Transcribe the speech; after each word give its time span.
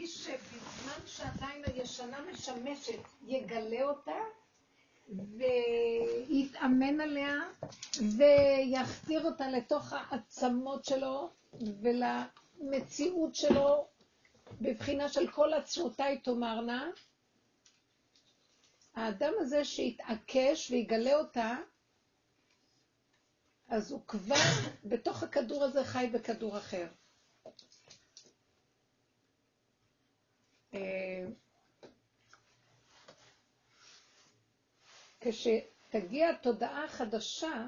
מי 0.00 0.06
שבזמן 0.06 1.06
שעדיין 1.06 1.62
הישנה 1.66 2.20
משמשת, 2.32 2.98
יגלה 3.26 3.82
אותה, 3.82 4.16
ויתאמן 5.36 7.00
עליה, 7.00 7.34
ויחדיר 8.16 9.24
אותה 9.24 9.48
לתוך 9.48 9.92
העצמות 9.92 10.84
שלו, 10.84 11.30
ולמציאות 11.82 13.34
שלו, 13.34 13.86
בבחינה 14.60 15.08
של 15.08 15.30
כל 15.30 15.52
עצמותיי 15.52 16.18
תאמרנה, 16.18 16.90
האדם 18.94 19.32
הזה 19.40 19.64
שיתעקש 19.64 20.70
ויגלה 20.70 21.14
אותה, 21.14 21.56
אז 23.68 23.92
הוא 23.92 24.00
כבר 24.06 24.34
בתוך 24.84 25.22
הכדור 25.22 25.64
הזה 25.64 25.84
חי 25.84 26.10
בכדור 26.12 26.58
אחר. 26.58 26.86
כשתגיע 35.20 36.32
תודעה 36.32 36.88
חדשה, 36.88 37.66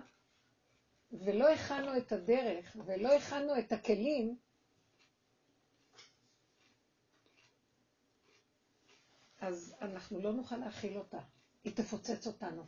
ולא 1.12 1.52
הכנו 1.52 1.96
את 1.96 2.12
הדרך, 2.12 2.76
ולא 2.86 3.14
הכנו 3.14 3.58
את 3.58 3.72
הכלים, 3.72 4.36
אז 9.40 9.74
אנחנו 9.80 10.20
לא 10.20 10.32
נוכל 10.32 10.56
להכיל 10.56 10.98
אותה. 10.98 11.18
היא 11.64 11.76
תפוצץ 11.76 12.26
אותנו. 12.26 12.64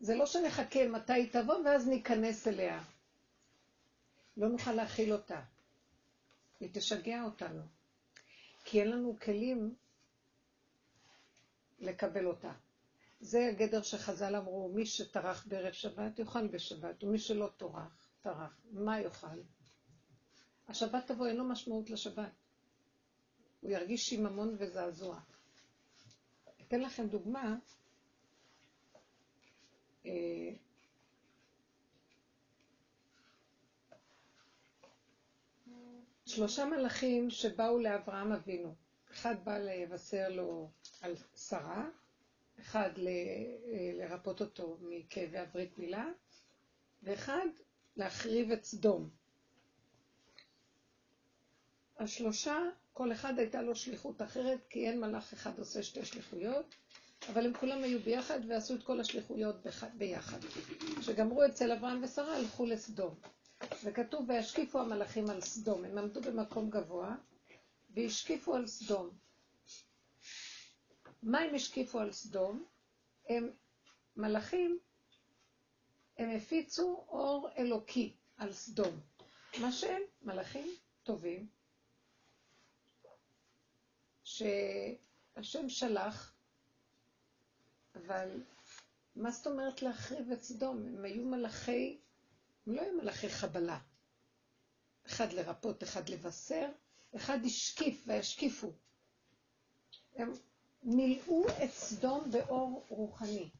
זה 0.00 0.14
לא 0.14 0.26
שנחכה 0.26 0.88
מתי 0.88 1.12
היא 1.12 1.32
תבוא 1.32 1.54
ואז 1.64 1.88
ניכנס 1.88 2.48
אליה. 2.48 2.82
לא 4.36 4.48
נוכל 4.48 4.72
להכיל 4.72 5.12
אותה. 5.12 5.40
היא 6.60 6.68
תשגע 6.72 7.22
אותנו. 7.22 7.77
כי 8.70 8.80
אין 8.80 8.90
לנו 8.90 9.16
כלים 9.20 9.74
לקבל 11.78 12.26
אותה. 12.26 12.52
זה 13.20 13.48
הגדר 13.48 13.82
שחז"ל 13.82 14.36
אמרו, 14.36 14.72
מי 14.74 14.86
שטרח 14.86 15.46
בערב 15.46 15.72
שבת 15.72 16.18
יאכל 16.18 16.46
בשבת, 16.46 17.04
ומי 17.04 17.18
שלא 17.18 17.48
טורח, 17.56 18.08
טרח, 18.20 18.60
מה 18.70 19.00
יאכל? 19.00 19.40
השבת 20.68 21.06
תבוא, 21.06 21.26
אין 21.26 21.36
לו 21.36 21.44
משמעות 21.44 21.90
לשבת. 21.90 22.32
הוא 23.60 23.70
ירגיש 23.70 24.08
שיממון 24.08 24.56
וזעזוע. 24.58 25.20
אתן 26.60 26.80
לכם 26.80 27.06
דוגמה. 27.06 27.56
שלושה 36.28 36.64
מלאכים 36.64 37.30
שבאו 37.30 37.78
לאברהם 37.78 38.32
אבינו. 38.32 38.74
אחד 39.12 39.34
בא 39.44 39.58
לבשר 39.58 40.28
לו 40.28 40.70
על 41.00 41.14
שרה, 41.36 41.88
אחד 42.60 42.90
ל, 42.96 43.08
אה, 43.08 43.92
לרפות 43.94 44.40
אותו 44.40 44.76
מכאבי 44.80 45.38
הברית 45.38 45.78
מילה, 45.78 46.06
ואחד 47.02 47.46
להחריב 47.96 48.50
את 48.50 48.64
סדום. 48.64 49.08
השלושה, 51.98 52.58
כל 52.92 53.12
אחד 53.12 53.38
הייתה 53.38 53.62
לו 53.62 53.74
שליחות 53.74 54.22
אחרת, 54.22 54.58
כי 54.70 54.88
אין 54.88 55.00
מלאך 55.00 55.32
אחד 55.32 55.58
עושה 55.58 55.82
שתי 55.82 56.04
שליחויות, 56.04 56.74
אבל 57.28 57.46
הם 57.46 57.54
כולם 57.54 57.82
היו 57.82 58.00
ביחד 58.00 58.40
ועשו 58.48 58.74
את 58.74 58.82
כל 58.82 59.00
השליחויות 59.00 59.56
ביחד. 59.94 60.38
כשגמרו 61.00 61.44
אצל 61.44 61.72
אברהם 61.72 62.04
ושרה, 62.04 62.36
הלכו 62.36 62.66
לסדום. 62.66 63.14
וכתוב, 63.84 64.28
וישקיפו 64.28 64.80
המלאכים 64.80 65.30
על 65.30 65.40
סדום. 65.40 65.84
הם 65.84 65.98
עמדו 65.98 66.20
במקום 66.20 66.70
גבוה, 66.70 67.16
והשקיפו 67.90 68.54
על 68.54 68.66
סדום. 68.66 69.10
מה 71.22 71.38
הם 71.38 71.54
השקיפו 71.54 72.00
על 72.00 72.12
סדום? 72.12 72.64
הם 73.28 73.50
מלאכים, 74.16 74.78
הם 76.18 76.30
הפיצו 76.36 77.04
אור 77.08 77.48
אלוקי 77.58 78.12
על 78.36 78.52
סדום. 78.52 79.00
מה 79.60 79.72
שהם? 79.72 80.02
מלאכים 80.22 80.68
טובים, 81.02 81.48
שהשם 84.24 85.68
שלח, 85.68 86.34
אבל 87.94 88.42
מה 89.16 89.30
זאת 89.30 89.46
אומרת 89.46 89.82
להחריב 89.82 90.30
את 90.30 90.42
סדום? 90.42 90.86
הם 90.86 91.04
היו 91.04 91.24
מלאכי, 91.24 91.98
הם 92.68 92.74
לא 92.74 92.80
היו 92.82 92.92
מלאכי 92.96 93.28
חבלה. 93.28 93.78
אחד 95.06 95.32
לרפות, 95.32 95.82
אחד 95.82 96.08
לבשר, 96.08 96.68
אחד 97.16 97.38
השקיף 97.44 98.04
וישקיפו. 98.06 98.72
הם 100.16 100.32
מילאו 100.82 101.48
את 101.48 101.70
סדום 101.70 102.30
באור 102.30 102.86
רוחני. 102.88 103.50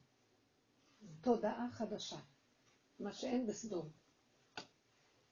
תודעה 1.21 1.67
חדשה, 1.71 2.19
מה 2.99 3.13
שאין 3.13 3.47
בסדום. 3.47 3.89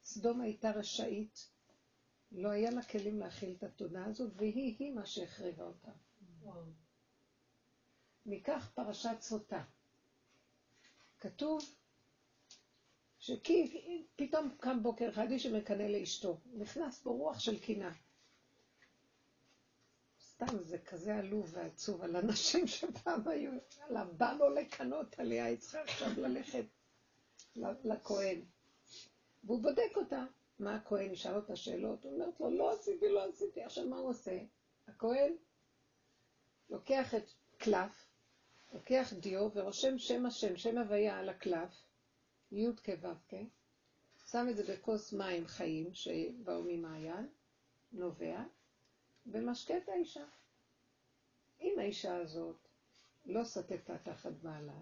סדום 0.05 0.41
הייתה 0.41 0.71
רשאית, 0.71 1.49
לא 2.31 2.49
היה 2.49 2.71
לה 2.71 2.83
כלים 2.83 3.19
להכיל 3.19 3.55
את 3.57 3.63
התודעה 3.63 4.05
הזאת, 4.05 4.31
והיא-היא 4.35 4.93
מה 4.93 5.05
שהחריבה 5.05 5.63
אותה. 5.63 5.91
ניקח 8.25 8.71
פרשת 8.75 9.21
סוטה. 9.21 9.63
כתוב 11.19 11.61
שכי 13.27 13.81
פתאום 14.15 14.49
קם 14.59 14.83
בוקר 14.83 15.09
אחד 15.09 15.31
איש 15.31 15.43
שמקנא 15.43 15.83
לאשתו, 15.83 16.37
נכנס 16.53 17.03
בו 17.03 17.13
רוח 17.17 17.39
של 17.39 17.59
קינה. 17.59 17.91
סתם 20.21 20.63
זה 20.63 20.77
כזה 20.77 21.15
עלוב 21.15 21.49
ועצוב 21.53 22.01
על 22.01 22.15
אנשים 22.15 22.67
שפעם 22.77 23.27
היו, 23.27 23.51
על 23.79 23.97
הבא 23.97 24.33
לו 24.33 24.49
לקנות 24.49 25.19
עליה, 25.19 25.45
היא 25.45 25.57
צריכה 25.57 25.81
עכשיו 25.81 26.07
ללכת 26.17 26.65
לכהן. 27.83 28.41
והוא 29.43 29.61
בודק 29.61 29.91
אותה. 29.95 30.25
מה 30.59 30.75
הכהן 30.75 31.11
ישאל 31.11 31.35
אותה 31.35 31.55
שאלות? 31.55 32.03
הוא 32.03 32.13
אומרת 32.13 32.39
לו, 32.39 32.49
לא 32.49 32.73
עשיתי, 32.73 33.09
לא 33.09 33.29
עשיתי. 33.29 33.63
עכשיו 33.63 33.87
מה 33.87 33.97
הוא 33.97 34.09
עושה? 34.09 34.39
הכהן 34.87 35.33
לוקח 36.69 37.15
את 37.15 37.31
קלף, 37.57 38.05
לוקח 38.73 39.13
דיו 39.13 39.49
ורושם 39.53 39.97
שם 39.97 40.25
השם, 40.25 40.57
שם 40.57 40.77
הוויה 40.77 41.19
על 41.19 41.29
הקלף, 41.29 41.86
י' 42.51 42.65
כו' 42.85 43.09
כן? 43.27 43.45
שם 44.31 44.47
את 44.49 44.55
זה 44.55 44.73
בכוס 44.73 45.13
מים 45.13 45.47
חיים 45.47 45.93
שבאו 45.93 46.63
ממעיין, 46.63 47.27
נובע, 47.91 48.43
ומשקה 49.25 49.77
את 49.77 49.89
האישה. 49.89 50.25
אם 51.61 51.75
האישה 51.79 52.17
הזאת 52.17 52.67
לא 53.25 53.43
סטתה 53.43 53.97
תחת 53.97 54.31
בעלה, 54.31 54.79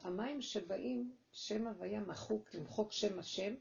המים 0.00 0.42
שבאים, 0.42 1.16
שם 1.32 1.66
הוויה 1.66 2.00
מחוק, 2.00 2.54
למחוק 2.54 2.92
שם 2.92 3.18
השם, 3.18 3.54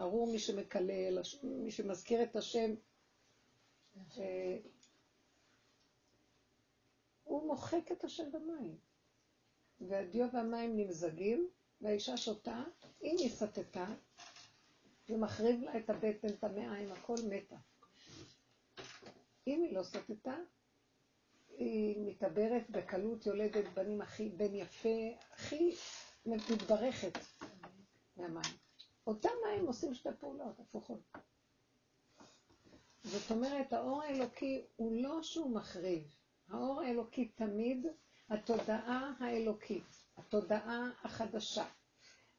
ארור 0.00 0.32
מי 0.32 0.38
שמקלל, 0.38 1.18
מי 1.42 1.70
שמזכיר 1.70 2.22
את 2.22 2.36
השם, 2.36 2.74
אה, 4.18 4.58
הוא 7.24 7.46
מוחק 7.46 7.92
את 7.92 8.04
השם 8.04 8.32
במים. 8.32 8.76
והדיו 9.88 10.26
והמים 10.32 10.76
נמזגים, 10.76 11.48
והאישה 11.80 12.16
שותה, 12.16 12.62
אם 13.02 13.16
היא 13.18 13.30
סטתה, 13.30 13.86
זה 15.08 15.16
מחריב 15.16 15.62
לה 15.62 15.78
את 15.78 15.90
הבטן, 15.90 16.28
את 16.28 16.44
המעיים, 16.44 16.92
הכל 16.92 17.16
מתה. 17.28 17.56
אם 19.46 19.62
היא 19.62 19.76
לא 19.76 19.82
סטתה, 19.82 20.36
היא 21.48 21.96
מתעברת 22.06 22.70
בקלות, 22.70 23.26
יולדת 23.26 23.64
בנים 23.74 24.00
הכי, 24.00 24.28
בן 24.28 24.54
יפה, 24.54 24.98
הכי 25.32 25.74
מתברכת 26.26 27.18
מהמים. 28.16 28.52
אותם 29.06 29.28
מים 29.44 29.66
עושים 29.66 29.94
שתי 29.94 30.08
פעולות 30.20 30.60
הפוכות. 30.60 31.00
זאת 33.04 33.30
אומרת, 33.30 33.72
האור 33.72 34.02
האלוקי 34.02 34.66
הוא 34.76 35.02
לא 35.02 35.22
שהוא 35.22 35.54
מחריב. 35.54 36.16
האור 36.48 36.80
האלוקי 36.80 37.28
תמיד, 37.28 37.86
התודעה 38.32 39.12
האלוקית, 39.20 39.84
התודעה 40.16 40.90
החדשה, 41.04 41.64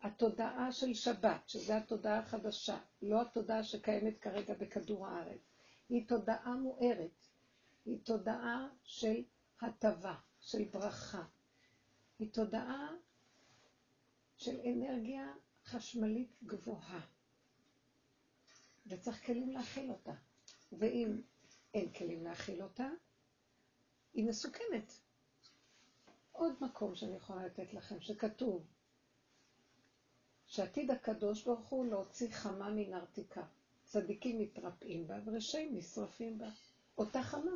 התודעה 0.01 0.71
של 0.71 0.93
שבת, 0.93 1.49
שזו 1.49 1.73
התודעה 1.73 2.19
החדשה, 2.19 2.77
לא 3.01 3.21
התודעה 3.21 3.63
שקיימת 3.63 4.19
כרגע 4.19 4.53
בכדור 4.53 5.07
הארץ. 5.07 5.41
היא 5.89 6.07
תודעה 6.07 6.55
מוארת, 6.55 7.27
היא 7.85 7.99
תודעה 8.03 8.67
של 8.83 9.23
הטבה, 9.61 10.15
של 10.39 10.63
ברכה, 10.63 11.23
היא 12.19 12.33
תודעה 12.33 12.89
של 14.37 14.59
אנרגיה 14.65 15.33
חשמלית 15.65 16.33
גבוהה, 16.43 17.01
וצריך 18.87 19.25
כלים 19.25 19.49
להכיל 19.49 19.91
אותה. 19.91 20.13
ואם 20.71 21.21
אין 21.73 21.93
כלים 21.93 22.23
להכיל 22.23 22.63
אותה, 22.63 22.87
היא 24.13 24.25
מסוכנת. 24.25 25.02
עוד 26.33 26.53
מקום 26.61 26.95
שאני 26.95 27.15
יכולה 27.15 27.45
לתת 27.45 27.73
לכם, 27.73 28.01
שכתוב 28.01 28.65
שעתיד 30.45 30.91
הקדוש 30.91 31.43
ברוך 31.43 31.67
הוא 31.69 31.85
להוציא 31.85 32.31
חמה 32.31 32.69
מנרתיקה. 32.69 33.43
צדיקים 33.85 34.39
מתרפאים 34.39 35.07
בה 35.07 35.19
ורשעים 35.25 35.75
נשרפים 35.75 36.37
בה. 36.37 36.49
אותה 36.97 37.23
חמה. 37.23 37.51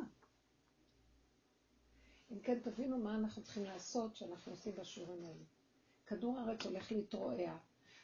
אם 2.32 2.40
כן, 2.40 2.60
תבינו 2.60 2.98
מה 2.98 3.14
אנחנו 3.14 3.42
צריכים 3.42 3.64
לעשות 3.64 4.16
שאנחנו 4.16 4.52
עושים 4.52 4.76
בשיעורים 4.76 5.24
האלה. 5.24 5.44
כדור 6.06 6.38
הארץ 6.38 6.62
הולך 6.66 6.92
להתרועע. 6.92 7.56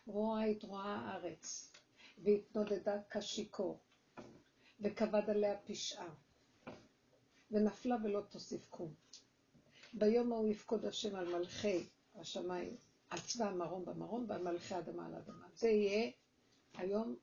רואה 0.07 0.45
התרועה 0.45 0.97
הארץ, 0.97 1.73
והתנודדה 2.19 3.01
כשיכור, 3.11 3.79
וכבד 4.81 5.31
עליה 5.31 5.59
פשעה, 5.59 6.15
ונפלה 7.51 7.97
ולא 8.05 8.21
תוסיף 8.21 8.67
קום. 8.71 9.04
ביום 9.95 10.33
ההוא 10.33 10.49
יפקוד 10.49 10.85
השם 10.85 11.17
על 11.17 11.29
מלכי 11.39 11.87
השמיים, 12.15 12.77
על 13.11 13.21
צבא 13.21 13.45
המרום 13.49 13.85
במרום, 13.85 14.25
ועל 14.29 14.43
מלכי 14.43 14.75
האדמה 14.75 15.07
על 15.07 15.15
האדמה. 15.15 15.47
זה 15.55 15.69
יהיה 15.69 16.11
היום, 16.75 17.17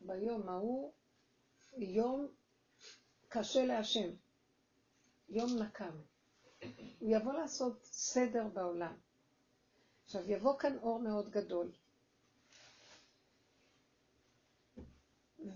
ביום 0.00 0.48
ההוא, 0.48 0.92
יום 1.76 2.26
קשה 3.28 3.64
להשם, 3.64 4.10
יום 5.28 5.58
נקם. 5.62 5.96
הוא 6.98 7.16
יבוא 7.16 7.32
לעשות 7.32 7.84
סדר 7.84 8.48
בעולם. 8.48 8.96
עכשיו, 10.04 10.30
יבוא 10.30 10.58
כאן 10.58 10.78
אור 10.78 10.98
מאוד 11.00 11.30
גדול. 11.30 11.70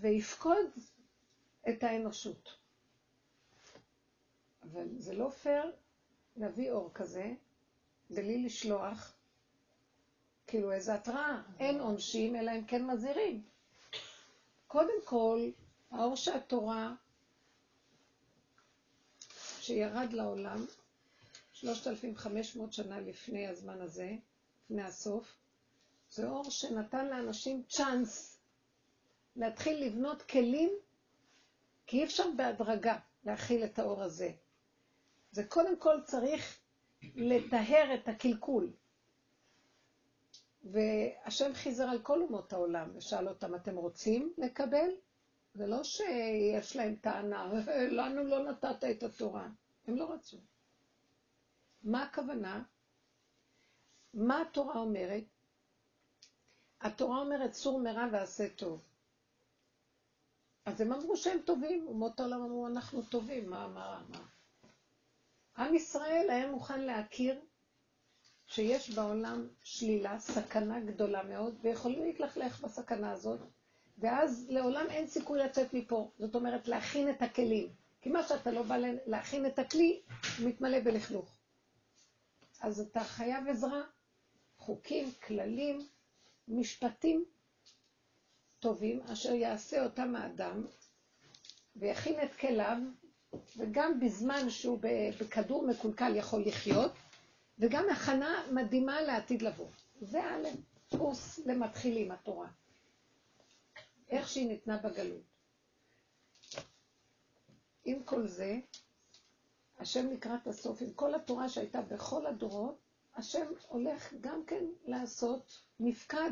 ויפקוד 0.01 0.65
את 1.69 1.83
האנושות. 1.83 2.57
אבל 4.63 4.87
זה 4.99 5.13
לא 5.13 5.29
פייר 5.29 5.71
להביא 6.37 6.71
אור 6.71 6.91
כזה, 6.93 7.33
בלי 8.09 8.43
לשלוח, 8.45 9.13
כאילו 10.47 10.71
איזו 10.71 10.91
התראה. 10.91 11.41
אין 11.59 11.79
עונשים, 11.79 12.35
אלא 12.35 12.51
אם 12.51 12.65
כן 12.65 12.85
מזהירים. 12.85 13.43
קודם 14.67 15.05
כל, 15.05 15.49
האור 15.91 16.15
שהתורה 16.15 16.93
שירד 19.61 20.13
לעולם, 20.13 20.65
3,500 21.53 22.73
שנה 22.73 22.99
לפני 22.99 23.47
הזמן 23.47 23.81
הזה, 23.81 24.11
לפני 24.65 24.83
הסוף, 24.83 25.35
זה 26.09 26.27
אור 26.27 26.51
שנתן 26.51 27.07
לאנשים 27.07 27.63
צ'אנס 27.67 28.39
להתחיל 29.35 29.85
לבנות 29.85 30.21
כלים, 30.21 30.69
כי 31.87 31.99
אי 31.99 32.03
אפשר 32.03 32.23
בהדרגה 32.37 32.97
להכיל 33.25 33.63
את 33.63 33.79
האור 33.79 34.03
הזה. 34.03 34.31
זה 35.33 35.43
קודם 35.43 35.79
כל 35.79 36.01
צריך 36.05 36.59
לטהר 37.15 37.93
את 37.93 38.07
הקלקול. 38.07 38.73
והשם 40.63 41.53
חיזר 41.53 41.83
על 41.83 42.01
כל 42.01 42.21
אומות 42.21 42.53
העולם 42.53 42.89
ושאל 42.95 43.27
אותם, 43.29 43.55
אתם 43.55 43.75
רוצים 43.75 44.33
לקבל? 44.37 44.89
זה 45.53 45.67
לא 45.67 45.83
שיש 45.83 46.75
להם 46.75 46.95
טענה, 46.95 47.53
לנו 47.99 48.23
לא 48.23 48.43
נתת 48.43 48.83
את 48.91 49.03
התורה. 49.03 49.47
הם 49.87 49.95
לא 49.95 50.13
רצו. 50.13 50.37
מה 51.83 52.03
הכוונה? 52.03 52.63
מה 54.13 54.41
התורה 54.41 54.79
אומרת? 54.79 55.23
התורה 56.81 57.19
אומרת, 57.19 57.53
סור 57.53 57.79
מרע 57.79 58.07
ועשה 58.11 58.49
טוב. 58.49 58.81
אז 60.65 60.81
הם 60.81 60.93
אמרו 60.93 61.17
שהם 61.17 61.39
טובים, 61.45 61.87
אומות 61.87 62.19
העולם 62.19 62.41
אמרו, 62.41 62.67
אנחנו 62.67 63.01
טובים, 63.01 63.49
מה, 63.49 63.67
מה, 63.67 64.03
מה? 64.09 64.19
עם 65.57 65.75
ישראל 65.75 66.27
היה 66.29 66.51
מוכן 66.51 66.81
להכיר 66.81 67.39
שיש 68.47 68.89
בעולם 68.89 69.47
שלילה, 69.63 70.19
סכנה 70.19 70.79
גדולה 70.79 71.23
מאוד, 71.23 71.55
ויכולים 71.61 72.03
להתלכלך 72.03 72.61
בסכנה 72.61 73.11
הזאת, 73.11 73.39
ואז 73.97 74.45
לעולם 74.49 74.85
אין 74.89 75.07
סיכוי 75.07 75.39
לצאת 75.39 75.73
מפה. 75.73 76.11
זאת 76.19 76.35
אומרת, 76.35 76.67
להכין 76.67 77.09
את 77.09 77.21
הכלים. 77.21 77.69
כי 78.01 78.09
מה 78.09 78.23
שאתה 78.23 78.51
לא 78.51 78.63
בא 78.63 78.77
להכין 79.05 79.45
את 79.45 79.59
הכלי, 79.59 80.01
הוא 80.39 80.49
מתמלא 80.49 80.79
בלכלוך. 80.79 81.37
אז 82.61 82.79
אתה 82.79 83.03
חייב 83.03 83.47
עזרה. 83.47 83.81
חוקים, 84.57 85.11
כללים, 85.11 85.79
משפטים 86.47 87.25
טובים, 88.59 89.01
אשר 89.01 89.33
יעשה 89.33 89.83
אותם 89.83 90.15
האדם, 90.15 90.65
ויכין 91.75 92.23
את 92.23 92.35
כליו, 92.35 92.77
וגם 93.57 93.99
בזמן 93.99 94.49
שהוא 94.49 94.79
בכדור 95.19 95.67
מקולקל 95.67 96.15
יכול 96.15 96.41
לחיות, 96.45 96.91
וגם 97.59 97.89
הכנה 97.89 98.43
מדהימה 98.51 99.01
לעתיד 99.01 99.41
לבוא. 99.41 99.67
זה 100.01 100.23
א', 100.23 100.47
קורס 100.97 101.39
למתחילים, 101.45 102.11
התורה. 102.11 102.47
איך 104.09 104.29
שהיא 104.29 104.47
ניתנה 104.47 104.77
בגלות. 104.77 105.21
עם 107.85 108.03
כל 108.03 108.27
זה, 108.27 108.59
השם 109.79 110.09
לקראת 110.11 110.47
הסוף, 110.47 110.81
עם 110.81 110.93
כל 110.93 111.15
התורה 111.15 111.49
שהייתה 111.49 111.81
בכל 111.81 112.25
הדורות, 112.25 112.77
השם 113.15 113.45
הולך 113.67 114.13
גם 114.21 114.45
כן 114.47 114.65
לעשות 114.85 115.59
מפקד. 115.79 116.31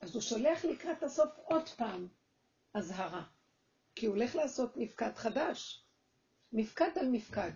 אז 0.00 0.14
הוא 0.14 0.22
שולח 0.22 0.64
לקראת 0.64 1.02
הסוף 1.02 1.30
עוד 1.44 1.68
פעם 1.68 2.08
אזהרה, 2.74 3.22
כי 3.96 4.06
הוא 4.06 4.16
הולך 4.16 4.36
לעשות 4.36 4.76
מפקד 4.76 5.14
חדש, 5.14 5.84
מפקד 6.52 6.90
על 7.00 7.08
מפקד. 7.08 7.50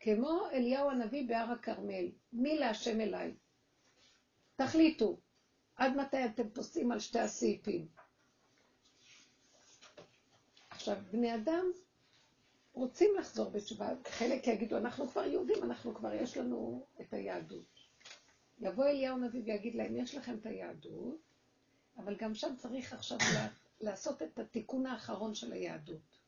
כמו 0.00 0.48
אליהו 0.52 0.90
הנביא 0.90 1.28
בהר 1.28 1.52
הכרמל, 1.52 2.10
מי 2.32 2.58
להשם 2.58 3.00
אליי? 3.00 3.34
תחליטו, 4.56 5.18
עד 5.76 5.96
מתי 5.96 6.24
אתם 6.24 6.50
פוסעים 6.50 6.92
על 6.92 6.98
שתי 6.98 7.18
הסעיפים? 7.18 7.86
עכשיו, 10.70 10.96
בני 11.10 11.34
אדם 11.34 11.64
רוצים 12.72 13.10
לחזור 13.18 13.50
בתשובה, 13.50 13.88
חלק 14.08 14.46
יגידו, 14.46 14.76
אנחנו 14.76 15.08
כבר 15.08 15.24
יהודים, 15.24 15.62
אנחנו 15.62 15.94
כבר, 15.94 16.14
יש 16.14 16.36
לנו 16.36 16.86
את 17.00 17.14
היהדות. 17.14 17.64
יבוא 18.60 18.84
אליהו 18.84 19.16
הנביא 19.16 19.42
ויגיד 19.44 19.74
להם, 19.74 19.96
יש 19.96 20.14
לכם 20.14 20.34
את 20.34 20.46
היהדות, 20.46 21.18
אבל 21.98 22.16
גם 22.16 22.34
שם 22.34 22.56
צריך 22.56 22.92
עכשיו 22.92 23.18
לעשות 23.80 24.22
את 24.22 24.38
התיקון 24.38 24.86
האחרון 24.86 25.34
של 25.34 25.52
היהדות. 25.52 26.18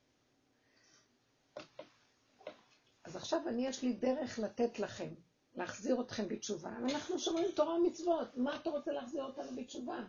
אז 3.05 3.17
עכשיו 3.17 3.49
אני, 3.49 3.67
יש 3.67 3.83
לי 3.83 3.93
דרך 3.93 4.39
לתת 4.39 4.79
לכם, 4.79 5.15
להחזיר 5.55 6.01
אתכם 6.01 6.29
בתשובה. 6.29 6.77
אנחנו 6.77 7.19
שומעים 7.19 7.47
תורה 7.57 7.75
ומצוות, 7.75 8.37
מה 8.37 8.57
אתה 8.57 8.71
רוצה 8.71 8.93
להחזיר 8.93 9.25
אותנו 9.25 9.57
בתשובה? 9.57 10.07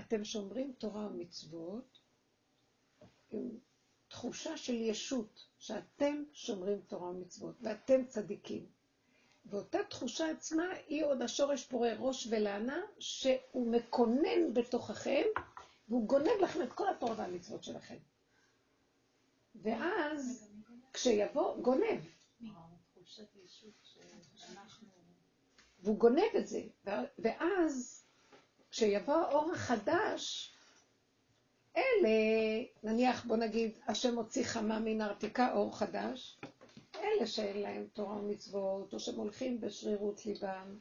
אתם 0.00 0.24
שומרים 0.24 0.72
תורה 0.78 1.06
ומצוות 1.06 1.98
עם 3.30 3.48
תחושה 4.08 4.56
של 4.56 4.74
ישות, 4.74 5.46
שאתם 5.58 6.24
שומרים 6.32 6.80
תורה 6.80 7.08
ומצוות, 7.08 7.54
ואתם 7.60 8.06
צדיקים. 8.06 8.79
ואותה 9.46 9.78
תחושה 9.88 10.30
עצמה 10.30 10.64
היא 10.88 11.04
עוד 11.04 11.22
השורש 11.22 11.64
פורה 11.64 11.92
ראש 11.98 12.28
ולענה, 12.30 12.80
שהוא 12.98 13.72
מקונן 13.72 14.54
בתוככם, 14.54 15.22
והוא 15.88 16.08
גונב 16.08 16.40
לכם 16.42 16.62
את 16.62 16.72
כל 16.72 16.88
התורה 16.88 17.14
והמצוות 17.18 17.64
שלכם. 17.64 17.96
ואז, 19.62 20.50
כשיבוא, 20.92 21.56
גונב. 21.62 22.00
והוא 25.82 25.98
גונב 25.98 26.36
את 26.38 26.46
זה. 26.46 26.62
ואז, 27.18 28.04
כשיבוא 28.70 29.14
האור 29.14 29.52
החדש, 29.52 30.54
אלה, 31.76 32.08
נניח, 32.82 33.24
בוא 33.24 33.36
נגיד, 33.36 33.78
השם 33.86 34.16
הוציא 34.16 34.44
חמה 34.44 34.78
מן 34.78 35.00
הארתיקה, 35.00 35.52
אור 35.52 35.78
חדש, 35.78 36.40
אלה 37.00 37.26
שאין 37.26 37.62
להם 37.62 37.86
תורה 37.92 38.16
ומצוות, 38.16 38.94
או 38.94 39.00
שהם 39.00 39.14
הולכים 39.14 39.60
בשרירות 39.60 40.26
ליבם, 40.26 40.78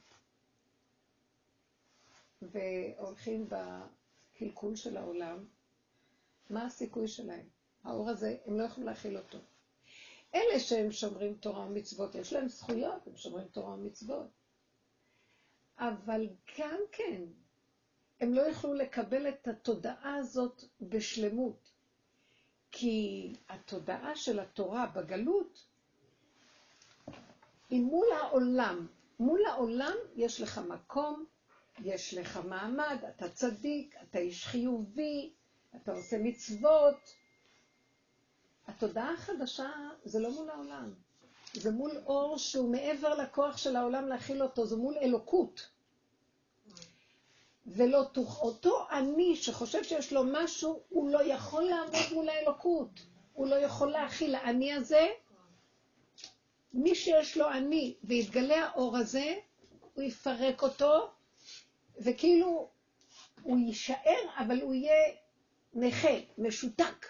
והולכים 2.42 3.50
בקלקול 3.50 4.76
של 4.76 4.98
העולם, 4.98 5.46
מה 6.50 6.66
הסיכוי 6.66 7.08
שלהם? 7.08 7.48
האור 7.84 8.10
הזה, 8.10 8.38
הם 8.46 8.58
לא 8.58 8.64
יכולים 8.64 8.90
להכיל 8.90 9.18
אותו. 9.18 9.38
אלה 10.36 10.60
שהם 10.60 10.92
שומרים 10.92 11.34
תורה 11.34 11.66
ומצוות, 11.66 12.16
יש 12.16 12.34
להם 12.34 12.48
זכויות, 12.48 13.08
הם 13.08 13.18
שומרים 13.18 13.48
תורה 13.48 13.74
ומצוות. 13.74 14.28
אבל 15.78 16.28
גם 16.60 16.80
כן, 16.92 17.22
הם 18.20 18.34
לא 18.34 18.42
יכלו 18.42 18.74
לקבל 18.74 19.30
את 19.30 19.48
התודעה 19.48 20.16
הזאת 20.16 20.64
בשלמות. 20.82 21.72
כי 22.72 23.34
התודעה 23.50 24.16
של 24.16 24.40
התורה 24.40 24.86
בגלות 24.86 25.69
היא 27.70 27.82
מול 27.82 28.08
העולם. 28.22 28.88
מול 29.20 29.46
העולם 29.46 29.94
יש 30.16 30.42
לך 30.42 30.58
מקום, 30.58 31.26
יש 31.80 32.14
לך 32.14 32.40
מעמד, 32.46 32.98
אתה 33.10 33.30
צדיק, 33.30 33.96
אתה 34.04 34.20
איש 34.20 34.46
חיובי, 34.46 35.34
אתה 35.76 35.92
עושה 35.92 36.18
מצוות. 36.18 36.96
התודעה 38.68 39.14
החדשה 39.14 39.70
זה 40.04 40.20
לא 40.20 40.32
מול 40.32 40.50
העולם, 40.50 40.94
זה 41.54 41.72
מול 41.72 41.92
אור 42.06 42.38
שהוא 42.38 42.72
מעבר 42.72 43.16
לכוח 43.16 43.58
של 43.58 43.76
העולם 43.76 44.08
להכיל 44.08 44.44
אותו, 44.44 44.66
זה 44.66 44.76
מול 44.76 44.98
אלוקות. 45.02 45.70
ולא 47.68 48.04
תוך... 48.12 48.42
אותו 48.42 48.86
אני 48.92 49.36
שחושב 49.36 49.84
שיש 49.84 50.14
לו 50.14 50.22
משהו, 50.32 50.82
הוא 50.90 51.10
לא 51.10 51.24
יכול 51.24 51.64
לעמוד 51.64 52.14
מול 52.14 52.30
האלוקות. 52.30 52.90
הוא 53.34 53.48
לא 53.48 53.56
יכול 53.56 53.92
להכיל. 53.92 54.36
האני 54.36 54.74
הזה, 54.74 55.08
מי 56.74 56.96
שיש 56.96 57.38
לו 57.38 57.52
אני 57.52 57.96
ויתגלה 58.04 58.66
האור 58.66 58.98
הזה, 58.98 59.36
הוא 59.94 60.04
יפרק 60.04 60.62
אותו, 60.62 61.12
וכאילו 61.98 62.70
הוא 63.42 63.58
יישאר, 63.58 64.22
אבל 64.38 64.62
הוא 64.62 64.74
יהיה 64.74 65.16
נכה, 65.74 66.20
משותק. 66.38 67.06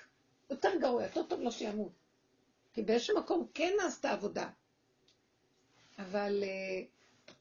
יותר 0.50 0.70
גרוע, 0.82 1.04
יותר 1.04 1.24
טוב 1.24 1.40
לו 1.40 1.52
שימות. 1.52 1.92
כי 2.74 2.82
באיזשהו 2.82 3.20
מקום 3.20 3.48
כן 3.54 3.74
נעשתה 3.84 4.12
עבודה. 4.12 4.50
אבל 5.98 6.44
uh, 6.44 7.32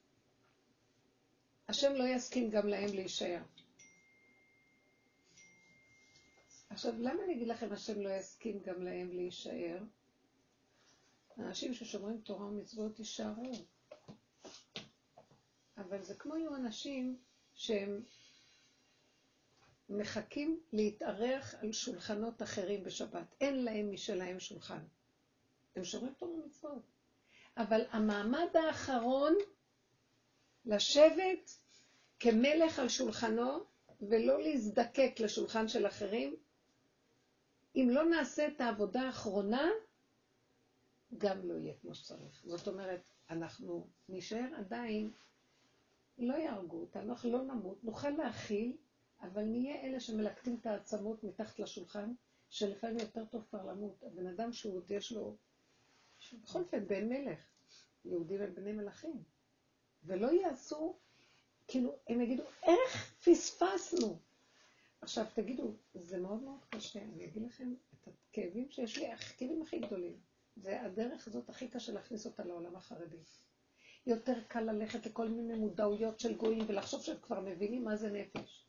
השם 1.68 1.94
לא 1.94 2.04
יסכים 2.04 2.50
גם 2.50 2.68
להם 2.68 2.88
להישאר. 2.94 3.42
עכשיו, 6.70 6.92
למה 6.98 7.24
אני 7.24 7.32
אגיד 7.32 7.48
לכם 7.48 7.72
השם 7.72 8.00
לא 8.00 8.08
יסכים 8.08 8.60
גם 8.64 8.82
להם 8.82 9.12
להישאר? 9.12 9.78
אנשים 11.38 11.74
ששומרים 11.74 12.20
תורה 12.20 12.46
ומצוות 12.46 12.98
יישארו. 12.98 13.52
אבל 15.76 16.02
זה 16.02 16.14
כמו 16.14 16.36
יהיו 16.36 16.56
אנשים 16.56 17.18
שהם 17.54 18.02
מחכים 19.88 20.60
להתארח 20.72 21.54
על 21.54 21.72
שולחנות 21.72 22.42
אחרים 22.42 22.84
בשבת. 22.84 23.34
אין 23.40 23.64
להם 23.64 23.92
משלהם 23.92 24.40
שולחן. 24.40 24.82
הם 25.76 25.84
שומרים 25.84 26.14
תורה 26.14 26.32
ומצוות. 26.32 26.82
אבל 27.56 27.84
המעמד 27.90 28.56
האחרון, 28.56 29.34
לשבת 30.66 31.50
כמלך 32.20 32.78
על 32.78 32.88
שולחנו, 32.88 33.64
ולא 34.00 34.42
להזדקק 34.42 35.20
לשולחן 35.20 35.68
של 35.68 35.86
אחרים, 35.86 36.36
אם 37.76 37.88
לא 37.90 38.04
נעשה 38.04 38.46
את 38.46 38.60
העבודה 38.60 39.02
האחרונה, 39.02 39.68
גם 41.18 41.48
לא 41.48 41.54
יהיה 41.54 41.74
כמו 41.80 41.94
שצריך. 41.94 42.42
זאת 42.44 42.68
אומרת, 42.68 43.00
אנחנו 43.30 43.86
נשאר 44.08 44.54
עדיין, 44.56 45.10
לא 46.18 46.34
יהרגו 46.34 46.80
אותנו, 46.80 47.12
אנחנו 47.12 47.32
לא 47.32 47.42
נמות, 47.42 47.84
נוכל 47.84 48.10
להכיל, 48.10 48.76
אבל 49.20 49.42
נהיה 49.42 49.82
אלה 49.82 50.00
שמלקטים 50.00 50.56
את 50.60 50.66
העצמות 50.66 51.24
מתחת 51.24 51.58
לשולחן, 51.58 52.12
שלפעמים 52.50 52.98
יותר 52.98 53.24
טוב 53.24 53.44
כבר 53.50 53.64
למות. 53.64 54.02
הבן 54.02 54.26
אדם 54.26 54.52
שהוא 54.52 54.76
עוד 54.76 54.90
יש 54.90 55.12
לו, 55.12 55.36
בכל 56.42 56.60
אופן, 56.60 56.86
בן 56.86 57.08
מלך, 57.08 57.38
יהודים 58.04 58.42
הם 58.42 58.54
בני 58.54 58.72
מלכים, 58.72 59.22
ולא 60.04 60.32
יעשו, 60.32 60.96
כאילו, 61.68 61.96
הם 62.08 62.20
יגידו, 62.20 62.42
איך 62.62 63.14
פספסנו? 63.24 64.18
עכשיו 65.00 65.26
תגידו, 65.34 65.72
זה 65.94 66.18
מאוד 66.18 66.42
מאוד 66.42 66.64
קשה, 66.70 67.02
אני 67.02 67.24
אגיד 67.24 67.42
לכם 67.42 67.74
את 67.94 68.08
הכאבים 68.08 68.70
שיש 68.70 68.98
לי, 68.98 69.12
הכאבים 69.12 69.62
הכי 69.62 69.78
גדולים. 69.78 70.27
זה 70.60 70.82
הדרך 70.82 71.26
הזאת 71.26 71.48
הכי 71.48 71.68
קשה 71.68 71.92
להכניס 71.92 72.26
אותה 72.26 72.44
לעולם 72.44 72.76
החרדי. 72.76 73.22
יותר 74.06 74.42
קל 74.48 74.60
ללכת 74.60 75.06
לכל 75.06 75.28
מיני 75.28 75.54
מודעויות 75.54 76.20
של 76.20 76.36
גויים 76.36 76.64
ולחשוב 76.68 77.02
שהם 77.02 77.18
כבר 77.22 77.40
מבינים 77.40 77.84
מה 77.84 77.96
זה 77.96 78.10
נפש. 78.10 78.66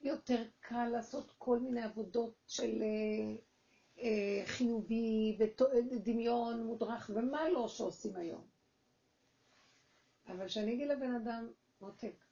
יותר 0.00 0.44
קל 0.60 0.88
לעשות 0.88 1.32
כל 1.38 1.58
מיני 1.58 1.82
עבודות 1.82 2.34
של 2.46 2.82
אה, 2.82 3.36
אה, 3.98 4.46
חיובי 4.46 5.38
ודמיון 5.90 6.64
מודרך 6.64 7.10
ומה 7.14 7.48
לא 7.48 7.68
שעושים 7.68 8.16
היום. 8.16 8.46
אבל 10.26 10.46
כשאני 10.46 10.74
אגיד 10.74 10.88
לבן 10.88 11.14
אדם, 11.14 11.52
מותק, 11.80 12.24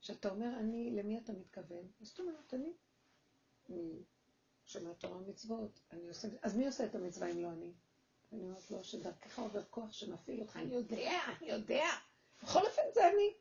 כשאתה 0.00 0.28
אומר 0.28 0.58
אני, 0.58 0.90
למי 0.90 1.18
אתה 1.18 1.32
מתכוון? 1.32 1.90
זאת 2.00 2.20
אומרת, 2.20 2.54
אני. 2.54 2.72
אני 3.70 4.02
שומר 4.72 4.92
תורה 4.92 5.16
ומצוות, 5.16 5.80
אני 5.90 6.08
עושה... 6.08 6.28
אז 6.42 6.56
מי 6.56 6.66
עושה 6.66 6.84
את 6.84 6.94
המצווה 6.94 7.30
אם 7.30 7.42
לא 7.42 7.48
אני? 7.48 7.72
אני 8.32 8.42
אומרת 8.44 8.70
לו 8.70 8.84
שדרכך 8.84 9.38
עובר 9.38 9.62
כוח 9.70 9.92
שמפעיל 9.92 10.40
אותך, 10.40 10.56
אני 10.56 10.74
יודע, 10.74 11.20
אני 11.40 11.50
יודע. 11.50 11.84
בכל 12.42 12.66
אופן 12.66 12.82
זה 12.94 13.08
אני. 13.08 13.34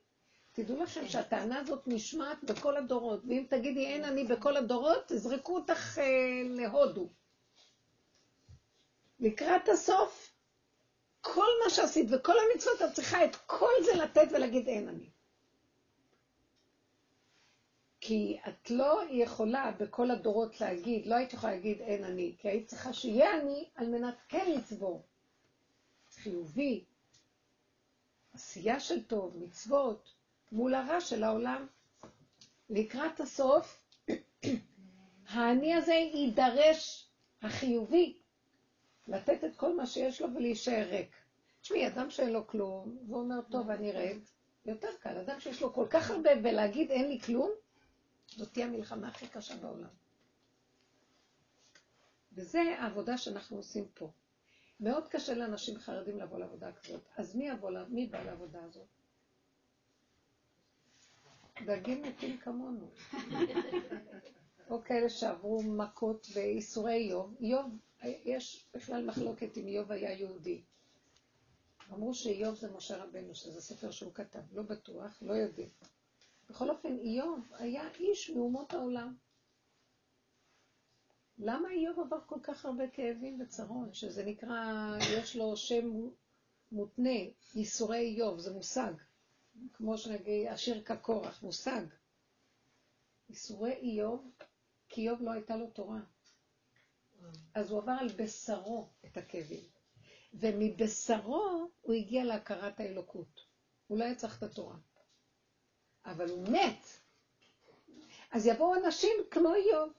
תדעו 0.51 0.83
לכם 0.83 1.07
שהטענה 1.07 1.59
הזאת 1.59 1.87
נשמעת 1.87 2.43
בכל 2.43 2.77
הדורות, 2.77 3.21
ואם 3.27 3.45
תגידי 3.49 3.85
אין 3.85 4.03
אני 4.03 4.23
בכל 4.23 4.57
הדורות, 4.57 5.03
תזרקו 5.07 5.55
אותך 5.55 5.99
אה, 5.99 6.41
להודו. 6.45 7.09
לקראת 9.19 9.69
הסוף, 9.69 10.33
כל 11.21 11.47
מה 11.63 11.69
שעשית 11.69 12.07
וכל 12.11 12.33
המצוות, 12.39 12.81
את 12.81 12.93
צריכה 12.93 13.25
את 13.25 13.35
כל 13.35 13.71
זה 13.85 13.93
לתת 13.93 14.27
ולהגיד 14.31 14.67
אין 14.67 14.87
אני. 14.87 15.09
כי 18.01 18.37
את 18.47 18.71
לא 18.71 19.01
יכולה 19.09 19.71
בכל 19.79 20.11
הדורות 20.11 20.61
להגיד, 20.61 21.05
לא 21.05 21.15
היית 21.15 21.33
יכולה 21.33 21.53
להגיד 21.53 21.81
אין 21.81 22.03
אני, 22.03 22.35
כי 22.39 22.49
היית 22.49 22.67
צריכה 22.67 22.93
שיהיה 22.93 23.41
אני 23.41 23.69
על 23.75 23.87
מנת 23.87 24.15
כן 24.29 24.51
לצבור. 24.51 25.03
חיובי, 26.15 26.83
עשייה 28.33 28.79
של 28.79 29.03
טוב, 29.03 29.37
מצוות, 29.37 30.13
מול 30.51 30.73
הרע 30.73 31.01
של 31.01 31.23
העולם. 31.23 31.67
לקראת 32.69 33.19
הסוף, 33.19 33.83
האני 35.27 35.73
הזה 35.73 35.93
יידרש, 35.93 37.09
החיובי, 37.41 38.17
לתת 39.07 39.43
את 39.43 39.55
כל 39.55 39.75
מה 39.75 39.85
שיש 39.85 40.21
לו 40.21 40.27
ולהישאר 40.35 40.87
ריק. 40.89 41.15
תשמעי, 41.61 41.87
אדם 41.87 42.09
שאין 42.09 42.33
לו 42.33 42.47
כלום, 42.47 42.97
והוא 43.07 43.21
אומר, 43.21 43.41
טוב, 43.51 43.69
אני 43.69 43.91
ריק, 43.91 44.23
יותר 44.65 44.89
קל. 44.99 45.17
אדם 45.17 45.39
שיש 45.39 45.61
לו 45.61 45.73
כל 45.73 45.85
כך 45.89 46.11
הרבה 46.11 46.29
ולהגיד 46.43 46.91
אין 46.91 47.07
לי 47.07 47.19
כלום, 47.19 47.51
זאת 48.35 48.53
תהיה 48.53 48.65
המלחמה 48.65 49.07
הכי 49.07 49.27
קשה 49.27 49.57
בעולם. 49.57 49.89
וזה 52.33 52.59
העבודה 52.79 53.17
שאנחנו 53.17 53.57
עושים 53.57 53.87
פה. 53.93 54.11
מאוד 54.79 55.07
קשה 55.07 55.33
לאנשים 55.33 55.79
חרדים 55.79 56.19
לבוא 56.19 56.39
לעבודה 56.39 56.71
כזאת. 56.71 57.01
אז 57.17 57.35
מי, 57.35 57.49
יבוא, 57.49 57.71
מי 57.89 58.07
בא 58.07 58.23
לעבודה 58.23 58.63
הזאת? 58.63 58.87
דגים 61.65 62.01
מתים 62.01 62.37
כמונו. 62.37 62.89
או 64.69 64.83
כאלה 64.83 65.09
שעברו 65.09 65.63
מכות 65.63 66.27
ואיסורי 66.33 66.93
איוב. 66.93 67.35
איוב, 67.39 67.77
יש 68.03 68.65
בכלל 68.73 69.05
מחלוקת 69.05 69.57
אם 69.57 69.67
איוב 69.67 69.91
היה 69.91 70.11
יהודי. 70.11 70.61
אמרו 71.93 72.13
שאיוב 72.13 72.55
זה 72.55 72.71
משה 72.71 73.03
רבנו, 73.03 73.35
שזה 73.35 73.61
ספר 73.61 73.91
שהוא 73.91 74.13
כתב, 74.13 74.39
לא 74.53 74.63
בטוח, 74.63 75.17
לא 75.21 75.33
יודעים. 75.33 75.69
בכל 76.51 76.69
אופן, 76.69 76.97
איוב 76.97 77.47
היה 77.53 77.89
איש 77.91 78.29
מאומות 78.29 78.73
העולם. 78.73 79.15
למה 81.37 81.69
איוב 81.71 81.99
עבר 81.99 82.19
כל 82.25 82.39
כך 82.43 82.65
הרבה 82.65 82.87
כאבים 82.87 83.41
וצרות, 83.41 83.95
שזה 83.95 84.25
נקרא, 84.25 84.93
יש 85.17 85.35
לו 85.35 85.57
שם 85.57 86.09
מותנה, 86.71 87.19
ייסורי 87.55 87.99
איוב, 87.99 88.39
זה 88.39 88.53
מושג. 88.53 88.93
כמו 89.73 89.97
שנגיד, 89.97 90.47
השיר 90.47 90.83
כקורח, 90.83 91.43
מושג. 91.43 91.81
ייסורי 93.29 93.73
איוב, 93.73 94.31
כי 94.89 95.01
איוב 95.01 95.21
לא 95.21 95.31
הייתה 95.31 95.55
לו 95.55 95.69
תורה. 95.69 95.99
אז 97.53 97.71
הוא 97.71 97.81
עבר 97.81 97.95
על 97.99 98.07
בשרו 98.07 98.89
את 99.05 99.17
הכאבים. 99.17 99.63
ומבשרו 100.33 101.69
הוא 101.81 101.93
הגיע 101.93 102.23
להכרת 102.23 102.79
האלוקות. 102.79 103.41
הוא 103.87 103.99
לא 103.99 104.03
היה 104.03 104.15
צריך 104.15 104.37
את 104.37 104.43
התורה. 104.43 104.75
אבל 106.05 106.29
הוא 106.29 106.47
מת. 106.47 106.87
אז 108.31 108.47
יבואו 108.47 108.75
אנשים 108.75 109.11
כמו 109.31 109.53
איוב, 109.53 109.93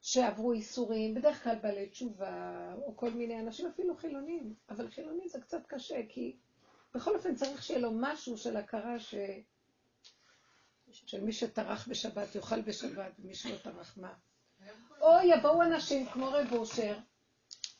שעברו 0.00 0.52
איסורים, 0.52 1.14
בדרך 1.14 1.44
כלל 1.44 1.58
בעלי 1.62 1.88
תשובה, 1.88 2.74
או 2.82 2.96
כל 2.96 3.10
מיני 3.10 3.40
אנשים, 3.40 3.66
אפילו 3.66 3.96
חילונים. 3.96 4.54
אבל 4.68 4.90
חילונים 4.90 5.28
זה 5.28 5.40
קצת 5.40 5.66
קשה, 5.66 6.00
כי 6.08 6.36
בכל 6.94 7.14
אופן 7.14 7.34
צריך 7.34 7.62
שיהיה 7.62 7.80
לו 7.80 7.90
משהו 7.94 8.38
של 8.38 8.56
הכרה 8.56 8.98
ש... 8.98 9.14
של 10.92 11.24
מי 11.24 11.32
שטרח 11.32 11.88
בשבת 11.88 12.34
יאכל 12.34 12.60
בשבת, 12.60 13.12
ומי 13.18 13.34
שלא 13.34 13.56
טרח 13.56 13.96
מה. 13.96 14.14
או 15.00 15.10
יבואו 15.24 15.62
אנשים 15.62 16.06
כמו 16.06 16.26
רב 16.26 16.52
אושר, 16.52 16.98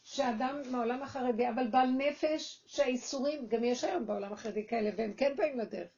שאדם 0.03 0.63
מהעולם 0.71 1.03
החרדי, 1.03 1.49
אבל 1.49 1.67
בעל 1.67 1.91
נפש 1.91 2.63
שהאיסורים, 2.67 3.49
גם 3.49 3.65
יש 3.65 3.85
היום 3.85 4.07
בעולם 4.07 4.33
החרדי 4.33 4.67
כאלה, 4.67 4.91
והם 4.97 5.15
כן 5.15 5.37
באים 5.37 5.59
לדרך. 5.59 5.89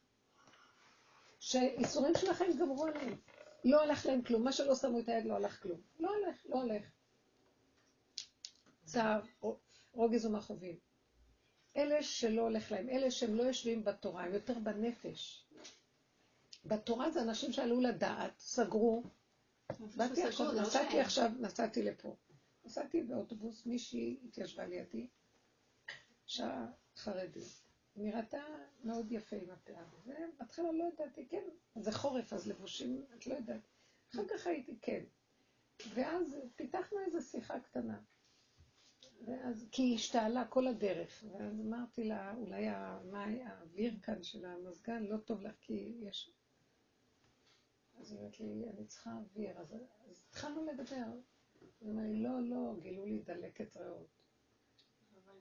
שהאיסורים 1.45 2.13
שלכם 2.17 2.45
גמרו 2.59 2.85
עליהם. 2.85 3.17
לא 3.63 3.81
הלך 3.81 4.05
להם 4.05 4.21
כלום, 4.21 4.43
מה 4.43 4.51
שלא 4.51 4.75
שמו 4.75 4.99
את 4.99 5.09
היד 5.09 5.25
לא 5.25 5.33
הלך 5.33 5.61
כלום. 5.63 5.81
לא 5.99 6.09
הולך, 6.09 6.35
לא 6.45 6.61
הולך. 6.61 6.83
צער, 8.83 9.21
רוגז 9.93 10.25
ומכאובים. 10.25 10.79
אלה 11.77 12.03
שלא 12.03 12.41
הולך 12.41 12.71
להם, 12.71 12.89
אלה 12.89 13.11
שהם 13.11 13.35
לא 13.35 13.43
יושבים 13.43 13.83
בתורה, 13.83 14.23
הם 14.23 14.33
יותר 14.33 14.59
בנפש. 14.59 15.45
בתורה 16.65 17.11
זה 17.11 17.21
אנשים 17.21 17.53
שעלו 17.53 17.81
לדעת, 17.81 18.39
סגרו. 18.39 19.03
באתי 19.79 20.23
עכשיו, 20.23 20.53
לא 20.53 20.61
נסעתי 20.61 20.99
עכשיו, 20.99 21.31
נסעתי 21.39 21.83
לפה. 21.83 22.15
נסעתי 22.65 23.03
באוטובוס, 23.03 23.65
מישהי 23.65 24.19
התיישבה 24.25 24.65
לידי, 24.65 25.07
שעה 26.25 26.65
חרדית. 26.97 27.64
נראתה 27.95 28.43
מאוד 28.83 29.11
יפה 29.11 29.35
עם 29.35 29.49
הפאה. 29.49 29.83
ובהתחלה 30.05 30.71
לא 30.71 30.83
ידעתי, 30.93 31.25
כן, 31.27 31.43
זה 31.75 31.91
חורף, 31.91 32.33
אז 32.33 32.47
לבושים, 32.47 33.05
את 33.17 33.27
לא 33.27 33.33
יודעת. 33.33 33.67
אחר 34.13 34.27
כך 34.27 34.47
הייתי, 34.47 34.77
כן. 34.81 35.03
ואז 35.93 36.37
פיתחנו 36.55 36.99
איזו 36.99 37.21
שיחה 37.21 37.59
קטנה. 37.59 37.99
ואז, 39.25 39.67
כי 39.71 39.81
היא 39.81 39.95
השתעלה 39.95 40.45
כל 40.45 40.67
הדרך, 40.67 41.23
ואז 41.31 41.61
אמרתי 41.61 42.03
לה, 42.03 42.35
אולי 42.35 42.67
האוויר 43.43 43.93
כאן 44.01 44.23
של 44.23 44.45
המזגן 44.45 45.03
לא 45.03 45.17
טוב 45.17 45.41
לך, 45.41 45.55
כי 45.61 45.97
יש... 45.99 46.31
אז 47.99 48.11
היא 48.11 48.19
אומרת 48.19 48.39
לי, 48.39 48.69
אני 48.69 48.85
צריכה 48.85 49.13
אוויר. 49.13 49.59
אז, 49.59 49.75
אז 50.09 50.23
התחלנו 50.29 50.65
לדבר. 50.65 51.05
היא 51.81 51.89
אומרת 51.89 52.05
לי, 52.05 52.23
לא, 52.23 52.41
לא, 52.41 52.75
גילו 52.79 53.05
לי 53.05 53.19
דלקת 53.19 53.77
ריאות. 53.77 54.24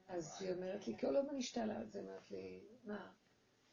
אז 0.08 0.36
היא 0.40 0.52
אומרת 0.52 0.86
לי, 0.86 0.98
כל 0.98 1.16
הזמן 1.16 1.30
אני 1.30 1.38
השתעלה, 1.38 1.78
אז 1.78 1.96
היא 1.96 2.04
אומרת 2.04 2.30
לי, 2.30 2.60
מה, 2.84 3.12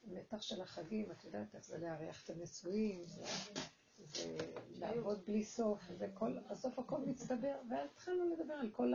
מתח 0.03 0.41
של 0.41 0.61
החגים, 0.61 1.11
את 1.11 1.23
יודעת 1.23 1.55
איך 1.55 1.65
זה 1.65 1.77
לארח 1.77 2.23
את 2.23 2.29
הנשואים, 2.29 3.03
זה 3.05 4.37
לעבוד 4.69 5.25
בלי 5.25 5.43
סוף, 5.43 5.83
וכל, 5.97 6.39
בסוף 6.51 6.79
הכל 6.79 7.01
מצטבר, 7.01 7.55
ואז 7.69 7.89
התחלנו 7.91 8.29
לדבר 8.29 8.53
על 8.53 8.69
כל 8.69 8.93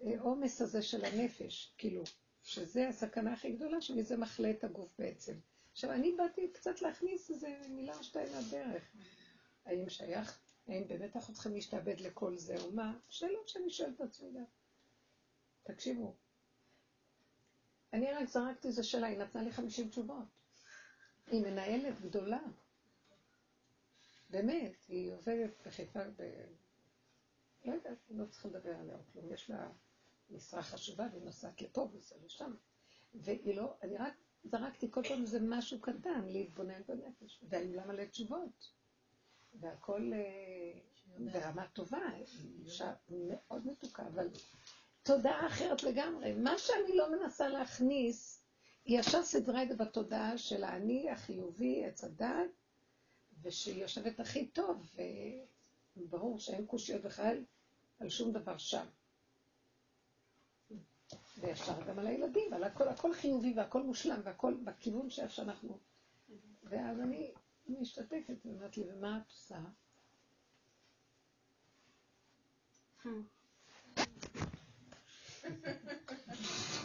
העומס 0.00 0.62
הזה 0.62 0.82
של 0.82 1.04
הנפש, 1.04 1.74
כאילו, 1.78 2.02
שזה 2.42 2.88
הסכנה 2.88 3.32
הכי 3.32 3.52
גדולה, 3.52 3.80
שמזה 3.80 4.16
מחלה 4.16 4.50
את 4.50 4.64
הגוף 4.64 4.94
בעצם. 4.98 5.34
עכשיו, 5.72 5.92
אני 5.92 6.12
באתי 6.12 6.50
קצת 6.52 6.82
להכניס 6.82 7.30
איזה 7.30 7.48
מילה 7.68 7.98
או 7.98 8.04
שתיים 8.04 8.28
מהדרך. 8.34 8.82
האם 9.64 9.88
שייך, 9.88 10.40
האם 10.68 10.88
באמת 10.88 11.16
אנחנו 11.16 11.34
צריכים 11.34 11.54
להשתעבד 11.54 12.00
לכל 12.00 12.38
זה 12.38 12.56
או 12.56 12.72
מה? 12.72 12.98
שאלות 13.08 13.48
שאני 13.48 13.70
שואלת 13.70 13.94
את 13.94 14.00
עצמי 14.00 14.32
גם. 14.32 14.44
תקשיבו, 15.62 16.14
אני 17.92 18.12
רק 18.12 18.28
זרקתי 18.28 18.68
איזה 18.68 18.82
שאלה, 18.82 19.06
היא 19.06 19.18
נתנה 19.18 19.42
לי 19.42 19.52
50 19.52 19.88
תשובות. 19.88 20.24
היא 21.26 21.42
מנהלת 21.42 22.00
גדולה. 22.00 22.40
באמת, 24.30 24.84
היא 24.88 25.12
עובדת 25.12 25.66
בחיפה 25.66 26.04
ב... 26.16 26.22
לא 27.64 27.72
יודעת, 27.72 27.98
לא 28.10 28.24
צריכה 28.26 28.48
לדבר 28.48 28.76
עליה 28.76 28.96
או 28.96 29.00
כלום. 29.12 29.32
יש 29.32 29.50
לה 29.50 29.70
משרה 30.30 30.62
חשובה 30.62 31.06
והיא 31.12 31.22
נוסעת 31.22 31.62
לפה 31.62 31.88
וזה 31.92 32.14
לשם. 32.24 32.54
והיא 33.14 33.56
לא, 33.56 33.76
אני 33.82 33.96
רק 33.96 34.14
זרקתי 34.44 34.90
כל 34.90 35.02
פעם 35.08 35.22
איזה 35.22 35.38
משהו 35.42 35.80
קטן, 35.80 36.24
להתבונן 36.28 36.82
בנפש. 36.88 37.44
והיו 37.48 37.76
לה 37.76 37.86
מלא 37.86 38.04
תשובות. 38.04 38.72
והכל 39.60 40.12
אה, 40.14 40.80
ברמה 41.32 41.68
טובה, 41.68 42.16
אישה 42.64 42.94
מאוד 43.08 43.66
מתוקה, 43.66 44.06
אבל 44.06 44.28
תודעה 45.02 45.46
אחרת 45.46 45.82
לגמרי. 45.82 46.32
מה 46.32 46.58
שאני 46.58 46.96
לא 46.96 47.12
מנסה 47.12 47.48
להכניס, 47.48 48.42
היא 48.84 49.00
ישר 49.00 49.22
סידרה 49.22 49.62
את 49.62 49.68
זה 49.68 49.76
בתודעה 49.76 50.38
של 50.38 50.64
האני 50.64 51.10
החיובי, 51.10 51.84
עץ 51.84 52.04
הדת, 52.04 52.50
ושהיא 53.42 53.82
יושבת 53.82 54.20
הכי 54.20 54.46
טוב, 54.46 54.96
וברור 55.96 56.38
שאין 56.40 56.66
קושיות 56.66 57.02
בכלל 57.02 57.44
על 58.00 58.08
שום 58.08 58.32
דבר 58.32 58.58
שם. 58.58 58.86
וישר 61.40 61.82
גם 61.88 61.98
על 61.98 62.06
הילדים, 62.06 62.52
ועל 62.52 62.64
הכל, 62.64 62.88
הכל 62.88 63.14
חיובי 63.14 63.52
והכל 63.56 63.82
מושלם, 63.82 64.20
והכל 64.24 64.54
בכיוון 64.64 65.10
שאיך 65.10 65.32
שאנחנו... 65.32 65.78
ואז 66.62 67.00
אני 67.00 67.32
משתתפת, 67.68 68.34
ואומרת 68.44 68.76
לי, 68.76 68.84
ומה 68.92 69.18
את 69.18 69.30
עושה? 69.30 69.58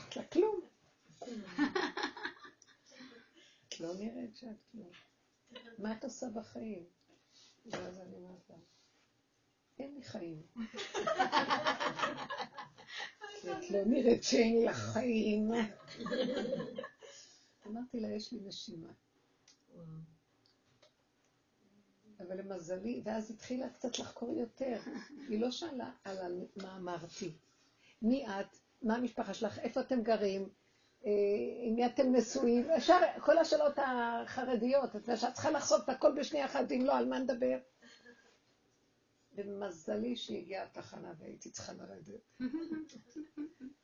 את 0.10 0.16
לה 0.16 0.24
כלום. 0.24 0.60
את 3.68 3.80
לא 3.80 3.94
נראית 3.94 4.36
שאת 4.36 4.56
כלום. 4.72 4.92
מה 5.78 5.92
את 5.92 6.04
עושה 6.04 6.30
בחיים? 6.30 6.86
ואז 7.66 8.00
אני 8.00 8.16
אומרת 8.16 8.50
לה, 8.50 8.56
אין 9.80 9.94
לי 9.94 10.02
חיים. 10.02 10.44
את 13.44 13.72
לא 13.72 13.84
נראית 13.86 14.24
שאין 14.24 14.66
לך 14.66 14.78
חיים. 14.78 15.52
אמרתי 17.66 18.00
לה, 18.00 18.08
יש 18.08 18.32
לי 18.32 18.40
נשימה. 18.40 18.92
אבל 22.20 22.38
למזלי, 22.38 23.02
ואז 23.04 23.32
התחילה 23.32 23.70
קצת 23.70 24.00
לחקור 24.00 24.36
יותר. 24.36 24.80
היא 25.30 25.40
לא 25.40 25.52
שאלה 25.52 25.92
על 26.04 26.18
מה 26.56 26.76
אמרתי. 26.76 27.32
מי 28.02 28.28
את? 28.28 28.58
מה 28.82 28.96
המשפחה 28.96 29.34
שלך? 29.34 29.60
איפה 29.60 29.82
אתם 29.82 30.02
גרים? 30.02 30.50
אה, 31.06 31.12
עם 31.64 31.76
מי 31.76 31.86
אתם 31.86 32.16
נשואים? 32.16 32.70
אפשר, 32.72 32.98
כל 33.20 33.38
השאלות 33.38 33.74
החרדיות, 33.78 34.90
את 34.90 34.96
יודעת 34.96 35.20
שאת 35.20 35.34
צריכה 35.34 35.52
לחשוף 35.52 35.84
את 35.84 35.90
הכל 35.90 36.20
בשנייה 36.20 36.46
אחת, 36.46 36.72
אם 36.72 36.86
לא, 36.86 36.98
על 36.98 37.10
מה 37.10 37.20
נדבר? 37.20 37.58
ומזלי 39.38 40.16
שהגיעה 40.16 40.64
התחנה 40.64 41.14
והייתי 41.20 41.52
צריכה 41.52 41.74
לרדת. 41.74 42.44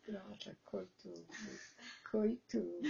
אמרת 0.10 0.48
לה, 0.48 0.54
כל 0.64 0.86
טוב, 1.04 1.28
כל 2.12 2.28
טוב. 2.48 2.82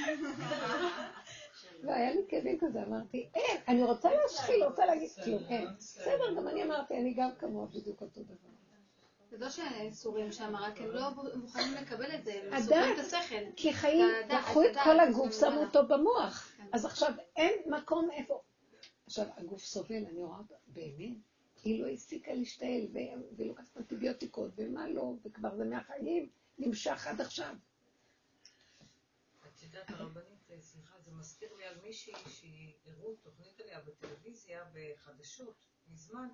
והיה 1.84 2.14
לי 2.14 2.22
כאבים 2.30 2.58
כזה, 2.60 2.84
אמרתי, 2.84 3.30
אין, 3.34 3.62
אני 3.68 3.84
רוצה 3.84 4.10
להשחיל, 4.12 4.64
רוצה 4.64 4.86
להגיד 4.86 5.10
כלום, 5.24 5.44
אין. 5.50 5.68
בסדר, 5.78 6.36
גם 6.38 6.48
אני 6.48 6.64
אמרתי, 6.64 6.98
אני 6.98 7.14
גם 7.14 7.30
כמוה 7.40 7.68
בדיוק 7.68 8.02
אותו 8.02 8.24
דבר. 8.24 8.50
זה 9.34 9.40
לא 9.40 9.50
שאין 9.50 9.94
סורים 9.94 10.32
שם, 10.32 10.56
רק 10.56 10.82
הם 10.82 10.92
לא 10.92 11.10
מוכנים 11.36 11.74
לקבל 11.74 12.16
את 12.16 12.26
זה, 12.26 12.42
הם 12.52 12.62
סורים 12.62 12.94
את 12.94 13.00
השכל. 13.00 13.44
כי 13.56 13.74
חיים, 13.74 14.06
לקחו 14.30 14.64
את 14.64 14.76
כל 14.84 15.00
הגוף, 15.00 15.40
שמו 15.40 15.64
אותו 15.64 15.88
במוח. 15.88 16.52
כן. 16.58 16.68
אז 16.74 16.86
עכשיו 16.86 17.14
אין 17.36 17.54
מקום 17.66 18.12
איפה... 18.12 18.42
עכשיו, 19.06 19.26
הגוף 19.38 19.64
סובל, 19.64 19.96
אני 19.96 20.20
רואה 20.20 20.40
באמת, 20.68 21.18
היא 21.64 21.84
לא 21.84 21.88
הפסיקה 21.88 22.34
להשתעל, 22.34 22.88
והיא 22.92 23.48
לוקחת 23.48 23.78
אנטיביוטיקות, 23.78 24.52
ומה 24.56 24.88
לא, 24.88 25.14
וכבר 25.26 25.56
זה 25.56 25.66
מהחיים 25.66 26.30
נמשך 26.58 27.08
עד 27.08 27.22
עכשיו. 27.22 27.56
את 29.48 29.64
יודעת, 29.64 29.90
הרבנית, 29.90 30.52
סליחה, 30.60 30.96
זה 31.06 31.12
מזכיר 31.12 31.54
לי 31.54 31.66
על 31.66 31.76
מישהי 31.84 32.14
שהראו 32.30 33.16
תוכנית 33.16 33.62
עליה 33.62 33.80
בטלוויזיה, 33.80 34.64
בחדשות, 34.74 35.56
מזמן, 35.92 36.28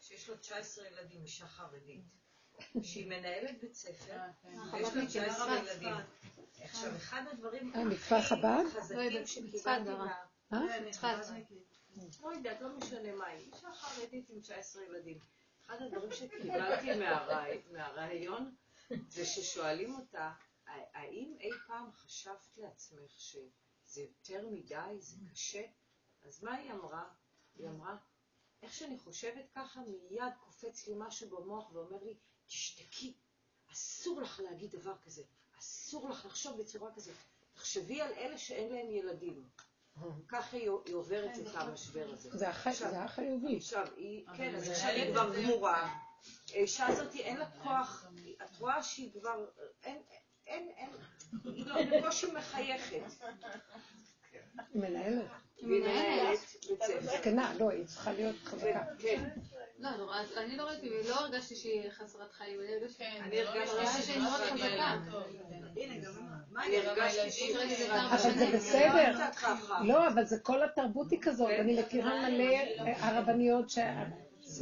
שיש 0.00 0.28
לה 0.28 0.36
19 0.36 0.86
ילדים, 0.86 1.22
אישה 1.22 1.46
חרדית. 1.46 2.23
שהיא 2.82 3.06
מנהלת 3.06 3.60
בית 3.60 3.74
ספר, 3.74 4.12
אה, 4.12 4.28
כן. 4.42 4.58
ויש 4.72 4.88
לה 4.94 5.06
19 5.06 5.58
ילדים. 5.58 5.94
עכשיו, 6.62 6.96
אחד 6.96 7.22
הדברים 7.32 7.72
הכי 7.74 8.22
חזקים 8.80 9.12
לא, 9.12 9.26
שקיבלתי 9.26 9.90
מה... 9.90 10.14
לא 12.22 12.32
יודעת, 12.32 12.60
לא 12.60 12.68
משנה 12.76 13.14
מה 13.14 13.26
היא. 13.26 13.52
אישה 13.54 13.72
חרדית 13.72 14.28
עם 14.30 14.40
19 14.40 14.82
ילדים. 14.82 15.18
אחד 15.66 15.82
הדברים 15.82 16.12
שקיבלתי 16.12 16.88
מהרעיון 17.72 18.54
זה 19.08 19.24
ששואלים 19.24 19.94
אותה, 19.94 20.32
האם 20.66 21.36
אי 21.40 21.50
פעם 21.66 21.92
חשבת 21.92 22.56
לעצמך 22.56 23.20
שזה 23.20 24.00
יותר 24.00 24.48
מדי, 24.48 24.96
זה 24.98 25.16
קשה? 25.32 25.62
אז 26.22 26.42
מה 26.42 26.54
היא 26.54 26.72
אמרה? 26.72 27.04
היא 27.56 27.68
אמרה, 27.68 27.96
איך 28.62 28.72
שאני 28.72 28.98
חושבת 28.98 29.44
ככה, 29.54 29.80
מיד 30.10 30.32
קופץ 30.40 30.88
לי 30.88 30.94
משהו 30.98 31.30
במוח 31.30 31.72
ואומר 31.72 32.04
לי, 32.04 32.16
תשתקי, 32.46 33.14
אסור 33.72 34.20
לך 34.20 34.40
להגיד 34.40 34.70
דבר 34.70 34.94
כזה, 35.04 35.22
אסור 35.58 36.08
לך 36.08 36.26
לחשוב 36.26 36.60
בצורה 36.60 36.90
כזאת. 36.94 37.14
תחשבי 37.54 38.00
על 38.00 38.12
אלה 38.12 38.38
שאין 38.38 38.72
להם 38.72 38.90
ילדים. 38.90 39.48
ככה 40.28 40.56
היא 40.56 40.70
עוברת 40.92 41.38
את 41.38 41.54
המשבר 41.54 42.10
הזה. 42.12 42.30
זה 42.36 42.48
החיובי. 43.02 43.56
עכשיו, 43.56 43.86
היא, 43.96 44.26
כן, 44.36 44.54
אז 44.54 44.68
עכשיו 44.68 44.90
היא 44.90 45.12
כבר 45.12 45.36
גמורה. 45.36 45.98
האישה 46.50 46.86
הזאת 46.86 47.14
אין 47.14 47.36
לה 47.36 47.50
כוח, 47.62 48.06
את 48.42 48.56
רואה 48.58 48.82
שהיא 48.82 49.12
כבר, 49.12 49.46
אין, 49.82 50.02
אין, 50.46 50.68
אין, 50.76 50.90
היא 51.44 51.66
לא 51.66 51.76
בקושי 51.84 52.26
מחייכת. 52.32 53.26
מנהלת. 54.74 55.30
מנהלת. 55.62 56.38
זקנה, 57.00 57.54
לא, 57.54 57.70
היא 57.70 57.86
צריכה 57.86 58.12
להיות 58.12 58.36
חזקה. 58.44 58.84
כן. 58.98 59.30
לא, 59.78 59.88
אני 60.36 60.56
לא 60.56 60.62
ראיתי, 60.62 60.90
לא 61.08 61.14
הרגשתי 61.14 61.54
שהיא 61.54 61.90
חסרת 61.90 62.32
חיים, 62.32 62.60
אני 62.60 62.72
הרגשתי 62.72 62.98
כן, 62.98 63.82
לא 63.82 63.86
שהיא 63.86 64.20
מאוד 64.20 64.40
חזקה. 64.40 64.96
אני 66.64 66.76
הרגשתי 66.76 67.30
שהיא 67.30 67.56
אבל 67.90 68.38
זה 68.38 68.46
בסדר. 68.54 69.18
לא, 69.80 70.06
אבל 70.08 70.24
זה 70.24 70.36
כל 70.38 70.62
התרבות 70.62 71.10
היא 71.10 71.18
כזאת. 71.22 71.48
כן. 71.48 71.60
אני 71.60 71.80
מכירה 71.80 72.28
מלא 72.28 72.54
הרבניות 72.98 73.72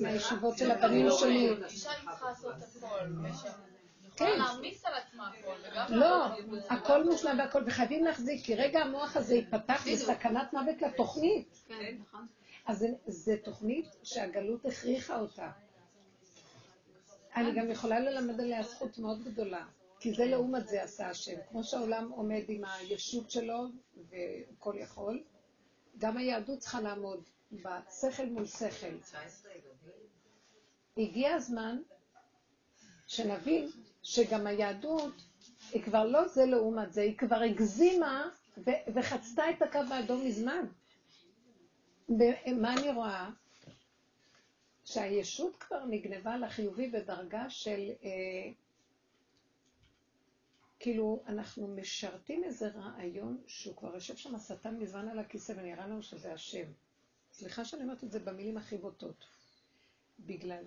מהישיבות 0.01 0.59
של 0.59 0.70
הבנים 0.70 1.07
שלי. 1.18 1.48
אישה 1.64 1.90
צריכה 2.05 2.29
לעשות 2.29 2.55
הכל. 2.62 3.07
כן. 4.16 4.38
להעמיס 4.38 4.85
על 4.85 4.92
עצמה 4.94 5.29
הכל. 5.29 5.94
לא, 5.94 6.27
הכל 6.70 7.05
מושלם 7.05 7.38
והכל, 7.38 7.62
וחייבים 7.66 8.05
להחזיק, 8.05 8.44
כי 8.44 8.55
רגע 8.55 8.81
המוח 8.81 9.16
הזה 9.16 9.35
ייפתח 9.35 9.85
בסכנת 9.92 10.53
מוות 10.53 10.83
לתוכנית. 10.83 11.62
כן, 11.68 11.96
נכון. 12.01 12.27
אז 12.66 12.87
זו 13.07 13.33
תוכנית 13.44 13.87
שהגלות 14.03 14.66
הכריחה 14.66 15.20
אותה. 15.20 15.51
אני 17.37 17.55
גם 17.55 17.70
יכולה 17.70 18.01
ללמד 18.01 18.40
עליה 18.40 18.62
זכות 18.62 18.98
מאוד 18.98 19.25
גדולה. 19.25 19.66
כי 20.01 20.14
זה 20.14 20.25
לעומת 20.25 20.68
זה 20.68 20.83
עשה 20.83 21.09
השם. 21.09 21.37
כמו 21.51 21.64
שהעולם 21.64 22.11
עומד 22.11 22.42
עם 22.48 22.64
הישות 22.64 23.31
שלו 23.31 23.64
וכל 24.09 24.75
יכול, 24.79 25.22
גם 25.98 26.16
היהדות 26.16 26.59
צריכה 26.59 26.81
לעמוד 26.81 27.22
בשכל 27.53 28.27
מול 28.27 28.46
שכל. 28.46 29.16
הגיע 30.96 31.35
הזמן 31.35 31.79
שנבין 33.07 33.70
שגם 34.03 34.46
היהדות 34.46 35.14
היא 35.72 35.83
כבר 35.83 36.05
לא 36.05 36.29
זה 36.29 36.44
לעומת 36.44 36.92
זה, 36.92 37.01
היא 37.03 37.18
כבר 37.18 37.37
הגזימה 37.42 38.29
וחצתה 38.94 39.51
את 39.51 39.62
הקו 39.62 39.79
האדום 39.90 40.27
מזמן. 40.27 40.66
מה 42.57 42.75
אני 42.75 42.90
רואה? 42.92 43.31
שהישות 44.85 45.57
כבר 45.57 45.85
נגנבה 45.85 46.37
לחיובי 46.37 46.90
בדרגה 46.90 47.51
של, 47.51 47.90
אה, 48.05 48.53
כאילו, 50.79 51.22
אנחנו 51.27 51.68
משרתים 51.68 52.44
איזה 52.44 52.68
רעיון 52.68 53.42
שהוא 53.46 53.77
כבר 53.77 53.94
יושב 53.94 54.16
שם 54.16 54.35
השטן 54.35 54.79
מזמן 54.79 55.09
על 55.09 55.18
הכיסא 55.18 55.53
ונראה 55.57 55.87
לנו 55.87 56.03
שזה 56.03 56.33
השם. 56.33 56.64
סליחה 57.33 57.64
שאני 57.64 57.83
אומרת 57.83 58.05
את 58.05 58.11
זה 58.12 58.18
במילים 58.18 58.57
הכי 58.57 58.79
בוטות. 58.79 59.27
בגלל 60.18 60.64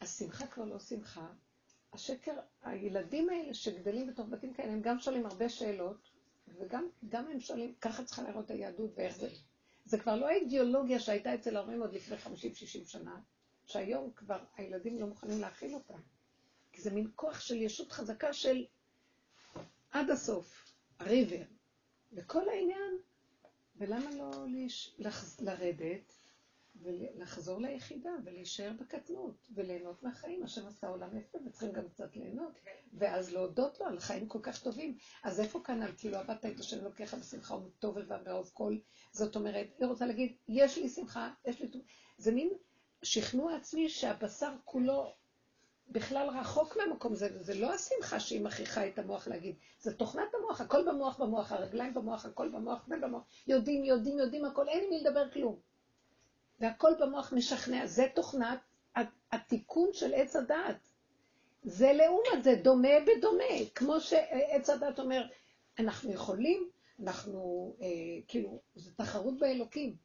שהשמחה 0.00 0.46
כבר 0.46 0.64
לא 0.64 0.78
שמחה. 0.78 1.26
השקר, 1.92 2.32
הילדים 2.62 3.28
האלה 3.30 3.54
שגדלים 3.54 4.06
בתוך 4.06 4.28
בתים 4.28 4.54
כאלה, 4.54 4.72
הם 4.72 4.82
גם 4.82 5.00
שואלים 5.00 5.26
הרבה 5.26 5.48
שאלות, 5.48 6.09
וגם 6.58 6.86
הם 7.30 7.40
שואלים, 7.40 7.74
ככה 7.80 8.04
צריכה 8.04 8.22
לראות 8.22 8.50
היהדות 8.50 8.90
ואיך 8.94 9.16
זה. 9.16 9.28
זה 9.84 9.98
כבר 9.98 10.16
לא 10.16 10.28
האידיאולוגיה 10.28 11.00
שהייתה 11.00 11.34
אצל 11.34 11.56
ההורים 11.56 11.80
עוד 11.82 11.92
לפני 11.92 12.16
50-60 12.16 12.28
שנה, 12.86 13.20
שהיום 13.66 14.10
כבר 14.16 14.38
הילדים 14.56 14.98
לא 14.98 15.06
מוכנים 15.06 15.40
להכיל 15.40 15.74
אותה. 15.74 15.94
כי 16.72 16.82
זה 16.82 16.90
מין 16.90 17.10
כוח 17.14 17.40
של 17.40 17.62
ישות 17.62 17.92
חזקה 17.92 18.32
של 18.32 18.64
עד 19.90 20.10
הסוף, 20.10 20.72
הריבר. 20.98 21.42
וכל 22.12 22.48
העניין, 22.48 22.98
ולמה 23.76 24.10
לא 24.10 24.30
לש... 24.48 24.96
לרדת 25.40 26.19
ולחזור 26.82 27.60
ליחידה 27.60 28.10
ולהישאר 28.24 28.70
בקטנות 28.80 29.48
וליהנות 29.54 30.02
מהחיים. 30.02 30.44
השם 30.44 30.66
עשה 30.66 30.88
עולם 30.88 31.18
יפה 31.18 31.38
וצריכים 31.46 31.72
גם 31.72 31.88
קצת 31.88 32.16
ליהנות. 32.16 32.52
ואז 32.92 33.32
להודות 33.32 33.80
לו 33.80 33.86
על 33.86 34.00
חיים 34.00 34.28
כל 34.28 34.38
כך 34.42 34.62
טובים. 34.62 34.96
אז 35.24 35.40
איפה 35.40 35.60
כאן 35.64 35.82
על 35.82 35.92
כאילו 35.96 36.16
עבדת 36.16 36.46
את 36.46 36.60
השם 36.60 36.84
לוקח 36.84 37.14
בשמחה 37.14 37.54
ובטוב 37.54 37.96
ובעוז 37.96 38.50
כל? 38.52 38.76
זאת 39.12 39.36
אומרת, 39.36 39.66
היא 39.78 39.88
רוצה 39.88 40.06
להגיד, 40.06 40.36
יש 40.48 40.78
לי 40.78 40.88
שמחה, 40.88 41.30
יש 41.44 41.60
לי 41.60 41.68
טוב. 41.68 41.82
זה 42.18 42.32
מין 42.32 42.50
שכנוע 43.02 43.56
עצמי 43.56 43.88
שהבשר 43.88 44.52
כולו 44.64 45.12
בכלל 45.88 46.28
רחוק 46.28 46.76
מהמקום, 46.76 47.14
זה, 47.14 47.42
זה 47.42 47.54
לא 47.54 47.72
השמחה 47.74 48.20
שהיא 48.20 48.40
מכריחה 48.40 48.86
את 48.86 48.98
המוח 48.98 49.28
להגיד, 49.28 49.56
זה 49.80 49.94
תוכנת 49.94 50.34
המוח, 50.38 50.60
הכל 50.60 50.88
במוח 50.88 51.20
במוח, 51.20 51.52
הרגליים 51.52 51.94
במוח, 51.94 52.26
הכל 52.26 52.48
במוח 52.48 52.84
ובמוח, 52.88 53.22
יודעים, 53.46 53.84
יודעים, 53.84 54.18
יודעים 54.18 54.44
הכל, 54.44 54.68
אין 54.68 54.84
עם 54.84 54.90
מי 54.90 55.00
לדבר 55.00 55.30
כלום. 55.30 55.69
והכל 56.60 56.92
במוח 57.00 57.32
משכנע, 57.32 57.86
זה 57.86 58.06
תוכנת 58.14 58.58
התיקון 59.32 59.88
של 59.92 60.14
עץ 60.14 60.36
הדעת. 60.36 60.88
זה 61.62 61.92
לעומת 61.92 62.44
זה, 62.44 62.54
דומה 62.62 62.88
בדומה, 63.06 63.44
כמו 63.74 64.00
שעץ 64.00 64.70
הדעת 64.70 64.98
אומר, 64.98 65.26
אנחנו 65.78 66.12
יכולים, 66.12 66.68
אנחנו, 67.02 67.72
אה, 67.82 67.86
כאילו, 68.28 68.60
זה 68.74 68.90
תחרות 68.96 69.38
באלוקים. 69.38 69.96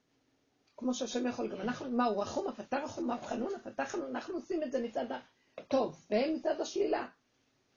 כמו 0.78 0.94
שהשם 0.94 1.28
יכול, 1.28 1.48
גם 1.48 1.62
אנחנו, 1.62 1.92
מה 1.92 2.06
הוא 2.06 2.22
רחום, 2.22 2.48
הפתח 2.48 2.78
רחום, 2.84 3.08
מה 3.08 3.16
הוא 3.16 3.24
חנון, 3.24 3.56
הפתח 3.56 3.84
חנון, 3.84 4.10
אנחנו 4.10 4.34
עושים 4.36 4.64
את 4.64 4.72
זה 4.72 4.84
מצד 4.84 5.06
הטוב, 5.58 6.06
והם 6.10 6.36
מצד 6.36 6.62
השלילה. 6.62 7.08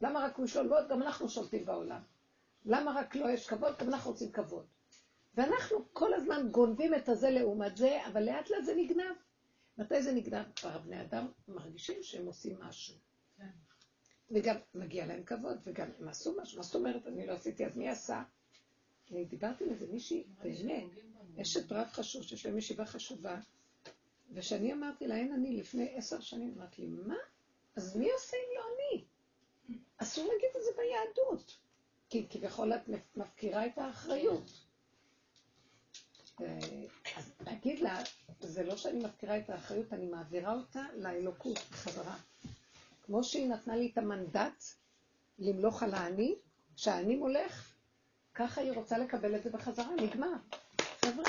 למה 0.00 0.24
רק 0.24 0.36
הוא 0.36 0.46
שולט? 0.46 0.88
גם 0.88 1.02
אנחנו 1.02 1.28
שולטים 1.28 1.64
בעולם. 1.64 2.00
למה 2.66 3.00
רק 3.00 3.16
לא 3.16 3.30
יש 3.30 3.46
כבוד? 3.46 3.74
גם 3.78 3.88
אנחנו 3.88 4.10
רוצים 4.10 4.32
כבוד. 4.32 4.66
ואנחנו 5.38 5.78
כל 5.92 6.14
הזמן 6.14 6.48
גונבים 6.50 6.94
את 6.94 7.08
הזה 7.08 7.30
לעומת 7.30 7.76
זה, 7.76 8.06
אבל 8.06 8.22
לאט 8.24 8.50
לאט 8.50 8.64
זה 8.64 8.74
נגנב. 8.76 9.16
מתי 9.78 10.02
זה 10.02 10.12
נגנב? 10.12 10.46
כבר 10.56 10.78
בני 10.78 11.00
אדם 11.00 11.28
מרגישים 11.48 12.02
שהם 12.02 12.26
עושים 12.26 12.56
משהו. 12.60 12.94
כן. 13.36 13.48
וגם 14.30 14.56
מגיע 14.74 15.06
להם 15.06 15.22
כבוד, 15.24 15.58
וגם 15.64 15.88
הם 15.98 16.08
עשו 16.08 16.36
משהו. 16.42 16.56
מה 16.56 16.62
זאת 16.62 16.74
אומרת, 16.74 17.06
אני 17.06 17.26
לא 17.26 17.32
עשיתי, 17.32 17.66
אז 17.66 17.76
מי 17.76 17.88
עשה? 17.88 18.22
אני 19.10 19.24
דיברתי 19.24 19.64
עם 19.64 19.70
איזה 19.70 19.86
מישהי, 19.86 20.24
באמת, 20.42 20.84
אשת 21.42 21.72
רב 21.72 21.86
חשוב, 21.86 22.22
שיש 22.22 22.46
להם 22.46 22.58
ישיבה 22.58 22.84
חשובה, 22.84 23.40
וכשאני 24.30 24.72
אמרתי 24.72 25.06
לה, 25.06 25.16
אין 25.16 25.32
אני, 25.32 25.56
לפני 25.56 25.96
עשר 25.96 26.20
שנים, 26.20 26.54
אמרתי 26.56 26.82
לי, 26.82 26.88
מה? 26.88 27.16
אז 27.76 27.96
מי 27.96 28.10
עושה 28.12 28.36
אם 28.36 28.56
לא 28.56 28.62
אני? 28.74 29.04
אסור 30.02 30.24
להגיד 30.24 30.50
את 30.56 30.62
זה 30.64 30.70
ביהדות, 30.76 31.58
כי 32.08 32.26
כביכול 32.30 32.72
את 32.72 32.88
מפקירה 33.16 33.66
את 33.66 33.78
האחריות. 33.78 34.67
אז 37.16 37.32
להגיד 37.46 37.80
לה, 37.80 38.02
זה 38.40 38.62
לא 38.62 38.76
שאני 38.76 39.04
מפקירה 39.04 39.38
את 39.38 39.50
האחריות, 39.50 39.92
אני 39.92 40.06
מעבירה 40.06 40.54
אותה 40.54 40.82
לאלוקות 40.96 41.58
בחזרה. 41.70 42.16
כמו 43.06 43.24
שהיא 43.24 43.48
נתנה 43.48 43.76
לי 43.76 43.90
את 43.92 43.98
המנדט 43.98 44.64
למלוך 45.38 45.82
על 45.82 45.94
האני, 45.94 46.34
שהאני 46.76 47.16
מולך, 47.16 47.72
ככה 48.34 48.60
היא 48.60 48.72
רוצה 48.72 48.98
לקבל 48.98 49.36
את 49.36 49.42
זה 49.42 49.50
בחזרה, 49.50 49.94
נגמר. 50.02 50.32
חבר'ה, 51.00 51.24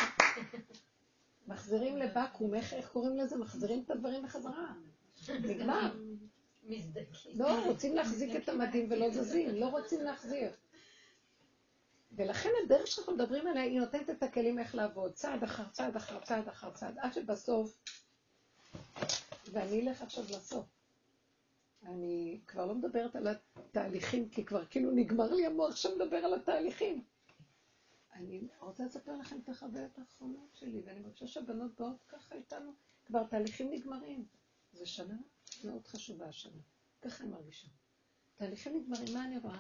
מחזירים 1.48 1.98
לבקו"ם, 1.98 2.54
איך, 2.54 2.74
איך 2.74 2.90
קוראים 2.90 3.18
לזה? 3.18 3.38
מחזירים 3.38 3.84
את 3.86 3.92
הדברים 3.92 4.24
בחזרה. 4.24 4.74
נגמר. 5.30 5.92
לא, 7.34 7.66
רוצים 7.66 7.96
להחזיק 7.96 8.36
את 8.36 8.50
המדים 8.50 8.88
ולא 8.92 9.10
זזים, 9.12 9.56
לא 9.56 9.66
רוצים 9.66 10.02
להחזיר. 10.02 10.52
ולכן 12.12 12.50
הדרך 12.66 12.88
שאנחנו 12.88 13.14
מדברים 13.14 13.48
עליה, 13.48 13.64
היא 13.64 13.80
נותנת 13.80 14.10
את 14.10 14.24
הכלים 14.24 14.60
איך 14.60 14.76
לעבוד, 14.76 15.14
צעד 15.14 15.44
אחר 15.44 15.70
צעד 15.72 15.96
אחר 15.96 16.20
צעד 16.20 16.48
אחר 16.48 16.72
צעד, 16.72 16.98
עד 17.00 17.14
שבסוף, 17.14 17.78
ואני 19.52 19.82
אלך 19.82 20.02
עכשיו 20.02 20.24
לסוף. 20.24 20.66
אני 21.84 22.40
כבר 22.48 22.66
לא 22.66 22.76
מדברת 22.76 23.16
על 23.16 23.28
התהליכים, 23.28 24.30
כי 24.30 24.46
כבר 24.46 24.66
כאילו 24.66 24.92
נגמר 24.92 25.34
לי 25.34 25.46
המוח 25.46 25.76
שמדבר 25.76 26.18
על 26.18 26.34
התהליכים. 26.34 27.04
אני 28.14 28.48
רוצה 28.60 28.86
לספר 28.86 29.18
לכם 29.18 29.40
את 29.44 29.50
החוויות 29.50 30.00
האחרונות 30.00 30.50
שלי, 30.54 30.82
ואני 30.86 31.04
חושבת 31.14 31.30
שהבנות 31.30 31.80
באות 31.80 32.04
ככה 32.08 32.36
איתנו, 32.36 32.72
כבר 33.06 33.24
תהליכים 33.24 33.72
נגמרים. 33.72 34.26
זו 34.74 34.86
שנה 34.86 35.16
מאוד 35.64 35.88
חשובה 35.88 36.26
השנה, 36.26 36.62
ככה 37.02 37.24
אני 37.24 37.32
מרגישה. 37.32 37.68
תהליכים 38.36 38.76
נגמרים, 38.76 39.14
מה 39.14 39.26
אני 39.26 39.38
רואה? 39.38 39.60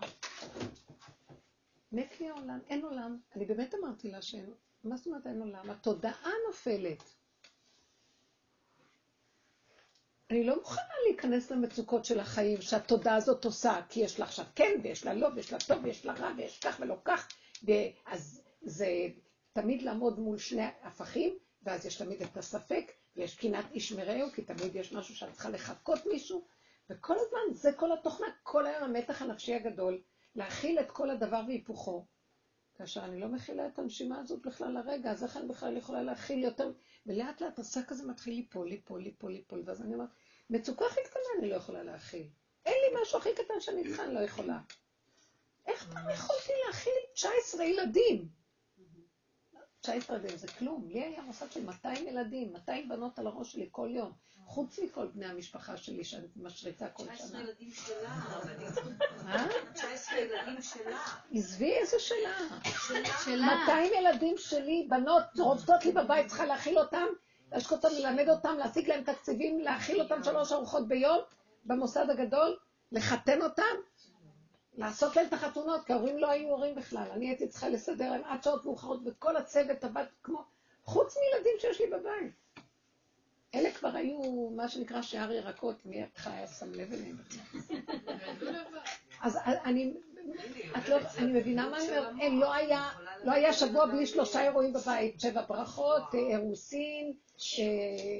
מת 1.91 2.19
לי 2.19 2.29
העולם, 2.29 2.59
אין 2.69 2.85
עולם. 2.85 3.17
אני 3.35 3.45
באמת 3.45 3.75
אמרתי 3.75 4.11
לה 4.11 4.21
שאין, 4.21 4.53
מה 4.83 4.97
זאת 4.97 5.07
אומרת 5.07 5.27
אין 5.27 5.41
עולם? 5.41 5.69
התודעה 5.69 6.31
נופלת. 6.47 7.03
אני 10.29 10.43
לא 10.43 10.55
מוכנה 10.55 10.93
להיכנס 11.07 11.51
למצוקות 11.51 12.05
של 12.05 12.19
החיים 12.19 12.61
שהתודעה 12.61 13.15
הזאת 13.15 13.45
עושה, 13.45 13.81
כי 13.89 13.99
יש 13.99 14.19
לה 14.19 14.25
עכשיו 14.25 14.45
כן, 14.55 14.79
ויש 14.83 15.05
לה 15.05 15.13
לא, 15.13 15.27
ויש 15.35 15.53
לה 15.53 15.59
טוב, 15.67 15.83
ויש 15.83 16.05
לה 16.05 16.13
רע, 16.13 16.31
ויש 16.37 16.59
כך 16.59 16.77
ולא 16.79 16.95
כך, 17.05 17.27
ואז 17.63 18.41
זה 18.61 18.87
תמיד 19.53 19.81
לעמוד 19.81 20.19
מול 20.19 20.37
שני 20.37 20.67
הפכים, 20.83 21.37
ואז 21.63 21.85
יש 21.85 21.95
תמיד 21.95 22.21
את 22.21 22.37
הספק, 22.37 22.91
ויש 23.15 23.35
קנאת 23.35 23.65
איש 23.71 23.91
מרעהו, 23.91 24.31
כי 24.31 24.41
תמיד 24.41 24.75
יש 24.75 24.93
משהו 24.93 25.15
שאת 25.15 25.33
צריכה 25.33 25.49
לחכות 25.49 26.05
מישהו, 26.05 26.45
וכל 26.89 27.15
הזמן, 27.15 27.53
זה 27.53 27.73
כל 27.73 27.91
התוכנה, 27.91 28.27
כל 28.43 28.65
היום 28.65 28.83
המתח 28.83 29.21
הנפשי 29.21 29.53
הגדול, 29.53 30.01
להכיל 30.35 30.79
את 30.79 30.91
כל 30.91 31.09
הדבר 31.09 31.41
והיפוכו. 31.47 32.05
כאשר 32.75 33.05
אני 33.05 33.19
לא 33.19 33.27
מכילה 33.27 33.67
את 33.67 33.79
הנשימה 33.79 34.19
הזאת 34.19 34.41
בכלל 34.45 34.71
לרגע, 34.71 35.11
אז 35.11 35.23
איך 35.23 35.37
אני 35.37 35.47
בכלל 35.47 35.77
יכולה 35.77 36.03
להכיל 36.03 36.43
יותר? 36.43 36.71
ולאט 37.05 37.41
לאט 37.41 37.59
השק 37.59 37.91
הזה 37.91 38.07
מתחיל 38.07 38.33
ליפול, 38.33 38.69
ליפול, 38.69 39.03
ליפול, 39.03 39.31
ליפול, 39.31 39.63
ואז 39.65 39.81
אני 39.81 39.93
אומרת, 39.93 40.09
מצוקה 40.49 40.85
הכי 40.85 41.01
קטנה 41.03 41.23
אני 41.39 41.49
לא 41.49 41.55
יכולה 41.55 41.83
להכיל. 41.83 42.27
אין 42.65 42.73
לי 42.73 43.01
משהו 43.01 43.17
הכי 43.17 43.29
קטן 43.35 43.59
שאני 43.59 43.83
צריכה, 43.83 44.05
אני 44.05 44.13
לא 44.13 44.19
יכולה. 44.19 44.59
איך 45.67 45.93
פעם 45.93 46.09
יכולתי 46.09 46.51
להכיל 46.67 46.93
19 47.13 47.65
ילדים? 47.65 48.38
19 49.81 50.15
ילדים 50.17 50.37
זה 50.37 50.47
כלום. 50.47 50.87
לי 50.87 51.03
היה 51.03 51.21
מוסד 51.21 51.51
של 51.51 51.65
200 51.65 52.07
ילדים, 52.07 52.53
200 52.53 52.89
בנות 52.89 53.19
על 53.19 53.27
הראש 53.27 53.51
שלי 53.51 53.67
כל 53.71 53.89
יום. 53.91 54.11
חוץ 54.45 54.79
מכל 54.79 55.07
בני 55.07 55.25
המשפחה 55.25 55.77
שלי 55.77 56.03
שאני 56.03 56.27
משריצה 56.35 56.89
כל 56.89 57.03
שנה. 57.03 57.15
19 57.15 57.41
ילדים 57.41 57.71
שלה. 57.71 58.15
מה? 59.23 59.47
19 59.73 60.19
ילדים 60.19 60.61
שלה. 60.61 60.99
עזבי 61.33 61.73
איזה 61.73 61.99
שלה. 61.99 62.59
שלה. 63.23 63.59
200 63.61 63.91
ילדים 63.93 64.37
שלי, 64.37 64.87
בנות 64.89 65.23
רובצות 65.39 65.85
לי 65.85 65.91
בבית, 65.91 66.27
צריכה 66.27 66.45
להאכיל 66.45 66.79
אותם, 66.79 67.05
להשקות 67.51 67.85
אותם, 67.85 67.95
ללמד 67.95 68.29
אותם, 68.29 68.55
להשיג 68.57 68.89
להם 68.89 69.03
תקציבים, 69.03 69.59
להאכיל 69.59 70.01
אותם 70.01 70.23
שלוש 70.23 70.51
ארוחות 70.51 70.87
ביום 70.87 71.19
במוסד 71.65 72.09
הגדול, 72.09 72.57
לחתן 72.91 73.41
אותם, 73.41 73.75
לעשות 74.79 75.15
להם 75.15 75.27
את 75.27 75.33
החתונות, 75.33 75.85
כי 75.85 75.93
ההורים 75.93 76.17
לא 76.17 76.29
היו 76.29 76.49
הורים 76.49 76.75
בכלל. 76.75 77.07
אני 77.11 77.29
הייתי 77.29 77.47
צריכה 77.47 77.69
לסדר 77.69 78.11
להם 78.11 78.23
עד 78.23 78.43
שעות 78.43 78.65
מאוחרות, 78.65 78.99
וכל 79.05 79.37
הצוות 79.37 79.83
עבד 79.83 80.05
כמו... 80.23 80.43
חוץ 80.83 81.17
מילדים 81.17 81.53
שיש 81.59 81.81
לי 81.81 81.87
בבית. 81.87 82.33
אלה 83.55 83.71
כבר 83.71 83.89
היו, 83.89 84.49
מה 84.49 84.67
שנקרא 84.67 85.01
שער 85.01 85.31
ירקות, 85.31 85.85
מי 85.85 86.03
היה 86.25 86.47
שם 86.47 86.71
לב 86.71 86.93
אליהם. 86.93 87.17
אז 89.21 89.37
אני, 89.45 89.93
את 90.77 90.89
לא, 90.89 90.97
אני 91.17 91.39
מבינה 91.39 91.69
מה 91.69 91.77
אני 91.77 91.97
אומרת, 91.97 92.13
לא 92.31 92.53
היה, 92.53 92.89
לא 93.23 93.31
היה 93.31 93.53
שבוע 93.53 93.85
בלי 93.85 94.05
שלושה 94.05 94.41
אירועים 94.41 94.73
בבית, 94.73 95.19
שבע 95.19 95.41
ברכות, 95.47 96.03
אירוסין, 96.13 97.13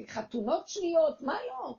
חתונות 0.08 0.69
שניות, 0.69 1.22
מה 1.22 1.38
לא? 1.48 1.76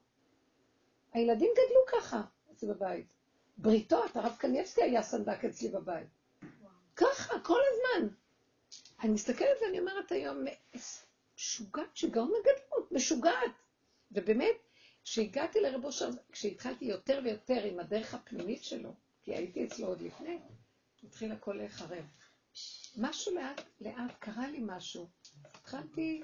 הילדים 1.12 1.50
גדלו 1.52 2.00
ככה 2.00 2.20
אצלי 2.52 2.68
בבית. 2.68 3.19
בריתות, 3.60 4.16
הרב 4.16 4.36
קניאבסקי 4.38 4.82
היה 4.82 5.02
סנדק 5.02 5.44
אצלי 5.44 5.68
בבית. 5.68 6.08
ככה, 6.96 7.40
כל 7.40 7.60
הזמן. 7.72 8.08
אני 9.02 9.12
מסתכלת 9.12 9.58
ואני 9.62 9.80
אומרת 9.80 10.12
היום, 10.12 10.44
משוגעת, 11.36 11.96
שיגעון 11.96 12.32
הגדלות, 12.38 12.92
משוגעת. 12.92 13.52
ובאמת, 14.12 14.56
כשהגעתי 15.04 15.60
לרב 15.60 15.84
אושר, 15.84 16.10
כשהתחלתי 16.32 16.84
יותר 16.84 17.20
ויותר 17.24 17.64
עם 17.64 17.80
הדרך 17.80 18.14
הפנימית 18.14 18.64
שלו, 18.64 18.94
כי 19.22 19.34
הייתי 19.34 19.64
אצלו 19.64 19.86
עוד 19.86 20.00
לפני, 20.00 20.38
התחיל 21.04 21.32
הכל 21.32 21.52
להיחרב. 21.52 22.04
משהו 22.96 23.34
לאט, 23.34 23.60
לאט, 23.80 24.12
קרה 24.18 24.48
לי 24.48 24.58
משהו. 24.62 25.08
התחלתי, 25.44 26.22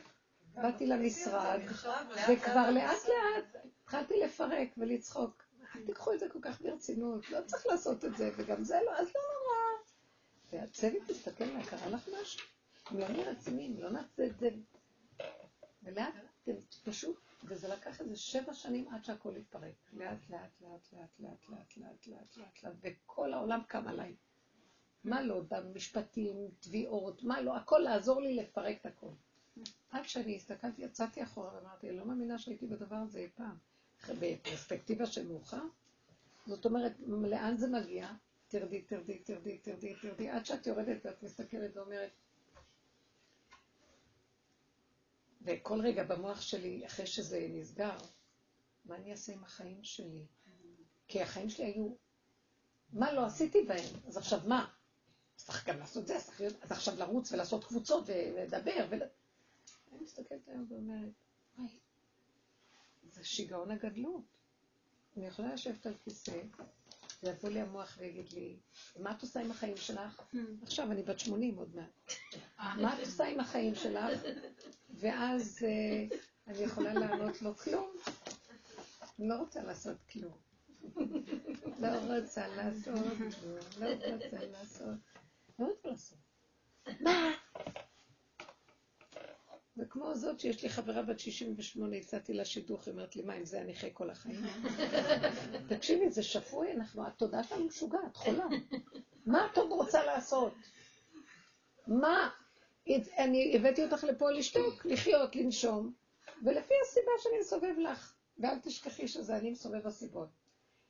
באתי 0.54 0.86
למשרד, 0.86 1.60
וכבר 2.28 2.70
לאט 2.70 2.98
לאט 3.08 3.64
התחלתי 3.82 4.14
לפרק 4.24 4.68
ולצחוק. 4.76 5.45
אל 5.76 5.86
תיקחו 5.86 6.12
את 6.12 6.20
זה 6.20 6.28
כל 6.28 6.38
כך 6.42 6.60
ברצינות, 6.62 7.30
לא 7.30 7.38
צריך 7.46 7.66
לעשות 7.66 8.04
את 8.04 8.16
זה, 8.16 8.30
וגם 8.36 8.64
זה 8.64 8.78
לא, 8.86 8.98
אז 8.98 9.06
לא 9.06 9.20
נורא. 9.34 9.56
והצוות 10.52 11.10
מסתכל 11.10 11.44
מה 11.44 11.66
קרה 11.66 11.88
לך 11.88 12.08
משהו? 12.20 12.46
אם 12.92 12.98
לא 12.98 13.06
רציניים, 13.06 13.80
לא 13.80 13.90
נעשה 13.90 14.26
את 14.26 14.38
זה. 14.38 14.48
ולאט, 15.82 16.14
פשוט, 16.84 17.16
וזה 17.44 17.68
לקח 17.68 18.00
איזה 18.00 18.16
שבע 18.16 18.54
שנים 18.54 18.88
עד 18.88 19.04
שהכל 19.04 19.36
התפרק. 19.36 19.74
לאט, 19.92 20.30
לאט, 20.30 20.60
לאט, 20.60 20.92
לאט, 20.92 21.20
לאט, 21.20 21.48
לאט, 21.48 21.76
לאט, 21.76 22.06
לאט, 22.06 22.36
לאט, 22.36 22.62
לאט, 22.62 22.74
וכל 22.80 23.32
העולם 23.32 23.60
קם 23.68 23.88
עליי. 23.88 24.16
מה 25.04 25.22
לא, 25.22 25.42
דם 25.42 25.74
משפטים, 25.74 26.36
תביעות, 26.60 27.22
מה 27.22 27.40
לא, 27.40 27.56
הכל 27.56 27.78
לעזור 27.78 28.20
לי 28.20 28.36
לפרק 28.36 28.76
את 28.80 28.86
הכל. 28.86 29.10
עד 29.90 30.04
שאני 30.04 30.36
הסתכלתי, 30.36 30.82
יצאתי 30.82 31.22
אחורה 31.22 31.54
ואמרתי, 31.54 31.92
לא 31.92 32.04
מאמינה 32.04 32.38
שהייתי 32.38 32.66
בדבר 32.66 32.96
הזה 32.96 33.18
אי 33.18 33.28
פעם. 33.34 33.56
בפרספקטיבה 34.20 35.06
של 35.06 35.28
מאוחר. 35.28 35.62
זאת 36.46 36.64
אומרת, 36.64 36.92
לאן 37.06 37.56
זה 37.56 37.66
מגיע? 37.66 38.08
תרדי, 38.48 38.82
תרדי, 38.82 39.18
תרדי, 39.18 39.58
תרדי, 39.58 39.94
תרדי, 39.94 40.28
עד 40.28 40.46
שאת 40.46 40.66
יורדת 40.66 41.06
ואת 41.06 41.22
מסתכלת 41.22 41.76
ואומרת, 41.76 42.10
וכל 45.42 45.80
רגע 45.80 46.04
במוח 46.04 46.40
שלי, 46.40 46.86
אחרי 46.86 47.06
שזה 47.06 47.46
נסגר, 47.50 47.96
מה 48.84 48.96
אני 48.96 49.12
אעשה 49.12 49.32
עם 49.32 49.44
החיים 49.44 49.84
שלי? 49.84 50.26
כי 51.08 51.22
החיים 51.22 51.50
שלי 51.50 51.64
היו, 51.64 51.88
מה 52.92 53.12
לא 53.12 53.26
עשיתי 53.26 53.62
בהם? 53.62 53.94
אז 54.06 54.16
עכשיו 54.16 54.40
מה? 54.46 54.68
צריך 55.36 55.68
גם 55.68 55.78
לעשות 55.78 56.06
זה, 56.06 56.20
צריך 56.20 56.40
להיות, 56.40 56.54
אז 56.62 56.72
עכשיו 56.72 56.94
לרוץ 56.98 57.32
ולעשות 57.32 57.64
קבוצות 57.64 58.04
ולדבר. 58.06 58.86
ול... 58.90 59.02
אני 59.92 60.00
מסתכלת 60.00 60.48
היום 60.48 60.66
ואומרת, 60.68 61.10
וואי, 61.58 61.68
זה 63.12 63.24
שיגעון 63.24 63.70
הגדלות. 63.70 64.24
אני 65.16 65.26
יכולה 65.26 65.54
לשבת 65.54 65.86
על 65.86 65.94
כיסא, 66.04 66.40
ויבוא 67.22 67.48
לי 67.48 67.60
המוח 67.60 67.96
ויגיד 68.00 68.32
לי, 68.32 68.56
מה 68.98 69.12
את 69.12 69.22
עושה 69.22 69.40
עם 69.40 69.50
החיים 69.50 69.76
שלך? 69.76 70.22
עכשיו, 70.62 70.92
אני 70.92 71.02
בת 71.02 71.18
80 71.18 71.56
עוד 71.56 71.76
מעט. 71.76 72.12
מה 72.58 72.94
את 72.94 73.00
עושה 73.00 73.24
עם 73.24 73.40
החיים 73.40 73.74
שלך? 73.74 74.04
ואז 74.94 75.58
uh, 75.60 76.14
אני 76.46 76.58
יכולה 76.58 76.94
לענות 76.94 77.42
לו 77.42 77.56
כלום. 77.56 77.90
אני 79.18 79.28
לא 79.28 79.34
רוצה 79.34 79.62
לעשות 79.62 79.96
כלום. 80.12 80.36
לא 81.80 81.88
רוצה 82.16 82.48
לעשות 82.48 82.92
כלום, 82.92 83.30
לא 83.80 83.86
רוצה 84.12 84.46
לעשות. 84.46 84.94
לא 85.58 85.66
רוצה 85.66 85.88
לעשות. 85.88 86.18
מה? 87.00 87.30
זה 89.76 89.84
כמו 89.86 90.14
זאת 90.14 90.40
שיש 90.40 90.62
לי 90.62 90.68
חברה 90.68 91.02
בת 91.02 91.18
68, 91.18 91.96
הצעתי 91.96 92.32
לה 92.32 92.44
שידוך, 92.44 92.86
היא 92.86 92.92
אומרת 92.92 93.16
לי, 93.16 93.22
מה, 93.22 93.32
עם 93.34 93.44
זה 93.44 93.60
אני 93.60 93.74
חי 93.74 93.90
כל 93.92 94.10
החיים? 94.10 94.40
תקשיבי, 95.68 96.10
זה 96.10 96.22
שפוי, 96.22 96.72
אנחנו, 96.72 97.06
התודעה 97.06 97.44
שלנו 97.44 97.64
משוגעת, 97.64 98.16
חולה. 98.16 98.46
מה 99.26 99.46
את 99.52 99.58
עוד 99.58 99.70
רוצה 99.70 100.04
לעשות? 100.04 100.54
מה? 101.86 102.30
אני 103.18 103.56
הבאתי 103.56 103.84
אותך 103.84 104.04
לפה 104.04 104.30
לשתוק, 104.30 104.86
לחיות, 104.86 105.36
לנשום, 105.36 105.92
ולפי 106.44 106.74
הסיבה 106.82 107.12
שאני 107.18 107.34
מסובב 107.40 107.78
לך, 107.78 108.14
ואל 108.38 108.58
תשכחי 108.58 109.08
שזה 109.08 109.36
אני 109.36 109.50
מסובב 109.50 109.86
הסיבות. 109.86 110.28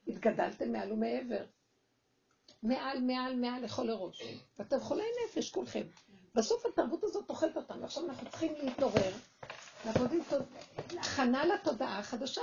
התגדלתם 0.08 0.72
מעל 0.72 0.92
ומעבר. 0.92 1.46
מעל, 2.62 3.00
מעל, 3.00 3.36
מעל 3.36 3.64
לכל 3.64 3.90
הראש. 3.90 4.22
ואתם 4.58 4.80
חולי 4.80 5.04
נפש 5.24 5.50
כולכם. 5.50 5.86
בסוף 6.36 6.66
התרבות 6.66 7.04
הזאת 7.04 7.30
אוכלת 7.30 7.56
אותנו. 7.56 7.84
עכשיו 7.84 8.04
אנחנו 8.04 8.30
צריכים 8.30 8.52
להתעורר, 8.54 9.12
לעבוד 9.86 10.12
עם 10.12 10.20
הכנה 10.98 11.44
לתודעה 11.44 11.98
החדשה. 11.98 12.42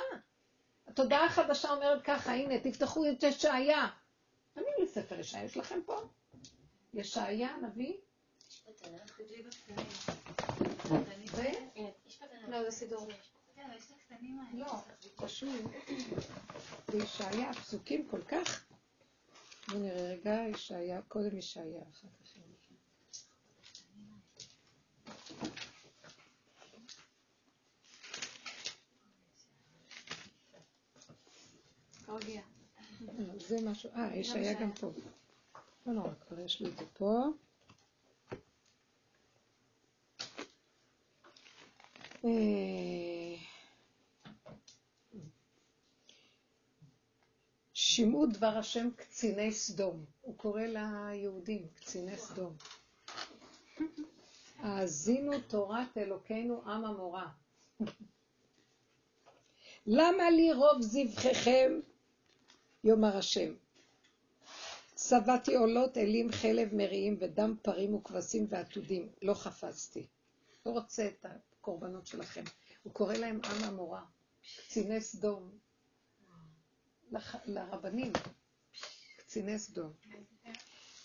התודעה 0.88 1.26
החדשה 1.26 1.70
אומרת 1.70 2.02
ככה, 2.04 2.32
הנה, 2.32 2.60
תפתחו 2.60 3.06
את 3.10 3.24
ישעיה. 3.24 3.88
אני 4.58 4.66
לי 4.80 4.88
ספר 4.88 5.20
ישעיה, 5.20 5.46
יש 5.46 5.58
לכם 5.58 5.80
פה? 5.86 5.96
ישעיה, 6.94 7.58
נביא? 7.58 7.94
לא, 12.48 12.64
זה 12.64 12.72
סידור. 12.72 13.08
לא, 14.54 14.68
קשור. 15.16 15.50
בישעיה, 16.92 17.50
הפסוקים 17.50 18.08
כל 18.08 18.22
כך... 18.22 18.66
בואו 19.68 19.80
נראה 19.80 20.04
רגע, 20.04 20.36
ישעיה, 20.50 21.02
קודם 21.02 21.38
ישעיה, 21.38 21.82
אחר 21.92 22.08
כך. 22.08 22.43
זה 33.38 33.58
משהו, 33.65 33.89
אה, 33.95 34.15
יש 34.15 34.32
היה 34.32 34.54
גם 34.54 34.71
פה. 34.71 34.91
לא 35.86 35.93
נורא, 35.93 36.10
כבר 36.28 36.39
יש 36.39 36.62
לי 36.62 36.69
את 36.69 36.78
זה 36.78 36.86
פה. 36.93 37.23
אה, 42.26 43.36
שמעו 47.73 48.26
דבר 48.26 48.58
השם 48.58 48.89
קציני 48.95 49.52
סדום. 49.52 50.06
הוא 50.21 50.38
קורא 50.38 50.62
ליהודים 50.62 51.67
קציני 51.76 52.17
סדום. 52.17 52.56
האזינו 54.58 55.32
תורת 55.47 55.97
אלוקינו 55.97 56.62
עם 56.65 56.86
המורה. 56.86 57.30
למה 59.88 60.30
לי 60.30 60.54
רוב 60.54 60.82
זבחיכם 60.82 61.80
יאמר 62.84 63.17
השם. 63.17 63.54
צבעתי 64.96 65.56
עולות, 65.56 65.98
אלים, 65.98 66.32
חלב, 66.32 66.74
מריעים 66.76 67.17
ודם 67.19 67.56
פרים 67.62 67.93
וכבשים 67.93 68.46
ועתודים. 68.50 69.10
לא 69.22 69.34
חפצתי. 69.34 70.08
לא 70.65 70.72
רוצה 70.72 71.08
את 71.08 71.26
הקורבנות 71.26 72.08
שלכם. 72.08 72.43
הוא 72.84 72.93
קורא 72.93 73.13
להם 73.13 73.39
עם 73.43 73.63
המורה, 73.63 74.06
קציני 74.58 75.02
סדום. 75.02 75.52
לח... 77.12 77.36
לרבנים, 77.46 78.12
קציני 79.17 79.60
סדום. 79.60 79.91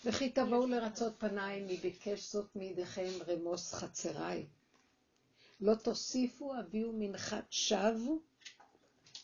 וכי 0.05 0.29
תבואו 0.29 0.67
לרצות 0.67 1.13
פניי, 1.17 1.61
מי 1.63 1.77
ביקש 1.77 2.31
זאת 2.31 2.55
מידיכם 2.55 3.09
רמוס 3.27 3.73
חצריי. 3.73 4.45
לא 5.61 5.75
תוסיפו, 5.75 6.55
הביאו 6.55 6.91
מנחת 6.93 7.45
שווא, 7.51 8.17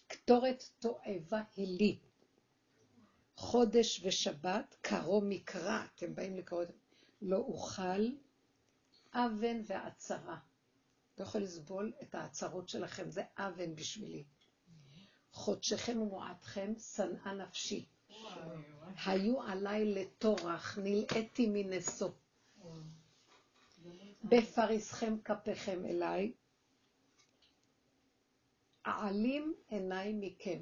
קטורת 0.08 0.64
תועבה 0.80 1.42
היא 1.56 1.78
לי. 1.78 2.00
חודש 3.36 4.02
ושבת, 4.04 4.76
קרו 4.82 5.22
מקרא, 5.22 5.86
אתם 5.96 6.16
באים 6.16 6.38
לקרוא 6.38 6.64
את 6.64 6.68
זה, 6.68 6.74
לא 7.22 7.38
אוכל, 7.38 8.10
אבן 9.14 9.62
ועצרה. 9.66 10.38
לא 11.20 11.24
יכול 11.24 11.42
לסבול 11.42 11.94
את 12.02 12.16
ההצהרות 12.16 12.70
שלכם, 12.70 13.10
זה 13.10 13.24
אבן 13.38 13.76
בשבילי. 13.76 14.24
חודשכם 15.32 16.02
ומועדכם, 16.02 16.74
שנאה 16.96 17.34
נפשי. 17.34 17.86
היו 19.06 19.42
עליי 19.42 19.86
לטורח, 19.94 20.78
נלאיתי 20.78 21.48
מנשוא. 21.50 22.10
בפריסכם 24.24 25.18
כפיכם 25.26 25.86
אליי, 25.86 26.34
אעלים 28.88 29.54
עיניי 29.70 30.14
מכם. 30.14 30.60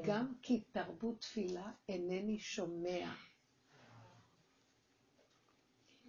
גם 0.00 0.34
כי 0.42 0.60
תרבו 0.72 1.14
תפילה 1.14 1.70
אינני 1.88 2.38
שומע. 2.38 3.12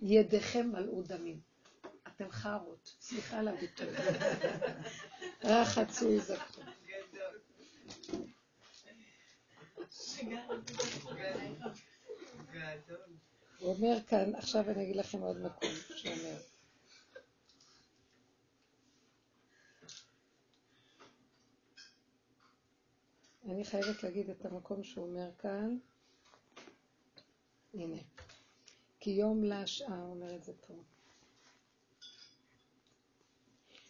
ידיכם 0.02 0.70
מלאו 0.72 1.02
דמים. 1.02 1.42
אתם 2.08 2.30
חארות, 2.32 2.96
סליחה 3.02 3.40
על 3.40 3.48
הביטוי. 3.48 3.88
רחצו 5.44 6.12
יזכו. 6.12 6.62
הוא 13.60 13.76
אומר 13.76 13.98
כאן, 14.08 14.36
עכשיו 14.36 14.70
אני 14.70 14.84
אגיד 14.84 14.96
לכם 14.96 15.20
עוד 15.20 15.38
מקום 15.38 15.70
שאומר. 15.96 16.53
אני 23.46 23.66
חייבת 23.66 24.04
להגיד 24.04 24.30
את 24.30 24.46
המקום 24.46 24.84
שהוא 24.84 25.06
אומר 25.08 25.30
כאן. 25.40 25.78
הנה. 27.74 28.02
כי 29.00 29.10
יום 29.10 29.44
להשעה, 29.44 29.98
הוא 30.02 30.12
אומר 30.12 30.36
את 30.36 30.44
זה 30.44 30.54
פה. 30.68 30.74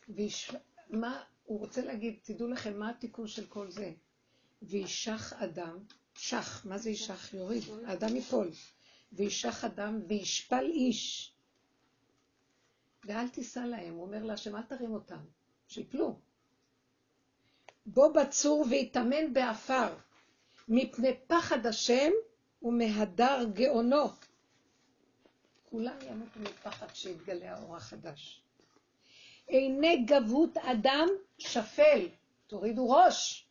ויש... 0.09 0.51
מה 0.89 1.23
הוא 1.45 1.59
רוצה 1.59 1.85
להגיד, 1.85 2.19
תדעו 2.23 2.47
לכם 2.47 2.79
מה 2.79 2.89
התיקון 2.89 3.27
של 3.27 3.45
כל 3.45 3.71
זה. 3.71 3.93
וישח 4.61 5.33
אדם, 5.33 5.77
שח, 6.15 6.65
מה 6.65 6.77
זה 6.77 6.89
יישח? 6.89 7.33
יוריד, 7.33 7.63
האדם 7.85 8.15
ייפול. 8.15 8.51
וישח 9.13 9.63
אדם 9.63 10.01
וישפל 10.07 10.65
איש. 10.65 11.33
ואל 13.05 13.29
תישא 13.29 13.59
להם, 13.59 13.93
הוא 13.93 14.05
אומר 14.05 14.23
לה, 14.23 14.37
שמה 14.37 14.63
תרים 14.63 14.91
אותם? 14.93 15.25
שיפלו. 15.67 16.19
בו 17.85 18.13
בצור 18.13 18.65
ויטמן 18.69 19.33
באפר, 19.33 19.95
מפני 20.67 21.17
פחד 21.27 21.65
השם 21.65 22.11
ומהדר 22.61 23.45
גאונו. 23.53 24.05
כולם 25.69 25.97
ימותו 26.09 26.39
מפחד 26.39 26.95
שיתגלה 26.95 27.55
האור 27.55 27.75
החדש. 27.75 28.41
עיני 29.47 30.05
גבות 30.05 30.57
אדם 30.57 31.07
שפל, 31.37 32.07
תורידו 32.47 32.89
ראש, 32.89 33.47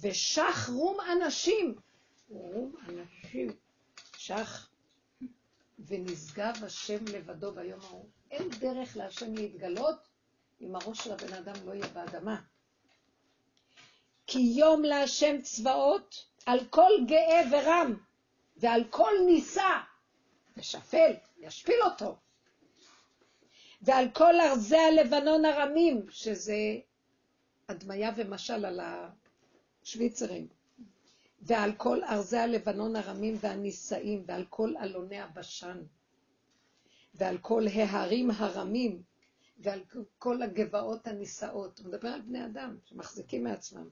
ושח 0.00 0.70
רום 0.72 0.98
אנשים, 1.12 1.74
רום 2.28 2.74
אנשים, 2.88 3.50
שח, 4.16 4.70
ונשגב 5.86 6.54
השם 6.62 7.04
לבדו 7.12 7.52
ביום 7.52 7.80
ההוא. 7.80 8.08
אין 8.30 8.48
דרך 8.48 8.96
להשם 8.96 9.34
להתגלות 9.34 10.08
אם 10.60 10.76
הראש 10.76 11.04
של 11.04 11.12
הבן 11.12 11.32
אדם 11.32 11.54
לא 11.66 11.72
יהיה 11.72 11.86
באדמה. 11.86 12.40
כי 14.26 14.38
יום 14.38 14.82
להשם 14.82 15.42
צבאות 15.42 16.24
על 16.46 16.58
כל 16.70 16.90
גאה 17.06 17.42
ורם 17.50 17.96
ועל 18.56 18.84
כל 18.90 19.12
נישא 19.26 19.80
ושפל, 20.56 21.12
ישפיל 21.38 21.82
אותו. 21.84 22.16
ועל 23.82 24.10
כל 24.10 24.40
ארזי 24.40 24.76
הלבנון 24.76 25.44
הרמים, 25.44 26.06
שזה 26.10 26.56
הדמיה 27.68 28.10
ומשל 28.16 28.64
על 28.64 28.80
השוויצרים, 29.82 30.48
ועל 31.42 31.72
כל 31.72 32.04
ארזי 32.04 32.38
הלבנון 32.38 32.96
הרמים 32.96 33.34
והנישאים, 33.40 34.24
ועל 34.26 34.44
כל 34.50 34.74
אלוני 34.82 35.20
הבשן, 35.20 35.82
ועל 37.14 37.38
כל 37.38 37.66
ההרים 37.74 38.30
הרמים, 38.30 39.02
ועל 39.58 39.80
כל 40.18 40.42
הגבעות 40.42 41.06
הנישאות. 41.06 41.78
הוא 41.78 41.88
מדבר 41.88 42.08
על 42.08 42.20
בני 42.20 42.44
אדם 42.44 42.76
שמחזיקים 42.84 43.44
מעצמם. 43.44 43.88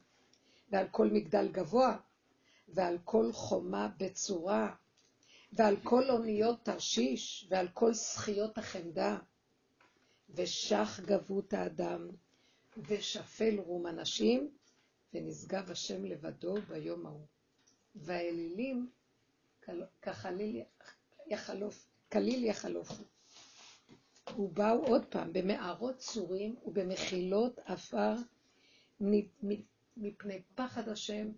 ועל 0.70 0.88
כל 0.90 1.11
מגדל 1.11 1.48
גבוה, 1.53 1.96
ועל 2.68 2.98
כל 3.05 3.33
חומה 3.33 3.88
בצורה, 3.98 4.74
ועל 5.53 5.77
כל 5.83 6.11
אוניות 6.11 6.64
תרשיש, 6.64 7.46
ועל 7.50 7.68
כל 7.68 7.94
זכיות 7.94 8.59
החמדה, 8.59 9.18
ושח 10.31 11.00
גבות 11.07 11.53
האדם, 11.53 12.09
ושפל 12.77 13.59
רום 13.59 13.87
אנשים, 13.87 14.50
ונשגב 15.14 15.70
השם 15.70 16.05
לבדו 16.05 16.55
ביום 16.68 17.07
ההוא. 17.07 17.27
והאלילים 17.94 18.90
כחליל 20.03 20.62
יחלוף, 21.27 21.87
כליל 22.12 22.44
יחלופו. 22.44 23.03
ובאו 24.38 24.87
עוד 24.87 25.05
פעם 25.05 25.33
במערות 25.33 25.98
צורים 25.98 26.57
ובמחילות 26.66 27.59
עפר 27.59 28.14
מפני 29.96 30.42
פחד 30.54 30.88
השם 30.88 31.30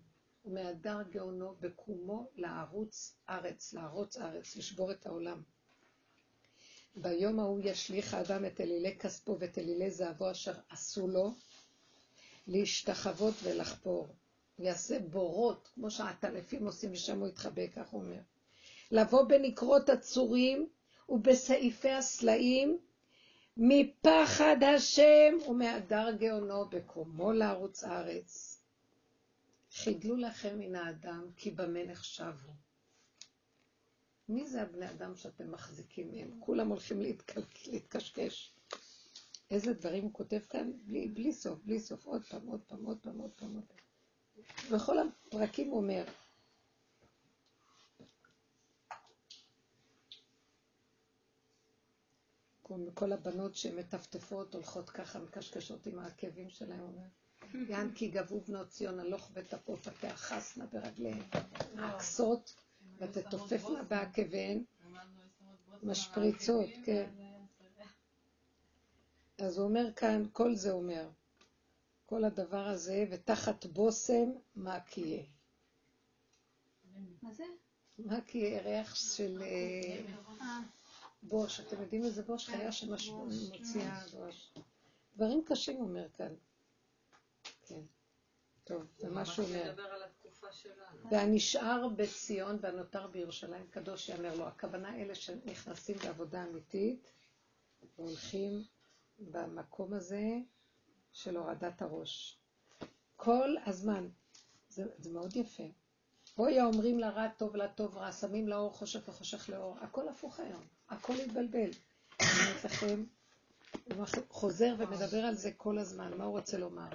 ומהדר 0.44 1.02
גאונו 1.10 1.54
בקומו 1.60 2.30
לערוץ 2.36 3.16
ארץ, 3.28 3.72
לערוץ 3.72 4.16
ארץ, 4.16 4.56
לשבור 4.56 4.90
את 4.92 5.06
העולם. 5.06 5.42
ביום 6.96 7.40
ההוא 7.40 7.60
ישליך 7.62 8.14
האדם 8.14 8.44
את 8.44 8.60
אלילי 8.60 8.98
כספו 8.98 9.36
ואת 9.38 9.58
אלילי 9.58 9.90
זהבו 9.90 10.30
אשר 10.30 10.54
עשו 10.70 11.08
לו 11.08 11.34
להשתחוות 12.46 13.34
ולחפור. 13.42 14.08
יעשה 14.58 14.98
בורות, 14.98 15.68
כמו 15.74 15.90
שהעטלפים 15.90 16.66
עושים, 16.66 16.92
ושם 16.92 17.20
הוא 17.20 17.28
יתחבא, 17.28 17.66
כך 17.66 17.88
הוא 17.88 18.02
אומר. 18.02 18.20
לבוא 18.90 19.22
בנקרות 19.28 19.88
הצורים 19.88 20.68
ובסעיפי 21.08 21.90
הסלעים, 21.90 22.78
מפחד 23.56 24.56
השם 24.62 25.34
ומהדר 25.48 26.10
גאונו 26.18 26.68
בקומו 26.68 27.32
לערוץ 27.32 27.84
הארץ. 27.84 28.60
חידלו 29.72 30.16
לכם 30.16 30.58
מן 30.58 30.74
האדם, 30.74 31.26
כי 31.36 31.50
במה 31.50 31.84
נחשבו. 31.84 32.52
מי 34.28 34.46
זה 34.46 34.62
הבני 34.62 34.90
אדם 34.90 35.16
שאתם 35.16 35.52
מחזיקים 35.52 36.10
מהם? 36.10 36.30
כולם 36.40 36.68
הולכים 36.68 37.02
להתקשקש. 37.66 38.54
איזה 39.50 39.72
דברים 39.72 40.04
הוא 40.04 40.12
כותב 40.12 40.40
כאן? 40.50 40.72
בלי, 40.84 41.08
בלי 41.08 41.32
סוף, 41.32 41.58
בלי 41.64 41.80
סוף, 41.80 42.06
עוד 42.06 42.24
פעם, 42.24 42.46
עוד 42.46 42.60
פעם, 42.66 42.84
עוד 42.84 42.98
פעם, 42.98 43.20
עוד 43.20 43.30
פעם. 43.32 43.60
בכל 44.72 44.96
הפרקים 44.98 45.68
הוא 45.68 45.76
אומר, 45.76 46.04
כל 52.94 53.12
הבנות 53.12 53.54
שמטפטפות, 53.54 54.54
הולכות 54.54 54.90
ככה, 54.90 55.18
מקשקשות 55.18 55.86
עם 55.86 55.98
העקבים 55.98 56.50
שלהם, 56.50 56.80
אומר, 56.80 57.06
יען 57.68 57.92
כי 57.94 58.08
גבו 58.08 58.40
בנות 58.40 58.68
ציון 58.68 59.00
הלוך 59.00 59.30
ותפוף 59.34 59.86
ותאחסנה 59.86 60.66
ברגליהן, 60.66 61.22
עקסות 61.78 62.54
ותתופפנה 62.98 63.82
בעקביהן, 63.82 64.64
משפריצות, 65.82 66.70
כן. 66.84 67.10
אז 69.38 69.58
הוא 69.58 69.68
אומר 69.68 69.92
כאן, 69.92 70.22
כל 70.32 70.54
זה 70.54 70.70
אומר, 70.70 71.08
כל 72.06 72.24
הדבר 72.24 72.66
הזה, 72.66 73.04
ותחת 73.10 73.66
בושם, 73.66 74.30
מה 74.56 74.80
כי 74.80 75.00
יהיה. 75.00 75.24
מה 77.22 77.32
זה? 77.32 77.44
מה 77.98 78.20
כי 78.26 78.38
יהיה 78.38 78.62
ריח 78.62 78.94
של 78.94 79.42
אה, 79.42 80.00
בוש, 81.22 81.60
אתם 81.60 81.82
יודעים 81.82 82.04
איזה 82.04 82.22
בוש? 82.22 82.48
חיה 82.48 82.72
שמוציאה 82.72 84.00
בוש. 84.12 84.52
דברים 85.16 85.44
קשים 85.46 85.76
אומר 85.80 86.08
כאן. 86.08 86.34
כן. 87.66 87.80
טוב, 88.64 88.82
זה 88.98 89.08
מה 89.08 89.24
שהוא 89.24 89.46
אומר. 89.46 89.74
והנשאר 91.10 91.88
בציון 91.96 92.58
והנותר 92.60 93.06
בירושלים 93.06 93.66
קדוש 93.70 94.08
יאמר 94.08 94.36
לו. 94.36 94.46
הכוונה 94.46 94.96
אלה 94.96 95.14
שנכנסים 95.14 95.96
בעבודה 95.96 96.44
אמיתית 96.44 97.06
והולכים 97.98 98.62
במקום 99.18 99.92
הזה 99.94 100.24
של 101.12 101.36
הורדת 101.36 101.82
הראש. 101.82 102.38
כל 103.16 103.54
הזמן. 103.66 104.08
זה, 104.68 104.84
זה 104.98 105.10
מאוד 105.10 105.36
יפה. 105.36 105.68
אוי 106.38 106.60
האומרים 106.60 106.98
לרע 106.98 107.28
טוב 107.28 107.56
לטוב 107.56 107.96
רע, 107.96 108.12
שמים 108.12 108.48
לאור 108.48 108.72
חושך 108.72 109.08
וחושך 109.08 109.48
לאור. 109.48 109.76
הכל 109.80 110.08
הפוך 110.08 110.40
היום, 110.40 110.62
הכל 110.88 111.12
התבלבל. 111.12 111.70
אני 112.20 112.28
אומרת 112.40 112.64
לכם, 112.64 113.04
הוא 113.96 114.06
חוזר 114.28 114.74
ומדבר 114.78 115.24
על 115.24 115.34
זה 115.34 115.52
כל 115.56 115.78
הזמן, 115.78 116.18
מה 116.18 116.24
הוא 116.24 116.38
רוצה 116.38 116.58
לומר? 116.58 116.88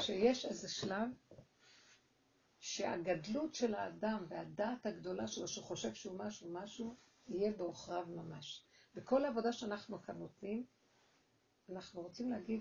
שיש 0.00 0.44
איזה 0.44 0.68
שלב 0.68 1.08
שהגדלות 2.60 3.54
של 3.54 3.74
האדם 3.74 4.24
והדעת 4.28 4.86
הגדולה 4.86 5.26
שלו, 5.26 5.48
שהוא 5.48 5.64
חושב 5.64 5.94
שהוא 5.94 6.18
משהו 6.18 6.50
משהו, 6.52 6.96
יהיה 7.28 7.52
בעוכריו 7.52 8.06
ממש. 8.08 8.64
בכל 8.94 9.24
העבודה 9.24 9.52
שאנחנו 9.52 10.02
כאן 10.02 10.18
נותנים, 10.18 10.64
אנחנו 11.72 12.02
רוצים 12.02 12.30
להגיד 12.30 12.60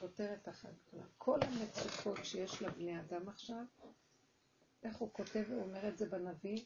כותרת 0.00 0.48
אחת 0.48 0.70
גדולה. 0.88 1.04
כל 1.18 1.38
המצוקות 1.42 2.24
שיש 2.24 2.62
לבני 2.62 3.00
אדם 3.00 3.28
עכשיו, 3.28 3.64
איך 4.84 4.96
הוא 4.96 5.08
כותב 5.12 5.44
ואומר 5.48 5.88
את 5.88 5.98
זה 5.98 6.06
בנביא? 6.06 6.60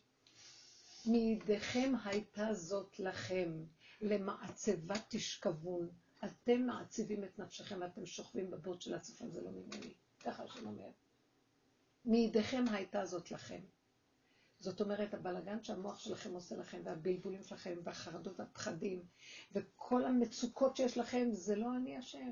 מידיכם 1.07 1.93
הייתה 2.05 2.55
זאת 2.55 3.01
לכם, 3.01 3.65
למעצבה 4.01 4.95
תשכבון. 5.09 5.89
אתם 6.25 6.63
מעציבים 6.63 7.25
את 7.25 7.39
נפשכם 7.39 7.79
ואתם 7.81 8.07
שוכבים 8.07 8.51
בבוט 8.51 8.81
של 8.81 8.95
הצפון, 8.95 9.31
זה 9.31 9.41
לא 9.41 9.51
ממני. 9.51 9.95
ככה 10.25 10.43
השם 10.45 10.67
אומר. 10.67 10.91
מידיכם 12.05 12.65
הייתה 12.71 13.05
זאת 13.05 13.31
לכם. 13.31 13.61
זאת 14.61 14.81
אומרת, 14.81 15.15
הבלגן 15.15 15.63
שהמוח 15.63 15.99
שלכם 15.99 16.35
עושה 16.35 16.57
לכם, 16.57 16.81
והבלבולים 16.85 17.43
שלכם, 17.43 17.79
והחרדות 17.85 18.41
והפחדים, 18.41 19.03
וכל 19.53 20.05
המצוקות 20.05 20.77
שיש 20.77 20.99
לכם, 20.99 21.29
זה 21.33 21.57
לא 21.57 21.77
אני 21.77 21.97
השם. 21.97 22.31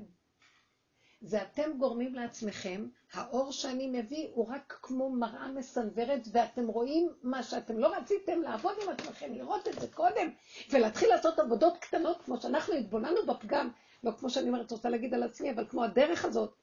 זה 1.21 1.41
אתם 1.41 1.71
גורמים 1.77 2.15
לעצמכם, 2.15 2.87
האור 3.13 3.51
שאני 3.51 3.87
מביא 3.87 4.27
הוא 4.33 4.47
רק 4.49 4.79
כמו 4.81 5.09
מראה 5.09 5.47
מסנוורת, 5.47 6.27
ואתם 6.31 6.67
רואים 6.67 7.09
מה 7.23 7.43
שאתם 7.43 7.77
לא 7.77 7.97
רציתם 7.97 8.41
לעבוד 8.41 8.75
עם 8.83 8.89
עצמכם, 8.89 9.33
לראות 9.33 9.67
את 9.67 9.79
זה 9.79 9.87
קודם, 9.87 10.29
ולהתחיל 10.71 11.09
לעשות 11.09 11.39
עבודות 11.39 11.77
קטנות, 11.77 12.21
כמו 12.21 12.41
שאנחנו 12.41 12.73
התבוננו 12.73 13.25
בפגם, 13.25 13.69
לא 14.03 14.11
כמו 14.11 14.29
שאני 14.29 14.47
אומרת, 14.47 14.71
רוצה 14.71 14.89
להגיד 14.89 15.13
על 15.13 15.23
עצמי, 15.23 15.51
אבל 15.51 15.65
כמו 15.69 15.83
הדרך 15.83 16.25
הזאת. 16.25 16.53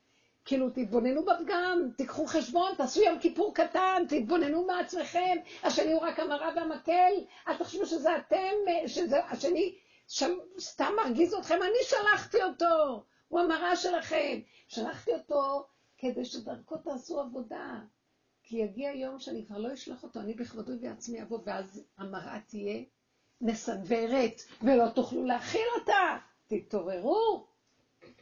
כאילו, 0.45 0.71
תתבוננו 0.71 1.25
בפגם, 1.25 1.89
תיקחו 1.97 2.27
חשבון, 2.27 2.75
תעשו 2.77 3.03
יום 3.03 3.19
כיפור 3.19 3.55
קטן, 3.55 4.03
תתבוננו 4.09 4.67
מעצמכם, 4.67 5.37
השני 5.63 5.93
הוא 5.93 6.01
רק 6.01 6.21
המראה 6.21 6.49
והמקל, 6.57 7.13
אל 7.49 7.57
תחשבו 7.57 7.87
שזה 7.87 8.17
אתם, 8.17 8.53
שזה 8.87 9.25
השני 9.25 9.75
שם, 10.09 10.31
סתם 10.59 10.93
מרגיז 10.97 11.35
אתכם, 11.35 11.59
אני 11.63 11.79
שלחתי 11.83 12.43
אותו, 12.43 13.05
הוא 13.29 13.41
המראה 13.41 13.77
שלכם. 13.77 14.41
שלחתי 14.69 15.11
אותו 15.15 15.67
כדי 15.99 16.25
שדרכו 16.25 16.77
תעשו 16.77 17.21
עבודה. 17.21 17.81
כי 18.43 18.57
יגיע 18.57 18.93
יום 18.93 19.21
שאני 19.21 19.47
כבר 19.47 19.59
לא 19.59 19.75
אשלח 19.75 20.03
אותו, 20.03 20.21
אני 20.21 20.35
בכבודו 20.35 20.73
בעצמי 20.81 21.23
אבוא, 21.23 21.39
ואז 21.45 21.85
המראה 21.99 22.41
תהיה 22.47 22.85
מסנוורת, 23.41 24.43
ולא 24.63 24.89
תוכלו 24.95 25.25
להכיל 25.25 25.67
אותה. 25.81 26.19
תתעוררו. 26.47 27.47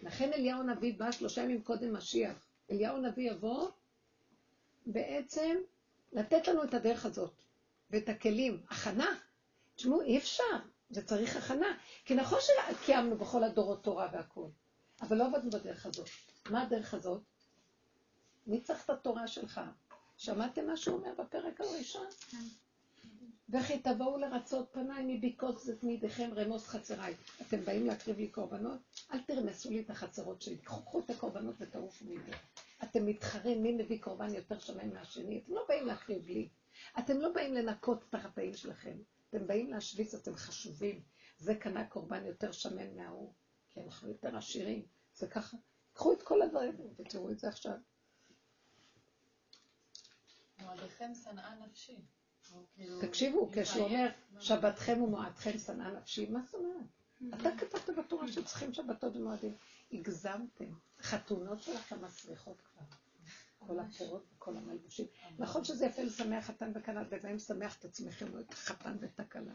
לכן 0.03 0.33
אליהו 0.33 0.61
הנביא 0.61 0.99
בא 0.99 1.11
שלושה 1.11 1.43
ימים 1.43 1.63
קודם 1.63 1.97
משיח. 1.97 2.47
אליהו 2.71 2.97
הנביא 2.97 3.31
יבוא 3.31 3.69
בעצם 4.87 5.57
לתת 6.13 6.49
לנו 6.49 6.65
את 6.65 6.75
הדרך 6.75 7.07
הזאת, 7.07 7.43
ואת 7.91 8.09
הכלים. 8.09 8.63
הכנה. 8.69 9.07
תשמעו, 9.75 10.03
אי 10.03 10.19
אפשר. 10.19 10.57
זה 10.91 11.07
צריך 11.07 11.37
הכנה. 11.37 11.77
כי 12.05 12.15
נכון 12.15 12.39
שקיימנו 12.41 13.17
בכל 13.17 13.45
הדורות 13.45 13.85
תורה 13.85 14.09
והכול, 14.13 14.51
אבל 15.03 15.17
לא 15.17 15.27
עבדנו 15.27 15.51
בדרך 15.51 15.87
הזאת. 15.87 16.09
מה 16.51 16.63
הדרך 16.63 16.95
הזאת? 16.95 17.23
מי 18.47 18.61
צריך 18.61 18.85
את 18.85 18.91
התורה 18.91 19.27
שלך? 19.27 19.61
שמעתם 20.17 20.67
מה 20.67 20.77
שהוא 20.77 20.99
אומר 20.99 21.11
בפרק 21.19 21.61
הראשון? 21.61 22.07
וכי 23.49 23.79
תבואו 23.79 24.19
לרצות 24.19 24.69
פניי 24.73 25.17
מביקות 25.17 25.61
זתנידיכם 25.61 26.31
רמוס 26.37 26.67
חצריי. 26.67 27.15
אתם 27.43 27.65
באים 27.65 27.87
להקריב 27.87 28.19
לי 28.19 28.29
קורבנות? 28.29 28.79
אל 29.13 29.21
תרמסו 29.21 29.71
לי 29.71 29.81
את 29.81 29.91
החצרות 29.91 30.43
שלי. 30.43 30.57
קחו 30.57 30.99
את 31.01 31.11
הקורבנות 31.11 31.55
ותעופו 31.59 32.05
מזה. 32.05 32.33
אתם 32.83 33.07
מתחרים 33.07 33.63
מי 33.63 33.73
מביא 33.73 34.03
קורבן 34.03 34.35
יותר 34.35 34.59
שמן 34.59 34.95
מהשני. 34.95 35.43
אתם 35.45 35.55
לא 35.55 35.65
באים 35.69 35.87
להקריב 35.87 36.27
לי. 36.27 36.49
אתם 36.99 37.21
לא 37.21 37.33
באים 37.33 37.55
לנקות 37.55 38.05
את 38.09 38.15
החטאים 38.15 38.55
שלכם. 38.55 38.97
אתם 39.31 39.47
באים 39.47 39.71
להשוויץ, 39.71 40.15
אתם 40.15 40.37
חשובים. 40.37 41.01
זה 41.39 41.55
קנה 41.55 41.87
קורבן 41.87 42.27
יותר 42.27 42.53
שמן 42.53 42.97
מההוא, 42.97 43.33
כי 43.75 43.81
אנחנו 43.81 44.09
יותר 44.09 44.37
עשירים. 44.37 44.87
זה 45.15 45.27
ככה. 45.27 45.57
קחו 45.93 46.13
את 46.13 46.23
כל 46.23 46.43
הדברים 46.43 46.75
ותראו 46.99 47.31
את 47.31 47.39
זה 47.39 47.49
עכשיו. 47.49 47.77
מועדיכם 50.63 51.13
שנאה 51.15 51.55
נפשי. 51.55 52.05
כאילו, 52.75 53.01
תקשיבו, 53.01 53.51
כשהוא 53.53 53.85
אומר, 53.85 54.09
שבתכם 54.41 55.03
ומועדכם 55.03 55.59
שנאה 55.59 55.91
נפשי, 55.91 56.27
מה 56.31 56.41
זאת 56.47 56.55
אומרת? 56.55 56.87
אתה 57.41 57.51
כתבת 57.59 57.97
בתורה 57.99 58.33
שצריכים 58.33 58.75
שבתות 58.75 59.17
ומועדים. 59.17 59.57
הגזמתם. 59.93 60.65
חתונות 61.01 61.63
שלכם 61.63 62.05
מסריחות 62.05 62.61
כבר. 62.61 62.83
כל 63.59 63.79
הפירות 63.79 64.27
וכל 64.37 64.57
המלבושים. 64.57 65.07
נכון 65.39 65.65
שזה 65.65 65.87
יפה 65.87 66.03
לשמח 66.03 66.45
חתן 66.45 66.73
וכלה, 66.75 67.03
ובהם 67.11 67.37
לשמח 67.37 67.79
את 67.79 67.85
עצמכם, 67.85 68.35
או 68.35 68.41
את 68.41 68.53
החתן 68.53 68.97
ואת 69.01 69.21
הכלה. 69.21 69.55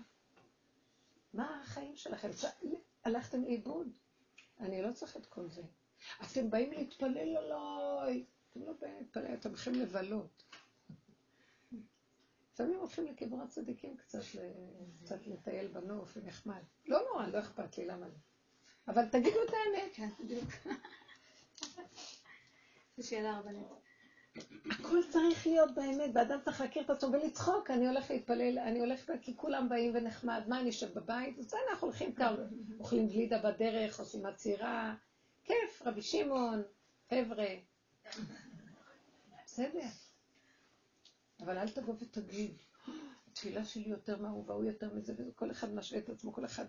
מה 1.34 1.62
החיים 1.62 1.96
שלכם? 1.96 2.30
הלכתם 3.04 3.42
לאיבוד. 3.42 3.88
אני 4.60 4.82
לא 4.82 4.92
צריך 4.92 5.18
את 5.18 5.26
כל 5.26 5.50
זה. 5.50 5.62
אתם 6.22 6.50
באים 6.50 6.72
להתפלל 6.72 7.38
עליי. 7.38 8.26
אתם 8.52 8.66
לא 8.66 8.74
באים 8.82 8.98
להתפלל, 8.98 9.34
אתם 9.34 9.50
הולכים 9.50 9.74
לבלות. 9.74 10.44
לפעמים 12.54 12.80
הולכים 12.80 13.06
לקבר 13.06 13.42
הצדיקים 13.42 13.98
קצת, 13.98 14.20
קצת 15.04 15.28
לטייל 15.28 15.68
בנוף, 15.68 16.18
ונחמד. 16.18 16.62
לא 16.86 17.00
נורא, 17.10 17.28
לא 17.28 17.40
אכפת 17.40 17.78
לי, 17.78 17.86
למה 17.86 18.08
לא? 18.08 18.14
אבל 18.88 19.10
תגידו 19.10 19.44
את 19.44 19.50
האמת. 19.50 19.92
כן, 19.94 20.10
בדיוק. 20.24 20.50
זו 22.98 23.08
שאלה 23.08 23.40
רבנית. 23.40 23.68
הכל 24.72 25.00
צריך 25.10 25.48
להיות 25.48 25.76
באמת, 25.76 26.10
ואדם 26.14 26.40
צריך 26.46 26.62
להכיר 26.62 26.84
את 26.84 26.90
עצמו 26.90 27.12
ולצחוק, 27.12 27.72
אני 27.72 27.88
הולך 27.88 28.12
להתפלל, 28.12 28.60
אני 28.60 28.80
הולך, 28.80 29.12
כי 29.22 29.38
כולם 29.38 29.70
באים 29.70 29.92
ונחמד, 29.96 30.44
מה 30.48 30.60
אני 30.60 30.70
אשב 30.70 31.00
בבית? 31.00 31.40
אז 31.40 31.54
אנחנו 31.72 31.88
הולכים 31.88 32.14
קר, 32.14 32.46
אוכלים 32.80 33.08
גלידה 33.08 33.38
בדרך, 33.38 34.00
עושים 34.00 34.26
עצירה, 34.26 34.96
כיף, 35.44 35.82
רבי 35.86 36.02
שמעון, 36.02 36.64
חבר'ה. 37.10 37.48
בסדר. 39.46 39.88
אבל 41.40 41.58
אל 41.58 41.70
תבוא 41.70 41.94
ותגיד, 42.02 42.58
התפילה 43.32 43.66
שלי 43.66 43.90
יותר 43.90 44.18
מההוא 44.22 44.44
והוא 44.48 44.64
יותר 44.64 44.94
מזה, 44.94 45.14
וכל 45.18 45.52
אחד 45.52 45.76
משווה 45.76 46.00
את 46.00 46.10
עצמו, 46.10 46.34
כל 46.34 46.46
אחד 46.46 46.66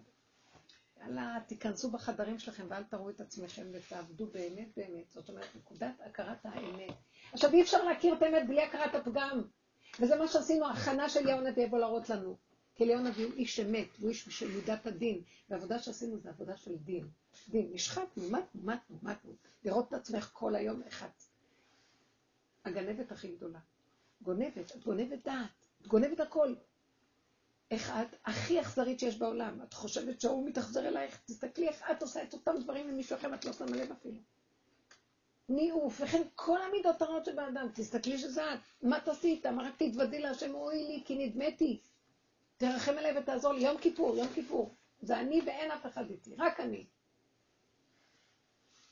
יאללה, 1.01 1.39
תיכנסו 1.47 1.91
בחדרים 1.91 2.39
שלכם 2.39 2.67
ואל 2.69 2.83
תראו 2.83 3.11
את 3.11 3.21
עצמכם 3.21 3.67
ותעבדו 3.73 4.27
באמת 4.27 4.69
באמת. 4.77 5.11
זאת 5.11 5.29
אומרת, 5.29 5.57
נקודת 5.57 5.95
הכרת 6.01 6.47
האמת. 6.47 6.95
עכשיו, 7.33 7.53
אי 7.53 7.63
אפשר 7.63 7.85
להכיר 7.85 8.15
את 8.15 8.23
האמת 8.23 8.49
בלי 8.49 8.63
הכרת 8.63 8.95
הפגם. 8.95 9.43
וזה 10.01 10.17
מה 10.17 10.29
שעשינו, 10.29 10.71
הכנה 10.71 11.09
של 11.09 11.21
אליהו 11.21 11.39
הנביא 11.39 11.63
יבוא 11.63 11.79
להראות 11.79 12.11
לנו. 12.11 12.37
כי 12.75 12.85
אליהו 12.85 12.99
הנביא 12.99 13.25
הוא 13.25 13.35
איש 13.35 13.61
אמת, 13.61 13.89
הוא 13.99 14.09
איש 14.09 14.29
של 14.29 14.57
מידת 14.57 14.87
הדין. 14.87 15.23
והעבודה 15.51 15.79
שעשינו 15.79 16.19
זה 16.19 16.29
עבודה 16.29 16.57
של 16.57 16.77
דין. 16.77 17.09
דין, 17.49 17.71
נשחטנו, 17.73 18.23
מתנו, 18.31 18.63
מתנו, 18.63 18.99
מתנו. 19.03 19.33
לראות 19.65 19.89
את 19.89 19.93
עצמך 19.93 20.31
כל 20.33 20.55
היום 20.55 20.83
אחד. 20.89 21.09
הגנבת 22.65 23.13
הכי 23.13 23.29
גדולה. 23.37 23.59
גונבת, 24.23 24.77
את 24.77 24.85
גונבת 24.85 25.25
דעת, 25.25 25.51
את 25.83 25.87
גונבת 25.87 26.21
הכל. 26.21 26.55
איך 27.71 27.91
את 27.91 28.17
הכי 28.25 28.61
אכזרית 28.61 29.01
שיש 29.01 29.19
בעולם. 29.19 29.63
את 29.63 29.75
חושבת 29.75 30.21
שההוא 30.21 30.49
מתאכזר 30.49 30.89
אלייך, 30.89 31.21
תסתכלי 31.27 31.69
איך 31.69 31.83
את 31.91 32.03
עושה 32.03 32.23
את 32.23 32.33
אותם 32.33 32.53
דברים 32.61 32.89
למישהו 32.89 33.17
אחר, 33.17 33.35
את 33.35 33.45
לא 33.45 33.53
שמה 33.53 33.77
לב 33.77 33.93
אפילו. 33.93 34.21
ניאוף, 35.49 36.01
וכן 36.01 36.23
כל 36.35 36.63
המידות 36.63 37.03
הרעות 37.03 37.25
שבאדם, 37.25 37.69
תסתכלי 37.75 38.19
שזה 38.19 38.55
את. 38.55 38.59
מה 38.83 39.01
תעשי 39.01 39.29
איתם? 39.29 39.61
רק 39.61 39.75
תתוודי 39.83 40.21
להשם, 40.21 40.55
אוי 40.55 40.85
לי, 40.85 41.03
כי 41.05 41.27
נדמתי. 41.27 41.81
תרחם 42.57 42.93
עליי 42.99 43.19
ותעזור 43.19 43.53
לי. 43.53 43.61
יום 43.61 43.79
כיפור, 43.79 44.17
יום 44.17 44.29
כיפור. 44.35 44.75
זה 45.03 45.21
אני 45.21 45.41
ואין 45.47 45.71
אף 45.71 45.87
אחד 45.87 46.11
איתי, 46.11 46.35
רק 46.39 46.61
אני. 46.61 46.87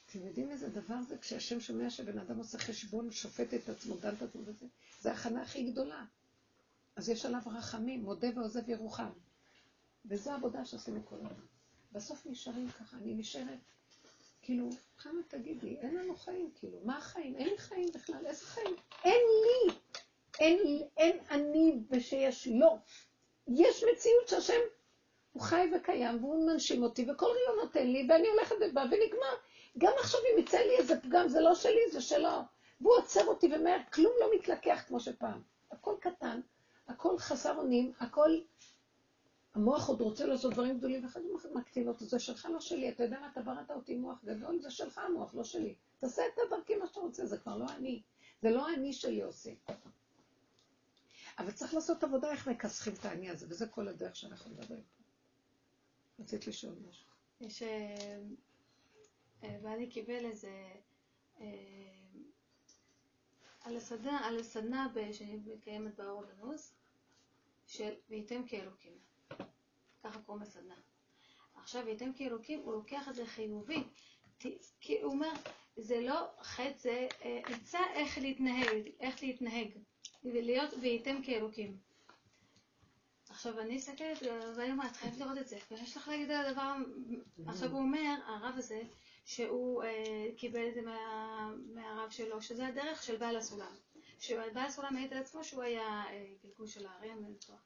אתם 0.07 0.27
יודעים 0.27 0.51
איזה 0.51 0.68
דבר 0.68 1.03
זה 1.09 1.18
כשהשם 1.18 1.61
שומע 1.61 1.91
שבן 1.91 2.18
אדם 2.18 2.39
עושה 2.39 2.59
חשבון, 2.59 3.11
שופט 3.11 3.55
את 3.55 3.68
עצמו, 3.68 3.97
דן 3.97 4.14
את 4.14 4.22
עצמו 4.22 4.43
וזה? 4.45 4.66
זה 5.01 5.11
ההכנה 5.11 5.43
הכי 5.43 5.70
גדולה. 5.70 6.05
אז 6.97 7.09
יש 7.09 7.26
עליו 7.26 7.40
רחמים, 7.47 8.03
מודה 8.03 8.28
ועוזב 8.34 8.68
ירוחם. 8.68 9.11
וזו 10.07 10.30
העבודה 10.30 10.64
שעשינו 10.64 11.07
כל 11.07 11.16
הזמן. 11.16 11.47
בסוף 11.92 12.26
נשארים 12.26 12.68
ככה, 12.68 12.97
אני 12.97 13.14
נשארת, 13.14 13.59
כאילו, 14.42 14.68
כמה 14.99 15.20
תגידי, 15.28 15.76
אין 15.76 15.94
לנו 15.94 16.16
חיים, 16.16 16.51
כאילו, 16.55 16.80
מה 16.84 16.99
החיים? 16.99 17.36
אין 17.36 17.49
לי 17.49 17.59
חיים 17.59 17.88
בכלל, 17.94 18.26
איזה 18.26 18.47
חיים? 18.47 18.76
אין 19.05 19.20
לי! 19.42 19.74
אין, 20.40 20.88
אין 20.97 21.18
אני 21.30 21.80
ושיש 21.90 22.49
לא. 22.49 22.76
יש 23.49 23.84
מציאות 23.92 24.28
שהשם 24.28 24.61
הוא 25.32 25.42
חי 25.42 25.70
וקיים, 25.76 26.24
והוא 26.24 26.47
מנשים 26.47 26.82
אותי, 26.82 27.11
וכל 27.11 27.26
ריון 27.26 27.64
נותן 27.64 27.86
לי, 27.86 28.07
ואני 28.09 28.28
הולכת 28.28 28.55
ובאה, 28.55 28.84
ונגמר. 28.84 29.34
גם 29.78 29.92
עכשיו 30.01 30.20
אם 30.20 30.38
יצא 30.38 30.59
לי 30.59 30.76
איזה 30.78 31.01
פגם, 31.01 31.28
זה 31.28 31.40
לא 31.40 31.55
שלי, 31.55 31.90
זה 31.92 32.01
שלו. 32.01 32.28
והוא 32.80 32.94
עוצר 32.97 33.26
אותי 33.26 33.47
ומהר, 33.55 33.80
כלום 33.92 34.12
לא 34.20 34.30
מתלקח 34.34 34.84
כמו 34.86 35.01
שפעם. 35.01 35.42
הכל 35.70 35.94
קטן, 36.01 36.40
הכל 36.89 37.18
חסר 37.18 37.57
אונים, 37.57 37.93
הכל... 38.01 38.30
המוח 39.55 39.89
עוד 39.89 40.01
רוצה 40.01 40.26
לעשות 40.26 40.53
דברים 40.53 40.78
גדולים, 40.78 41.05
ואחד 41.05 41.20
מקטין 41.55 41.89
אותו, 41.89 42.05
זה 42.05 42.18
שלך, 42.18 42.49
לא 42.53 42.61
שלי. 42.61 42.89
אתה 42.89 43.03
יודע 43.03 43.20
מה, 43.20 43.28
אתה 43.32 43.43
בראת 43.43 43.70
אותי 43.70 43.97
מוח 43.97 44.24
גדול, 44.24 44.61
זה 44.61 44.70
שלך 44.70 44.99
המוח, 44.99 45.34
לא 45.34 45.45
שלי. 45.45 45.74
תעשה 46.01 46.22
את 46.26 46.39
הדרכי 46.47 46.76
מה 46.76 46.87
שאתה 46.87 47.01
רוצה, 47.01 47.26
זה 47.26 47.39
כבר 47.39 47.57
לא 47.57 47.66
אני. 47.76 48.03
זה 48.43 48.51
לא 48.51 48.74
אני 48.74 48.93
שלי 48.93 49.22
עושה. 49.22 49.51
אבל 51.39 51.51
צריך 51.51 51.74
לעשות 51.74 52.05
עבודה 52.05 52.30
איך 52.30 52.49
מכסחים 52.49 52.93
את 52.93 53.05
האני 53.05 53.30
הזה, 53.30 53.47
וזה 53.49 53.66
כל 53.66 53.89
הדרך 53.89 54.16
שאנחנו 54.16 54.51
מדברים 54.51 54.82
פה. 54.82 56.22
רצית 56.22 56.47
לשאול 56.47 56.74
משהו. 56.89 57.07
יש... 57.41 57.62
אה, 57.62 58.18
אה, 59.43 59.59
בעלי 59.62 59.91
קיבל 59.91 60.24
איזה... 60.24 60.68
אה, 61.41 61.47
על 63.61 63.76
הסדנה, 63.76 64.26
על 64.26 64.39
הסדנה 64.39 64.89
שמתקיימת 65.12 65.97
באור 65.97 66.22
בנוס, 66.22 66.76
של 67.67 67.95
וייתם 68.09 68.47
כאלוקים. 68.47 68.99
ככה 70.05 70.21
קוראים 70.21 70.43
לסדנה. 70.43 70.75
עכשיו, 71.55 71.83
וייתם 71.87 72.12
כאלוקים, 72.12 72.61
הוא 72.61 72.73
לוקח 72.73 73.09
את 73.09 73.14
זה 73.14 73.27
חיובי. 73.27 73.83
כי 74.81 75.03
הוא 75.03 75.12
אומר, 75.12 75.33
זה 75.77 76.01
לא 76.01 76.27
חטא, 76.43 76.79
זה 76.79 77.09
אה, 77.25 77.41
עצה 77.45 77.79
איך 77.95 78.19
להתנהג, 78.19 78.91
איך 79.01 79.23
להתנהג, 79.23 79.69
ולהיות 80.25 80.71
וייתם 80.81 81.23
כאלוקים. 81.23 81.77
עכשיו, 83.29 83.61
אני 83.61 83.77
מסתכלת, 83.77 84.23
ואני 84.57 84.73
אומרת, 84.73 84.97
חייבת 84.97 85.19
לראות 85.19 85.39
את 85.39 85.49
זה, 85.49 85.59
ויש 85.71 85.97
לך 85.97 86.09
להגיד 86.09 86.31
על 86.31 86.47
הדבר, 86.47 86.75
עכשיו 87.47 87.71
הוא 87.71 87.81
אומר, 87.81 88.14
הרב 88.27 88.55
הזה, 88.59 88.83
שהוא 89.25 89.83
אה, 89.83 90.27
קיבל 90.37 90.69
את 90.69 90.75
זה 90.75 90.83
מה, 90.83 91.51
מהרב 91.75 92.11
שלו, 92.11 92.43
שזה 92.43 92.67
הדרך 92.67 93.03
של 93.03 93.17
בעל 93.17 93.37
הסולם. 93.37 93.75
שבעל 94.19 94.67
הסולם 94.67 94.95
מעיד 94.95 95.12
על 95.12 95.19
עצמו 95.19 95.45
שהוא 95.45 95.62
היה 95.62 96.05
אה, 96.11 96.27
גלגול 96.45 96.67
של 96.67 96.87
הארי 96.87 97.11
המלצוע. 97.11 97.57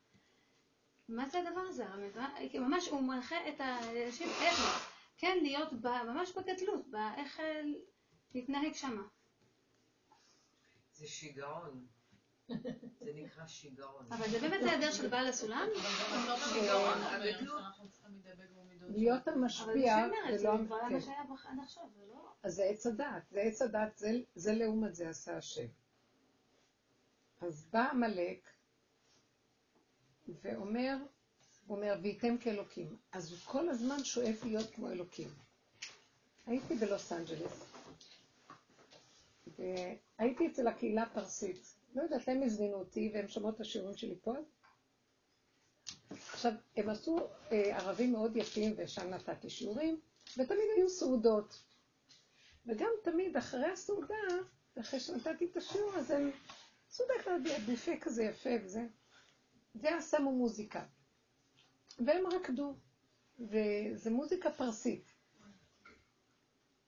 מה 1.08 1.28
זה 1.28 1.38
הדבר 1.38 1.60
הזה? 1.60 1.84
ממש 2.54 2.88
הוא 2.88 3.02
מנחה 3.02 3.48
את 3.48 3.60
האנשים 3.60 4.28
איך, 4.28 4.88
כן, 5.16 5.38
להיות 5.42 5.72
ב, 5.72 5.86
ממש 5.86 6.32
בגדלות, 6.32 6.86
איך 7.16 7.40
אה, 7.40 7.60
להתנהג 8.34 8.72
שמה. 8.72 9.02
זה 10.92 11.06
שיגעון. 11.06 11.86
זה 13.04 13.10
נקרא 13.14 13.46
שיגעון. 13.46 14.06
אבל 14.12 14.28
זה 14.28 14.40
באמת 14.40 14.60
היעדר 14.62 14.92
של 14.92 15.08
בעל 15.08 15.26
הסולם? 15.26 15.68
להיות 18.88 19.28
המשפיע 19.28 20.08
זה 20.36 20.44
לא 20.44 20.52
המפקד. 20.52 21.12
לא- 22.08 22.32
אז 22.42 22.54
זה 22.54 22.64
עץ 22.64 22.86
הדעת, 22.86 23.22
זה 23.30 23.40
עץ 23.40 23.62
הדעת, 23.62 24.02
זה 24.34 24.52
לעומת 24.52 24.94
זה 24.94 25.08
עשה 25.08 25.36
השם. 25.36 25.66
אז 27.40 27.68
בא 27.72 27.90
עמלק 27.90 28.50
ואומר, 30.42 30.96
הוא 31.66 31.76
אומר, 31.76 31.98
וייתם 32.02 32.38
כאלוקים. 32.38 32.96
אז 33.12 33.30
הוא 33.32 33.38
כל 33.44 33.68
הזמן 33.68 34.04
שואף 34.04 34.44
להיות 34.44 34.70
כמו 34.70 34.90
אלוקים. 34.90 35.28
הייתי 36.46 36.74
בלוס 36.74 37.12
אנג'לס, 37.12 37.64
והייתי 39.58 40.46
אצל 40.46 40.66
הקהילה 40.66 41.02
הפרסית. 41.02 41.74
לא 41.94 42.02
יודעת, 42.02 42.28
הם 42.28 42.42
הזמינו 42.42 42.74
אותי 42.74 43.10
והם 43.14 43.28
שמעו 43.28 43.50
את 43.50 43.60
השיעורים 43.60 43.96
שלי 43.96 44.18
פה. 44.22 44.34
עכשיו, 46.10 46.52
הם 46.76 46.88
עשו 46.88 47.18
אה, 47.52 47.76
ערבים 47.76 48.12
מאוד 48.12 48.36
יפים, 48.36 48.74
ושם 48.76 49.10
נתתי 49.10 49.50
שיעורים, 49.50 50.00
ותמיד 50.38 50.68
היו 50.76 50.88
סעודות. 50.88 51.62
וגם 52.66 52.90
תמיד 53.04 53.36
אחרי 53.36 53.66
הסעודה, 53.72 54.14
אחרי 54.80 55.00
שנתתי 55.00 55.44
את 55.44 55.56
השיעור, 55.56 55.96
אז 55.96 56.10
הם 56.10 56.30
עשו 56.90 57.04
דרך 57.08 57.24
כלל 57.24 57.40
בופה 57.66 57.92
כזה 58.00 58.22
יפה 58.24 58.50
וזה. 58.64 58.86
ואז 59.74 60.10
שמו 60.10 60.32
מוזיקה. 60.32 60.84
והם 62.06 62.26
רקדו, 62.26 62.74
וזו 63.38 64.10
מוזיקה 64.10 64.50
פרסית. 64.50 65.12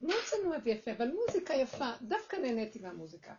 מאוד 0.00 0.20
צנוע 0.30 0.57
ויפה, 0.64 0.92
אבל 0.92 1.11
מוזיקה 1.12 1.55
יפה, 1.55 1.90
דווקא 2.03 2.36
נהניתי 2.36 2.78
מהמוזיקה. 2.78 3.34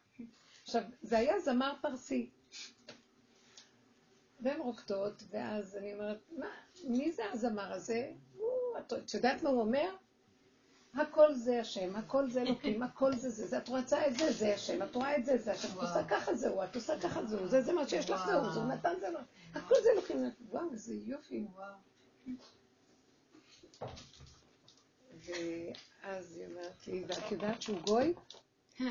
עכשיו, 0.64 0.84
זה 1.01 1.18
היה 1.18 1.39
זמר 1.39 1.74
פרסי. 1.82 2.30
והן 4.39 4.59
רוקדות, 4.59 5.24
ואז 5.30 5.76
אני 5.76 5.93
אומרת, 5.93 6.32
מה, 6.38 6.47
מי 6.84 7.11
זה 7.11 7.24
הזמר 7.32 7.74
הזה? 7.74 8.11
הוא, 8.38 8.78
את 8.78 9.14
יודעת 9.14 9.43
מה 9.43 9.49
הוא 9.49 9.61
אומר? 9.61 9.95
הכל 10.94 11.34
זה 11.34 11.60
השם, 11.62 11.96
הכל 11.96 12.30
זה 12.30 12.41
אלוקים, 12.41 12.84
הכל 12.84 13.16
זה 13.16 13.30
זה, 13.30 13.48
זה, 13.48 13.58
את 13.58 13.68
רוצה 13.68 14.08
את 14.08 14.18
זה, 14.18 14.32
זה 14.32 14.54
השם, 14.54 14.84
את 14.84 14.96
רואה 14.96 15.18
את 15.18 15.26
זה, 15.26 15.38
זה 15.38 15.52
השם, 15.52 15.68
את 15.68 15.82
עושה 15.82 16.04
ככה 16.04 16.36
זהו, 16.36 16.64
את 16.64 16.76
עושה 16.76 17.00
ככה 17.00 17.26
זהו, 17.26 17.48
זה 17.48 17.62
זה 17.62 17.74
מה 17.74 17.88
שיש 17.88 18.10
לך 18.10 18.26
זהו, 18.26 18.54
זה 18.54 18.64
נתן 18.64 18.94
זה 19.00 19.10
לא, 19.10 19.20
הכל 19.54 19.76
זה 19.84 19.89
אלוקים, 19.94 20.32
וואו, 20.50 20.74
איזה 20.74 20.94
יופי. 20.94 21.48
ואז 25.26 26.38
היא 26.38 26.46
אומרת 26.46 26.88
לי, 26.88 27.04
ואת 27.08 27.32
יודעת 27.32 27.62
שהוא 27.62 27.80
גוי? 27.82 28.14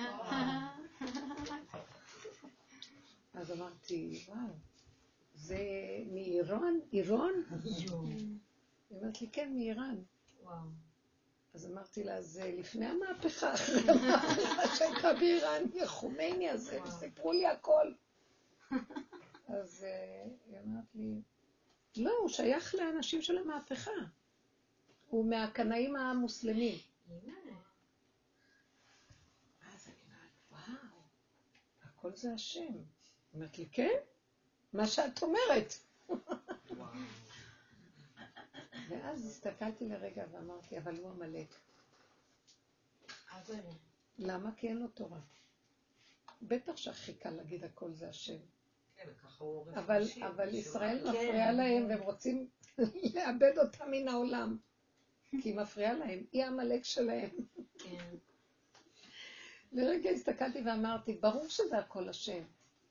אז 3.35 3.53
אמרתי, 3.53 4.25
וואו, 4.29 4.39
זה 5.35 5.59
מאיראן? 6.13 6.75
איראן? 6.93 7.33
היא 7.65 7.89
אומרת 8.91 9.21
לי, 9.21 9.29
כן, 9.33 9.53
מאיראן. 9.55 9.97
אז 11.55 11.67
אמרתי 11.67 12.05
לה, 12.05 12.23
זה 12.23 12.55
לפני 12.59 12.87
המהפכה, 12.87 13.55
אחרי 13.55 13.81
המהפכה 13.91 14.77
שהייתה 14.77 15.13
באיראן, 15.15 15.63
חומייני 15.87 16.49
הזה, 16.49 16.83
וסיפרו 16.83 17.33
לי 17.33 17.47
הכל. 17.47 17.93
אז 19.49 19.85
אה, 19.85 20.25
היא 20.47 20.59
אמרת 20.65 20.95
לי, 20.95 21.21
לא, 21.97 22.13
הוא 22.21 22.29
שייך 22.29 22.75
לאנשים 22.75 23.23
של 23.23 23.39
המהפכה. 23.39 23.91
הוא 25.09 25.31
מהקנאים 25.31 25.97
המוסלמים. 25.97 26.79
הכל 31.85 32.17
זה 32.17 32.33
השם. 32.35 32.75
אומרת 33.35 33.59
לי, 33.59 33.69
כן? 33.73 33.95
מה 34.73 34.87
שאת 34.87 35.23
אומרת. 35.23 35.75
ואז 38.89 39.27
הסתכלתי 39.27 39.89
לרגע 39.89 40.25
ואמרתי, 40.33 40.79
אבל 40.79 40.97
הוא 40.97 41.11
עמלק. 41.11 41.55
למה? 44.19 44.51
כי 44.57 44.69
אין 44.69 44.77
לו 44.79 44.89
תורה. 44.89 45.21
בטח 46.43 46.77
שהכי 46.77 47.15
קל 47.15 47.31
להגיד 47.31 47.65
הכל 47.65 47.93
זה 47.93 48.09
השם. 48.09 48.39
כן, 48.97 49.09
אבל, 49.75 50.03
אבל 50.27 50.55
ישראל 50.55 50.99
כן. 50.99 51.09
מפריעה 51.09 51.53
להם 51.53 51.89
והם 51.89 52.03
רוצים 52.03 52.49
לאבד 53.15 53.59
אותה 53.59 53.85
מן 53.87 54.09
העולם. 54.09 54.59
כי 55.31 55.49
היא 55.49 55.57
מפריעה 55.57 55.93
להם, 55.93 56.25
היא 56.33 56.45
עמלק 56.45 56.85
שלהם. 56.85 57.31
כן. 57.79 58.17
לרגע 59.73 60.11
הסתכלתי 60.11 60.63
ואמרתי, 60.67 61.15
ברור 61.15 61.49
שזה 61.49 61.79
הכל 61.79 62.09
השם. 62.09 62.43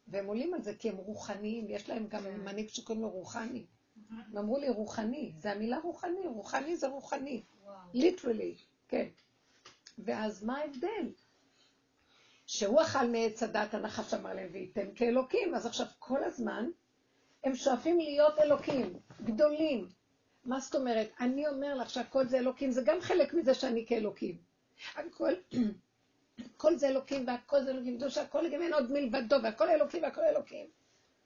והם 0.07 0.25
עולים 0.25 0.53
על 0.53 0.61
זה 0.61 0.75
כי 0.79 0.89
הם 0.89 0.95
רוחניים, 0.95 1.69
יש 1.69 1.89
להם 1.89 2.07
גם 2.07 2.23
כן. 2.23 2.39
מנהיג 2.39 2.69
שקוראים 2.69 3.01
לו 3.03 3.09
רוחני. 3.09 3.65
הם 4.11 4.37
אמרו 4.37 4.57
לי 4.57 4.69
רוחני, 4.69 5.31
זה 5.39 5.51
המילה 5.51 5.79
רוחני, 5.79 6.27
רוחני 6.27 6.77
זה 6.77 6.87
רוחני. 6.87 7.43
ליטרלי, 7.93 8.55
כן. 8.87 9.07
ואז 9.99 10.43
מה 10.43 10.57
ההבדל? 10.57 11.11
שהוא 12.45 12.81
אכל 12.81 13.07
מעץ 13.07 13.43
הדת, 13.43 13.73
הנחש 13.73 14.13
אמר 14.13 14.33
להם, 14.33 14.49
וייתם 14.51 14.93
כאלוקים. 14.95 15.55
אז 15.55 15.65
עכשיו 15.65 15.85
כל 15.99 16.23
הזמן 16.23 16.69
הם 17.43 17.55
שואפים 17.55 17.99
להיות 17.99 18.39
אלוקים, 18.39 18.99
גדולים. 19.23 19.87
מה 20.45 20.59
זאת 20.59 20.75
אומרת? 20.75 21.09
אני 21.19 21.47
אומר 21.47 21.75
לך 21.75 21.89
שהכל 21.89 22.27
זה 22.27 22.37
אלוקים, 22.39 22.71
זה 22.71 22.81
גם 22.85 23.01
חלק 23.01 23.33
מזה 23.33 23.53
שאני 23.53 23.85
כאלוקים. 23.87 24.37
הכל, 24.95 25.33
כל 26.57 26.75
זה 26.75 26.87
אלוקים 26.87 27.27
והכל 27.27 27.63
זה 27.63 27.71
אלוקים, 27.71 28.09
שהכל 28.09 28.41
לגבי 28.41 28.63
אין 28.63 28.73
עוד 28.73 28.91
מלבדו 28.91 29.35
והכל 29.43 29.69
אלוקים 29.69 30.03
והכל 30.03 30.21
אלוקים. 30.21 30.67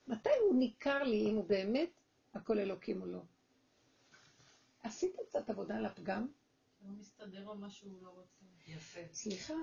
מתי 0.07 0.29
הוא 0.41 0.55
ניכר 0.55 1.03
לי 1.03 1.29
אם 1.29 1.35
הוא 1.35 1.45
באמת 1.47 1.89
הכל 2.35 2.59
אלוקים 2.59 3.01
או 3.01 3.05
לא? 3.05 3.21
עשית 4.83 5.15
קצת 5.29 5.49
עבודה 5.49 5.77
על 5.77 5.85
הפגם? 5.85 6.27
לא 6.85 6.91
מסתדר 6.99 7.45
לו 7.45 7.55
מה 7.55 7.69
שהוא 7.69 8.03
לא 8.03 8.09
רוצה. 8.09 8.45
יפה. 8.67 8.99
סליחה, 9.13 9.53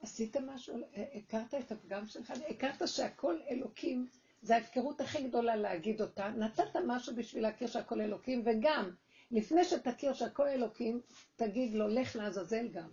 עשית 0.00 0.36
משהו, 0.36 0.76
הכרת 1.14 1.54
את 1.54 1.72
הפגם 1.72 2.06
שלך? 2.06 2.32
הכרת 2.50 2.88
שהכל 2.88 3.38
אלוקים, 3.50 4.08
זה 4.42 4.56
ההפקרות 4.56 5.00
הכי 5.00 5.28
גדולה 5.28 5.56
להגיד 5.56 6.00
אותה. 6.00 6.28
נתת 6.28 6.76
משהו 6.86 7.16
בשביל 7.16 7.42
להכיר 7.42 7.68
שהכל 7.68 8.00
אלוקים, 8.00 8.42
וגם, 8.46 8.90
לפני 9.30 9.64
שתכיר 9.64 10.12
שהכל 10.14 10.48
אלוקים, 10.48 11.00
תגיד 11.36 11.74
לו, 11.74 11.88
לך 11.88 12.16
לעזאזל 12.16 12.68
גם. 12.68 12.90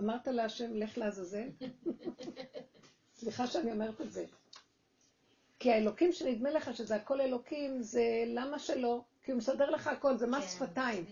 אמרת 0.00 0.26
להשם, 0.26 0.74
לך 0.74 0.98
לעזאזל? 0.98 1.48
סליחה 3.18 3.46
שאני 3.46 3.72
אומרת 3.72 4.00
את 4.00 4.12
זה. 4.12 4.24
כי 5.64 5.72
האלוקים 5.72 6.12
שנדמה 6.12 6.50
לך 6.50 6.76
שזה 6.76 6.96
הכל 6.96 7.20
אלוקים, 7.20 7.82
זה 7.82 8.02
למה 8.26 8.58
שלא? 8.58 9.00
כי 9.22 9.30
הוא 9.30 9.38
מסדר 9.38 9.70
לך 9.70 9.86
הכל, 9.86 10.16
זה 10.16 10.26
מס 10.26 10.44
כן, 10.44 10.66
שפתיים. 10.66 11.04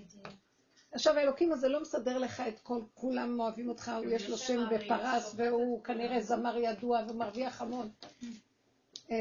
עכשיו 0.93 1.19
האלוקים 1.19 1.53
הזה 1.53 1.69
לא 1.69 1.83
מסדר 1.83 2.19
לך 2.19 2.43
את 2.49 2.59
כל, 2.59 2.81
כולם 2.95 3.41
אוהבים 3.41 3.69
אותך, 3.69 3.93
הוא 3.97 4.13
יש 4.13 4.29
לו 4.29 4.39
שם 4.39 4.65
בפרס, 4.71 5.35
והוא 5.37 5.85
כנראה 5.85 6.21
זמר 6.21 6.57
ידוע 6.57 7.01
ומרוויח 7.09 7.63
המון. 7.63 7.91
אה, 9.11 9.17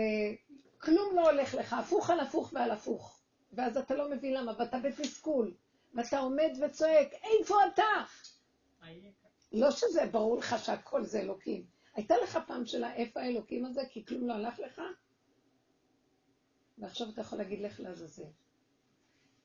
כלום 0.77 1.15
לא 1.15 1.29
הולך 1.29 1.55
לך, 1.55 1.73
הפוך 1.73 2.09
על 2.09 2.19
הפוך 2.19 2.53
ועל 2.53 2.71
הפוך. 2.71 3.19
ואז 3.53 3.77
אתה 3.77 3.95
לא 3.95 4.09
מבין 4.09 4.33
למה, 4.33 4.53
ואתה 4.59 4.79
בתסכול, 4.79 5.53
ואתה 5.93 6.19
עומד 6.19 6.51
וצועק, 6.61 7.13
איפה 7.13 7.55
אתה? 7.73 8.03
לא 9.51 9.71
שזה 9.71 10.05
ברור 10.05 10.37
לך 10.37 10.55
שהכל 10.65 11.03
זה 11.03 11.19
אלוקים. 11.19 11.65
הייתה 11.95 12.15
לך 12.23 12.39
פעם 12.47 12.65
שאלה 12.65 12.93
איפה 12.93 13.21
האלוקים 13.21 13.65
הזה, 13.65 13.81
כי 13.89 14.05
כלום 14.05 14.27
לא 14.27 14.33
הלך 14.33 14.59
לך? 14.59 14.81
ועכשיו 16.81 17.09
אתה 17.09 17.21
יכול 17.21 17.37
להגיד 17.37 17.61
לך 17.61 17.79
לעזאזל. 17.79 18.27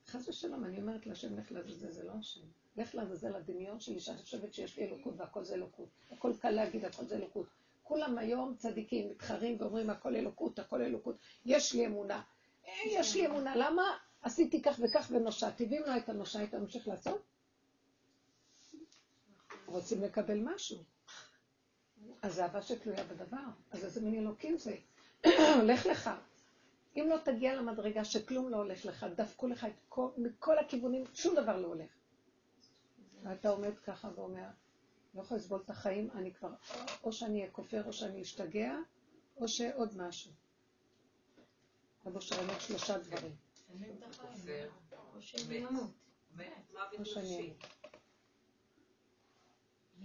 חס 0.07 0.29
ושלום, 0.29 0.63
אני 0.65 0.81
אומרת 0.81 1.07
להשם 1.07 1.37
לך 1.37 1.51
לעזאזל, 1.51 1.91
זה 1.91 2.03
לא 2.03 2.11
השם. 2.19 2.41
לך 2.77 2.95
לעזאזל 2.95 3.35
הדמיון 3.35 3.79
שלי, 3.79 3.99
שאני 3.99 4.17
חושבת 4.17 4.53
שיש 4.53 4.77
לי 4.77 4.85
אלוקות 4.85 5.13
והכל 5.17 5.43
זה 5.43 5.55
אלוקות. 5.55 5.89
הכל 6.11 6.33
קל 6.41 6.51
להגיד, 6.51 6.85
הכל 6.85 7.05
זה 7.05 7.15
אלוקות. 7.15 7.47
כולם 7.83 8.17
היום 8.17 8.55
צדיקים, 8.55 9.09
מתחרים 9.09 9.57
ואומרים 9.59 9.89
הכל 9.89 10.15
אלוקות, 10.15 10.59
הכל 10.59 10.81
אלוקות. 10.81 11.15
יש 11.45 11.73
לי 11.73 11.85
אמונה. 11.85 12.21
אה, 12.67 12.71
יש 12.89 13.15
לי 13.15 13.25
אמונה, 13.25 13.55
למה 13.55 13.83
עשיתי 14.21 14.61
כך 14.61 14.79
וכך 14.83 15.11
ונושעתי? 15.11 15.67
ואם 15.71 15.81
לא 15.85 15.91
הייתה 15.91 16.13
נושע, 16.13 16.39
היית 16.39 16.53
ממשיך 16.53 16.87
לעשות? 16.87 17.21
רוצים 19.65 20.03
לקבל 20.03 20.39
משהו. 20.43 20.83
אז 22.21 22.33
זה 22.33 22.43
אהבה 22.43 22.61
שתלויה 22.61 23.03
בדבר. 23.03 23.47
אז 23.71 23.85
איזה 23.85 24.01
מין 24.01 24.19
אלוקים 24.19 24.57
זה? 24.57 24.75
הולך 25.55 25.85
לך. 25.91 26.09
אם 26.97 27.07
לא 27.09 27.17
תגיע 27.23 27.55
למדרגה 27.55 28.05
שכלום 28.05 28.49
לא 28.49 28.57
הולך 28.57 28.85
לך, 28.85 29.05
דפקו 29.15 29.47
לך 29.47 29.65
את 29.65 29.73
כל, 29.89 30.09
מכל 30.17 30.59
הכיוונים, 30.59 31.03
שום 31.13 31.35
דבר 31.35 31.57
לא 31.57 31.67
הולך. 31.67 31.89
ואתה 33.23 33.49
עומד 33.49 33.77
ככה 33.79 34.09
ואומר, 34.15 34.47
לא 35.15 35.21
יכול 35.21 35.37
לסבול 35.37 35.61
את 35.65 35.69
החיים, 35.69 36.09
אני 36.15 36.33
כבר, 36.33 36.49
או 37.03 37.13
שאני 37.13 37.39
אהיה 37.39 37.51
כופר, 37.51 37.87
או 37.87 37.93
שאני 37.93 38.21
אשתגע, 38.21 38.75
או 39.37 39.47
שעוד 39.47 39.97
משהו. 39.97 40.31
רבו 42.05 42.19
אומר 42.41 42.59
שלושה 42.59 42.97
דברים. 42.97 43.35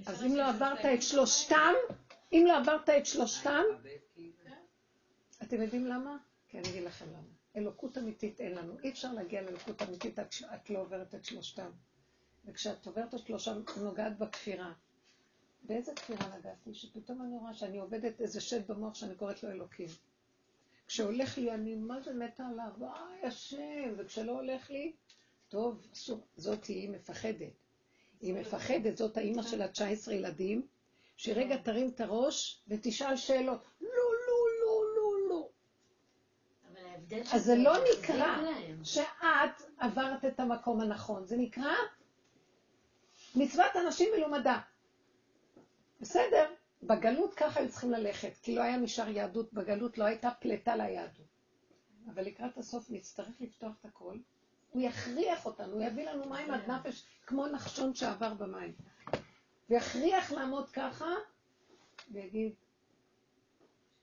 אז 0.07 0.22
אם 0.24 0.36
לא 0.36 0.49
עברת 0.49 0.84
את 0.95 1.03
שלושתם, 1.03 1.72
אם 2.32 2.45
לא 2.47 2.57
עברת 2.59 2.88
את 2.90 3.07
שלושתם, 3.07 3.62
אתם 5.43 5.62
יודעים 5.62 5.86
למה? 5.86 6.16
כי 6.53 6.59
אני 6.59 6.69
אגיד 6.69 6.83
לכם 6.83 7.07
למה. 7.09 7.33
אלוקות 7.57 7.99
אמיתית 7.99 8.41
אין 8.41 8.53
לנו. 8.55 8.79
אי 8.79 8.91
אפשר 8.91 9.13
להגיע 9.13 9.43
לאלוקות 9.43 9.83
אמיתית 9.83 10.19
עד 10.19 10.33
שאת 10.33 10.71
לא 10.71 10.79
עוברת 10.79 11.15
את 11.15 11.25
שלושתם. 11.25 11.71
וכשאת 12.45 12.87
עוברת 12.87 13.15
את 13.15 13.27
שלושתם, 13.27 13.63
נוגעת 13.83 14.19
בכפירה. 14.19 14.73
באיזה 15.63 15.95
כפירה 15.95 16.39
נגעתי? 16.39 16.75
שפתאום 16.75 17.23
אני 17.23 17.37
רואה 17.37 17.55
שאני 17.55 17.79
עובדת 17.79 18.21
איזה 18.21 18.41
שד 18.41 18.67
במוח 18.67 18.95
שאני 18.95 19.15
קוראת 19.15 19.43
לו 19.43 19.51
אלוקים. 19.51 19.89
כשהולך 20.87 21.39
לי, 21.39 21.51
אני 21.51 21.75
מה 21.75 22.01
זה 22.01 22.13
מתה 22.13 22.47
עליו, 22.47 22.71
וואי, 22.79 23.23
השם, 23.23 23.95
וכשלא 23.97 24.33
הולך 24.33 24.71
לי, 24.71 24.93
טוב, 25.49 25.87
אסור, 25.93 26.27
זאת 26.37 26.65
היא 26.65 26.91
מפחדת. 26.91 27.53
היא 28.21 28.35
מפחדת, 28.35 28.97
זאת 28.97 29.17
האימא 29.17 29.43
של 29.43 29.63
ה-19 29.63 30.13
ילדים, 30.13 30.67
שרגע 31.17 31.57
תרים 31.57 31.89
את 31.95 32.01
הראש 32.01 32.63
ותשאל 32.69 33.17
שאלות. 33.17 33.65
לא, 33.81 33.89
לא, 33.89 34.37
לא, 34.63 34.83
לא. 35.29 35.49
אז 37.33 37.45
זה 37.45 37.57
לא 37.57 37.73
נקרא 37.93 38.37
שאת 38.85 39.63
עברת 39.79 40.25
את 40.25 40.41
המקום 40.41 40.81
הנכון, 40.81 41.27
זה 41.27 41.37
נקרא 41.37 41.73
מצוות 43.37 43.77
אנשים 43.87 44.09
מלומדה. 44.17 44.61
בסדר, 46.01 46.55
בגלות 46.83 47.35
ככה 47.35 47.61
היו 47.61 47.69
צריכים 47.69 47.91
ללכת, 47.91 48.33
כי 48.43 48.55
לא 48.55 48.63
היה 48.63 48.77
נשאר 48.77 49.09
יהדות, 49.09 49.53
בגלות 49.53 49.99
לא 49.99 50.05
הייתה 50.05 50.31
פלטה 50.31 50.77
ליהדות. 50.77 51.27
אבל 52.15 52.23
לקראת 52.23 52.59
הסוף 52.59 52.91
נצטרך 52.91 53.41
לפתוח 53.41 53.73
את 53.81 53.85
הכל, 53.85 54.19
הוא 54.71 54.83
יכריח 54.83 55.47
אותנו, 55.47 55.73
הוא 55.73 55.83
יביא 55.83 56.11
לנו 56.11 56.29
מים 56.29 56.51
עד 56.51 56.71
נפש, 56.71 57.05
כמו 57.27 57.47
נחשון 57.47 57.95
שעבר 57.95 58.35
במים. 58.35 58.73
ויכריח 59.71 60.33
לעמוד 60.33 60.71
ככה, 60.71 61.07
ויגיד, 62.13 62.53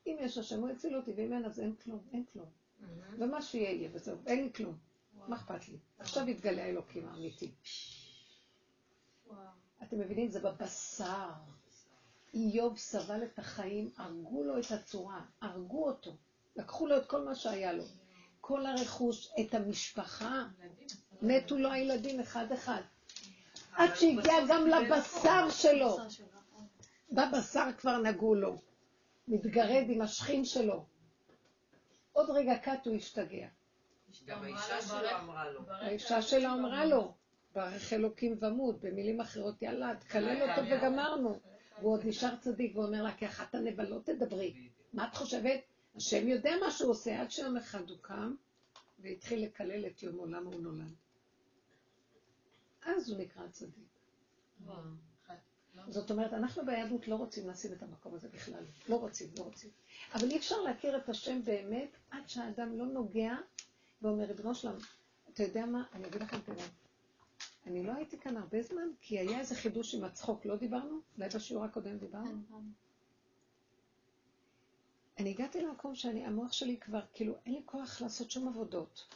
אם 0.07 0.17
יש 0.19 0.37
השם 0.37 0.59
הוא 0.59 0.69
יציל 0.69 0.95
אותי, 0.95 1.11
ואם 1.15 1.33
אין 1.33 1.45
אז 1.45 1.59
אין 1.59 1.75
כלום, 1.75 1.99
אין 2.13 2.23
כלום. 2.33 2.58
ומה 3.17 3.41
שיהיה 3.41 3.71
יהיה, 3.71 3.89
וזהו, 3.93 4.17
אין 4.25 4.43
לי 4.43 4.53
כלום. 4.53 4.77
מה 5.27 5.35
אכפת 5.35 5.67
לי? 5.67 5.77
עכשיו 5.99 6.29
יתגלה 6.29 6.63
האלוקים 6.63 7.07
האמיתי. 7.07 7.51
אתם 9.83 9.99
מבינים? 9.99 10.29
זה 10.29 10.39
בבשר. 10.39 11.29
איוב 12.33 12.77
סבל 12.77 13.23
את 13.23 13.39
החיים, 13.39 13.89
הרגו 13.97 14.43
לו 14.43 14.59
את 14.59 14.71
הצורה, 14.71 15.21
הרגו 15.41 15.85
אותו, 15.85 16.15
לקחו 16.55 16.87
לו 16.87 16.97
את 16.97 17.05
כל 17.05 17.25
מה 17.25 17.35
שהיה 17.35 17.73
לו, 17.73 17.83
כל 18.41 18.65
הרכוש, 18.65 19.31
את 19.41 19.53
המשפחה, 19.53 20.43
מתו 21.21 21.57
לו 21.57 21.71
הילדים 21.71 22.19
אחד-אחד. 22.19 22.81
עד 23.71 23.95
שהגיע 23.95 24.33
גם 24.49 24.67
לבשר 24.67 25.49
שלו. 25.49 25.97
בבשר 27.11 27.65
כבר 27.77 27.97
נגעו 27.97 28.35
לו. 28.35 28.57
מתגרד 29.27 29.85
עם 29.89 30.01
השכין 30.01 30.45
שלו. 30.45 30.85
עוד 32.13 32.29
רגע 32.29 32.57
קט 32.57 32.85
הוא 32.85 32.95
השתגע. 32.95 33.47
גם 34.25 34.43
האישה 34.43 34.81
שלו 34.81 35.09
אמרה 35.19 35.51
לו. 35.51 35.61
האישה 35.67 36.21
שלו 36.21 36.49
אמרה 36.53 36.85
לו, 36.85 37.13
ברך 37.55 37.93
אלוקים 37.93 38.37
ומות, 38.41 38.81
במילים 38.81 39.21
אחרות, 39.21 39.61
יאללה, 39.61 39.95
תקלל 39.95 40.49
אותו 40.49 40.61
וגמרנו. 40.71 41.39
והוא 41.79 41.93
עוד 41.93 42.05
נשאר 42.05 42.35
צדיק 42.35 42.77
ואומר 42.77 43.03
לה, 43.03 43.13
כאחת 43.13 43.55
הנבלות 43.55 44.05
תדברי. 44.05 44.69
מה 44.93 45.07
את 45.07 45.15
חושבת? 45.15 45.59
השם 45.95 46.27
יודע 46.27 46.51
מה 46.61 46.71
שהוא 46.71 46.91
עושה, 46.91 47.21
עד 47.21 47.31
שיום 47.31 47.57
אחד 47.57 47.89
הוא 47.89 47.97
קם 48.01 48.35
והתחיל 48.99 49.43
לקלל 49.45 49.85
את 49.85 50.03
יומו, 50.03 50.25
למה 50.25 50.49
הוא 50.49 50.61
נולד. 50.61 50.93
אז 52.85 53.09
הוא 53.09 53.19
נקרא 53.19 53.47
צדיק. 53.47 53.89
זאת 55.87 56.11
אומרת, 56.11 56.33
אנחנו 56.33 56.65
ביהדות 56.65 57.07
לא 57.07 57.15
רוצים 57.15 57.49
לשים 57.49 57.73
את 57.73 57.83
המקום 57.83 58.15
הזה 58.15 58.27
בכלל. 58.29 58.63
לא 58.89 58.95
רוצים, 58.95 59.27
לא 59.37 59.43
רוצים. 59.43 59.69
אבל 60.13 60.31
אי 60.31 60.37
אפשר 60.37 60.61
להכיר 60.61 60.97
את 60.97 61.09
השם 61.09 61.43
באמת 61.43 61.97
עד 62.11 62.29
שהאדם 62.29 62.77
לא 62.77 62.85
נוגע 62.85 63.35
ואומר, 64.01 64.25
ריבונו 64.25 64.55
שלם, 64.55 64.77
אתה 65.33 65.43
יודע 65.43 65.65
מה? 65.65 65.83
אני 65.93 66.07
אגיד 66.07 66.21
לכם 66.21 66.37
האמת. 66.47 66.69
אני 67.67 67.83
לא 67.83 67.91
הייתי 67.91 68.19
כאן 68.19 68.37
הרבה 68.37 68.61
זמן, 68.61 68.87
כי 69.01 69.19
היה 69.19 69.39
איזה 69.39 69.55
חידוש 69.55 69.95
עם 69.95 70.03
הצחוק, 70.03 70.45
לא 70.45 70.55
דיברנו? 70.55 70.99
אולי 71.17 71.29
בשיעור 71.29 71.65
הקודם 71.65 71.97
דיברנו? 71.97 72.41
כן, 72.49 72.55
אני 75.19 75.29
הגעתי 75.29 75.61
למקום 75.61 75.95
שאני, 75.95 76.25
המוח 76.25 76.51
שלי 76.51 76.77
כבר, 76.77 77.01
כאילו, 77.13 77.33
אין 77.45 77.53
לי 77.53 77.61
כוח 77.65 78.01
לעשות 78.01 78.31
שום 78.31 78.47
עבודות. 78.47 79.07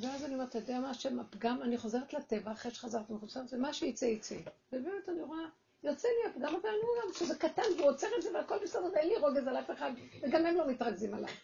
ואז 0.00 0.24
אני 0.24 0.34
אומרת, 0.34 0.48
אתה 0.48 0.58
יודע 0.58 0.80
מה, 0.80 0.90
השם 0.90 1.20
הפגם, 1.20 1.62
אני 1.62 1.78
חוזרת 1.78 2.12
לטבע, 2.12 2.52
אחרי 2.52 2.74
שחזרתי 2.74 3.12
מחוצה, 3.12 3.46
זה 3.46 3.58
מה 3.58 3.72
שיצא 3.72 4.04
יצא. 4.04 4.36
ובאמת 4.72 5.08
אני 5.08 5.22
רואה, 5.22 5.44
יוצא 5.82 6.08
לי 6.08 6.30
הפגם, 6.30 6.54
אבל 6.54 6.68
אני 6.68 6.78
רואה 6.82 7.14
שזה 7.14 7.38
קטן, 7.38 7.62
והוא 7.78 7.90
עוצר 7.90 8.06
את 8.18 8.22
זה 8.22 8.34
והכל 8.34 8.58
בסדר, 8.62 8.90
ואין 8.94 9.08
לי 9.08 9.16
רוגז 9.16 9.46
על 9.46 9.56
אף 9.56 9.70
אחד, 9.70 9.92
וגם 10.22 10.46
הם 10.46 10.56
לא 10.56 10.68
מתרכזים 10.68 11.14
עליי. 11.14 11.34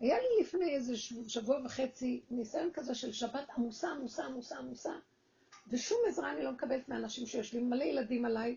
היה 0.00 0.18
לי 0.18 0.26
לפני 0.40 0.74
איזה 0.74 0.96
שבוע 1.28 1.58
וחצי 1.64 2.20
ניסיון 2.30 2.70
כזה 2.74 2.94
של 2.94 3.12
שבת 3.12 3.50
עמוסה, 3.56 3.90
עמוסה, 3.90 4.24
עמוסה, 4.24 4.58
עמוסה, 4.58 4.92
ושום 5.68 5.98
עזרה 6.08 6.32
אני 6.32 6.42
לא 6.42 6.52
מקבלת 6.52 6.88
מאנשים 6.88 7.26
שיושבים 7.26 7.70
מלא 7.70 7.84
ילדים 7.84 8.24
עליי. 8.24 8.56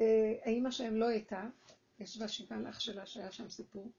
אה, 0.00 0.34
האימא 0.44 0.70
שלהם 0.70 0.96
לא 0.96 1.08
הייתה, 1.08 1.42
ישבה 2.00 2.28
שבעה 2.28 2.60
לאח 2.60 2.80
שלה 2.80 3.06
שהיה 3.06 3.32
שם 3.32 3.48
סיפור. 3.48 3.90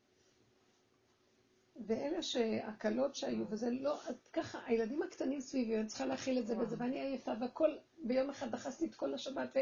ואלה 1.75 2.21
שהקלות 2.21 3.15
שהיו, 3.15 3.45
וזה 3.49 3.69
לא, 3.69 3.99
ככה, 4.33 4.59
הילדים 4.65 5.03
הקטנים 5.03 5.41
סביבי, 5.41 5.77
אני 5.77 5.87
צריכה 5.87 6.05
להכיל 6.05 6.39
את 6.39 6.47
זה 6.47 6.59
וזה, 6.59 6.75
ואני 6.79 6.99
עייפה, 6.99 7.31
והכל, 7.39 7.69
ביום 8.03 8.29
אחד 8.29 8.51
דחסתי 8.51 8.85
את 8.85 8.95
כל 8.95 9.13
השבת, 9.13 9.57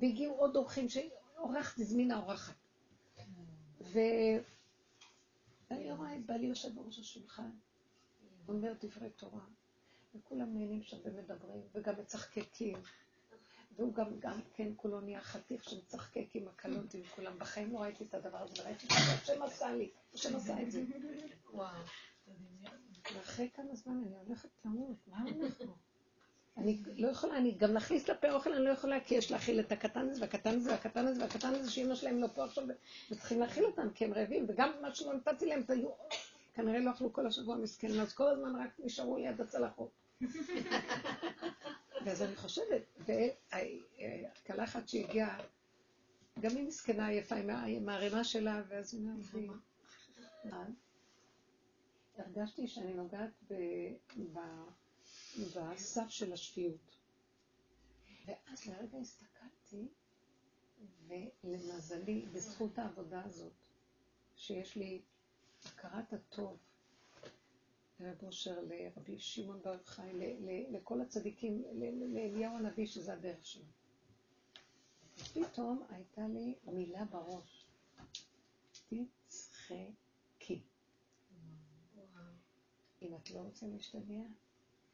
והגיעו 0.00 0.34
עוד 0.34 0.56
אורחים, 0.56 0.86
שאורחת 0.88 1.78
הזמינה 1.78 2.18
אורחת. 2.18 2.54
ואני 3.80 4.32
רואה 5.92 6.16
את 6.16 6.26
בעלי 6.26 6.46
יושב 6.46 6.74
בראש 6.74 6.98
השולחן, 6.98 7.50
אומר 8.48 8.72
דברי 8.80 9.10
תורה, 9.10 9.44
וכולם 10.14 10.58
נהנים 10.58 10.82
שם 10.82 10.96
ומדברים, 11.04 11.62
וגם 11.74 11.94
מצחקקים. 12.00 12.76
והוא 13.76 13.94
גם, 13.94 14.18
גם 14.18 14.40
כן 14.54 14.68
כולו 14.76 15.00
נהיה 15.00 15.20
חתיך 15.20 15.64
שמצחקק 15.64 16.26
עם 16.34 16.48
הקלות 16.48 16.94
עם 16.94 17.02
כולם. 17.14 17.38
בחיים 17.38 17.72
לא 17.72 17.78
ראיתי 17.78 18.04
את 18.04 18.14
הדבר 18.14 18.38
הזה, 18.38 18.62
וראיתי 18.62 18.86
שהשם 18.90 19.42
עשה 19.42 19.72
לי, 19.72 19.90
השם 20.14 20.36
עשה 20.36 20.62
את 20.62 20.70
זה. 20.70 20.84
וואו. 21.52 21.74
ואחרי 23.14 23.48
כמה 23.54 23.74
זמן 23.74 24.02
אני 24.06 24.16
הולכת 24.26 24.48
למות, 24.64 24.96
מה 25.06 25.24
פה? 25.58 25.64
אני 26.56 26.82
לא 26.96 27.08
יכולה, 27.08 27.36
אני 27.36 27.52
גם 27.52 27.74
להכניס 27.74 28.08
לפה 28.08 28.32
אוכל, 28.32 28.52
אני 28.52 28.64
לא 28.64 28.70
יכולה, 28.70 29.00
כי 29.00 29.14
יש 29.14 29.32
להכיל 29.32 29.60
את 29.60 29.72
הקטן 29.72 30.08
הזה, 30.08 30.20
והקטן 30.20 30.54
הזה, 30.56 30.70
והקטן 30.70 31.06
הזה, 31.06 31.20
והקטן 31.20 31.54
הזה, 31.54 31.70
שאמא 31.70 31.94
שלהם 31.94 32.18
לא 32.18 32.26
פה 32.26 32.44
עכשיו, 32.44 32.64
וצריכים 33.10 33.40
להכיל 33.40 33.64
אותם, 33.64 33.90
כי 33.94 34.04
הם 34.04 34.14
רעבים, 34.14 34.46
וגם 34.48 34.70
מה 34.82 34.94
שלא 34.94 35.14
נתתי 35.14 35.46
להם, 35.46 35.62
היו, 35.68 35.88
כנראה 36.54 36.78
לא 36.78 36.90
אכלו 36.90 37.12
כל 37.12 37.26
השבוע 37.26 37.56
מסכנים, 37.56 38.00
אז 38.00 38.12
כל 38.14 38.28
הזמן 38.28 38.56
רק 38.56 38.70
נשארו 38.78 39.16
ליד 39.16 39.40
הצלחות. 39.40 39.90
ואז 42.04 42.22
אני 42.22 42.36
חושבת, 42.36 42.82
והכלה 42.98 44.64
אחת 44.64 44.88
שהגיעה, 44.88 45.40
גם 46.40 46.56
היא 46.56 46.66
מסכנה 46.66 47.06
עייפה 47.08 47.34
עם 47.66 47.88
הערימה 47.88 48.24
שלה, 48.24 48.62
ואז 48.68 48.94
היא 48.94 49.00
אומרת 49.02 49.34
לי, 49.34 49.48
הרגשתי 52.18 52.68
שאני 52.68 52.94
נוגעת 52.94 53.52
בסף 55.54 56.08
של 56.08 56.32
השפיות. 56.32 56.96
ואז 58.26 58.66
לרגע 58.66 58.98
הסתכלתי, 58.98 59.88
ולמזלי, 61.08 62.26
בזכות 62.32 62.78
העבודה 62.78 63.22
הזאת, 63.24 63.52
שיש 64.36 64.76
לי 64.76 65.00
הכרת 65.64 66.12
הטוב, 66.12 66.56
לרב 68.00 68.22
אושר, 68.22 68.60
לרבי 68.60 69.18
שמעון 69.18 69.60
בר 69.62 69.78
חי, 69.84 70.12
לכל 70.70 71.00
הצדיקים, 71.00 71.62
לאליהו 72.14 72.56
הנביא, 72.56 72.86
שזה 72.86 73.12
הדרך 73.12 73.46
שלו. 73.46 73.64
פתאום 75.34 75.82
הייתה 75.90 76.28
לי 76.28 76.54
מילה 76.72 77.04
בראש, 77.04 77.64
תצחקי. 78.88 80.60
אם 83.02 83.14
את 83.16 83.30
לא 83.30 83.38
רוצה 83.38 83.66
להשתגע, 83.66 84.22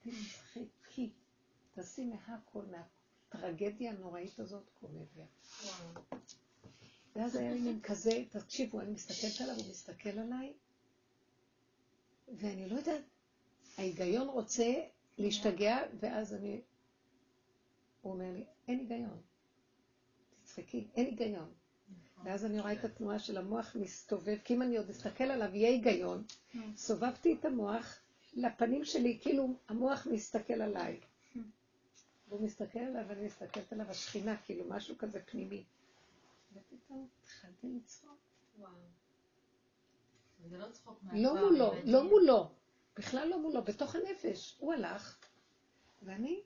תצחקי. 0.00 1.10
תעשי 1.74 2.04
מהכל, 2.04 2.64
מהטרגדיה 2.66 3.90
הנוראית 3.90 4.38
הזאת, 4.38 4.70
קומדיה. 4.80 5.26
ואז 7.16 7.36
היה 7.36 7.54
לי 7.54 7.60
מין 7.60 7.80
כזה, 7.82 8.24
תקשיבו, 8.30 8.80
אני 8.80 8.90
מסתכלת 8.92 9.40
עליו, 9.40 9.54
הוא 9.56 9.70
מסתכל 9.70 10.18
עליי, 10.18 10.52
ואני 12.28 12.68
לא 12.68 12.74
יודעת, 12.74 13.02
ההיגיון 13.78 14.28
רוצה 14.28 14.74
להשתגע, 15.18 15.78
ואז 16.00 16.34
אני... 16.34 16.60
הוא 18.02 18.12
אומר 18.12 18.32
לי, 18.32 18.44
אין 18.68 18.78
היגיון. 18.78 19.20
תצחקי, 20.44 20.86
אין 20.96 21.06
היגיון. 21.06 21.52
ואז 22.24 22.44
אני 22.44 22.60
רואה 22.60 22.72
את 22.72 22.84
התנועה 22.84 23.18
של 23.18 23.36
המוח 23.38 23.76
מסתובב, 23.80 24.36
כי 24.44 24.54
אם 24.54 24.62
אני 24.62 24.76
עוד 24.76 24.90
אסתכל 24.90 25.24
עליו, 25.24 25.54
יהיה 25.54 25.68
היגיון. 25.70 26.24
סובבתי 26.76 27.34
את 27.40 27.44
המוח 27.44 27.98
לפנים 28.34 28.84
שלי, 28.84 29.18
כאילו 29.22 29.48
המוח 29.68 30.06
מסתכל 30.10 30.62
עליי. 30.62 31.00
והוא 32.28 32.40
מסתכל 32.40 32.78
עליו, 32.78 33.04
ואני 33.08 33.26
מסתכלת 33.26 33.72
עליו, 33.72 33.90
השכינה, 33.90 34.36
כאילו 34.36 34.64
משהו 34.68 34.98
כזה 34.98 35.20
פנימי. 35.22 35.64
ופתאום 36.52 37.08
התחלתי 37.22 37.66
לצחוק. 37.76 38.18
וואו. 38.58 38.70
זה 40.48 40.58
לא 40.58 40.66
צחוק. 40.72 41.00
לא 41.12 41.34
מולו, 41.34 41.72
לא 41.84 42.04
מולו. 42.04 42.50
בכלל 42.96 43.28
לא 43.28 43.38
מולו, 43.38 43.62
בתוך 43.62 43.94
הנפש. 43.94 44.56
הוא 44.58 44.72
הלך, 44.72 45.18
ואני, 46.02 46.40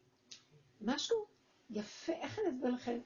משהו 0.80 1.26
יפה, 1.70 2.12
איך 2.12 2.38
אני 2.38 2.48
אסביר 2.48 2.70
לכם? 2.70 2.98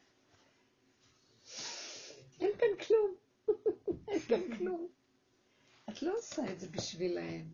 אין 2.41 2.51
כאן 2.59 2.85
כלום. 2.87 3.15
אין 4.09 4.21
כאן 4.21 4.57
כלום. 4.59 4.89
את 5.91 6.03
לא 6.03 6.19
עושה 6.19 6.53
את 6.53 6.61
זה 6.61 6.69
בשבילהם. 6.69 7.53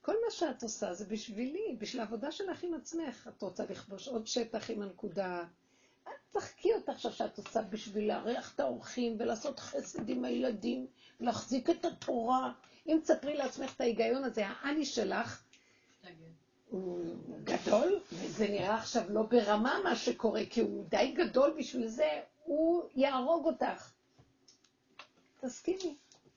כל 0.00 0.14
מה 0.24 0.30
שאת 0.30 0.62
עושה 0.62 0.94
זה 0.94 1.04
בשבילי, 1.04 1.76
בשביל 1.78 2.00
העבודה 2.00 2.32
שלך 2.32 2.62
עם 2.62 2.74
עצמך. 2.74 3.28
את 3.36 3.42
רוצה 3.42 3.64
לכבוש 3.70 4.08
עוד 4.08 4.26
שטח 4.26 4.70
עם 4.70 4.82
הנקודה. 4.82 5.44
תחכי 6.30 6.74
אותה 6.74 6.92
עכשיו 6.92 7.12
שאת 7.12 7.38
עושה 7.38 7.62
בשביל 7.62 8.08
לארח 8.08 8.54
את 8.54 8.60
האורחים 8.60 9.16
ולעשות 9.18 9.58
חסד 9.58 10.08
עם 10.08 10.24
הילדים, 10.24 10.86
להחזיק 11.20 11.70
את 11.70 11.84
התורה. 11.84 12.52
אם 12.86 12.98
תספרי 13.02 13.36
לעצמך 13.36 13.74
את 13.76 13.80
ההיגיון 13.80 14.24
הזה, 14.24 14.46
האני 14.46 14.84
שלך, 14.84 15.42
הוא 16.70 17.16
גדול, 17.44 18.00
וזה 18.12 18.48
נראה 18.48 18.74
עכשיו 18.74 19.02
לא 19.08 19.22
ברמה 19.22 19.80
מה 19.84 19.96
שקורה, 19.96 20.42
כי 20.50 20.60
הוא 20.60 20.84
די 20.88 21.14
גדול 21.16 21.54
בשביל 21.58 21.86
זה, 21.86 22.22
הוא 22.44 22.82
יהרוג 22.96 23.46
אותך. 23.46 23.92
תסכימי, 25.40 25.96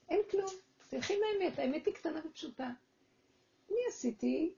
אין 0.10 0.20
כלום. 0.32 0.52
תלכי 0.90 1.14
מהאמת, 1.20 1.60
האמת 1.60 1.86
היא 1.86 1.94
קטנה 1.94 2.20
ופשוטה. 2.26 2.70
אני 3.70 3.80
עשיתי, 3.90 4.54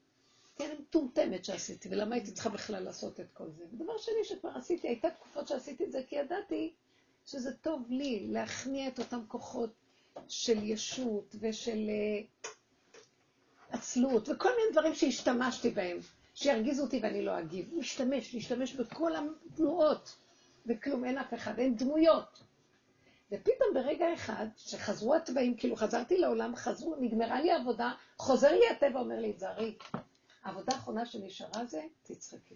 כן, 0.56 0.76
מטומטמת 0.80 1.44
שעשיתי, 1.44 1.88
ולמה 1.90 2.14
הייתי 2.14 2.32
צריכה 2.32 2.48
בכלל 2.48 2.82
לעשות 2.82 3.20
את 3.20 3.26
כל 3.32 3.50
זה? 3.50 3.64
ודבר 3.72 3.98
שני 3.98 4.24
שכבר 4.24 4.50
עשיתי, 4.54 4.88
הייתה 4.88 5.10
תקופות 5.10 5.48
שעשיתי 5.48 5.84
את 5.84 5.92
זה, 5.92 6.02
כי 6.08 6.16
ידעתי 6.16 6.72
שזה 7.26 7.56
טוב 7.56 7.90
לי 7.90 8.26
להכניע 8.30 8.88
את 8.88 8.98
אותם 8.98 9.20
כוחות 9.28 9.70
של 10.28 10.62
ישות 10.62 11.36
ושל 11.40 11.88
אה, 11.88 12.50
עצלות, 13.70 14.28
וכל 14.28 14.48
מיני 14.48 14.72
דברים 14.72 14.94
שהשתמשתי 14.94 15.70
בהם, 15.70 15.98
שירגיזו 16.34 16.82
אותי 16.82 17.00
ואני 17.02 17.24
לא 17.24 17.38
אגיב. 17.38 17.70
להשתמש, 17.74 18.34
להשתמש 18.34 18.74
בכל 18.74 19.12
התנועות, 19.16 20.16
וכלום, 20.66 21.04
אין 21.04 21.18
אף 21.18 21.34
אחד, 21.34 21.58
אין 21.58 21.76
דמויות. 21.76 22.42
ופתאום 23.32 23.74
ברגע 23.74 24.14
אחד, 24.14 24.46
שחזרו 24.56 25.14
התוואים, 25.14 25.56
כאילו 25.56 25.76
חזרתי 25.76 26.18
לעולם, 26.18 26.56
חזרו, 26.56 26.96
נגמרה 27.00 27.40
לי 27.40 27.50
העבודה, 27.50 27.92
חוזר 28.18 28.52
לי 28.52 28.68
הטבע, 28.70 29.00
אומר 29.00 29.20
לי, 29.20 29.32
תזהרי, 29.32 29.74
העבודה 30.44 30.72
האחרונה 30.74 31.06
שנשארה 31.06 31.66
זה, 31.66 31.82
תצחקי. 32.02 32.54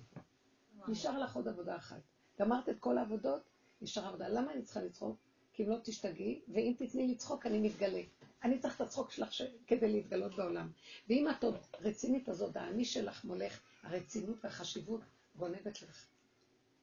נשאר 0.89 1.19
לך 1.19 1.37
עוד 1.37 1.49
עבודה 1.49 1.77
אחת. 1.77 2.01
גמרת 2.41 2.69
את 2.69 2.79
כל 2.81 2.99
העבודות, 2.99 3.43
נשארה 3.83 4.09
עבודה. 4.09 4.29
למה 4.29 4.53
אני 4.53 4.63
צריכה 4.63 4.83
לצחוק? 4.83 5.17
כי 5.53 5.65
אם 5.65 5.71
לא 5.71 5.77
תשתגעי, 5.83 6.41
ואם 6.49 6.75
תתני 6.79 7.09
לצחוק, 7.09 7.47
אני 7.47 7.61
מתגלה. 7.61 8.03
אני 8.45 8.59
צריך 8.59 8.77
את 8.77 8.81
הצחוק 8.81 9.11
שלך 9.11 9.33
ש... 9.33 9.43
כדי 9.67 9.93
להתגלות 9.93 10.37
בעולם. 10.37 10.71
ואם 11.09 11.31
את 11.31 11.45
עוד 11.45 11.57
רצינית, 11.81 12.29
אז 12.29 12.43
עוד 12.43 12.59
האני 12.59 12.85
שלך 12.85 13.25
מולך, 13.25 13.61
הרצינות 13.83 14.45
והחשיבות 14.45 15.01
גונבת 15.37 15.83
לך. 15.83 16.07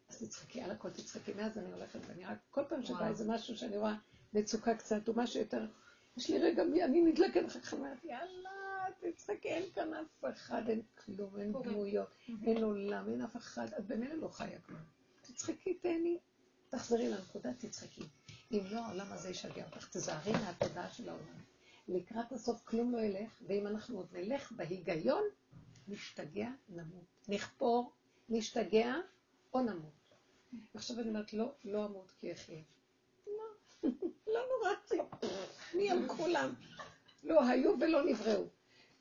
אז 0.10 0.24
תצחקי, 0.24 0.62
על 0.62 0.72
הכל 0.72 0.90
תצחקי. 0.90 1.34
מאז 1.34 1.58
אני 1.58 1.72
הולכת, 1.74 2.00
ואני 2.08 2.26
רק, 2.26 2.38
כל 2.52 2.64
פעם 2.70 2.84
שבא 2.84 3.08
איזה 3.08 3.26
משהו 3.28 3.58
שאני 3.58 3.78
רואה 3.78 3.96
מצוקה 4.34 4.76
קצת, 4.76 5.08
או 5.08 5.14
משהו 5.16 5.40
יותר, 5.40 5.66
יש 6.18 6.30
לי 6.30 6.40
רגע, 6.40 6.64
אני 6.64 7.02
נדלקת 7.02 7.46
אחר 7.48 7.60
כך, 7.60 7.74
אומרת, 7.74 8.04
יאללה, 8.04 8.65
תצחקי, 9.12 9.48
אין 9.48 9.72
כאן 9.76 9.94
אף 9.94 10.26
אחד, 10.34 10.70
אין 10.70 10.82
כלום, 11.06 11.38
אין 11.38 11.52
דמויות, 11.52 12.08
אין 12.44 12.64
עולם, 12.64 13.10
אין 13.10 13.22
אף 13.22 13.36
אחד, 13.36 13.74
את 13.74 13.88
במילא 13.88 14.16
לא 14.16 14.28
חיה 14.28 14.60
כבר. 14.60 14.78
תצחקי, 15.22 15.74
תהני, 15.74 16.18
תחזרי 16.70 17.10
לנקודה, 17.10 17.54
תצחקי. 17.54 18.04
אם 18.52 18.62
לא, 18.72 18.80
העולם 18.80 19.12
הזה 19.12 19.30
ישגע 19.30 19.66
אותך. 19.66 19.88
תזהרי 19.92 20.32
מהתודעה 20.32 20.90
של 20.90 21.10
העולם. 21.10 21.44
לקראת 21.88 22.32
הסוף 22.32 22.62
כלום 22.64 22.92
לא 22.92 23.00
ילך, 23.00 23.42
ואם 23.48 23.68
אנחנו 23.68 23.98
עוד 23.98 24.08
נלך 24.14 24.52
בהיגיון, 24.52 25.24
נשתגע, 25.88 26.50
נמות. 26.70 27.06
נכפור, 27.28 27.92
נשתגע 28.30 28.96
או 29.54 29.62
נמות. 29.62 30.16
ועכשיו 30.76 31.00
אני 31.00 31.10
אומרת, 31.10 31.34
לא, 31.34 31.54
לא 31.66 31.86
אמות 31.86 32.12
כי 32.20 32.34
אחיה. 32.34 32.62
לא, 33.28 33.44
לא 34.34 34.42
נורא, 34.50 35.06
מי 35.74 35.92
הם 35.92 36.08
כולם? 36.08 36.54
לא 37.24 37.48
היו 37.48 37.80
ולא 37.80 38.06
נבראו. 38.06 38.44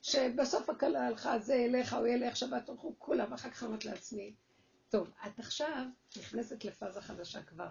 שבסוף 0.04 0.70
הכלה 0.70 1.06
הלכה, 1.06 1.38
זה 1.38 1.54
אליך 1.54 1.94
או 1.94 2.06
ילך, 2.06 2.36
שבת 2.36 2.68
הלכו 2.68 2.94
כולם, 2.98 3.32
ואחר 3.32 3.50
כך 3.50 3.62
אמרת 3.62 3.84
לעצמי, 3.84 4.34
טוב, 4.88 5.10
את 5.26 5.38
עכשיו 5.38 5.86
נכנסת 6.16 6.64
לפאזה 6.64 7.00
חדשה 7.00 7.42
כבר. 7.42 7.68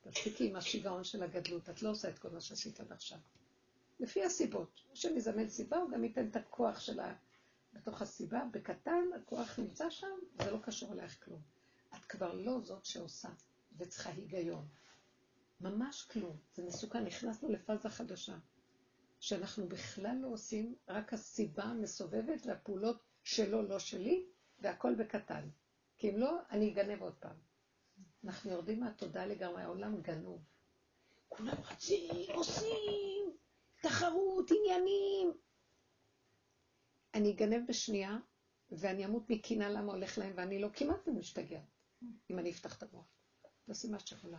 תפסיקי 0.00 0.50
עם 0.50 0.56
השיגעון 0.56 1.04
של 1.04 1.22
הגדלות, 1.22 1.70
את 1.70 1.82
לא 1.82 1.90
עושה 1.90 2.08
את 2.08 2.18
כל 2.18 2.28
מה 2.30 2.40
שעשית 2.40 2.80
עד 2.80 2.92
עכשיו. 2.92 3.18
לפי 4.00 4.24
הסיבות. 4.24 4.80
השם 4.92 5.16
יזמן 5.16 5.48
סיבה, 5.48 5.76
הוא 5.76 5.90
גם 5.90 6.04
ייתן 6.04 6.28
את 6.28 6.36
הכוח 6.36 6.80
שלה 6.80 7.14
בתוך 7.72 8.02
הסיבה. 8.02 8.42
בקטן, 8.50 9.04
הכוח 9.16 9.58
נמצא 9.58 9.90
שם, 9.90 10.16
זה 10.42 10.50
לא 10.50 10.58
קשור 10.62 10.92
אלייך 10.92 11.24
כלום. 11.24 11.40
את 11.94 12.04
כבר 12.04 12.34
לא 12.34 12.60
זאת 12.60 12.84
שעושה, 12.84 13.28
וצריכה 13.78 14.10
היגיון. 14.10 14.68
ממש 15.60 16.02
כלום. 16.02 16.36
זה 16.54 16.62
מסוכן. 16.62 17.04
נכנסנו 17.04 17.48
לפאזה 17.48 17.88
חדשה, 17.88 18.36
שאנחנו 19.22 19.68
בכלל 19.68 20.16
לא 20.20 20.28
עושים, 20.28 20.74
רק 20.88 21.12
הסיבה 21.12 21.66
מסובבת 21.66 22.46
והפעולות 22.46 23.02
שלו, 23.24 23.62
לא 23.62 23.78
שלי, 23.78 24.26
והכל 24.58 24.94
בקטן. 24.94 25.48
כי 25.98 26.10
אם 26.10 26.18
לא, 26.18 26.38
אני 26.50 26.72
אגנב 26.72 27.02
עוד 27.02 27.14
פעם. 27.14 27.36
אנחנו 28.24 28.50
יורדים 28.50 28.80
מהתודעה 28.80 29.26
לגמרי, 29.26 29.62
העולם 29.62 30.00
גנוב. 30.00 30.42
כולם 31.28 31.54
רצים, 31.70 32.10
עושים, 32.34 33.36
תחרות, 33.82 34.50
עניינים. 34.50 35.32
אני 37.14 37.32
אגנב 37.32 37.68
בשנייה, 37.68 38.18
ואני 38.70 39.04
אמות 39.04 39.30
מקינה 39.30 39.68
למה 39.68 39.92
הולך 39.92 40.18
להם, 40.18 40.32
ואני 40.36 40.58
לא 40.58 40.68
כמעט 40.72 41.08
משתגעת, 41.08 41.62
אם 42.30 42.38
אני 42.38 42.50
אפתח 42.50 42.78
את 42.78 42.82
המוח. 42.82 43.06
תעשי 43.64 43.88
מה 43.88 43.98
שיכולה. 43.98 44.38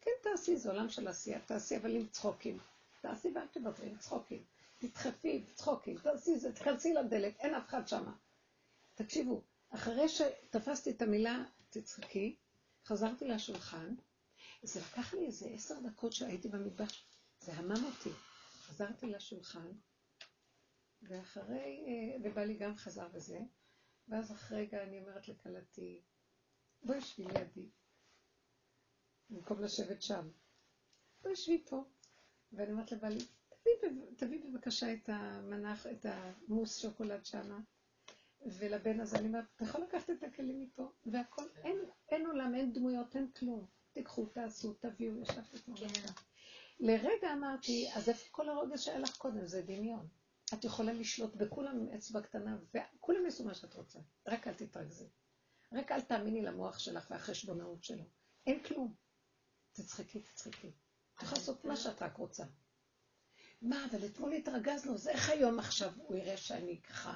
כן, 0.00 0.10
תעשי, 0.22 0.56
זה 0.56 0.70
עולם 0.70 0.88
של 0.88 1.08
עשייה, 1.08 1.40
תעשי, 1.40 1.76
אבל 1.76 1.96
עם 1.96 2.06
צחוקים. 2.06 2.58
תעשי 3.04 3.28
ואל 3.34 3.46
עם 3.82 3.96
צחוקים. 3.98 4.44
תדחפי, 4.78 5.44
צחוקים, 5.54 5.98
תעשי 5.98 6.38
זה, 6.38 6.52
תכנסי 6.52 6.94
לדלת, 6.94 7.36
אין 7.40 7.54
אף 7.54 7.68
אחד 7.68 7.88
שמה. 7.88 8.16
תקשיבו, 8.94 9.42
אחרי 9.70 10.08
שתפסתי 10.08 10.90
את 10.90 11.02
המילה 11.02 11.44
תצחקי, 11.70 12.36
חזרתי 12.84 13.28
לשולחן, 13.28 13.94
זה 14.62 14.80
לקח 14.80 15.14
לי 15.14 15.26
איזה 15.26 15.48
עשר 15.48 15.80
דקות 15.80 16.12
שהייתי 16.12 16.48
במטבח, 16.48 16.92
זה 17.40 17.52
המם 17.52 17.84
אותי. 17.84 18.10
חזרתי 18.62 19.06
לשולחן, 19.06 19.68
ואחרי, 21.02 21.84
אה, 21.86 22.16
ובא 22.22 22.44
לי 22.44 22.54
גם 22.54 22.76
חזר 22.76 23.08
וזה, 23.12 23.38
ואז 24.08 24.32
אחרי 24.32 24.60
רגע 24.60 24.82
אני 24.82 25.00
אומרת 25.00 25.28
לכלתי, 25.28 26.00
בואי 26.82 27.00
שבי 27.00 27.24
לידי, 27.24 27.68
במקום 29.30 29.62
לשבת 29.62 30.02
שם. 30.02 30.28
בואי 31.22 31.36
שבי 31.36 31.64
פה. 31.68 31.84
ואני 32.56 32.72
אומרת 32.72 32.92
לבעלי, 32.92 33.18
תביא 34.16 34.40
בבקשה 34.44 34.92
את 34.92 35.08
המנח, 35.08 35.86
את 35.86 36.06
המוס 36.08 36.78
שוקולד 36.78 37.24
שמה. 37.26 37.58
ולבן 38.46 39.00
הזה 39.00 39.18
אני 39.18 39.26
אומרת, 39.26 39.44
אתה 39.56 39.64
יכול 39.64 39.82
לקחת 39.82 40.10
את 40.10 40.22
הכלים 40.22 40.60
מפה, 40.60 40.90
והכל, 41.06 41.44
אין, 41.64 41.76
אין 42.08 42.26
עולם, 42.26 42.54
אין 42.54 42.72
דמויות, 42.72 43.16
אין 43.16 43.30
כלום. 43.30 43.66
תיקחו, 43.92 44.26
תעשו, 44.26 44.74
תביאו, 44.74 45.22
ישבתי 45.22 45.58
כמו 45.58 45.76
כן. 45.76 45.86
לרגע 46.80 47.32
אמרתי, 47.32 47.88
אז 47.94 48.08
איפה 48.08 48.24
כל 48.30 48.48
הרגש 48.48 48.84
שהיה 48.84 48.98
לך 48.98 49.16
קודם? 49.16 49.46
זה 49.46 49.62
דמיון. 49.62 50.08
את 50.54 50.64
יכולה 50.64 50.92
לשלוט 50.92 51.34
בכולם 51.34 51.78
עם 51.78 51.88
אצבע 51.88 52.20
קטנה, 52.20 52.56
וכולם 52.74 53.24
יעשו 53.24 53.44
מה 53.44 53.54
שאת 53.54 53.74
רוצה. 53.74 53.98
רק 54.28 54.48
אל 54.48 54.54
תתרכזי. 54.54 55.08
רק 55.72 55.92
אל 55.92 56.00
תאמיני 56.00 56.42
למוח 56.42 56.78
שלך 56.78 57.10
והחשבונאות 57.10 57.84
שלו. 57.84 58.04
אין 58.46 58.62
כלום. 58.62 58.94
תצחקי, 59.72 60.20
תצחקי. 60.20 60.70
את 61.16 61.22
יכולה 61.22 61.40
לעשות 61.40 61.64
מה 61.64 61.76
שאת 61.76 62.02
רק 62.02 62.16
רוצה. 62.16 62.44
מה, 63.62 63.86
אבל 63.90 64.06
אתמול 64.06 64.32
התרגזנו, 64.32 64.94
אז 64.94 65.08
איך 65.08 65.30
היום 65.30 65.58
עכשיו 65.58 65.92
הוא 65.96 66.16
יראה 66.16 66.36
שאני 66.36 66.82
ככה 66.82 67.14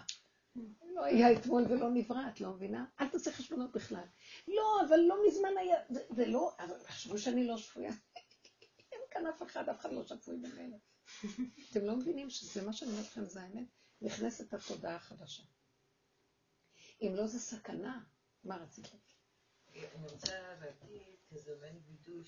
לא 0.83 1.05
היה 1.05 1.33
אתמול 1.33 1.63
ולא 1.63 1.91
נברא, 1.91 2.29
את 2.29 2.41
לא 2.41 2.53
מבינה? 2.53 2.87
אל 3.01 3.09
תעשה 3.09 3.33
חשבונות 3.33 3.73
בכלל. 3.73 4.05
לא, 4.49 4.81
אבל 4.89 4.97
לא 4.97 5.17
מזמן 5.29 5.59
היה... 5.59 5.77
זה 5.89 6.27
לא... 6.27 6.53
אבל 6.59 6.85
חשבו 6.87 7.19
שאני 7.19 7.47
לא 7.47 7.59
שפויה. 7.59 7.93
אין 8.93 9.01
כאן 9.11 9.27
אף 9.27 9.43
אחד, 9.43 9.69
אף 9.69 9.81
אחד 9.81 9.93
לא 9.93 10.07
שפוי 10.07 10.37
ממנו. 10.37 10.79
אתם 11.71 11.85
לא 11.85 11.97
מבינים 11.97 12.31
שזה 12.31 12.63
מה 12.63 12.73
שאני 12.73 12.91
אומרת 12.91 13.07
לכם, 13.07 13.25
זה 13.25 13.43
האמת? 13.43 13.67
נכנסת 14.01 14.55
התודעה 14.55 14.95
החדשה. 14.95 15.43
אם 17.03 17.13
לא 17.15 17.27
זה 17.27 17.39
סכנה. 17.39 18.05
מה 18.45 18.57
רצית 18.57 18.85
להגיד? 18.85 19.19
אני 19.95 20.07
רוצה 20.09 20.33
להגיד, 20.61 21.17
תזמן 21.29 21.77
וידוי 21.87 22.25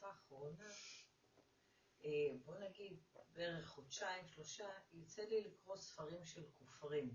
שבתקופה 0.00 0.06
האחרונה, 0.06 0.70
אה, 2.04 2.28
בוא 2.44 2.54
נגיד 2.58 2.96
בערך 3.32 3.68
חודשיים, 3.68 4.26
שלושה, 4.26 4.68
יוצא 4.92 5.22
לי 5.22 5.44
לקרוא 5.44 5.76
ספרים 5.76 6.24
של 6.24 6.42
כופרים. 6.58 7.10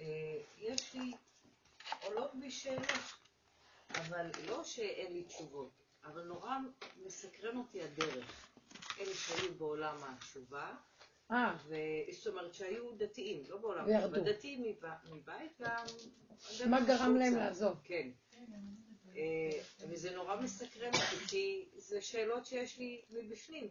אה, 0.00 0.40
יש 0.58 0.94
לי, 0.94 1.12
עולות 2.04 2.34
בי 2.34 2.50
שאלות, 2.50 2.86
אבל 3.90 4.30
לא 4.46 4.64
שאין 4.64 5.12
לי 5.12 5.24
תשובות, 5.24 5.70
אבל 6.04 6.22
נורא 6.22 6.56
מסקרן 6.96 7.56
אותי 7.56 7.82
הדרך. 7.82 8.50
אלה 9.00 9.14
שהיו 9.14 9.54
בעולם 9.54 9.96
התשובה, 10.04 10.74
אה. 11.30 11.56
זאת 12.12 12.26
אומרת 12.26 12.54
שהיו 12.54 12.96
דתיים, 12.96 13.42
לא 13.48 13.58
בעולם 13.58 13.84
התשובה, 13.88 14.20
דתיים 14.20 14.62
מבית 15.04 15.60
גם... 15.60 15.84
מה 16.70 16.80
גרם 16.86 17.16
להם 17.16 17.34
לעזוב? 17.34 17.80
כן. 17.84 18.10
אה, 19.16 19.62
וזה 19.88 20.14
נורא 20.14 20.40
מסקרן 20.40 20.92
אותי, 20.94 21.26
כי 21.28 21.68
זה 21.76 22.02
שאלות 22.02 22.46
שיש 22.46 22.78
לי 22.78 23.02
מבפנים. 23.10 23.68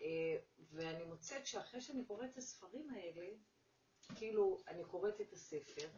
אה, 0.00 0.36
ואני 0.72 1.04
מוצאת 1.04 1.46
שאחרי 1.46 1.80
שאני 1.80 2.04
קוראת 2.04 2.30
את 2.32 2.38
הספרים 2.38 2.90
האלה, 2.90 3.26
כאילו, 4.14 4.58
אני 4.68 4.84
קוראת 4.84 5.20
את 5.20 5.32
הספר, 5.32 5.88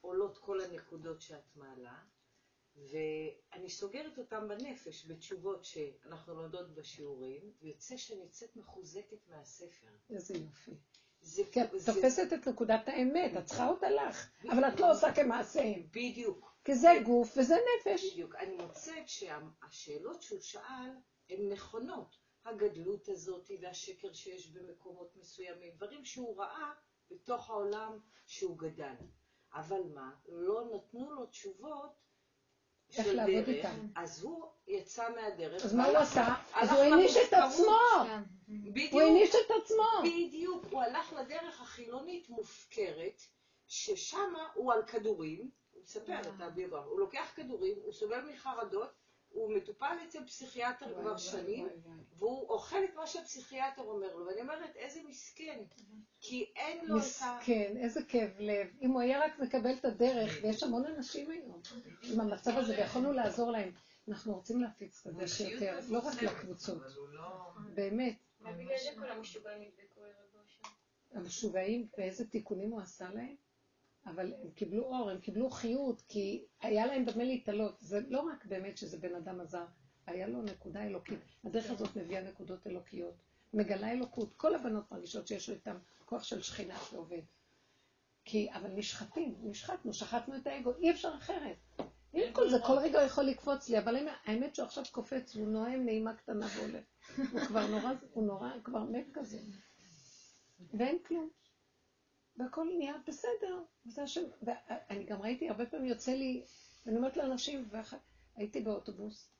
עולות 0.00 0.38
כל 0.38 0.60
הנקודות 0.60 1.20
שאת 1.20 1.56
מעלה, 1.56 1.98
ואני 2.76 3.70
סוגרת 3.70 4.18
אותם 4.18 4.48
בנפש, 4.48 5.06
בתשובות 5.06 5.64
שאנחנו 5.64 6.34
לומדות 6.34 6.74
בשיעורים, 6.74 7.52
ויוצא 7.60 7.96
שאני 7.96 8.20
יוצאת 8.20 8.56
מחוזקת 8.56 9.28
מהספר. 9.28 9.86
איזה 10.10 10.34
יופי. 10.38 10.70
זה. 11.28 11.42
תופסת 11.86 12.32
את 12.32 12.48
נקודת 12.48 12.88
האמת, 12.88 13.36
את 13.38 13.44
צריכה 13.44 13.68
אותה 13.68 13.90
לך, 13.90 14.30
אבל 14.50 14.68
את 14.68 14.80
לא 14.80 14.92
עושה 14.92 15.12
כמעשיהם. 15.12 15.82
בדיוק. 15.90 16.54
כי 16.64 16.74
זה 16.74 16.88
גוף 17.04 17.34
וזה 17.36 17.56
נפש. 17.80 18.12
בדיוק. 18.12 18.34
אני 18.34 18.56
מוצאת 18.56 19.08
שהשאלות 19.08 20.22
שהוא 20.22 20.40
שאל 20.40 20.90
הן 21.30 21.52
נכונות. 21.52 22.16
הגדלות 22.44 23.08
הזאת 23.08 23.50
והשקר 23.62 24.12
שיש 24.12 24.50
במקומות 24.50 25.16
מסוימים, 25.16 25.72
דברים 25.76 26.04
שהוא 26.04 26.38
ראה 26.40 26.72
בתוך 27.10 27.50
העולם 27.50 27.98
שהוא 28.26 28.58
גדל. 28.58 28.94
אבל 29.52 29.82
מה? 29.94 30.10
לא 30.28 30.70
נתנו 30.74 31.10
לו 31.10 31.26
תשובות 31.26 32.07
איך 32.96 33.06
לעבוד 33.06 33.48
איתם. 33.48 33.86
אז 33.94 34.22
הוא 34.22 34.46
יצא 34.66 35.08
מהדרך. 35.16 35.64
אז 35.64 35.74
מה 35.74 35.86
הוא 35.86 35.96
עשה? 35.96 36.34
אז 36.54 36.70
הוא 36.70 36.78
העניש 36.78 37.16
את 37.16 37.32
עצמו. 37.32 37.78
כן. 38.06 38.22
הוא 38.90 39.00
העניש 39.00 39.30
את 39.34 39.50
עצמו. 39.62 39.84
בדיוק. 40.04 40.64
הוא 40.70 40.82
הלך 40.82 41.12
לדרך 41.12 41.60
החילונית 41.60 42.28
מופקרת, 42.28 43.22
ששם 43.66 44.34
הוא 44.54 44.72
על 44.72 44.82
כדורים, 44.82 45.50
הוא 45.72 45.82
מספר 45.82 46.20
את 46.20 46.40
הביוגרפיה, 46.40 46.86
הוא 46.86 47.00
לוקח 47.00 47.32
כדורים, 47.36 47.76
הוא 47.84 47.92
סובל 47.92 48.20
מחרדות, 48.32 48.88
הוא 49.38 49.54
מטופל 49.54 49.96
אצל 50.08 50.24
פסיכיאטר 50.26 50.94
כבר 51.00 51.16
שנים, 51.16 51.68
והוא 52.18 52.48
אוכל 52.48 52.84
את 52.84 52.94
מה 52.96 53.06
שהפסיכיאטר 53.06 53.82
אומר 53.82 54.16
לו, 54.16 54.26
ואני 54.26 54.40
אומרת, 54.40 54.76
איזה 54.76 55.00
מסכן, 55.08 55.60
כי 56.20 56.52
אין 56.56 56.86
לו 56.86 56.96
את 56.96 57.02
ה... 57.20 57.38
מסכן, 57.38 57.76
איזה 57.76 58.00
כאב 58.08 58.30
לב. 58.38 58.66
אם 58.82 58.90
הוא 58.90 59.00
היה 59.00 59.24
רק 59.24 59.38
מקבל 59.38 59.74
את 59.74 59.84
הדרך, 59.84 60.38
ויש 60.42 60.62
המון 60.62 60.86
אנשים 60.86 61.30
היום 61.30 61.60
עם 62.02 62.20
המצב 62.20 62.50
הזה, 62.56 62.76
ויכולנו 62.78 63.12
לעזור 63.12 63.50
להם. 63.50 63.72
אנחנו 64.08 64.34
רוצים 64.34 64.60
להפיץ 64.62 65.00
את 65.00 65.06
הדרך 65.06 65.40
יותר, 65.40 65.78
לא 65.88 65.98
רק 65.98 66.22
לקבוצות. 66.22 66.82
לא- 67.12 67.50
באמת. 67.74 68.14
מה 68.40 68.52
בגלל 68.52 68.76
זה 68.84 69.00
כל 69.00 69.10
המשוגעים 69.10 69.58
נדבקו 69.60 70.00
לרב 70.00 70.42
אושר? 70.42 70.68
המשוגעים, 71.12 71.88
ואיזה 71.98 72.26
תיקונים 72.28 72.70
הוא 72.70 72.80
עשה 72.80 73.10
להם? 73.14 73.36
אבל 74.10 74.32
הם 74.42 74.50
קיבלו 74.50 74.84
אור, 74.84 75.10
הם 75.10 75.20
קיבלו 75.20 75.50
חיות, 75.50 76.02
כי 76.08 76.44
היה 76.60 76.86
להם 76.86 77.06
במה 77.06 77.24
להתעלות. 77.24 77.80
זה 77.80 78.00
לא 78.08 78.20
רק 78.20 78.44
באמת 78.44 78.76
שזה 78.76 78.98
בן 78.98 79.14
אדם 79.14 79.40
עזר, 79.40 79.64
היה 80.06 80.26
לו 80.26 80.42
נקודה 80.42 80.82
אלוקית. 80.82 81.18
הדרך 81.44 81.70
הזאת 81.70 81.96
מביאה 81.96 82.22
נקודות 82.22 82.66
אלוקיות, 82.66 83.14
מגלה 83.54 83.92
אלוקות. 83.92 84.34
כל 84.36 84.54
הבנות 84.54 84.92
מרגישות 84.92 85.26
שיש 85.26 85.48
לו 85.48 85.54
איתם 85.54 85.76
כוח 86.04 86.22
של 86.22 86.42
שכינה 86.42 86.76
שעובד. 86.90 87.22
כי, 88.24 88.48
אבל 88.52 88.70
נשחטים, 88.74 89.34
נשחטנו, 89.42 89.92
שחטנו 89.92 90.36
את 90.36 90.46
האגו, 90.46 90.72
אי 90.78 90.90
אפשר 90.90 91.14
אחרת. 91.18 91.56
עם 92.12 92.32
כל 92.32 92.50
זה, 92.50 92.56
כל 92.66 92.78
רגע 92.78 93.02
יכול 93.02 93.24
לקפוץ 93.24 93.68
לי, 93.68 93.78
אבל 93.78 94.06
האמת 94.24 94.54
שהוא 94.54 94.66
עכשיו 94.66 94.84
קופץ, 94.92 95.36
הוא 95.36 95.48
נואם 95.48 95.84
נעימה 95.84 96.14
קטנה 96.14 96.46
והולך. 96.56 96.84
הוא 97.32 97.40
כבר 97.40 97.66
נורא, 97.66 97.92
הוא 98.12 98.26
נורא, 98.26 98.50
כבר 98.64 98.84
מת 98.84 99.06
כזה. 99.12 99.38
ואין 100.74 100.98
כלום. 101.06 101.28
והכל 102.38 102.68
נהיה 102.78 102.94
בסדר. 103.06 103.62
וזה 103.86 104.02
השם. 104.02 104.22
ואני 104.42 105.04
גם 105.04 105.22
ראיתי, 105.22 105.48
הרבה 105.48 105.66
פעמים 105.66 105.86
יוצא 105.86 106.12
לי, 106.12 106.42
ואני 106.86 106.96
אומרת 106.96 107.16
לאנשים, 107.16 107.68
הייתי 108.36 108.60
באוטובוס, 108.60 109.30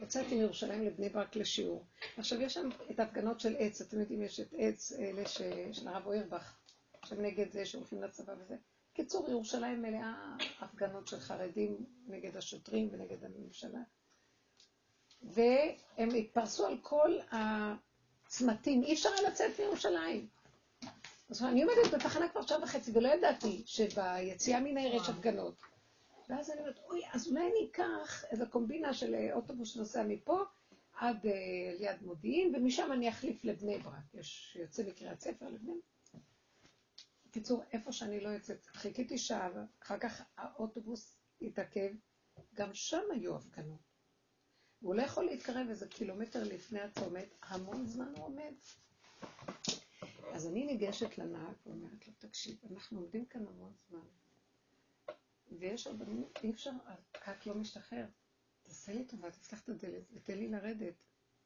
יצאתי 0.00 0.34
מירושלים 0.34 0.82
לבני 0.82 1.08
ברק 1.08 1.36
לשיעור. 1.36 1.86
עכשיו, 2.16 2.40
יש 2.42 2.54
שם 2.54 2.68
את 2.90 3.00
ההפגנות 3.00 3.40
של 3.40 3.56
עץ, 3.58 3.80
אתם 3.80 4.00
יודעים, 4.00 4.22
יש 4.22 4.40
את 4.40 4.54
עץ, 4.58 4.92
אלה 4.92 5.28
ש... 5.28 5.42
של 5.72 5.88
הרב 5.88 6.06
אוירבך, 6.06 6.56
עכשיו 7.02 7.20
נגד 7.20 7.52
זה 7.52 7.66
שהולכים 7.66 8.02
לצבא 8.02 8.34
וזה. 8.38 8.56
קיצור, 8.92 9.30
ירושלים 9.30 9.82
מלאה 9.82 10.36
הפגנות 10.60 11.08
של 11.08 11.20
חרדים 11.20 11.86
נגד 12.06 12.36
השוטרים 12.36 12.88
ונגד 12.92 13.24
הממשלה. 13.24 13.80
והם 15.22 16.14
התפרסו 16.18 16.66
על 16.66 16.78
כל 16.82 17.18
הצמתים, 17.30 18.82
אי 18.82 18.94
אפשר 18.94 19.08
היה 19.08 19.30
לצאת 19.30 19.60
מירושלים. 19.60 20.35
אז 21.30 21.42
אני 21.42 21.62
עומדת 21.62 21.94
בתחנה 21.94 22.28
כבר 22.28 22.42
שעה 22.42 22.62
וחצי, 22.62 22.90
ולא 22.94 23.08
ידעתי 23.08 23.62
שביציאה 23.66 24.60
מן 24.60 24.76
העיר 24.76 24.94
יש 24.94 25.08
הפגנות. 25.08 25.62
ואז 26.28 26.50
אני 26.50 26.60
אומרת, 26.60 26.78
אוי, 26.88 27.02
אז 27.12 27.28
אולי 27.28 27.40
אני 27.40 27.68
אקח 27.70 28.24
איזו 28.30 28.44
קומבינה 28.50 28.94
של 28.94 29.14
אוטובוס 29.32 29.68
שנוסע 29.68 30.02
מפה 30.08 30.42
עד 30.92 31.16
uh, 31.24 31.28
ליד 31.78 32.02
מודיעין, 32.02 32.54
ומשם 32.54 32.92
אני 32.92 33.08
אחליף 33.08 33.44
לבני 33.44 33.78
ברק. 33.78 34.14
יש 34.14 34.56
יוצא 34.60 34.82
מקריאת 34.88 35.20
ספר 35.20 35.48
לבני 35.48 35.72
ברק. 35.72 36.22
בקיצור, 37.26 37.62
איפה 37.72 37.92
שאני 37.92 38.20
לא 38.20 38.28
יוצאת, 38.28 38.66
חיכיתי 38.66 39.18
שעה, 39.18 39.48
אחר 39.82 39.98
כך 39.98 40.22
האוטובוס 40.36 41.16
התעכב, 41.42 41.90
גם 42.54 42.74
שם 42.74 43.02
היו 43.12 43.36
הפגנות. 43.36 43.80
הוא 44.80 44.94
לא 44.94 45.02
יכול 45.02 45.24
להתקרב 45.24 45.66
איזה 45.70 45.88
קילומטר 45.88 46.42
לפני 46.42 46.80
הצומת, 46.80 47.28
המון 47.42 47.86
זמן 47.86 48.12
הוא 48.16 48.24
עומד. 48.24 48.52
אז 50.34 50.46
אני 50.46 50.64
ניגשת 50.64 51.18
לנהג 51.18 51.54
ואומרת 51.66 52.06
לו, 52.06 52.12
תקשיב, 52.18 52.58
אנחנו 52.70 53.00
עומדים 53.00 53.26
כאן 53.26 53.46
המון 53.46 53.72
זמן, 53.88 54.06
ויש 55.58 55.86
עוד, 55.86 56.02
אי 56.42 56.50
אפשר, 56.50 56.70
הפקק 56.86 57.46
לא 57.46 57.54
משתחרר. 57.54 58.06
תעשה 58.62 58.92
לי 58.92 59.04
טובה, 59.04 59.30
תפתח 59.30 59.62
את 59.62 59.68
הדלת 59.68 60.02
ותן 60.12 60.38
לי 60.38 60.48
לרדת. 60.48 60.94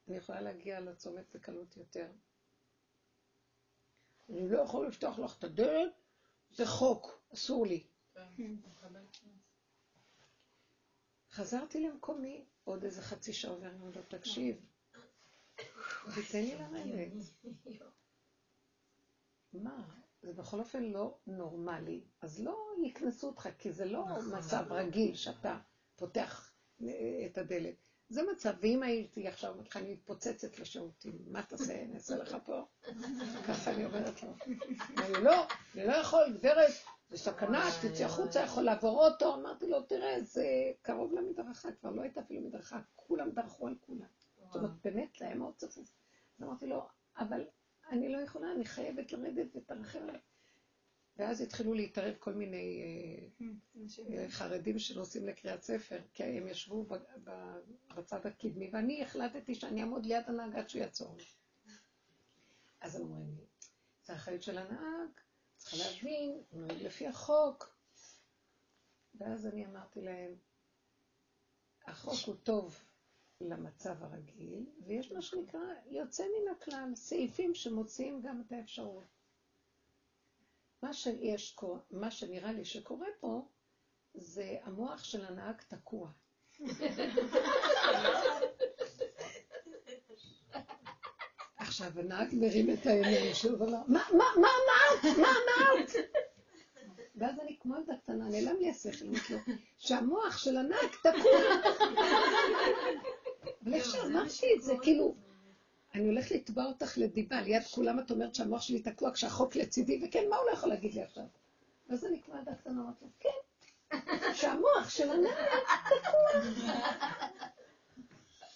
אני 0.07 0.17
יכולה 0.17 0.41
להגיע 0.41 0.79
לצומת 0.79 1.35
בקלות 1.35 1.77
יותר. 1.77 2.11
אני 4.29 4.49
לא 4.49 4.59
יכול 4.59 4.87
לפתוח 4.87 5.19
לך 5.19 5.37
את 5.37 5.43
הדלת, 5.43 5.93
זה 6.51 6.65
חוק, 6.65 7.21
אסור 7.33 7.65
לי. 7.65 7.87
חזרתי 11.31 11.79
למקומי, 11.79 12.45
עוד 12.63 12.83
איזה 12.83 13.01
חצי 13.01 13.33
שעה 13.33 13.51
עובר, 13.51 13.67
אני 13.67 13.79
אומרת, 13.79 14.15
תקשיב, 14.15 14.65
תתן 15.55 16.41
לי 16.41 16.55
לרדת. 16.55 17.11
מה? 19.53 19.83
זה 20.21 20.33
בכל 20.33 20.59
אופן 20.59 20.83
לא 20.83 21.17
נורמלי, 21.27 22.03
אז 22.21 22.43
לא 22.43 22.57
יקנסו 22.83 23.27
אותך, 23.27 23.49
כי 23.57 23.71
זה 23.71 23.85
לא 23.85 24.05
נכון, 24.09 24.37
מצב. 24.37 24.65
רגיל 24.69 25.15
שאתה 25.15 25.57
פותח 25.95 26.53
אה, 26.83 26.87
את 27.25 27.37
הדלת. 27.37 27.75
זה 28.09 28.21
מצב, 28.31 28.53
ואם 28.61 28.83
הייתי 28.83 29.27
עכשיו 29.27 29.51
אומרת 29.51 29.67
לך, 29.67 29.77
אני 29.77 29.93
מתפוצצת 29.93 30.59
לשירותים, 30.59 31.19
מה 31.27 31.43
תעשה, 31.43 31.83
אני 31.83 31.95
אעשה 31.95 32.17
לך 32.17 32.37
פה? 32.45 32.65
ככה 33.47 33.71
אני 33.71 33.85
אומרת 33.85 34.23
לו. 34.23 34.29
אני 34.97 35.23
לא, 35.23 35.47
אני 35.75 35.87
לא 35.87 35.93
יכול, 35.93 36.37
גברת, 36.39 36.71
זה 37.09 37.17
סכנה, 37.17 37.65
תצא 37.81 38.05
החוצה, 38.05 38.39
יכול 38.39 38.63
לעבור 38.63 39.07
אוטו. 39.07 39.35
אמרתי 39.35 39.67
לו, 39.67 39.81
תראה, 39.81 40.21
זה 40.21 40.45
קרוב 40.81 41.13
למדרכה, 41.13 41.71
כבר 41.71 41.91
לא 41.91 42.01
הייתה 42.01 42.21
אפילו 42.21 42.41
מדרכה, 42.41 42.79
כולם 42.95 43.31
דרכו 43.31 43.67
על 43.67 43.75
כולם. 43.81 44.07
זאת 44.45 44.55
אומרת, 44.55 44.71
באמת, 44.83 45.21
להם 45.21 45.39
מאוד 45.39 45.53
צפוף. 45.55 45.89
אז 46.37 46.43
אמרתי 46.43 46.67
לו, 46.67 46.87
אבל 47.17 47.45
אני 47.91 48.09
לא 48.09 48.17
יכולה, 48.17 48.51
אני 48.51 48.65
חייבת 48.65 49.11
לרדת 49.11 49.55
ותרחם 49.55 49.99
עליי. 50.09 50.21
ואז 51.17 51.41
התחילו 51.41 51.73
להתערב 51.73 52.15
כל 52.19 52.33
מיני 52.33 52.81
אה, 53.41 53.47
אה, 54.17 54.29
חרדים 54.29 54.79
שנוסעים 54.79 55.27
לקריאת 55.27 55.63
ספר, 55.63 55.99
כי 56.13 56.23
הם 56.23 56.47
ישבו 56.47 56.85
בצד 57.95 58.25
הקדמי, 58.25 58.69
ואני 58.73 59.03
החלטתי 59.03 59.55
שאני 59.55 59.81
אעמוד 59.81 60.05
ליד 60.05 60.23
הנהג 60.27 60.55
עד 60.55 60.69
שהוא 60.69 60.81
יעצור 60.81 61.17
לי. 61.17 61.23
אז 62.81 62.95
הם 62.95 63.01
אומרים 63.01 63.35
לי, 63.37 63.45
זה 64.03 64.15
אחריות 64.15 64.43
של 64.43 64.57
הנהג, 64.57 65.09
צריכה 65.57 65.77
להבין, 65.77 66.41
הוא 66.49 66.61
נוהג 66.61 66.81
לפי 66.81 67.07
החוק. 67.07 67.75
ואז 69.15 69.45
אני 69.45 69.65
אמרתי 69.65 70.01
להם, 70.01 70.35
החוק 71.87 72.19
הוא 72.25 72.35
טוב 72.43 72.79
למצב 73.49 74.03
הרגיל, 74.03 74.65
ויש 74.85 75.11
מה 75.11 75.21
שנקרא 75.21 75.59
יוצא 75.85 76.23
מן 76.23 76.51
הכלל, 76.51 76.95
סעיפים 76.95 77.55
שמוציאים 77.55 78.21
גם 78.21 78.41
את 78.47 78.51
האפשרות. 78.51 79.07
מה 80.83 80.93
שיש, 80.93 81.57
מה 81.91 82.11
שנראה 82.11 82.51
לי 82.51 82.65
שקורה 82.65 83.07
פה, 83.19 83.47
זה 84.13 84.57
המוח 84.63 85.03
של 85.03 85.25
הנהג 85.25 85.61
תקוע. 85.67 86.11
עכשיו 91.57 91.99
הנהג 91.99 92.27
מרים 92.33 92.69
את 92.73 92.85
העיניים 92.85 93.33
שלו 93.33 93.59
ואומר, 93.59 93.81
מה, 93.87 94.03
מה, 94.13 94.25
מה 94.41 94.47
אמרת? 94.47 95.17
מה 95.17 95.27
אמרת? 95.27 95.89
ואז 97.15 97.39
אני 97.39 97.57
כמו 97.59 97.75
ילדה 97.75 97.97
קטנה, 97.97 98.25
נעלם 98.29 98.55
לי 98.59 98.69
השכל, 98.69 99.05
שהמוח 99.77 100.37
של 100.37 100.57
הנהג 100.57 100.89
תקוע. 101.03 101.31
אבל 103.63 103.73
איך 103.73 103.85
שאמרתי 103.85 104.53
את 104.57 104.61
זה, 104.61 104.73
כאילו, 104.81 105.13
אני 105.93 106.07
הולכת 106.07 106.31
לתבע 106.31 106.65
אותך 106.65 106.97
לדיבה, 106.97 107.41
ליד 107.41 107.63
כולם 107.63 107.99
את 107.99 108.11
אומרת 108.11 108.35
שהמוח 108.35 108.61
שלי 108.61 108.79
תקוע 108.79 109.11
כשהחוק 109.11 109.55
לצידי, 109.55 109.99
וכן, 110.03 110.23
מה 110.29 110.35
הוא 110.35 110.45
לא 110.45 110.51
יכול 110.51 110.69
להגיד 110.69 110.93
לי 110.93 111.01
עכשיו? 111.01 111.23
ואז 111.89 112.05
אני 112.05 112.19
כמו 112.21 112.35
ילדה 112.35 112.55
קטנה, 112.55 112.81
אמרתי 112.81 113.05
כן, 113.19 113.29
שהמוח 114.33 114.89
של 114.89 115.09
הנהג 115.09 115.33
תקוע. 115.85 116.41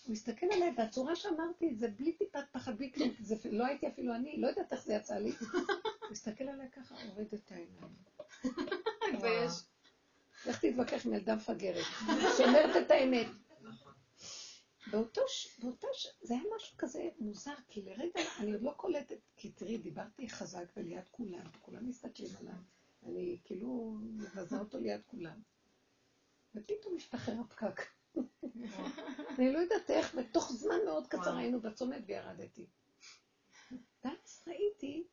הוא 0.05 0.13
הסתכל 0.13 0.45
עליי, 0.51 0.73
והצורה 0.77 1.15
שאמרתי 1.15 1.69
את 1.69 1.77
זה, 1.77 1.87
בלי 1.87 2.11
טיפת 2.11 2.43
פחד, 2.51 2.77
בלי 2.77 2.91
כלום, 2.91 3.09
זה 3.19 3.35
לא 3.51 3.65
הייתי 3.65 3.87
אפילו 3.87 4.15
אני, 4.15 4.37
לא 4.37 4.47
יודעת 4.47 4.73
איך 4.73 4.83
זה 4.83 4.93
יצא 4.93 5.15
לי. 5.15 5.31
הוא 5.51 6.11
הסתכל 6.11 6.43
עליי 6.43 6.67
ככה, 6.71 6.95
הוריד 7.09 7.27
את 7.33 7.51
העיניים. 7.51 7.95
לך 10.45 10.65
תתווכח 10.65 11.05
עם 11.05 11.13
ילדה 11.13 11.35
מפגרת, 11.35 11.85
שאומרת 12.37 12.75
את 12.85 12.91
האמת. 12.91 13.27
באותו, 14.95 15.21
באותו, 15.59 15.87
ש... 15.93 16.07
זה 16.21 16.33
היה 16.33 16.43
משהו 16.55 16.77
כזה 16.77 17.09
מוזר, 17.19 17.53
כי 17.67 17.81
לרגע 17.81 18.19
אני 18.39 18.53
עוד 18.53 18.61
לא 18.61 18.71
קולטת, 18.71 19.17
כי 19.37 19.51
תראי, 19.51 19.77
דיברתי 19.77 20.29
חזק 20.29 20.65
וליד 20.77 21.09
כולם, 21.11 21.45
כולם 21.61 21.87
מסתכלים 21.87 22.29
עליי, 22.39 22.53
אני 23.03 23.39
כאילו 23.43 23.97
מבזה 24.01 24.59
אותו 24.59 24.77
ליד 24.79 25.01
כולם. 25.05 25.41
ופתאום 26.55 26.95
משתחרר 26.95 27.39
הפקק. 27.39 27.81
אני 29.37 29.53
לא 29.53 29.59
יודעת 29.59 29.89
איך, 29.89 30.15
בתוך 30.15 30.51
זמן 30.51 30.85
מאוד 30.85 31.07
קצר 31.07 31.37
היינו 31.37 31.61
בצומת 31.61 32.01
וירדתי. 32.07 32.65
ואז 34.03 34.43
ראיתי 34.47 35.07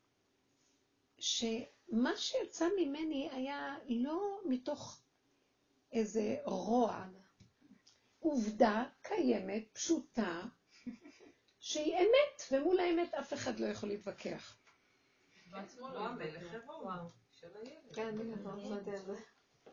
שמה 1.17 2.17
שיצא 2.17 2.67
ממני 2.79 3.29
היה 3.31 3.75
לא 3.89 4.39
מתוך 4.45 5.01
איזה 5.91 6.37
רוע, 6.45 7.05
עובדה 8.23 8.83
קיימת, 9.01 9.63
פשוטה, 9.73 10.41
שהיא 11.59 11.95
אמת, 11.97 12.41
ומול 12.51 12.79
האמת 12.79 13.13
אף 13.13 13.33
אחד 13.33 13.59
לא 13.59 13.65
יכול 13.65 13.89
להתווכח. 13.89 14.57
כן, 17.93 18.15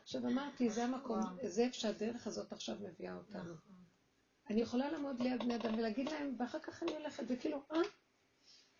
עכשיו 0.03 0.27
אמרתי, 0.27 0.71
זה 0.71 0.85
המקום, 0.85 1.21
זה 1.43 1.63
איפה 1.63 1.75
שהדרך 1.75 2.27
הזאת 2.27 2.53
עכשיו 2.53 2.77
מביאה 2.81 3.15
אותנו. 3.15 3.55
אני 4.51 4.61
יכולה 4.61 4.91
לעמוד 4.91 5.21
ליד 5.23 5.43
בני 5.43 5.57
אדם 5.57 5.79
ולהגיד 5.79 6.09
להם, 6.11 6.37
ואחר 6.39 6.59
כך 6.59 6.83
אני 6.83 6.93
הולכת, 6.97 7.23
וכאילו, 7.29 7.63
אה? 7.73 7.81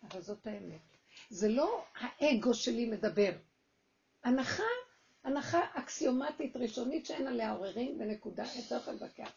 אבל 0.03 0.21
זאת 0.21 0.47
האמת. 0.47 0.81
זה 1.29 1.49
לא 1.49 1.83
האגו 1.95 2.53
שלי 2.53 2.85
מדבר. 2.85 3.31
הנחה, 4.23 4.63
הנחה 5.23 5.59
אקסיומטית 5.73 6.55
ראשונית 6.55 7.05
שאין 7.05 7.27
עליה 7.27 7.51
עוררין 7.51 8.01
ונקודה, 8.01 8.43
אתה 8.67 8.75
יכול 8.75 8.93
להתווכח. 8.93 9.31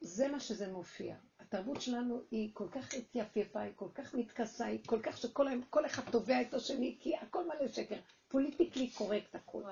זה 0.00 0.28
מה 0.28 0.40
שזה 0.40 0.72
מופיע. 0.72 1.16
התרבות 1.40 1.80
שלנו 1.80 2.22
היא 2.30 2.50
כל 2.52 2.68
כך 2.70 2.94
התייפייפה, 2.94 3.60
היא 3.60 3.72
כל 3.76 3.88
כך 3.94 4.14
מתכסה, 4.14 4.66
היא 4.66 4.78
כל 4.86 5.00
כך 5.02 5.16
שכל 5.16 5.86
אחד 5.86 6.10
תובע 6.10 6.40
את 6.40 6.54
השני, 6.54 6.96
כי 7.00 7.16
הכל 7.16 7.44
מלא 7.44 7.68
שקר. 7.68 7.96
פוליטיקלי 8.28 8.90
קורקט 8.90 9.34
הכול. 9.34 9.64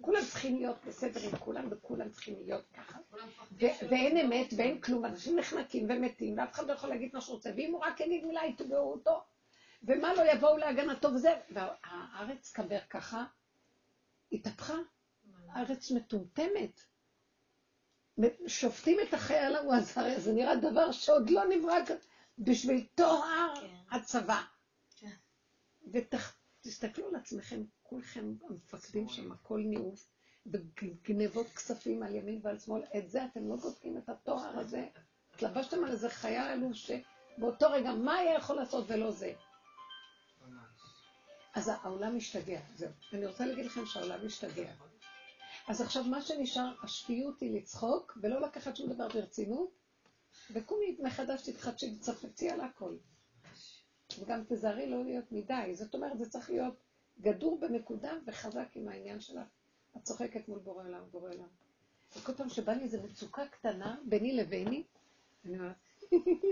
כולם 0.00 0.20
צריכים 0.20 0.56
להיות 0.56 0.76
בסדר 0.86 1.20
עם 1.20 1.36
כולם, 1.36 1.68
וכולם 1.70 2.10
צריכים 2.10 2.34
להיות 2.38 2.64
ככה. 2.76 2.98
ואין 3.60 4.16
אמת 4.16 4.54
ואין 4.56 4.80
כלום, 4.80 5.04
אנשים 5.04 5.38
נחנקים 5.38 5.86
ומתים, 5.90 6.38
ואף 6.38 6.52
אחד 6.52 6.66
לא 6.66 6.72
יכול 6.72 6.90
להגיד 6.90 7.10
מה 7.12 7.20
שהוא 7.20 7.34
רוצה, 7.34 7.50
ואם 7.56 7.72
הוא 7.72 7.80
רק 7.80 8.00
יגיד 8.00 8.24
מילה, 8.24 8.46
יתבעו 8.46 8.92
אותו, 8.92 9.22
ומה 9.82 10.14
לא 10.14 10.32
יבואו 10.32 10.56
להגנתו 10.56 11.08
וזה, 11.14 11.34
והארץ 11.50 12.52
קבר 12.52 12.78
ככה, 12.90 13.24
התהפכה. 14.32 14.76
הארץ 15.48 15.90
מטומטמת. 15.90 16.80
שופטים 18.46 18.96
את 19.08 19.14
החייל 19.14 19.54
ההוא, 19.56 19.74
אז 19.74 19.92
הרי 19.98 20.20
זה 20.20 20.32
נראה 20.32 20.56
דבר 20.56 20.90
שעוד 20.90 21.30
לא 21.30 21.44
נברא 21.44 21.76
בשביל 22.38 22.86
טוהר 22.94 23.54
כן. 23.60 23.96
הצבא. 23.96 24.42
כן. 24.96 25.14
ותסתכלו 25.92 27.08
על 27.08 27.14
עצמכם, 27.14 27.62
כולכם 27.82 28.34
המפקדים 28.48 29.08
שם, 29.08 29.32
הכל 29.32 29.60
ניאוף, 29.64 30.06
וגנבות 30.46 31.46
כספים 31.46 32.02
על 32.02 32.14
ימין 32.14 32.40
ועל 32.42 32.58
שמאל, 32.58 32.82
את 32.98 33.10
זה 33.10 33.24
אתם 33.24 33.48
לא 33.48 33.56
בודקים 33.56 33.98
את 33.98 34.08
התואר 34.08 34.58
הזה. 34.58 34.86
התלבשתם 35.34 35.84
על 35.84 35.90
איזה 35.90 36.08
חייל 36.08 36.42
עלוב 36.42 36.72
שבאותו 36.74 37.70
רגע, 37.70 37.92
מה 37.92 38.14
היה 38.14 38.34
יכול 38.34 38.56
לעשות 38.56 38.84
ולא 38.88 39.10
זה? 39.10 39.32
אז 41.54 41.68
העולם 41.68 42.16
משתגע, 42.16 42.60
זהו. 42.74 42.90
אני 43.12 43.26
רוצה 43.26 43.46
להגיד 43.46 43.64
לכם 43.64 43.86
שהעולם 43.86 44.26
משתגע. 44.26 44.72
אז 45.68 45.80
עכשיו 45.80 46.04
מה 46.04 46.22
שנשאר, 46.22 46.74
השפיות 46.82 47.40
היא 47.40 47.58
לצחוק, 47.58 48.18
ולא 48.22 48.40
לקחת 48.40 48.76
שום 48.76 48.92
דבר 48.92 49.08
ברצינות, 49.08 49.70
וקומי 50.50 50.96
מחדש 51.00 51.48
תתחדשי, 51.48 51.96
תצפצי 51.96 52.50
על 52.50 52.60
הכל. 52.60 52.96
וגם 54.18 54.44
תזהרי 54.48 54.90
לא 54.90 55.04
להיות 55.04 55.32
מדי. 55.32 55.74
זאת 55.74 55.94
אומרת, 55.94 56.18
זה 56.18 56.30
צריך 56.30 56.50
להיות 56.50 56.74
גדור 57.20 57.60
בנקודה 57.60 58.12
וחזק 58.26 58.68
עם 58.74 58.88
העניין 58.88 59.20
שלך. 59.20 59.46
את 59.96 60.02
צוחקת 60.02 60.48
מול 60.48 60.58
בורא 60.58 60.84
עולם, 60.84 61.04
בורא 61.10 61.30
עולם. 61.30 61.48
וכל 62.16 62.34
פעם 62.34 62.48
שבא 62.48 62.72
לי 62.72 62.84
איזו 62.84 63.02
מצוקה 63.02 63.48
קטנה 63.48 63.96
ביני 64.04 64.36
לביני, 64.36 64.84
אני 65.44 65.58
אומרת, 65.58 65.76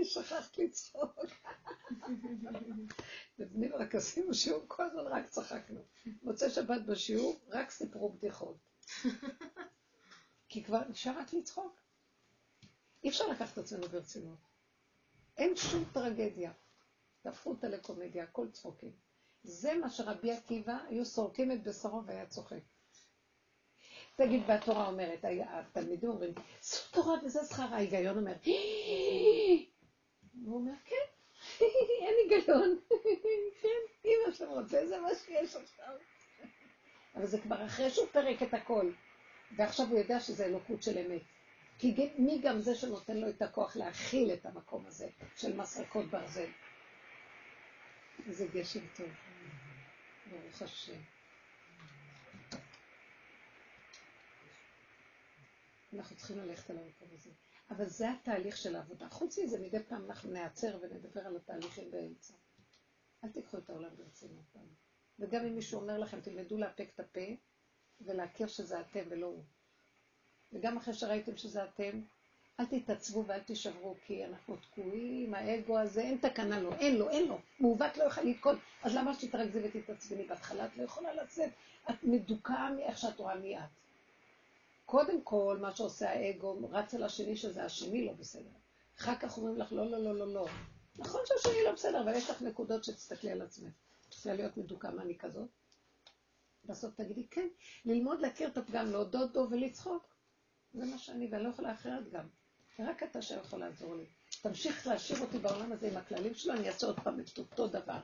שכחת 0.03 0.57
לצחוק. 0.57 1.15
בבני 3.39 3.69
ברק 3.69 3.95
עשינו 3.95 4.33
שיעור, 4.33 4.63
כל 4.67 4.85
הזמן 4.85 5.01
רק 5.01 5.27
צחקנו. 5.27 5.79
מוצא 6.23 6.49
שבת 6.49 6.81
בשיעור, 6.81 7.39
רק 7.49 7.71
סיפרו 7.71 8.09
בדיחות. 8.09 8.66
כי 10.49 10.63
כבר 10.63 10.81
נשאר 10.89 11.19
רק 11.19 11.33
לצחוק. 11.33 11.79
אי 13.03 13.09
אפשר 13.09 13.27
לקחת 13.27 13.53
את 13.53 13.57
עצמנו 13.57 13.87
ברצינות. 13.87 14.39
אין 15.37 15.55
שום 15.55 15.83
טרגדיה. 15.93 16.51
תהפכו 17.21 17.49
אותה 17.49 17.67
לקומדיה, 17.67 18.23
הכל 18.23 18.51
צחוקים. 18.51 18.91
זה 19.43 19.75
מה 19.75 19.89
שרבי 19.89 20.31
עקיבא, 20.31 20.77
היו 20.89 21.05
סורקים 21.05 21.51
את 21.51 21.63
בשרו 21.63 22.05
והיה 22.05 22.25
צוחק. 22.25 22.59
תגיד, 24.15 24.43
והתורה 24.47 24.87
אומרת, 24.87 25.19
התלמידים 25.49 26.09
אומרים, 26.09 26.33
זו 26.61 26.77
תורה 26.91 27.15
וזה 27.23 27.45
שכר, 27.45 27.73
ההיגיון 27.73 28.17
אומר, 28.17 28.33
הוא 30.45 30.55
אומר, 30.55 30.73
כן, 30.85 30.95
אין 32.01 32.15
היגיון, 32.23 32.79
כן, 33.61 34.05
אם 34.05 34.17
השם 34.29 34.49
רוצה, 34.49 34.87
זה 34.87 34.99
מה 34.99 35.09
שיש 35.15 35.55
עכשיו. 35.55 35.93
אבל 37.17 37.25
זה 37.25 37.41
כבר 37.41 37.65
אחרי 37.65 37.89
שהוא 37.89 38.07
פירק 38.11 38.43
את 38.43 38.53
הכל, 38.53 38.91
ועכשיו 39.57 39.87
הוא 39.87 39.99
יודע 39.99 40.19
שזה 40.19 40.45
אלוקות 40.45 40.83
של 40.83 40.97
אמת. 40.97 41.21
כי 41.79 42.11
מי 42.17 42.39
גם 42.43 42.59
זה 42.59 42.75
שנותן 42.75 43.17
לו 43.17 43.29
את 43.29 43.41
הכוח 43.41 43.75
להכיל 43.75 44.33
את 44.33 44.45
המקום 44.45 44.85
הזה 44.85 45.09
של 45.35 45.57
מסרקות 45.57 46.05
ברזל? 46.05 46.49
איזה 48.27 48.47
גשם 48.53 48.79
טוב. 48.95 49.07
ברוך 50.29 50.61
השם. 50.61 51.01
אנחנו 55.93 56.15
צריכים 56.15 56.37
ללכת 56.37 56.69
על 56.69 56.77
המקום 56.77 57.07
הזה. 57.13 57.29
אבל 57.69 57.85
זה 57.85 58.11
התהליך 58.11 58.57
של 58.57 58.75
העבודה. 58.75 59.09
חוץ 59.09 59.39
מזה, 59.39 59.59
מדי 59.59 59.83
פעם 59.83 60.05
אנחנו 60.05 60.31
נעצר 60.31 60.79
ונדבר 60.81 61.21
על 61.21 61.35
התהליכים 61.35 61.91
באמצע. 61.91 62.33
אל 63.23 63.29
תיקחו 63.29 63.57
את 63.57 63.69
העולם 63.69 63.95
ברצינות 63.97 64.45
פעם. 64.53 64.86
וגם 65.19 65.45
אם 65.45 65.55
מישהו 65.55 65.79
אומר 65.79 65.97
לכם, 65.99 66.21
תלמדו 66.21 66.57
לאפק 66.57 66.89
את 66.95 66.99
הפה 66.99 67.35
ולהכיר 68.01 68.47
שזה 68.47 68.79
אתם 68.79 69.03
ולא 69.09 69.25
הוא. 69.25 69.43
וגם 70.53 70.77
אחרי 70.77 70.93
שראיתם 70.93 71.37
שזה 71.37 71.63
אתם, 71.63 72.01
אל 72.59 72.65
תתעצבו 72.65 73.25
ואל 73.27 73.39
תישברו, 73.39 73.95
כי 74.05 74.25
אנחנו 74.25 74.55
תקועים, 74.55 75.33
האגו 75.33 75.79
הזה, 75.79 76.01
אין 76.01 76.17
תקנה 76.17 76.59
לו, 76.59 76.73
אין 76.73 76.95
לו, 76.95 77.09
אין 77.09 77.27
לו. 77.27 77.39
מעוות 77.59 77.97
לא 77.97 78.03
יכול 78.03 78.23
לתקוד, 78.23 78.57
אז 78.83 78.95
למה 78.95 79.13
שתתרכזי 79.13 79.59
ותתעצבני? 79.63 80.23
בהתחלה 80.23 80.65
את 80.65 80.77
לא 80.77 80.83
יכולה 80.83 81.13
לצאת, 81.13 81.49
את 81.89 81.95
מדוכאה 82.03 82.71
מאיך 82.71 82.97
שאת 82.97 83.19
רואה 83.19 83.35
מי 83.35 83.57
את. 83.57 83.63
קודם 84.85 85.21
כל, 85.21 85.57
מה 85.61 85.75
שעושה 85.75 86.09
האגו, 86.09 86.59
רץ 86.71 86.93
על 86.93 87.03
השני 87.03 87.37
שזה 87.37 87.65
השני 87.65 88.05
לא 88.05 88.13
בסדר. 88.13 88.49
אחר 88.99 89.15
כך 89.15 89.37
אומרים 89.37 89.57
לך, 89.57 89.73
לא, 89.73 89.91
לא, 89.91 90.03
לא, 90.03 90.15
לא, 90.15 90.33
לא. 90.33 90.47
נכון 90.97 91.21
שהשני 91.25 91.63
לא 91.65 91.71
בסדר, 91.71 92.01
אבל 92.03 92.13
יש 92.13 92.29
לך 92.29 92.41
נקודות 92.41 92.83
שתסתכלי 92.83 93.31
על 93.31 93.41
עצמך. 93.41 93.73
רוצה 94.17 94.33
להיות 94.33 94.57
מדוכא, 94.57 94.87
מה 94.87 95.01
אני 95.01 95.17
כזאת? 95.17 95.49
בסוף 96.65 96.95
תגידי, 96.95 97.27
כן, 97.27 97.47
ללמוד 97.85 98.19
להכיר 98.21 98.47
את 98.47 98.57
הפגם, 98.57 98.91
להודות 98.91 99.33
בו 99.33 99.47
ולצחוק. 99.51 100.15
זה 100.73 100.85
מה 100.85 100.97
שאני, 100.97 101.27
ואני 101.31 101.43
לא 101.43 101.49
יכולה 101.49 101.73
אחרת 101.73 102.11
גם. 102.11 102.27
רק 102.79 103.03
אתה 103.03 103.21
שיכול 103.21 103.59
לעזור 103.59 103.95
לי. 103.95 104.05
תמשיך 104.41 104.87
להשאיר 104.87 105.19
אותי 105.21 105.37
בעולם 105.37 105.71
הזה 105.71 105.87
עם 105.87 105.97
הכללים 105.97 106.33
שלו, 106.33 106.53
אני 106.53 106.67
אעשה 106.67 106.87
עוד 106.87 106.99
פעם 106.99 107.19
את 107.19 107.37
אותו 107.37 107.67
דבר. 107.67 107.99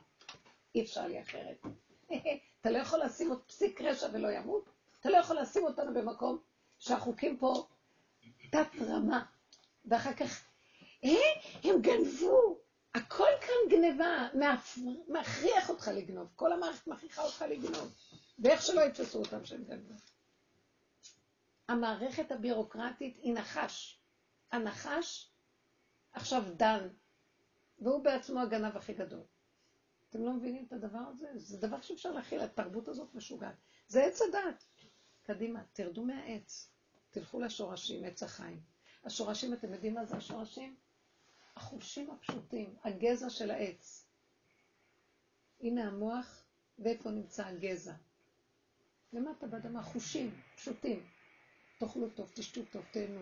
אי 0.76 0.82
אפשר 0.82 1.08
לי 1.08 1.22
אחרת. 1.22 1.62
אתה 2.62 2.72
לא 2.72 2.78
יכול 2.78 3.00
לשים 3.04 3.30
עוד 3.30 3.44
פסיק 3.48 3.82
רשע 3.82 4.08
ולא 4.14 4.28
ימות? 4.28 4.70
אתה 5.00 5.10
לא 5.10 5.18
יכול 5.18 5.40
לשים 5.40 5.64
אותנו 5.64 5.94
במקום 5.94 6.38
שהחוקים 6.80 7.38
פה 7.38 7.68
תת 8.52 8.82
רמה, 8.82 9.26
ואחר 9.86 10.14
כך, 10.14 10.46
אה, 11.04 11.10
הם 11.64 11.82
גנבו. 11.82 12.63
הכל 12.96 13.30
כאן 13.42 13.78
גניבה, 13.78 14.30
מכריח 15.08 15.70
אותך 15.70 15.88
לגנוב. 15.88 16.28
כל 16.36 16.54
המערכת 16.54 16.88
מכריחה 16.88 17.22
אותך 17.22 17.46
לגנוב. 17.50 17.94
ואיך 18.40 18.62
שלא 18.62 18.82
יתפסו 18.82 19.20
אותם 19.20 19.46
שהם 19.46 19.64
גנבו. 19.64 19.94
המערכת 21.68 22.32
הבירוקרטית 22.32 23.18
היא 23.18 23.34
נחש. 23.34 24.00
הנחש 24.52 25.32
עכשיו 26.12 26.44
דן, 26.56 26.88
והוא 27.80 28.04
בעצמו 28.04 28.40
הגנב 28.40 28.78
הכי 28.78 28.94
גדול. 28.94 29.24
אתם 30.10 30.26
לא 30.26 30.34
מבינים 30.34 30.66
את 30.68 30.74
הדבר 30.74 31.00
הזה? 31.12 31.28
זה 31.36 31.58
דבר 31.68 31.82
שאפשר 31.82 32.12
להכיל, 32.12 32.42
התרבות 32.42 32.88
הזאת 32.88 33.16
משוגעת. 33.16 33.56
זה 33.88 34.04
עץ 34.04 34.22
הדת. 34.22 34.64
קדימה, 35.24 35.64
תרדו 35.74 36.04
מהעץ. 36.04 36.70
תלכו 37.10 37.40
לשורשים, 37.40 38.04
עץ 38.06 38.24
החיים. 38.24 38.62
השורשים, 39.04 39.54
אתם 39.54 39.74
יודעים 39.74 39.94
מה 39.94 40.06
זה 40.06 40.16
השורשים? 40.16 40.76
החושים 41.58 42.12
הפשוטים, 42.12 42.76
הגזע 42.84 43.30
של 43.30 43.52
העץ. 43.52 44.06
הנה 45.62 45.88
המוח, 45.88 46.44
ואיפה 46.80 47.12
נמצא 47.12 47.48
הגזע. 47.48 47.94
למטה 49.14 49.48
באדמה, 49.48 49.84
חושים 49.84 50.42
פשוטים. 50.56 51.06
תאכלו 51.80 52.10
טוב, 52.10 52.32
תשתו 52.34 52.62
טוב, 52.72 52.86
תהנו. 52.92 53.22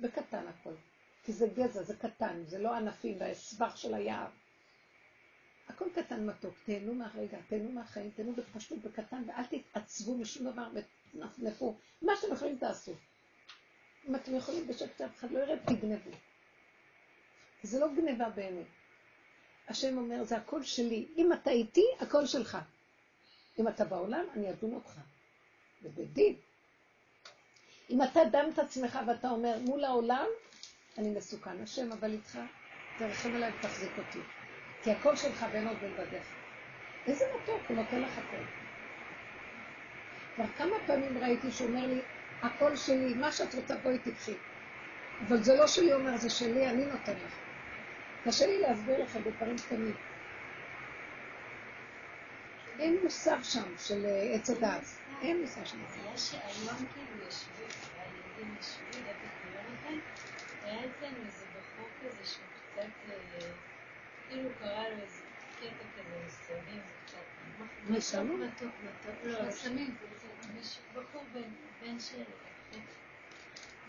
בקטן 0.00 0.46
הכל. 0.46 0.74
כי 1.22 1.32
זה 1.32 1.46
גזע, 1.54 1.82
זה 1.82 1.96
קטן, 1.96 2.44
זה 2.46 2.58
לא 2.58 2.76
ענפים 2.76 3.20
והסבך 3.20 3.76
של 3.76 3.94
היער. 3.94 4.28
הכל 5.68 5.84
קטן 5.94 6.26
מתוק, 6.26 6.54
תהנו 6.64 6.94
מהרגע, 6.94 7.38
תהנו 7.48 7.72
מהחיים, 7.72 8.10
תהנו 8.10 8.32
בפשטות, 8.32 8.78
בקטן, 8.78 9.22
ואל 9.26 9.44
תתעצבו 9.44 10.14
משום 10.14 10.50
דבר 10.50 10.68
ותנפנפו. 10.74 11.76
מה 12.02 12.12
שאתם 12.20 12.32
יכולים 12.32 12.58
תעשו. 12.58 12.92
אם 14.08 14.14
אתם 14.14 14.34
יכולים 14.34 14.66
בשקט 14.66 14.98
שאף 14.98 15.16
אחד 15.16 15.30
לא 15.30 15.38
ירד, 15.38 15.58
תגנבו. 15.66 16.10
זה 17.62 17.78
לא 17.80 17.86
גניבה 17.94 18.28
באמת. 18.28 18.66
השם 19.68 19.98
אומר, 19.98 20.24
זה 20.24 20.36
הכל 20.36 20.62
שלי. 20.62 21.06
אם 21.16 21.32
אתה 21.32 21.50
איתי, 21.50 21.84
הכל 22.00 22.26
שלך. 22.26 22.58
אם 23.58 23.68
אתה 23.68 23.84
בעולם, 23.84 24.24
אני 24.34 24.50
אדון 24.50 24.74
אותך. 24.74 25.00
ובדין. 25.82 26.36
אם 27.90 28.02
אתה 28.02 28.20
דם 28.32 28.50
את 28.54 28.58
עצמך 28.58 28.98
ואתה 29.06 29.30
אומר, 29.30 29.58
מול 29.58 29.84
העולם, 29.84 30.26
אני 30.98 31.10
מסוכן. 31.10 31.62
השם, 31.62 31.92
אבל 31.92 32.12
איתך, 32.12 32.38
תרחם 32.96 33.34
עליי 33.34 33.52
ותחזיק 33.58 33.98
אותי. 33.98 34.18
כי 34.82 34.90
הכל 34.90 35.16
שלך 35.16 35.46
בין 35.52 35.68
עוד 35.68 35.76
בין 35.80 35.96
בדיך. 35.96 36.26
איזה 37.06 37.24
מתוק, 37.36 37.62
הוא 37.68 37.76
נותן 37.76 38.00
לך 38.00 38.18
הכל. 38.18 38.42
כבר 40.34 40.46
כמה 40.56 40.76
פעמים 40.86 41.18
ראיתי 41.18 41.50
שהוא 41.50 41.68
אומר 41.68 41.86
לי, 41.86 42.00
הכל 42.42 42.76
שלי, 42.76 43.14
מה 43.14 43.32
שאת 43.32 43.54
רוצה 43.54 43.76
בואי 43.76 43.98
תקחי. 43.98 44.34
אבל 45.28 45.42
זה 45.42 45.54
לא 45.54 45.66
שלי 45.66 45.92
אומר, 45.92 46.16
זה 46.16 46.30
שלי, 46.30 46.70
אני 46.70 46.86
נותן 46.86 47.16
לך. 47.16 47.47
קשה 48.28 48.46
לי 48.46 48.60
להסביר 48.60 49.02
לכם 49.02 49.24
בדברים 49.24 49.56
קטנים. 49.56 49.96
אין 52.78 52.98
מושג 53.02 53.38
שם 53.42 53.78
של 53.78 54.06
אה, 54.06 54.34
עץ 54.34 54.50
הדעת. 54.50 54.84
אין 55.22 55.40
מושג 55.40 55.64
שם. 55.64 55.78
יש 56.14 56.34
היום 56.34 56.76
כאילו 56.94 57.22
ישבו, 57.28 57.64
הילדים 57.96 58.56
ישבו, 58.60 58.90
דווקא 58.92 59.28
ביום 59.44 59.64
אחד, 59.80 59.96
היה 60.62 60.80
אצלנו 60.80 61.16
איזה 61.26 61.44
בחור 61.46 61.88
כזה 62.02 62.24
שהוא 62.24 62.44
קצת, 62.72 63.10
אה, 63.10 63.50
כאילו 64.28 64.50
קרא 64.58 64.88
לו 64.88 65.02
איזה 65.02 65.22
קטע 65.60 65.84
כזה, 65.96 66.24
סמים, 66.28 66.82
קצת. 67.06 67.18
מתוק, 67.88 68.40
מתוק, 68.40 68.74
מתוק, 68.82 69.24
לא, 69.24 69.50
סמים. 69.50 69.94
בחור 70.94 71.24
בן 71.82 72.00
של, 72.00 72.22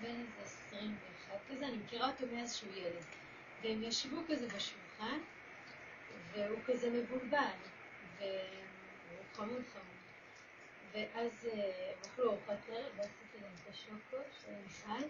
בן 0.02 0.10
איזה 0.10 0.44
עשרים 0.44 0.96
ואחת 1.02 1.40
כזה, 1.52 1.68
אני 1.68 1.78
מכירה 1.78 2.12
אותו 2.12 2.26
מאז 2.32 2.56
שהוא 2.56 2.74
ילד. 2.74 3.19
והם 3.62 3.84
ישבו 3.84 4.18
כזה 4.28 4.48
בשולחן, 4.48 5.20
והוא 6.32 6.60
כזה 6.66 6.90
מבולבל, 6.90 7.58
והוא 8.18 9.26
חמוד 9.34 9.64
חמוד. 9.74 10.00
ואז 10.92 11.48
אה, 11.52 11.94
הם 11.94 12.00
אכלו 12.06 12.32
ארוחת 12.32 12.70
ערב, 12.70 12.94
ועשיתי 12.98 13.38
להם 13.42 13.54
את 13.64 13.68
השוקו 13.70 14.18
של 14.42 14.52
מיכל, 14.64 15.08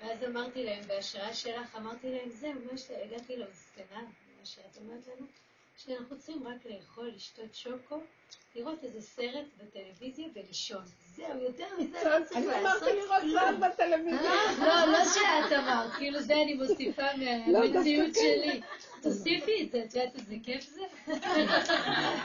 ואז 0.00 0.24
אמרתי 0.24 0.64
להם, 0.64 0.82
בהשראה 0.86 1.34
שלך, 1.34 1.76
אמרתי 1.76 2.10
להם, 2.10 2.30
זהו, 2.30 2.52
מה 2.72 2.78
שהגעתי 2.78 3.36
למסקנה, 3.36 4.02
מה 4.38 4.46
שאת 4.46 4.76
אומרת 4.76 5.06
לנו, 5.06 5.26
שאנחנו 5.76 6.18
צריכים 6.18 6.46
רק 6.46 6.66
לאכול, 6.66 7.10
לשתות 7.16 7.54
שוקו, 7.54 8.00
לראות 8.54 8.84
איזה 8.84 9.00
סרט 9.00 9.44
בטלוויזיה 9.58 10.26
ולישון. 10.34 10.82
זהו, 11.16 11.38
יותר 11.42 11.66
מזה 11.78 11.98
לא 12.04 12.24
צריך 12.24 12.46
לעשות 12.46 12.82
אני 12.82 13.00
אמרתי 13.00 13.00
לראות 13.00 13.22
סרט 13.32 13.72
בטלוויזיה. 13.72 14.32
לא, 14.58 14.92
לא 14.92 15.04
שאת 15.04 15.52
אמרת, 15.58 15.92
כאילו 15.92 16.20
זה 16.22 16.34
אני 16.34 16.54
מוסיפה 16.54 17.02
לא, 17.46 17.60
מהמציאות 17.60 18.14
שלי. 18.14 18.60
תוסיפי 19.04 19.62
את 19.62 19.70
זה, 19.70 19.84
את 19.84 19.94
יודעת 19.94 20.14
איזה 20.14 20.34
כיף 20.42 20.70
זה? 20.70 20.82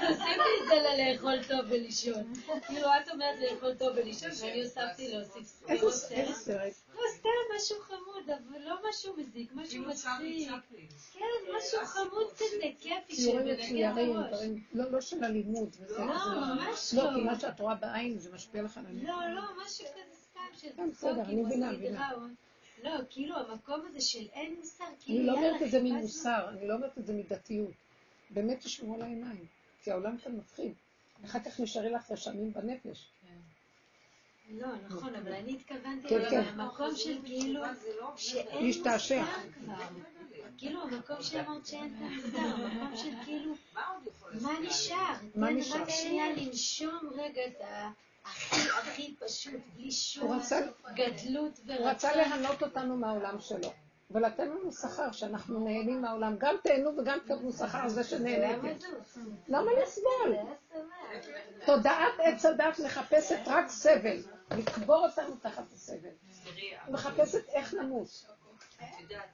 תוסיפי 0.07 0.49
את 0.61 0.67
זה 0.69 0.75
ללאכול 0.75 1.43
טוב 1.47 1.59
ולישון. 1.69 2.33
כאילו, 2.67 2.87
את 2.87 3.09
אומרת 3.11 3.39
לאכול 3.39 3.73
טוב 3.73 3.89
ולישון, 3.95 4.29
ואני 4.41 4.63
הוספתי 4.63 5.07
להוסיף 5.07 5.63
איזה 5.69 6.33
סרט? 6.33 6.73
לא, 6.95 7.01
סתם 7.17 7.29
משהו 7.55 7.75
חמוד, 7.81 8.29
אבל 8.29 8.61
לא 8.61 8.75
משהו 8.89 9.13
מזיק, 9.17 9.51
משהו 9.53 9.83
מצחיק. 9.83 10.49
כן, 11.13 11.25
משהו 11.57 11.85
חמוד 11.85 12.33
כזה, 12.35 12.67
כיפי, 12.79 13.15
ציורים 13.15 13.47
מצוירים, 13.47 14.23
דברים, 14.27 14.63
לא 14.73 15.01
של 15.01 15.23
אלימות. 15.23 15.69
לא, 15.89 16.05
ממש 16.05 16.93
לא. 16.93 17.03
לא, 17.03 17.09
כי 17.15 17.21
מה 17.21 17.39
שאת 17.39 17.59
רואה 17.59 17.75
בעין 17.75 18.17
זה 18.17 18.33
משפיע 18.33 18.61
לך 18.61 18.77
על 18.77 18.85
הלימוד. 18.85 19.07
לא, 19.07 19.33
לא, 19.35 19.41
משהו 19.65 19.85
כזה 19.85 20.15
סתם, 20.29 20.39
של 20.57 20.67
כן, 20.77 20.89
בסדר, 20.91 21.21
אני 21.21 21.41
מבינה, 21.41 21.71
מבינה. 21.71 22.11
לא, 22.83 22.91
כאילו 23.09 23.37
המקום 23.37 23.81
הזה 23.89 24.01
של 24.01 24.27
אין 24.33 24.55
מוסר, 24.55 24.85
כאילו 24.99 25.19
אני 25.19 25.27
לא 25.27 25.33
אומרת 25.33 25.61
את 25.61 25.71
זה 25.71 25.81
ממוסר, 25.83 26.49
אני 26.49 26.67
לא 26.67 26.73
אומרת 26.73 26.97
את 26.97 27.05
זה 27.05 27.13
מדתיות. 27.13 27.73
באמת 28.29 28.59
תשמעו 28.59 28.95
על 28.95 29.01
העיניים, 29.01 29.45
כי 29.83 29.91
העולם 29.91 30.17
כאן 30.17 30.35
מפחיד. 30.35 30.73
אחר 31.25 31.39
כך 31.39 31.59
נשארי 31.59 31.89
לך 31.89 32.11
רשמים 32.11 32.53
בנפש. 32.53 33.09
לא, 34.49 34.67
נכון, 34.89 35.15
אבל 35.15 35.33
אני 35.33 35.53
התכוונתי 35.53 36.15
למקום 36.15 36.95
של 36.95 37.17
כאילו, 37.25 37.61
שאין 38.17 38.65
מוסר 38.65 38.97
כבר. 39.53 39.75
כאילו, 40.57 40.81
המקום 40.81 41.21
שאמרת 41.21 41.65
שאין 41.65 41.95
את 41.95 42.01
המוסר, 42.01 42.37
המקום 42.37 42.97
של 42.97 43.11
כאילו, 43.25 43.53
מה 44.41 44.59
נשאר? 44.61 45.13
מה 45.35 45.51
נשאר? 45.51 45.81
רק 45.81 45.89
שנייה 45.89 46.33
לנשום 46.33 47.09
רגע 47.15 47.41
את 47.47 47.61
ה... 47.61 47.91
הכי 48.29 48.69
הכי 48.69 49.15
פשוט, 49.19 49.61
בלי 49.75 49.91
שום 49.91 50.39
גדלות 50.93 51.59
ורצון. 51.65 51.77
הוא 51.77 51.89
רצה 51.89 52.15
ליהנות 52.15 52.63
אותנו 52.63 52.97
מהעולם 52.97 53.39
שלו. 53.39 53.73
ולתן 54.11 54.49
לנו 54.49 54.71
שכר, 54.71 55.11
שאנחנו 55.11 55.59
נהנים 55.59 56.01
מהעולם. 56.01 56.35
גם 56.37 56.55
תהנו 56.63 56.97
וגם 56.97 57.19
תקבלו 57.19 57.51
שכר 57.51 57.77
על 57.77 57.89
זה 57.89 58.03
שנהניתם. 58.03 58.87
למה 59.47 59.71
לסבול? 59.83 60.35
תודעת 61.65 62.13
עץ 62.19 62.45
הדת 62.45 62.79
מחפשת 62.85 63.39
רק 63.45 63.67
סבל, 63.67 64.23
לקבור 64.57 65.07
אותנו 65.07 65.35
תחת 65.41 65.71
הסבל. 65.73 66.09
היא 66.55 66.73
מחפשת 66.89 67.49
איך 67.49 67.73
נמות. 67.73 68.25
את 68.77 68.83
יודעת, 68.99 69.29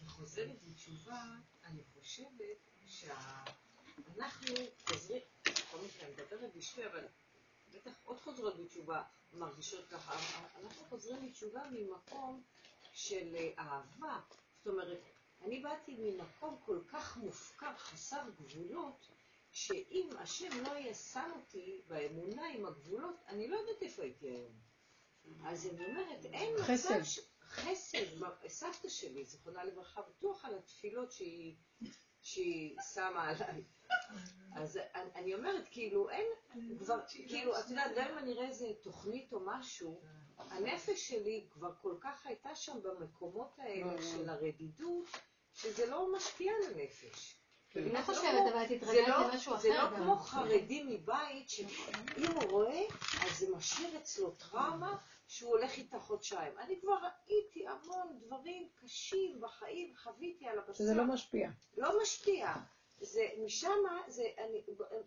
כחוזרת 0.00 0.56
בתשובה, 0.68 1.22
אני 1.64 1.82
חושבת 1.94 2.68
שאנחנו 2.86 4.54
חוזרים, 4.88 5.20
בכל 5.44 5.78
מקרה, 5.84 6.06
אני 6.06 6.12
מדברת 6.12 6.56
בשביל, 6.56 6.86
אבל 6.86 7.04
בטח 7.74 7.92
עוד 8.04 8.18
חוזרות 8.20 8.56
בתשובה 8.60 9.02
מרגישות 9.32 9.88
ככה. 9.88 10.12
אנחנו 10.64 10.84
חוזרים 10.88 11.28
בתשובה 11.28 11.62
ממקום 11.70 12.42
של 12.92 13.34
אה, 13.34 13.50
אהבה. 13.58 14.20
זאת 14.58 14.66
אומרת, 14.66 14.98
אני 15.42 15.60
באתי 15.60 15.96
ממקום 15.98 16.56
כל 16.64 16.78
כך 16.88 17.16
מופקר, 17.16 17.76
חסר 17.76 18.22
גבולות, 18.36 19.08
שאם 19.52 20.08
השם 20.18 20.62
לא 20.64 20.72
היה 20.72 20.94
שם 20.94 21.30
אותי 21.36 21.82
באמונה 21.88 22.46
עם 22.46 22.66
הגבולות, 22.66 23.16
אני 23.28 23.48
לא 23.48 23.56
יודעת 23.56 23.82
איפה 23.82 24.02
הייתי 24.02 24.26
היום. 24.26 24.52
אז 25.44 25.66
אני 25.66 25.86
אומרת, 25.86 26.24
אין 26.24 26.54
מצב... 26.62 27.04
ש... 27.04 27.20
חסד, 27.52 27.98
סבתא 28.48 28.88
שלי, 28.88 29.24
זיכרונה 29.24 29.64
לברכה, 29.64 30.02
בטוח 30.02 30.44
על 30.44 30.54
התפילות 30.58 31.12
שהיא, 31.12 31.56
שהיא 32.22 32.76
שמה 32.94 33.28
עליי. 33.28 33.62
אז 34.56 34.78
אני 35.14 35.34
אומרת, 35.34 35.68
כאילו, 35.70 36.10
אין, 36.10 36.26
כבר, 36.78 36.98
כאילו, 37.08 37.58
את 37.58 37.70
יודעת, 37.70 37.90
גם 37.96 38.08
אם 38.12 38.18
אני 38.18 38.32
אראה 38.32 38.48
איזה 38.48 38.66
תוכנית 38.82 39.32
או 39.32 39.40
משהו, 39.46 40.00
הנפש 40.38 41.08
שלי 41.08 41.46
כבר 41.50 41.70
כל 41.82 41.94
כך 42.00 42.26
הייתה 42.26 42.54
שם 42.54 42.78
במקומות 42.82 43.58
האלה 43.58 44.02
של 44.02 44.28
הרדידות, 44.28 45.06
שזה 45.54 45.86
לא 45.86 46.12
משפיע 46.16 46.52
על 46.52 46.74
הנפש. 46.74 47.36
אני 47.76 47.92
לא 47.92 48.02
חושבת, 48.02 48.52
אבל 48.52 48.66
תתרגל 48.66 49.08
לא- 49.08 49.28
למשהו 49.32 49.54
אחר. 49.54 49.62
זה 49.62 49.68
לא 49.68 49.96
כמו 49.96 50.16
חרדי 50.16 50.82
מבית, 50.82 51.50
שאם 51.50 51.66
הוא 52.34 52.50
רואה, 52.50 52.82
אז 53.20 53.38
זה 53.38 53.46
משאיר 53.56 53.98
אצלו 53.98 54.30
טראומה 54.30 54.96
שהוא 55.32 55.50
הולך 55.50 55.76
איתה 55.76 55.98
חודשיים. 55.98 56.58
אני 56.58 56.80
כבר 56.80 56.96
ראיתי 57.02 57.66
המון 57.68 58.18
דברים 58.20 58.68
קשים 58.74 59.40
בחיים, 59.40 59.96
חוויתי 59.96 60.46
על 60.48 60.58
הבשר. 60.58 60.72
שזה 60.72 60.94
לא 60.94 61.04
משפיע. 61.04 61.50
לא 61.76 62.02
משפיע. 62.02 62.52
זה, 63.00 63.28
משם, 63.44 63.78
זה, 64.08 64.24
אני 64.38 64.62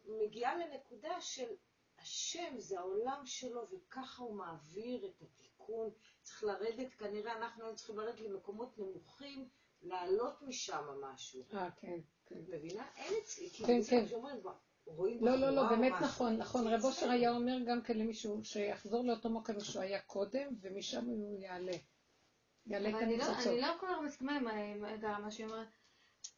מגיעה 0.06 0.56
לנקודה 0.58 1.22
של 1.22 1.56
השם, 2.00 2.58
זה 2.58 2.80
העולם 2.80 3.22
שלו, 3.26 3.68
וככה 3.72 4.24
הוא 4.24 4.36
מעביר 4.36 5.06
את 5.06 5.22
התיקון. 5.22 5.90
צריך 6.22 6.44
לרדת, 6.44 6.94
כנראה 6.94 7.34
אנחנו 7.38 7.64
היינו 7.64 7.78
צריכים 7.78 8.00
לרדת 8.00 8.20
למקומות 8.20 8.78
נמוכים, 8.78 9.50
לעלות 9.82 10.42
משם 10.42 10.84
משהו. 11.02 11.44
אה, 11.54 11.72
כן, 11.72 12.00
כן. 12.26 12.40
מבינה? 12.48 12.88
אין 12.96 13.14
אצלי, 13.24 13.50
כן, 13.50 13.80
כן. 13.90 14.06
לא, 15.22 15.36
לא, 15.36 15.50
לא, 15.50 15.70
באמת 15.70 15.94
נכון, 16.02 16.38
נכון. 16.38 16.68
רב 16.68 16.86
אושר 16.86 17.10
היה 17.10 17.32
אומר 17.32 17.58
גם 17.68 17.82
כן 17.82 17.98
למישהו 17.98 18.46
שיחזור 18.46 19.06
לאותו 19.06 19.30
מקום 19.30 19.60
שהוא 19.60 19.82
היה 19.82 20.00
קודם, 20.00 20.48
ומשם 20.62 21.06
הוא 21.06 21.40
יעלה. 21.42 21.78
יעלה 22.66 22.90
את 22.90 22.96
הניצוצות. 23.02 23.48
אני 23.48 23.62
לא 23.62 23.68
כל 23.80 23.88
כך 23.88 24.02
מסכימה 24.06 24.38
עם 24.38 24.44
מה 25.22 25.32
שהיא 25.32 25.48
אומרת. 25.48 25.68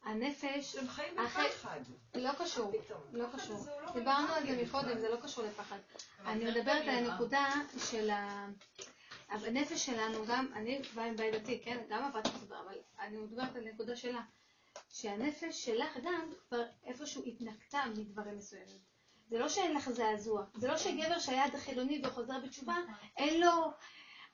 הנפש... 0.04 0.76
הם 0.76 0.88
חיים 0.88 1.14
בפחד. 1.16 1.80
לא 2.14 2.30
קשור, 2.38 2.72
לא 3.12 3.26
קשור. 3.32 3.66
לא 3.86 3.92
דיברנו 3.92 4.32
על 4.32 4.46
זה 4.46 4.62
מקודם, 4.62 4.98
זה 4.98 5.08
לא 5.08 5.16
קשור 5.16 5.44
לפחד. 5.44 5.78
אני 6.26 6.44
מדברת 6.44 6.82
על 6.82 6.88
הנקודה 6.88 7.46
של 7.90 8.10
ה... 8.10 8.48
הנפש 9.28 9.86
שלנו, 9.86 10.26
גם, 10.26 10.46
אני 10.54 10.80
באה 10.94 11.04
עם 11.04 11.16
בית 11.16 11.34
דתי, 11.34 11.60
כן? 11.64 11.82
גם 11.88 12.04
עבדתי 12.04 12.30
בזה, 12.42 12.54
אבל 12.58 12.74
אני 13.00 13.16
מדברת 13.16 13.56
על 13.56 13.66
הנקודה 13.66 13.96
שלה. 13.96 14.20
שהנפש 14.88 15.64
שלך 15.64 15.98
גם 16.02 16.32
כבר 16.48 16.62
איפשהו 16.84 17.22
התנקתה 17.24 17.84
מדברים 17.96 18.36
מסוימים. 18.36 18.78
זה 19.30 19.38
לא 19.38 19.48
שאין 19.48 19.74
לך 19.76 19.90
זעזוע, 19.90 20.44
זה 20.54 20.68
לא 20.68 20.76
שגבר 20.76 21.18
שהיה 21.18 21.44
חילוני 21.58 22.00
וחוזר 22.04 22.38
בתשובה, 22.44 22.76
אין 23.16 23.40
לו 23.40 23.72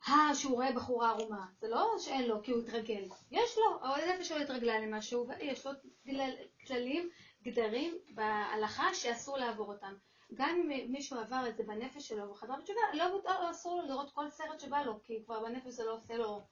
אה, 0.08 0.34
שהוא 0.34 0.54
רואה 0.54 0.72
בחורה 0.72 1.10
ערומה. 1.10 1.46
זה 1.60 1.68
לא 1.68 1.94
שאין 1.98 2.28
לו, 2.28 2.42
כי 2.42 2.52
הוא 2.52 2.62
התרגל. 2.62 3.04
יש 3.30 3.58
לו, 3.58 3.80
אבל 3.80 4.00
הנפש 4.00 4.28
שלו 4.28 4.38
התרגלה 4.38 4.78
למשהו, 4.78 5.28
ויש 5.28 5.66
לו 5.66 5.72
כללים, 6.66 7.10
גדרים 7.42 7.98
בהלכה 8.10 8.94
שאסור 8.94 9.36
לעבור 9.36 9.72
אותם. 9.72 9.94
גם 10.34 10.48
אם 10.48 10.92
מישהו 10.92 11.18
עבר 11.18 11.44
את 11.48 11.56
זה 11.56 11.62
בנפש 11.62 12.08
שלו 12.08 12.30
וחזר 12.30 12.56
בתשובה, 12.56 12.80
לא 12.94 13.04
לו, 13.08 13.50
אסור 13.50 13.82
לו 13.82 13.88
לראות 13.88 14.10
כל 14.10 14.30
סרט 14.30 14.60
שבא 14.60 14.82
לו, 14.82 15.00
כי 15.02 15.22
כבר 15.24 15.44
בנפש 15.44 15.72
זה 15.72 15.84
לא 15.84 15.94
עושה 15.94 16.16
לו... 16.16 16.42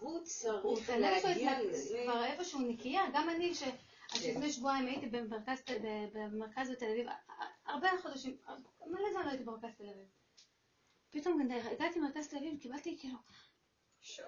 הוא 0.00 0.76
צריך 0.86 1.24
להגיע 1.24 1.62
לזה. 1.62 2.00
כבר 2.04 2.24
איפשהו 2.24 2.60
נקייה, 2.60 3.02
גם 3.14 3.30
אני, 3.30 3.54
שלפני 3.54 4.42
כן. 4.42 4.50
שבועיים 4.50 4.86
הייתי 4.86 5.06
במרכז 5.06 6.70
בתל 6.70 6.86
אביב, 6.86 7.06
הרבה 7.66 7.88
חודשים, 8.02 8.36
מלא 8.86 9.12
זמן 9.12 9.24
לא 9.24 9.30
הייתי 9.30 9.44
במרכז 9.44 9.70
תל 9.78 9.84
אביב. 9.84 10.06
פתאום 11.10 11.40
הגעתי 11.72 11.98
למרכז 11.98 12.28
תל 12.28 12.36
אביב, 12.36 12.60
קיבלתי 12.60 12.96
כאילו... 13.00 13.16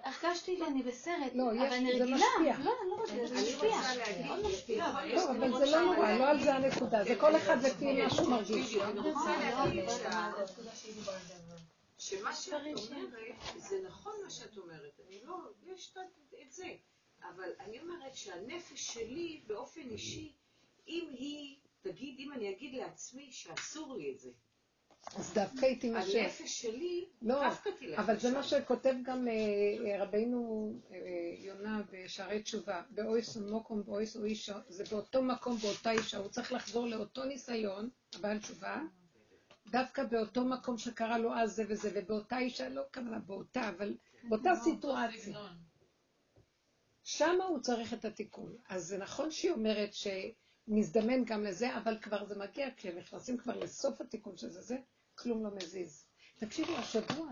הרגשתי 0.04 0.58
שאני 0.58 0.82
בסרט, 0.82 1.34
לא, 1.34 1.50
אבל 1.50 1.72
אני 1.72 1.92
רגילה. 1.92 2.26
לא, 2.58 2.72
לא 2.90 3.02
רגילה, 3.02 3.26
זה 3.26 3.34
משפיע. 3.34 3.76
לא, 5.14 5.30
אבל 5.30 5.58
זה 5.58 5.66
לא 5.70 5.84
נורא, 5.84 6.12
לא 6.12 6.28
על 6.28 6.42
זה 6.42 6.54
הנקודה, 6.54 7.04
זה 7.04 7.16
כל 7.20 7.36
אחד 7.36 7.62
לפי 7.62 8.02
מה 8.02 8.10
שהוא 8.10 8.28
מרגיש. 8.28 8.76
שמה 12.04 12.34
שאת 12.34 12.52
אומרת, 12.76 13.34
זה 13.56 13.82
נכון 13.86 14.12
מה 14.24 14.30
שאת 14.30 14.58
אומרת, 14.58 15.00
אני 15.06 15.20
לא, 15.24 15.36
יש 15.62 15.94
את 16.42 16.52
זה, 16.52 16.74
אבל 17.22 17.50
אני 17.60 17.80
אומרת 17.80 18.14
שהנפש 18.14 18.94
שלי 18.94 19.42
באופן 19.46 19.80
אישי, 19.80 20.32
אם 20.88 21.08
היא, 21.12 21.56
תגיד, 21.80 22.14
אם 22.18 22.32
אני 22.32 22.50
אגיד 22.50 22.74
לעצמי 22.74 23.32
שאסור 23.32 23.96
לי 23.96 24.12
את 24.12 24.18
זה, 24.18 24.30
אז 25.16 25.34
דווקא 25.34 25.66
היא 25.66 25.80
תימשך. 25.80 26.14
הנפש 26.14 26.62
שלי, 26.62 27.08
לא, 27.22 27.48
דווקא 27.48 27.70
תלך 27.78 27.98
אבל 27.98 28.18
זה 28.18 28.30
מה 28.30 28.42
שכותב 28.42 28.94
גם 29.02 29.28
אה, 29.28 30.04
רבינו 30.04 30.72
אה, 30.90 30.98
יונה 31.38 31.82
בשערי 31.90 32.42
תשובה, 32.42 32.82
באויס 32.90 33.36
ומוקום 33.36 33.84
באויס 33.84 34.16
או 34.16 34.24
אישה, 34.24 34.58
זה 34.68 34.84
באותו 34.90 35.22
מקום, 35.22 35.56
באותה 35.56 35.90
אישה, 35.90 36.18
הוא 36.18 36.28
צריך 36.28 36.52
לחזור 36.52 36.86
לאותו 36.86 37.24
ניסיון, 37.24 37.88
הבעל 38.14 38.38
תשובה, 38.38 38.82
דווקא 39.72 40.04
באותו 40.04 40.44
מקום 40.44 40.78
שקרה 40.78 41.18
לו 41.18 41.34
אז 41.34 41.54
זה 41.54 41.64
וזה, 41.68 41.90
ובאותה 41.94 42.38
אישה, 42.38 42.68
לא 42.68 42.82
כמובן 42.92 43.26
באותה, 43.26 43.68
אבל 43.68 43.96
באותה 44.28 44.50
סיטואציה. 44.64 45.38
שמה 47.04 47.44
הוא 47.44 47.60
צריך 47.60 47.94
את 47.94 48.04
התיקון. 48.04 48.56
אז 48.68 48.86
זה 48.86 48.98
נכון 48.98 49.30
שהיא 49.30 49.52
אומרת 49.52 49.90
שמזדמן 49.94 51.24
גם 51.24 51.44
לזה, 51.44 51.76
אבל 51.78 51.98
כבר 51.98 52.24
זה 52.24 52.38
מגיע, 52.38 52.68
כשהם 52.76 52.98
נכנסים 52.98 53.38
כבר 53.38 53.58
לסוף 53.58 54.00
התיקון 54.00 54.36
של 54.36 54.50
זה, 54.50 54.60
זה, 54.62 54.76
כלום 55.14 55.44
לא 55.44 55.50
מזיז. 55.56 56.04
תקשיבו, 56.38 56.76
השבוע 56.76 57.30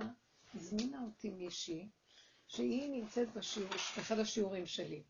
הזמינה 0.55 1.03
אותי 1.03 1.31
מישהי, 1.31 1.89
שהיא 2.47 2.91
נמצאת 2.91 3.33
בשיעור, 3.33 3.71
באחד 3.97 4.19
השיעורים 4.19 4.67
שלי. 4.67 5.03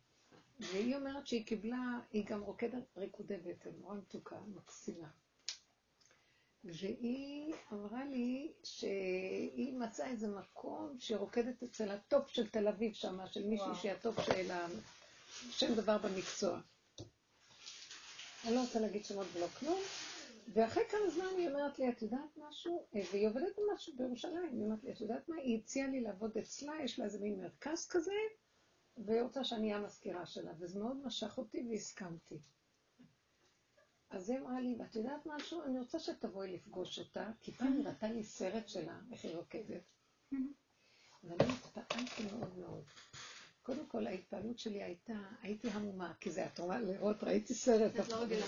והיא 0.60 0.96
אומרת 0.96 1.26
שהיא 1.26 1.46
קיבלה, 1.46 1.98
היא 2.12 2.26
גם 2.26 2.40
רוקדת 2.40 2.96
ריקודי 2.96 3.36
בטן, 3.36 3.70
נורא 3.80 3.94
מתוקה, 3.94 4.36
מקסימה. 4.54 5.08
והיא 6.64 7.54
אמרה 7.72 8.04
לי 8.04 8.52
שהיא 8.64 9.78
מצאה 9.78 10.10
איזה 10.10 10.28
מקום 10.28 10.96
שרוקדת 10.98 11.62
אצל 11.62 11.90
הטופ 11.90 12.28
של 12.28 12.48
תל 12.48 12.68
אביב 12.68 12.92
שם, 12.94 13.18
של 13.26 13.46
מישהי 13.46 13.74
שהיא 13.80 13.92
הטופ 13.92 14.20
של 14.20 14.50
שם 15.50 15.74
דבר 15.74 15.98
במקצוע. 15.98 16.60
אני 18.44 18.54
לא 18.54 18.60
רוצה 18.60 18.80
להגיד 18.80 19.04
שמות 19.04 19.26
ולא 19.32 19.46
כלום. 19.46 19.80
ואחרי 20.52 20.82
כמה 20.88 21.10
זמן 21.10 21.26
היא 21.38 21.48
אומרת 21.48 21.78
לי, 21.78 21.88
את 21.88 22.02
יודעת 22.02 22.38
משהו? 22.48 22.86
והיא 22.92 23.28
עובדת 23.28 23.58
במשהו 23.58 23.96
בירושלים. 23.96 24.52
היא 24.52 24.64
אומרת 24.64 24.84
לי, 24.84 24.92
את 24.92 25.00
יודעת 25.00 25.28
מה? 25.28 25.36
היא 25.36 25.58
הציעה 25.58 25.88
לי 25.88 26.00
לעבוד 26.00 26.38
אצלה, 26.38 26.72
יש 26.84 26.98
לה 26.98 27.04
איזה 27.04 27.18
מין 27.18 27.40
מרכז 27.40 27.88
כזה, 27.90 28.12
והיא 28.96 29.22
רוצה 29.22 29.44
שאני 29.44 29.66
אהיה 29.66 29.76
המזכירה 29.76 30.26
שלה. 30.26 30.52
וזה 30.58 30.78
מאוד 30.80 30.96
משך 31.04 31.38
אותי 31.38 31.66
והסכמתי. 31.70 32.38
אז 34.10 34.30
היא 34.30 34.38
אמרה 34.38 34.60
לי, 34.60 34.76
ואת 34.78 34.96
יודעת 34.96 35.26
משהו? 35.26 35.64
אני 35.64 35.78
רוצה 35.78 35.98
שתבואי 35.98 36.52
לפגוש 36.52 36.98
אותה, 36.98 37.30
כי 37.40 37.52
פעם 37.52 37.72
היא 37.72 37.86
ראתה 37.86 38.12
לי 38.12 38.24
סרט 38.24 38.68
שלה, 38.68 39.00
איך 39.12 39.24
היא 39.24 39.36
רוקדת. 39.36 39.82
ואני 41.24 41.52
התפעלתי 41.52 42.22
מאוד 42.32 42.58
מאוד. 42.58 42.84
קודם 43.62 43.86
כל, 43.86 44.06
ההתפעלות 44.06 44.58
שלי 44.58 44.82
הייתה, 44.82 45.18
הייתי 45.42 45.70
המומה, 45.70 46.14
כי 46.20 46.30
זה, 46.30 46.46
את 46.46 46.58
רואה, 46.58 46.80
לראות, 46.80 47.24
ראיתי 47.24 47.54
סרט. 47.54 47.92
את 48.00 48.08
לא 48.08 48.16
רגילה. 48.16 48.46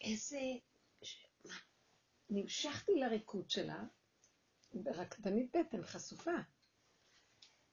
איזה... 0.00 0.40
נמשכתי 2.30 2.92
לריקוד 2.94 3.50
שלה, 3.50 3.84
רקדנית 4.86 5.56
בטן, 5.56 5.82
חשופה. 5.82 6.36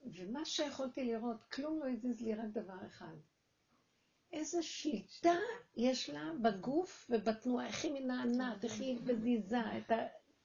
ומה 0.02 0.46
שיכולתי 0.46 1.06
לראות, 1.06 1.44
כלום 1.44 1.80
לא 1.80 1.90
הזיז 1.90 2.22
לי, 2.22 2.36
רק 2.36 2.48
דבר 2.54 2.88
אחד. 2.88 3.16
איזה 4.34 4.64
שליטה 4.64 5.36
יש 5.78 6.10
לה 6.10 6.32
בגוף 6.42 7.08
ובתנועה, 7.10 7.68
איך 7.68 7.84
היא 7.84 7.92
מנענעת, 7.94 8.64
איך 8.64 8.80
היא 8.80 8.98
מזיזה, 9.06 9.60
את 9.78 9.92
ה... 9.92 9.96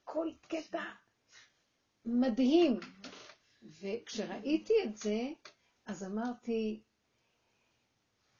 כל 0.03 0.27
קטע 0.47 0.83
מדהים. 2.05 2.79
וכשראיתי 3.81 4.73
את 4.83 4.97
זה, 4.97 5.21
אז 5.85 6.03
אמרתי, 6.03 6.81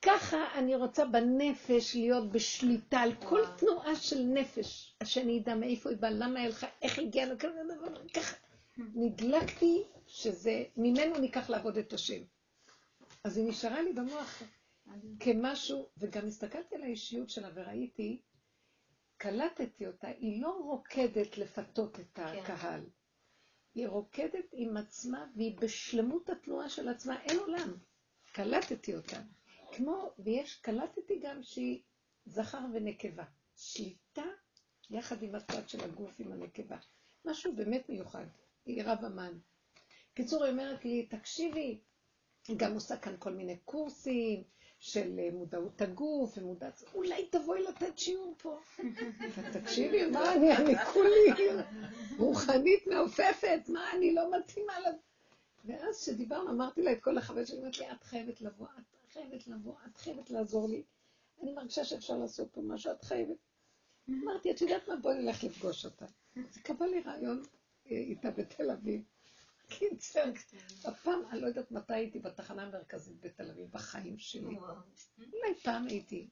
ככה 0.01 0.37
אני 0.59 0.75
רוצה 0.75 1.05
בנפש 1.05 1.95
להיות 1.95 2.31
בשליטה 2.31 2.99
על 2.99 3.15
כל 3.15 3.41
תנועה 3.57 3.95
של 3.95 4.19
נפש, 4.23 4.95
שאני 5.03 5.39
אדע 5.39 5.55
מאיפה 5.55 5.89
היא 5.89 5.97
באה, 5.97 6.11
למה 6.11 6.39
היא 6.39 6.47
הלכה, 6.47 6.67
איך 6.81 6.99
הגיעה 6.99 7.25
לכזה 7.33 7.61
דבר, 7.77 8.07
ככה. 8.13 8.35
נדלקתי 8.77 9.83
שזה, 10.07 10.63
ממנו 10.77 11.17
ניקח 11.17 11.49
לעבוד 11.49 11.77
את 11.77 11.93
השם. 11.93 12.21
אז 13.23 13.37
היא 13.37 13.45
נשארה 13.49 13.81
לי 13.81 13.93
במוח 13.93 14.43
כמשהו, 15.19 15.89
וגם 15.97 16.27
הסתכלתי 16.27 16.75
על 16.75 16.83
האישיות 16.83 17.29
שלה 17.29 17.49
וראיתי, 17.53 18.21
קלטתי 19.17 19.87
אותה, 19.87 20.07
היא 20.07 20.41
לא 20.41 20.49
רוקדת 20.63 21.37
לפתות 21.37 21.99
את 21.99 22.05
כן. 22.13 22.21
הקהל. 22.23 22.81
כן. 22.81 22.89
היא 23.73 23.87
רוקדת 23.87 24.45
עם 24.51 24.77
עצמה 24.77 25.25
והיא 25.35 25.57
בשלמות 25.57 26.29
התנועה 26.29 26.69
של 26.69 26.89
עצמה, 26.89 27.21
אין 27.21 27.39
עולם. 27.39 27.77
קלטתי 28.33 28.95
אותה. 28.95 29.21
כמו, 29.71 30.11
ויש, 30.19 30.55
קלטתי 30.55 31.19
גם 31.23 31.43
שהיא 31.43 31.81
זכר 32.25 32.65
ונקבה. 32.73 33.23
שליטה 33.55 34.25
יחד 34.89 35.23
עם 35.23 35.35
הצד 35.35 35.69
של 35.69 35.83
הגוף 35.83 36.19
עם 36.19 36.31
הנקבה. 36.31 36.77
משהו 37.25 37.55
באמת 37.55 37.89
מיוחד. 37.89 38.25
היא 38.65 38.83
רב 38.83 39.05
אמן. 39.05 39.39
קיצור, 40.13 40.43
היא 40.43 40.51
אומרת 40.51 40.85
לי, 40.85 41.07
תקשיבי, 41.07 41.79
היא 42.47 42.57
גם 42.59 42.73
עושה 42.73 42.97
כאן 42.97 43.15
כל 43.19 43.33
מיני 43.33 43.57
קורסים, 43.57 44.43
של 44.79 45.19
אה, 45.19 45.29
מודעות 45.33 45.81
הגוף 45.81 46.37
ומודעת... 46.37 46.83
אולי 46.93 47.27
תבואי 47.31 47.63
לתת 47.63 47.97
שיעור 47.97 48.35
פה. 48.37 48.59
תקשיבי, 49.53 50.05
מה 50.05 50.33
אני, 50.33 50.57
אני 50.57 50.85
כולי 50.93 51.53
רוחנית 52.17 52.87
מעופפת, 52.87 53.59
מה 53.67 53.91
אני 53.93 54.13
לא 54.13 54.31
מתאימה 54.37 54.79
לזה. 54.79 54.97
ואז 55.65 56.01
כשדיברנו, 56.01 56.49
אמרתי 56.49 56.81
לה 56.81 56.91
את 56.91 57.03
כל 57.03 57.17
החבר 57.17 57.45
שלי, 57.45 57.61
אמרתי 57.61 57.79
לי, 57.79 57.91
את 57.91 58.03
חייבת 58.03 58.41
לבוא, 58.41 58.67
את 58.67 59.11
חייבת 59.13 59.47
לבוא, 59.47 59.73
את 59.91 59.97
חייבת 59.97 60.29
לעזור 60.29 60.69
לי. 60.69 60.83
אני 61.43 61.53
מרגישה 61.53 61.85
שאפשר 61.85 62.17
לעשות 62.17 62.51
פה 62.51 62.61
משהו, 62.61 62.91
את 62.91 63.03
חייבת. 63.03 63.37
אמרתי, 64.09 64.51
את 64.51 64.61
יודעת 64.61 64.87
מה? 64.87 64.95
בואי 64.95 65.17
נלך 65.17 65.43
לפגוש 65.43 65.85
אותה. 65.85 66.05
זה 66.35 66.61
קבע 66.61 66.87
לי 66.87 67.01
רעיון 67.01 67.41
אה, 67.91 67.97
איתה 67.97 68.31
בתל 68.31 68.71
אביב. 68.71 69.01
קיצר, 69.69 70.23
הפעם, 70.85 71.19
אני 71.31 71.41
לא 71.41 71.47
יודעת 71.47 71.71
מתי 71.71 71.93
הייתי 71.93 72.19
בתחנה 72.19 72.63
המרכזית 72.63 73.19
בתל 73.21 73.49
אביב, 73.49 73.71
בחיים 73.71 74.17
שלי. 74.17 74.57
אולי 75.17 75.55
פעם 75.63 75.87
הייתי. 75.87 76.29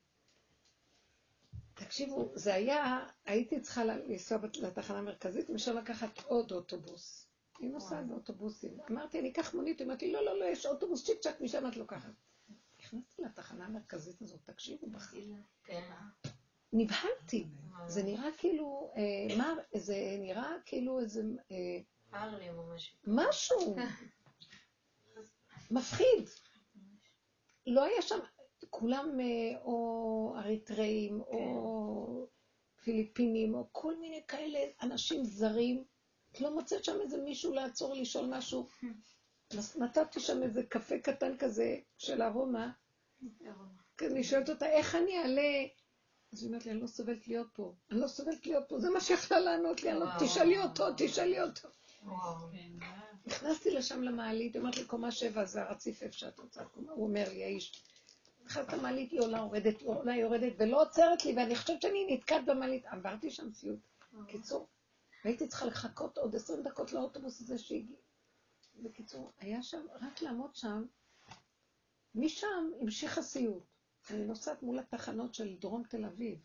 תקשיבו, 1.74 2.32
זה 2.36 2.54
היה, 2.54 3.08
הייתי 3.26 3.62
צריכה 3.62 3.86
לנסוע 3.86 4.38
לתחנה 4.62 4.98
המרכזית, 4.98 5.50
ומשם 5.50 5.78
לקחת 5.78 6.20
עוד 6.26 6.52
אוטובוס. 6.52 7.28
היא 7.60 7.70
נוסעת 7.70 8.08
באוטובוסים. 8.08 8.78
אמרתי, 8.92 9.20
אני 9.20 9.30
אקח 9.30 9.54
מונית, 9.54 9.82
אמרתי, 9.82 10.12
לא, 10.12 10.26
לא, 10.26 10.40
לא, 10.40 10.46
יש 10.46 10.66
אוטובוס 10.66 11.06
צ'יק 11.06 11.20
צ'אק, 11.20 11.42
משם 11.42 11.68
את 11.68 11.78
לוקחת. 11.78 12.12
נכנסתי 12.80 13.22
לתחנה 13.22 13.66
המרכזית 13.66 14.22
הזאת, 14.22 14.40
תקשיבו. 14.46 14.88
כן. 15.64 15.90
נבהלתי. 16.74 17.48
זה 17.88 18.04
נראה 18.04 18.30
כאילו, 18.38 18.92
אה, 18.96 19.38
מה, 19.38 19.54
זה 19.74 20.18
נראה 20.20 20.52
כאילו 20.66 21.00
איזה... 21.00 21.22
או 22.58 22.64
משהו. 22.76 22.98
משהו. 23.08 23.76
מפחיד. 25.72 26.30
לא 27.68 27.84
היה 27.84 28.02
שם, 28.02 28.20
כולם 28.70 29.20
אה, 29.20 29.60
או 29.62 30.34
אריתראים, 30.38 31.22
או 31.22 32.28
כן. 32.28 32.84
פיליפינים, 32.84 33.54
או 33.56 33.68
כל 33.72 34.00
מיני 34.00 34.22
כאלה 34.28 34.60
אנשים 34.82 35.24
זרים. 35.26 35.84
את 36.32 36.42
לא 36.42 36.56
מוצאת 36.56 36.84
שם 36.84 37.02
איזה 37.02 37.18
מישהו 37.18 37.54
לעצור 37.54 37.94
לשאול 37.94 38.26
משהו. 38.30 38.68
נתתי 39.80 40.20
שם 40.20 40.44
איזה 40.44 40.64
קפה 40.64 41.00
קטן 41.00 41.38
כזה 41.38 41.78
של 41.98 42.22
ארומה. 42.22 42.72
אני 44.02 44.24
שואלת 44.24 44.50
אותה, 44.50 44.66
איך 44.66 44.96
אני 44.96 45.18
אעלה? 45.18 45.66
אז 46.34 46.42
היא 46.42 46.48
אומרת 46.48 46.66
לי, 46.66 46.72
אני 46.72 46.80
לא 46.82 46.88
סובלת 46.88 47.28
להיות 47.28 47.48
פה. 47.54 47.74
אני 47.92 48.00
לא 48.00 48.08
סובלת 48.08 48.46
להיות 48.46 48.64
פה, 48.68 48.80
זה 48.80 48.90
מה 48.90 49.02
שיכלה 49.02 49.40
לענות 49.40 49.84
לי, 49.84 49.94
לא- 49.94 50.06
תשאלי 50.20 50.64
אותו, 50.64 50.84
תשאלי 50.98 51.42
אותו. 51.42 51.70
נכנסתי 53.26 53.72
לשם 53.72 54.02
למעלית, 54.02 54.54
היא 54.54 54.60
אומרת 54.60 54.78
לי, 54.78 54.86
קומה 54.86 55.12
שבע 55.12 55.46
זה 55.46 55.62
הרציף 55.62 56.04
איפה 56.04 56.18
שאת 56.18 56.40
רוצה. 56.40 56.64
הוא 56.74 57.08
אומר 57.08 57.30
לי, 57.30 57.44
האיש, 57.44 57.84
נכנסת 58.46 58.74
למעלית, 58.74 59.12
היא 59.12 59.22
עולה, 59.22 59.38
יורדת, 59.38 59.82
עולה, 59.82 60.16
יורדת, 60.16 60.54
ולא 60.60 60.82
עוצרת 60.82 61.26
לי, 61.26 61.34
ואני 61.38 61.56
חושבת 61.56 61.82
שאני 61.82 62.08
נתקעת 62.14 62.46
במעלית. 62.46 62.86
עברתי 62.86 63.32
שם 63.32 63.52
סיוט. 63.54 63.80
קיצור, 64.28 64.68
והייתי 65.24 65.48
צריכה 65.48 65.66
לחכות 65.66 66.18
עוד 66.18 66.36
עשרים 66.36 66.64
דקות 66.64 66.94
לאוטובוס 66.94 67.42
הזה 67.42 67.58
שהגיע. 67.58 67.98
בקיצור, 68.76 69.32
היה 69.40 69.64
שם, 69.64 69.86
רק 70.02 70.22
לעמוד 70.22 70.56
שם, 70.56 70.86
משם 72.16 72.70
המשיך 72.82 73.18
הסיוט. 73.18 73.64
אני 74.10 74.26
נוסעת 74.26 74.64
מול 74.64 74.80
התחנות 74.80 75.34
של 75.34 75.56
דרום 75.60 75.84
תל 75.84 76.06
אביב. 76.06 76.40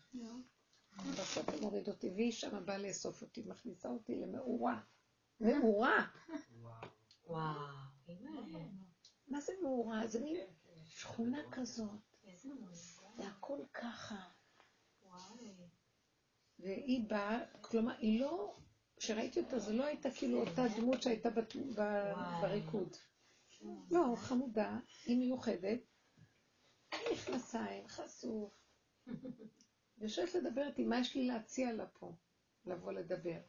בסוף 0.97 1.49
הוא 1.49 1.61
מוריד 1.61 1.87
אותי, 1.89 2.09
והיא 2.09 2.31
שמה 2.31 2.59
באה 2.59 2.77
לאסוף 2.77 3.21
אותי, 3.21 3.43
מכניסה 3.45 3.89
אותי 3.89 4.15
למאורה. 4.15 4.79
מאורה. 5.43 6.05
וואו. 7.27 7.55
מה 9.27 9.39
זה 9.39 9.53
מאורה? 9.61 10.07
זה 10.07 10.19
מין 10.19 10.37
שכונה 10.85 11.39
כזאת. 11.51 11.99
זה 13.17 13.27
הכל 13.27 13.59
ככה. 13.73 14.15
והיא 16.59 17.09
באה, 17.09 17.43
כלומר, 17.61 17.93
היא 17.97 18.21
לא, 18.21 18.55
כשראיתי 18.97 19.39
אותה, 19.39 19.59
זו 19.59 19.73
לא 19.73 19.85
הייתה 19.85 20.11
כאילו 20.11 20.39
אותה 20.39 20.61
דמות 20.77 21.01
שהייתה 21.01 21.29
בריקוד. 22.41 22.97
לא, 23.91 24.13
חמודה, 24.15 24.79
היא 25.05 25.17
מיוחדת, 25.17 25.79
מכנסיים, 27.11 27.87
חשוף. 27.87 28.53
יושבת 30.01 30.33
לדבר 30.33 30.67
איתי, 30.67 30.83
מה 30.83 30.99
יש 30.99 31.15
לי 31.15 31.27
להציע 31.27 31.73
לה 31.73 31.87
פה? 31.87 32.15
לבוא 32.65 32.91
לדבר. 32.91 33.39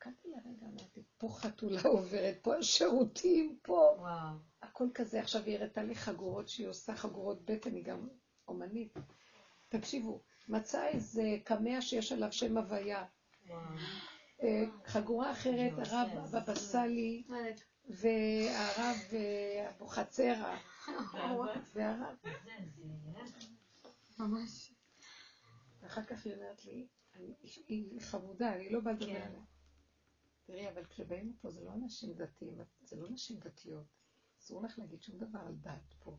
הסתכלתי 0.00 0.28
לרגע, 0.28 0.66
אמרתי, 0.66 1.02
פה 1.18 1.28
חתולה 1.28 1.80
עוברת, 1.82 2.38
פה 2.42 2.56
השירותים, 2.56 3.58
פה. 3.62 3.94
וואו. 3.98 4.36
הכל 4.62 4.86
כזה. 4.94 5.20
עכשיו 5.20 5.42
היא 5.44 5.58
הראתה 5.58 5.82
לי 5.82 5.94
חגורות 5.94 6.48
שהיא 6.48 6.68
עושה, 6.68 6.94
חגורות 6.94 7.44
בטן, 7.44 7.74
היא 7.74 7.84
גם 7.84 8.08
אומנית. 8.48 8.94
תקשיבו, 9.68 10.22
מצא 10.48 10.86
איזה 10.86 11.36
קמע 11.44 11.80
שיש 11.80 12.12
עליו 12.12 12.32
שם 12.32 12.56
הוויה. 12.56 13.04
אה, 14.42 14.64
חגורה 14.84 15.32
אחרת, 15.32 15.72
הרב 15.76 16.08
בבא 16.32 16.54
סאלי, 16.54 17.22
והרב 17.88 18.96
אה, 19.12 19.70
אבוחצירא. 19.70 20.56
והרב... 21.74 22.16
ממש. 24.18 24.72
ואחר 25.82 26.02
כך 26.02 26.26
היא 26.26 26.34
אומרת 26.34 26.64
לי, 26.64 26.86
היא 27.68 28.00
חמודה, 28.00 28.54
אני 28.54 28.70
לא 28.70 28.80
באה 28.80 28.92
לדבר 28.92 29.06
כן. 29.06 29.22
עליה. 29.26 29.40
תראי, 30.50 30.68
אבל 30.68 30.84
כשבאים 30.84 31.30
לפה 31.30 31.50
זה 31.50 31.64
לא 31.64 31.72
אנשים 31.72 32.14
דתיים, 32.14 32.58
זה 32.80 32.96
לא 32.96 33.08
נשים 33.08 33.38
דתיות. 33.38 33.86
אסור 34.38 34.62
לך 34.62 34.78
להגיד 34.78 35.02
שום 35.02 35.18
דבר 35.18 35.38
על 35.38 35.54
דת 35.54 35.94
פה. 35.98 36.16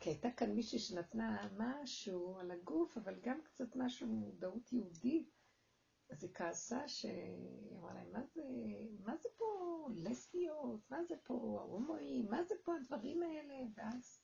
כי 0.00 0.10
הייתה 0.10 0.28
כאן 0.36 0.50
מישהי 0.50 0.78
שנתנה 0.78 1.48
משהו 1.56 2.38
על 2.38 2.50
הגוף, 2.50 2.96
אבל 2.96 3.20
גם 3.20 3.40
קצת 3.44 3.76
משהו 3.76 4.06
ממודעות 4.08 4.72
יהודית. 4.72 5.30
אז 6.10 6.24
היא 6.24 6.34
כעסה 6.34 6.88
שהיא 6.88 7.76
אמרה 7.78 7.94
להם, 7.94 8.12
מה 8.12 8.24
זה, 8.26 8.42
מה 8.98 9.16
זה 9.16 9.28
פה 9.36 9.88
לסביות? 9.94 10.90
מה 10.90 11.04
זה 11.04 11.14
פה 11.24 11.66
הומואים? 11.68 12.26
מה 12.30 12.44
זה 12.44 12.54
פה 12.64 12.76
הדברים 12.76 13.22
האלה? 13.22 13.54
ואז 13.76 14.20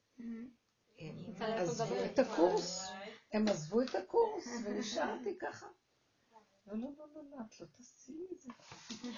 הם 0.99 1.35
עזבו 1.41 1.95
את 2.05 2.19
הקורס. 2.19 2.91
הם 3.33 3.49
עזבו 3.49 3.83
את 3.83 3.95
הקורס, 3.95 4.47
ונשארתי 4.65 5.39
ככה. 5.39 5.67
לא, 6.67 6.75
לא, 6.75 6.89
לא, 6.99 7.07
לא, 7.15 7.23
לא, 7.31 7.37
את 7.47 7.61
לא 7.61 7.67
תעשי 7.67 8.27
את 8.33 8.41
זה. 8.41 8.49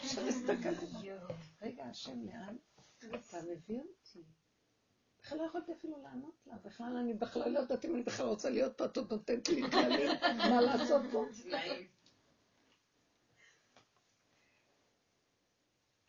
עכשיו 0.02 0.26
הסתכלתי, 0.28 1.08
רגע, 1.62 1.84
השם, 1.84 2.26
לאן 2.26 2.56
אתה 2.98 3.42
מביא 3.42 3.80
אותי? 3.80 4.22
בכלל 5.18 5.38
לא 5.38 5.44
יכולתי 5.44 5.72
אפילו 5.72 6.02
לענות 6.02 6.46
לה, 6.46 6.56
בכלל 6.64 6.96
אני 6.96 7.14
בכלל 7.14 7.52
לא 7.52 7.58
יודעת 7.58 7.84
אם 7.84 7.94
אני 7.94 8.02
בכלל 8.02 8.26
רוצה 8.26 8.50
להיות 8.50 8.78
פה, 8.78 8.84
את 8.84 8.96
עוד 8.96 9.12
נותנת 9.12 9.48
לי 9.48 9.70
כללים, 9.70 10.10
מה 10.50 10.60
לעשות 10.60 11.02
פה. 11.12 11.24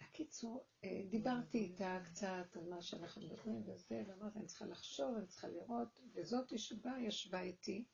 בקיצור, 0.02 0.66
אה, 0.84 1.02
דיברתי 1.10 1.58
איתה 1.58 2.00
קצת 2.06 2.56
על 2.56 2.70
מה 2.70 2.82
שאנחנו 2.82 3.22
מדברים 3.22 3.64
וזה, 3.66 4.04
ואמרתי, 4.08 4.40
אני 4.40 4.48
צריכה 4.48 4.66
לחשוב, 4.66 5.16
אני 5.16 5.28
צריכה 5.28 5.48
לראות, 5.48 6.00
וזאתי 6.14 6.58
שבאה, 6.58 7.00
ישבה 7.00 7.42
איתי, 7.42 7.86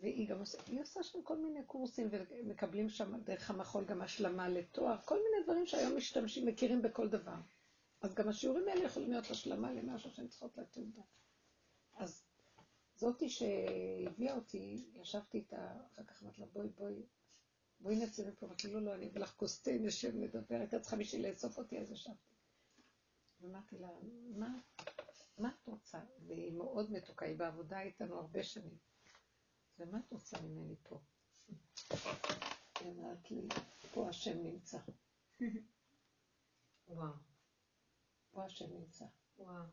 והיא 0.00 0.28
גם 0.28 0.40
עושה, 0.40 0.58
היא 0.66 0.80
עושה 0.80 1.02
שם 1.02 1.22
כל 1.22 1.38
מיני 1.38 1.64
קורסים, 1.64 2.08
ומקבלים 2.10 2.88
שם 2.88 3.20
דרך 3.24 3.50
המחול 3.50 3.84
גם 3.84 4.02
השלמה 4.02 4.48
לתואר, 4.48 4.96
כל 5.04 5.14
מיני 5.14 5.44
דברים 5.44 5.66
שהיום 5.66 5.96
משתמשים, 5.96 6.46
מכירים 6.46 6.82
בכל 6.82 7.08
דבר. 7.08 7.36
אז 8.00 8.14
גם 8.14 8.28
השיעורים 8.28 8.68
האלה 8.68 8.84
יכולים 8.84 9.10
להיות 9.10 9.30
השלמה 9.30 9.72
למשהו 9.72 10.10
שהן 10.10 10.28
צריכות 10.28 10.58
לתעודה. 10.58 11.02
אז 11.94 12.24
זאתי 12.96 13.28
שהביאה 13.28 14.34
אותי, 14.34 14.84
ישבתי 14.94 15.38
איתה, 15.38 15.72
אחר 15.94 16.04
כך 16.04 16.22
אמרתי 16.22 16.40
לה, 16.40 16.46
בואי, 16.46 16.68
בואי, 16.68 17.02
בואי 17.80 17.96
נצא 17.96 18.28
מפה. 18.28 18.46
אמרתי, 18.46 18.72
לא, 18.72 18.82
לא, 18.82 18.94
אני 18.94 19.08
אביא 19.08 19.20
לך 19.20 19.34
כוס 19.36 19.62
תה, 19.62 19.70
נשב, 19.70 20.12
נדבר, 20.14 20.56
הייתה 20.56 20.80
צריכה 20.80 20.96
בשביל 20.96 21.28
לאסוף 21.28 21.58
אותי, 21.58 21.78
אז 21.78 21.92
ישבתי. 21.92 22.34
ואמרתי 23.40 23.78
לה, 23.78 23.88
מה, 24.36 24.58
מה 25.38 25.50
את 25.62 25.66
רוצה? 25.66 25.98
והיא 26.26 26.52
מאוד 26.52 26.92
מתוקה, 26.92 27.26
היא 27.26 27.36
בעבודה 27.36 27.80
איתנו 27.80 28.14
הרבה 28.14 28.42
שנים. 28.42 28.76
ומה 29.78 29.98
את 29.98 30.10
רוצה 30.10 30.36
ממני 30.40 30.74
פה? 30.82 30.98
היא 32.80 32.90
אמרת 32.90 33.30
לי, 33.30 33.48
פה 33.92 34.08
השם 34.08 34.42
נמצא. 34.42 34.78
וואו. 36.88 37.12
פה 38.30 38.44
השם 38.44 38.72
נמצא. 38.72 39.04
וואו. 39.38 39.64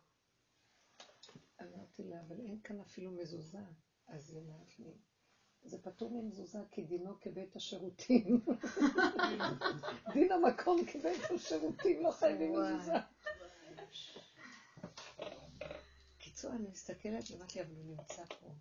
אמרתי 1.61 2.03
לה, 2.03 2.19
אבל 2.19 2.39
אין 2.39 2.61
כאן 2.63 2.79
אפילו 2.79 3.11
מזוזה. 3.11 3.59
אז 4.07 4.29
היא 4.29 4.39
אמרת 4.39 4.79
לי, 4.79 4.97
זה 5.63 5.77
פטור 5.77 6.21
ממזוזה 6.21 6.59
כי 6.71 6.83
דינו 6.83 7.19
כבית 7.19 7.55
השירותים. 7.55 8.39
דין 10.13 10.31
המקום 10.31 10.85
כבית 10.85 11.31
השירותים, 11.35 12.03
לא 12.03 12.11
חייבים 12.11 12.53
מזוזה. 12.53 12.93
קיצור, 16.17 16.51
אני 16.51 16.67
מסתכלת 16.67 17.31
ואומרת 17.31 17.55
לי, 17.55 17.61
אבל 17.61 17.75
הוא 17.75 17.85
נמצא 17.85 18.25
פה. 18.39 18.51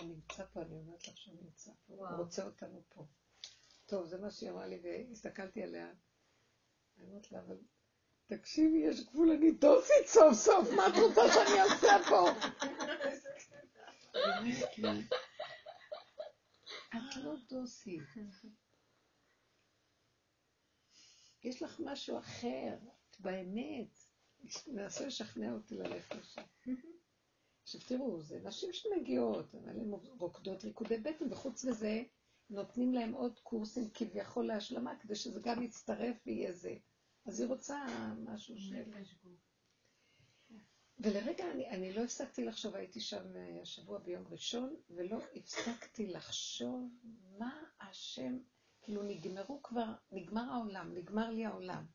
הוא 0.00 0.08
נמצא 0.08 0.44
פה, 0.52 0.62
אני 0.62 0.74
אומרת 0.76 1.08
לך 1.08 1.18
שהוא 1.18 1.34
נמצא 1.42 1.70
פה. 1.86 1.94
הוא 1.94 2.16
רוצה 2.18 2.44
אותנו 2.44 2.82
פה. 2.88 3.06
טוב, 3.86 4.06
זה 4.06 4.18
מה 4.18 4.30
שהיא 4.30 4.50
אמרה 4.50 4.66
לי, 4.66 4.80
והסתכלתי 4.82 5.62
עליה. 5.62 5.92
אני 6.96 7.06
אומרת 7.06 7.32
לה, 7.32 7.38
אבל 7.40 7.58
תקשיבי, 8.26 8.78
יש 8.78 9.00
גבול, 9.00 9.30
אני 9.30 9.52
דוסית 9.52 10.06
סוף 10.06 10.34
סוף, 10.34 10.68
מה 10.76 10.86
את 10.86 10.92
רוצה 11.02 11.20
שאני 11.32 11.60
אעשה 11.60 12.08
פה? 12.08 12.28
את 16.88 17.16
לא 17.16 17.34
דוסית. 17.48 18.02
יש 21.44 21.62
לך 21.62 21.80
משהו 21.84 22.18
אחר, 22.18 22.74
את 23.10 23.20
באמת. 23.20 23.98
מנסה 24.66 25.06
לשכנע 25.06 25.52
אותי 25.52 25.76
ללכת 25.76 26.14
לשם. 26.14 26.42
עכשיו 27.62 27.80
תראו, 27.80 28.20
זה 28.20 28.40
נשים 28.44 28.72
שמגיעות, 28.72 29.54
אבל 29.54 29.68
הן 29.68 29.90
רוקדות 30.18 30.64
ריקודי 30.64 30.98
בטן, 30.98 31.32
וחוץ 31.32 31.64
מזה 31.64 32.02
נותנים 32.50 32.94
להם 32.94 33.12
עוד 33.12 33.38
קורסים 33.38 33.90
כביכול 33.94 34.46
להשלמה, 34.46 34.96
כדי 35.00 35.14
שזה 35.14 35.40
גם 35.42 35.62
יצטרף 35.62 36.16
ויהיה 36.26 36.52
זה. 36.52 36.74
אז 37.26 37.40
היא 37.40 37.48
רוצה 37.48 37.86
משהו 38.24 38.58
של... 38.58 38.82
ולרגע 40.98 41.50
אני, 41.50 41.68
אני 41.68 41.92
לא 41.92 42.00
הפסקתי 42.00 42.44
לחשוב, 42.44 42.74
הייתי 42.74 43.00
שם 43.00 43.36
אה, 43.36 43.62
השבוע 43.62 43.98
ביום 43.98 44.24
ראשון, 44.30 44.76
ולא 44.90 45.18
הפסקתי 45.36 46.06
לחשוב 46.06 46.90
מה 47.38 47.62
השם, 47.80 48.38
כאילו 48.82 49.02
נגמרו 49.02 49.62
כבר, 49.62 49.92
נגמר 50.12 50.52
העולם, 50.52 50.94
נגמר 50.94 51.30
לי 51.30 51.44
העולם. 51.44 51.86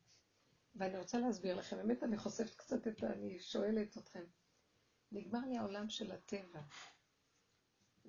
ואני 0.74 0.98
רוצה 0.98 1.18
להסביר 1.18 1.56
לכם, 1.56 1.76
באמת 1.76 2.02
אני 2.02 2.18
חושפת 2.18 2.54
קצת 2.56 2.88
את 2.88 3.02
ה... 3.02 3.12
אני 3.12 3.40
שואלת 3.40 3.98
אתכם. 3.98 4.24
נגמר 5.12 5.40
לי 5.48 5.58
העולם 5.58 5.88
של 5.88 6.12
הטבע. 6.12 6.60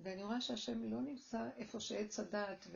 ואני 0.02 0.22
רואה 0.22 0.40
שהשם 0.40 0.84
לא 0.84 1.00
נמצא 1.00 1.48
איפה 1.56 1.80
שעץ 1.80 2.20
הדעת 2.20 2.66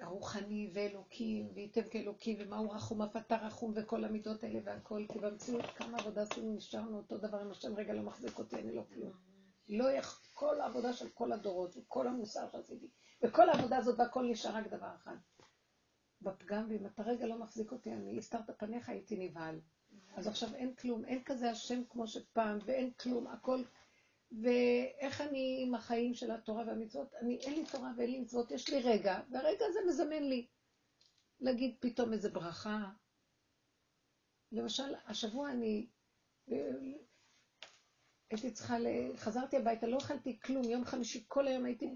והרוחני 0.00 0.70
ואלוקים, 0.74 1.52
וייתם 1.54 1.88
כאלוקים, 1.90 2.36
ומהו 2.40 2.70
רחום 2.70 3.02
אף 3.02 3.16
אתה 3.16 3.36
רחום, 3.36 3.72
וכל 3.76 4.04
המידות 4.04 4.44
האלה 4.44 4.60
והכל, 4.64 5.06
כי 5.12 5.18
במציאות 5.18 5.66
כמה 5.76 5.98
עבודה 5.98 6.22
עשינו, 6.22 6.54
נשארנו 6.54 6.96
אותו 6.96 7.18
דבר, 7.18 7.42
אם 7.42 7.50
השם 7.50 7.74
רגע 7.74 7.92
לא 7.92 8.02
מחזיק 8.02 8.38
אותי, 8.38 8.56
אני 8.56 8.74
לא 8.74 8.82
כלום. 8.94 9.12
לא 9.68 9.90
יכול, 9.90 10.28
כל 10.32 10.60
העבודה 10.60 10.92
של 10.92 11.08
כל 11.08 11.32
הדורות, 11.32 11.76
וכל 11.76 12.06
המוסר 12.06 12.48
שעשיתי, 12.52 12.88
וכל 13.22 13.48
העבודה 13.48 13.76
הזאת 13.76 13.98
והכל 13.98 14.26
נשאר 14.30 14.56
רק 14.56 14.66
דבר 14.66 14.94
אחד. 14.94 15.16
בפגם, 16.22 16.66
ואם 16.70 16.86
אתה 16.86 17.02
רגע 17.02 17.26
לא 17.26 17.38
מחזיק 17.38 17.72
אותי, 17.72 17.92
אני 17.92 18.18
הסתרת 18.18 18.50
פניך, 18.58 18.88
הייתי 18.88 19.28
נבהל. 19.28 19.60
אז 20.16 20.26
עכשיו 20.26 20.54
אין 20.54 20.74
כלום, 20.74 21.04
אין 21.04 21.24
כזה 21.24 21.50
השם 21.50 21.82
כמו 21.90 22.06
שפעם, 22.06 22.58
ואין 22.64 22.90
כלום, 22.92 23.26
הכל... 23.26 23.62
ואיך 24.42 25.20
אני 25.20 25.58
עם 25.66 25.74
החיים 25.74 26.14
של 26.14 26.30
התורה 26.30 26.64
והמצוות? 26.66 27.14
אני, 27.14 27.36
אין 27.36 27.54
לי 27.54 27.64
תורה 27.72 27.92
ואין 27.96 28.10
לי 28.10 28.20
מצוות, 28.20 28.50
יש 28.50 28.68
לי 28.68 28.80
רגע, 28.82 29.20
והרגע 29.30 29.64
הזה 29.68 29.78
מזמן 29.88 30.22
לי 30.22 30.46
להגיד 31.40 31.76
פתאום 31.80 32.12
איזה 32.12 32.30
ברכה. 32.30 32.90
למשל, 34.52 34.94
השבוע 35.06 35.50
אני 35.50 35.86
הייתי 38.30 38.50
צריכה, 38.52 38.78
ל... 38.78 38.86
חזרתי 39.16 39.56
הביתה, 39.56 39.86
לא 39.86 39.98
אכלתי 39.98 40.40
כלום, 40.40 40.64
יום 40.64 40.84
חמישי 40.84 41.24
כל 41.28 41.48
היום 41.48 41.64
הייתי 41.64 41.94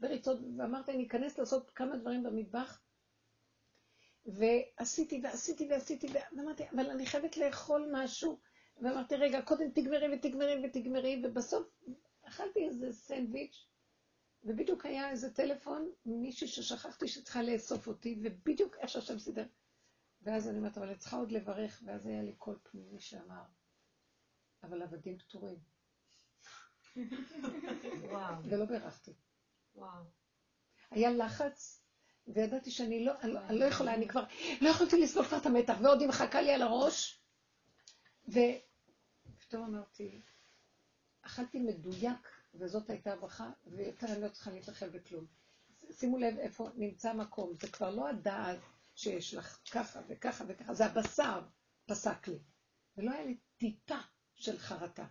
בריצות, 0.00 0.38
ואמרתי, 0.58 0.92
אני 0.92 1.06
אכנס 1.06 1.38
לעשות 1.38 1.70
כמה 1.70 1.96
דברים 1.96 2.22
במטבח, 2.22 2.80
ועשיתי 4.26 5.20
ועשיתי 5.24 5.68
ועשיתי, 5.70 6.06
ואמרתי, 6.32 6.62
אבל 6.70 6.90
אני 6.90 7.06
חייבת 7.06 7.36
לאכול 7.36 7.90
משהו. 7.92 8.38
ואמרתי, 8.82 9.16
רגע, 9.16 9.42
קודם 9.42 9.70
תגמרי 9.70 10.14
ותגמרי 10.14 10.62
ותגמרי, 10.64 11.22
ובסוף 11.24 11.66
אכלתי 12.22 12.66
איזה 12.66 12.92
סנדוויץ', 12.92 13.66
ובדיוק 14.44 14.86
היה 14.86 15.10
איזה 15.10 15.34
טלפון, 15.34 15.90
מישהי 16.06 16.48
ששכחתי 16.48 17.08
שצריכה 17.08 17.42
לאסוף 17.42 17.86
אותי, 17.86 18.20
ובדיוק 18.24 18.76
איך 18.76 18.90
שהשם 18.90 19.18
סידר. 19.18 19.46
ואז 20.22 20.48
אני 20.48 20.58
אומרת, 20.58 20.78
אבל 20.78 20.88
אני 20.88 20.98
צריכה 20.98 21.16
עוד 21.16 21.32
לברך, 21.32 21.82
ואז 21.86 22.06
היה 22.06 22.22
לי 22.22 22.32
קול 22.32 22.58
פנימי 22.62 23.00
שאמר, 23.00 23.42
אבל 24.62 24.82
עבדים 24.82 25.18
פטורים. 25.18 25.58
וואו. 28.10 28.44
ולא 28.44 28.64
בירכתי. 28.64 29.14
וואו. 29.74 30.04
היה 30.90 31.10
לחץ 31.10 31.85
וידעתי 32.28 32.70
שאני 32.70 33.04
לא, 33.04 33.12
אני, 33.20 33.58
לא, 33.58 33.64
יכולה, 33.64 33.94
אני 33.94 34.08
כבר, 34.08 34.24
לא 34.60 34.68
יכולתי 34.68 35.00
לסבול 35.00 35.24
כבר 35.24 35.38
את 35.38 35.46
המתח, 35.46 35.74
ועוד 35.82 36.00
היא 36.00 36.08
מחכה 36.08 36.42
לי 36.42 36.52
על 36.52 36.62
הראש, 36.62 37.20
ופתאום 38.28 39.64
אמרתי, 39.64 40.20
אכלתי 41.22 41.58
מדויק, 41.58 42.28
וזאת 42.54 42.90
הייתה 42.90 43.12
הברכה, 43.12 43.50
ויותר 43.66 44.06
אני 44.06 44.22
לא 44.22 44.28
צריכה 44.28 44.50
להתרחב 44.50 44.86
בכלום. 44.86 45.26
שימו 45.90 46.18
לב 46.18 46.38
איפה 46.38 46.70
נמצא 46.74 47.10
המקום, 47.10 47.54
זה 47.54 47.68
כבר 47.68 47.90
לא 47.90 48.08
הדעת 48.08 48.58
שיש 48.94 49.34
לך 49.34 49.58
ככה 49.70 50.00
וככה 50.08 50.44
וככה, 50.48 50.74
זה 50.74 50.86
הבשר 50.86 51.40
פסק 51.86 52.28
לי. 52.28 52.38
ולא 52.96 53.10
היה 53.10 53.24
לי 53.24 53.36
טיפה 53.56 53.98
של 54.34 54.58
חרטה. 54.58 55.06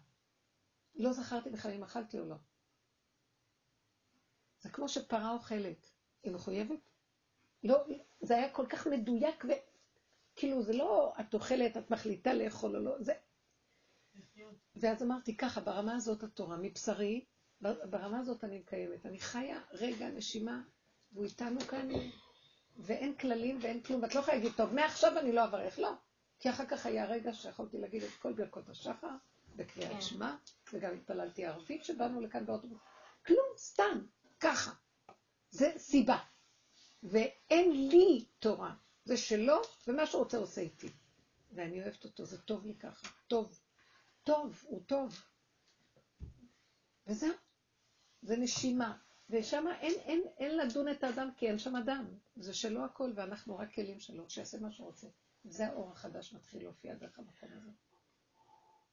לא 0.96 1.14
זכרתי 1.14 1.50
בכלל 1.50 1.72
אם 1.72 1.84
אכלתי 1.84 2.20
או 2.20 2.26
לא. 2.26 2.36
זה 4.62 4.70
כמו 4.70 4.90
שפרה 4.90 5.32
אוכלת, 5.32 5.92
היא 6.24 6.34
מחויבת? 6.34 6.95
לא, 7.66 7.84
זה 8.22 8.36
היה 8.36 8.50
כל 8.50 8.66
כך 8.70 8.88
מדויק, 8.88 9.46
וכאילו 9.46 10.64
זה 10.64 10.74
לא 10.74 11.14
את 11.20 11.34
אוכלת, 11.34 11.78
את 11.78 11.92
מחליטה 11.92 12.34
לאכול 12.34 12.76
או 12.76 12.82
לא, 12.82 12.96
זה... 13.00 13.14
ואז 14.76 15.04
אמרתי 15.04 15.38
ככה, 15.38 15.62
ברמה 15.62 15.96
הזאת 15.96 16.24
התורה, 16.24 16.58
מבשרי, 16.58 17.26
ברמה 17.62 18.20
הזאת 18.20 18.44
אני 18.44 18.60
מקיימת. 18.60 19.06
אני 19.06 19.20
חיה 19.20 19.62
רגע, 19.72 20.08
נשימה, 20.08 20.62
והוא 21.12 21.26
איתנו 21.26 21.60
כאן, 21.60 21.90
ואין 22.78 23.16
כללים 23.16 23.58
ואין 23.62 23.84
כלום, 23.84 24.04
ואת 24.04 24.16
לא 24.16 24.20
יכולה 24.20 24.38
להגיד, 24.38 24.54
טוב, 24.58 24.74
מעכשיו 24.74 25.20
אני 25.20 25.32
לא 25.32 25.44
אברך, 25.44 25.80
לא. 25.80 25.94
כי 26.40 26.50
אחר 26.50 26.66
כך 26.66 26.86
היה 26.86 27.06
רגע 27.06 27.34
שיכולתי 27.34 27.78
להגיד 27.78 28.04
את 28.04 28.10
כל 28.10 28.34
ברכות 28.34 28.70
השחר, 28.70 29.16
בקריאת 29.56 29.92
כן. 29.92 30.02
שמע, 30.02 30.36
וגם 30.74 30.94
התפללתי 30.94 31.46
ערבית 31.46 31.84
שבאנו 31.86 32.22
לכאן 32.22 32.46
באוטובוס. 32.46 32.80
כלום, 33.26 33.48
סתם, 33.58 34.06
ככה. 34.40 34.72
זה 35.50 35.72
סיבה. 35.78 36.18
ואין 37.10 37.90
לי 37.90 38.26
תורה. 38.40 38.76
זה 39.06 39.18
שלו, 39.18 39.62
ומה 39.88 40.06
שהוא 40.06 40.24
רוצה 40.24 40.38
עושה 40.38 40.62
איתי. 40.62 40.88
ואני 41.52 41.82
אוהבת 41.82 42.04
אותו, 42.04 42.26
זה 42.26 42.42
טוב 42.42 42.66
לי 42.66 42.76
ככה. 42.76 43.08
טוב. 43.28 43.60
טוב, 44.24 44.64
הוא 44.68 44.82
טוב. 44.86 45.22
וזהו. 47.08 47.34
זה 48.22 48.38
נשימה. 48.38 48.98
ושם 49.30 49.66
אין, 49.82 49.94
אין, 50.00 50.24
אין 50.38 50.58
לדון 50.58 50.90
את 50.90 51.04
האדם 51.04 51.30
כי 51.38 51.48
אין 51.48 51.60
שם 51.60 51.76
אדם. 51.76 52.06
זה 52.36 52.54
שלו 52.54 52.86
הכל, 52.86 53.12
ואנחנו 53.16 53.58
רק 53.58 53.74
כלים 53.74 54.00
שלו, 54.00 54.30
שיעשה 54.30 54.60
מה 54.60 54.72
שהוא 54.72 54.88
רוצה. 54.88 55.08
זה 55.44 55.68
האור 55.68 55.92
החדש 55.92 56.34
מתחיל 56.34 56.64
להופיע 56.64 56.96
דרך 56.96 57.20
המקום 57.20 57.50
הזה. 57.58 57.72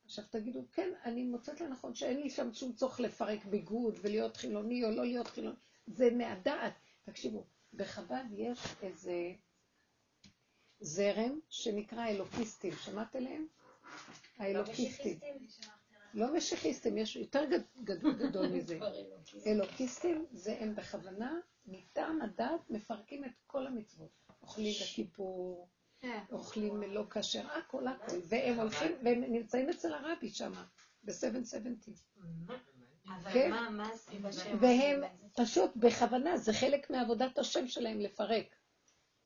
עכשיו 0.04 0.24
תגידו, 0.30 0.64
כן, 0.72 0.88
אני 1.04 1.24
מוצאת 1.24 1.60
לנכון 1.60 1.94
שאין 1.94 2.20
לי 2.20 2.30
שם 2.30 2.54
שום 2.54 2.72
צורך 2.72 3.00
לפרק 3.00 3.44
ביגוד 3.44 3.98
ולהיות 4.02 4.36
חילוני 4.36 4.84
או 4.84 4.90
לא 4.90 5.04
להיות 5.04 5.26
חילוני. 5.26 5.56
זה 5.86 6.10
מהדעת. 6.10 6.74
תקשיבו, 7.04 7.46
בחב"ד 7.74 8.24
יש 8.32 8.58
איזה 8.82 9.32
זרם 10.80 11.38
שנקרא 11.48 12.06
אלוקיסטים, 12.06 12.72
שמעת 12.76 13.16
עליהם? 13.16 13.46
האלוקיסטים. 14.38 15.18
לא 16.14 16.36
משיחיסטים, 16.36 16.98
יש 16.98 17.16
יותר 17.16 17.44
גדול 17.84 18.48
מזה. 18.54 18.78
אלוקיסטים 19.46 20.26
זה 20.32 20.56
הם 20.60 20.74
בכוונה, 20.74 21.38
מטעם 21.66 22.22
הדת, 22.22 22.70
מפרקים 22.70 23.24
את 23.24 23.30
כל 23.46 23.66
המצוות. 23.66 24.10
אוכלים 24.42 24.74
בכיפור, 24.82 25.68
כן. 26.00 26.18
אוכלים 26.32 26.82
לא 26.82 27.04
כשר, 27.10 27.46
הכל 27.50 27.86
הכל. 27.86 28.16
והם 28.28 28.60
הולכים, 28.60 28.92
והם 29.04 29.20
נמצאים 29.20 29.70
אצל 29.70 29.94
הרבי 29.94 30.30
שם, 30.30 30.52
ב-770. 31.04 31.90
אבל 33.16 33.32
כן? 33.32 33.50
מה, 33.50 33.70
מה 33.70 33.88
הסיבה 33.88 34.32
שהם 34.32 34.58
והם 34.60 35.02
פשוט 35.36 35.70
בכוונה, 35.76 36.36
זה 36.36 36.52
חלק 36.52 36.90
מעבודת 36.90 37.38
השם 37.38 37.68
שלהם 37.68 38.00
לפרק. 38.00 38.46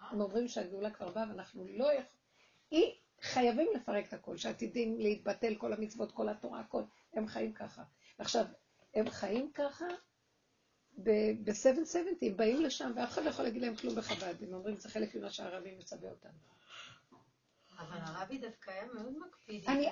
הם 0.00 0.20
אומרים 0.20 0.48
שהגאולה 0.48 0.90
כבר 0.90 1.08
באה 1.10 1.24
ואנחנו 1.28 1.66
לא 1.68 1.84
יכולים... 1.92 2.96
חייבים 3.22 3.68
לפרק 3.74 4.08
את 4.08 4.12
הכל, 4.12 4.36
שעתידים 4.36 5.00
להתבטל 5.00 5.54
כל 5.54 5.72
המצוות, 5.72 6.12
כל 6.12 6.28
התורה, 6.28 6.60
הכל. 6.60 6.82
הם 7.14 7.26
חיים 7.26 7.52
ככה. 7.52 7.82
עכשיו, 8.18 8.44
הם 8.94 9.10
חיים 9.10 9.52
ככה 9.54 9.84
ב-770, 10.98 11.98
הם 12.22 12.36
באים 12.36 12.60
לשם 12.60 12.92
ואף 12.96 13.10
אחד 13.10 13.24
לא 13.24 13.30
יכול 13.30 13.44
להגיד 13.44 13.62
להם 13.62 13.76
כלום 13.76 13.94
בחב"ד. 13.94 14.34
הם 14.42 14.54
אומרים, 14.54 14.76
זה 14.76 14.88
חלק 14.88 15.14
ממה 15.14 15.30
שהרבי 15.30 15.76
מצווה 15.78 16.10
אותנו. 16.10 16.38
אבל 17.78 17.98
הרבי 18.00 18.38
דווקא 18.38 18.70
היה 18.70 18.86
מאוד 18.94 19.18
מקפיד. 19.18 19.64
אני, 19.68 19.88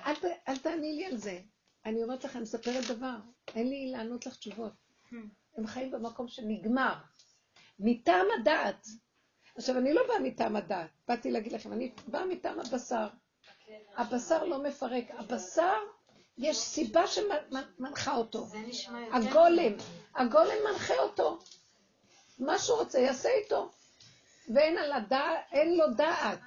אל 0.48 0.58
תעני 0.58 0.92
לי 0.92 1.06
על 1.06 1.16
זה. 1.16 1.40
אני 1.86 2.02
אומרת 2.02 2.24
לך, 2.24 2.36
אני 2.36 2.42
מספרת 2.42 2.84
דבר, 2.88 3.16
אין 3.54 3.68
לי 3.68 3.90
לענות 3.90 4.26
לך 4.26 4.36
תשובות. 4.36 4.72
Hmm. 5.10 5.16
הם 5.56 5.66
חיים 5.66 5.90
במקום 5.90 6.28
שנגמר. 6.28 6.94
מטעם 7.78 8.26
הדעת. 8.40 8.86
עכשיו, 9.56 9.78
אני 9.78 9.94
לא 9.94 10.02
באה 10.08 10.18
מטעם 10.18 10.56
הדעת, 10.56 10.90
באתי 11.08 11.30
להגיד 11.30 11.52
לכם, 11.52 11.72
אני 11.72 11.92
באה 12.08 12.26
מטעם 12.26 12.60
הבשר. 12.60 13.08
הבשר 13.96 14.44
לא 14.44 14.62
מפרק, 14.62 15.04
הבשר, 15.10 15.76
יש 16.38 16.56
סיבה 16.56 17.06
שמנחה 17.06 18.16
אותו. 18.16 18.46
הגולם, 19.12 19.72
הגולם 20.14 20.56
מנחה 20.70 20.94
אותו. 20.94 21.38
מה 22.38 22.58
שהוא 22.58 22.78
רוצה, 22.78 22.98
יעשה 22.98 23.28
איתו. 23.28 23.70
ואין 24.54 24.78
על 24.78 24.92
הדעת, 24.92 25.38
אין 25.52 25.76
לו 25.76 25.84
דעת. 25.96 26.40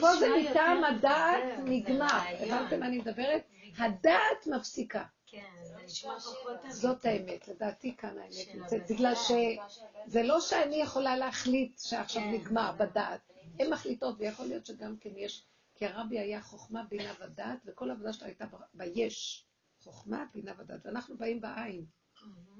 פה 0.00 0.16
זה 0.16 0.28
מטעם 0.40 0.84
הדעת 0.84 1.42
נגמר. 1.64 2.20
הבנתם 2.40 2.80
מה 2.80 2.86
אני 2.86 2.98
מדברת? 2.98 3.42
הדעת 3.78 4.46
מפסיקה. 4.46 5.04
כן, 5.26 5.50
זה 5.62 5.76
נשמע 5.84 6.18
פחות 6.18 6.56
זאת 6.70 7.04
האמת, 7.04 7.48
לדעתי 7.48 7.96
כאן 7.96 8.18
האמת 8.18 8.54
נמצאת, 8.54 8.82
בגלל 8.90 9.14
שזה 9.14 10.22
לא 10.22 10.40
שאני 10.40 10.76
יכולה 10.76 11.16
להחליט 11.16 11.78
שעכשיו 11.78 12.22
כן. 12.22 12.32
נגמר 12.32 12.72
בדעת, 12.78 13.20
הן 13.60 13.72
מחליטות, 13.72 14.14
ויכול 14.18 14.46
להיות 14.46 14.66
שגם 14.66 14.96
כן 14.96 15.10
יש, 15.16 15.46
כי 15.74 15.86
הרבי 15.86 16.18
היה 16.18 16.42
חוכמה, 16.42 16.84
בינה 16.84 17.12
ודעת, 17.20 17.58
וכל 17.66 17.90
העבודה 17.90 18.12
שלו 18.12 18.26
הייתה 18.26 18.44
ביש, 18.74 19.46
חוכמה, 19.80 20.24
בינה 20.34 20.52
ודעת, 20.58 20.80
ואנחנו 20.86 21.16
באים 21.18 21.40
בעין. 21.40 21.86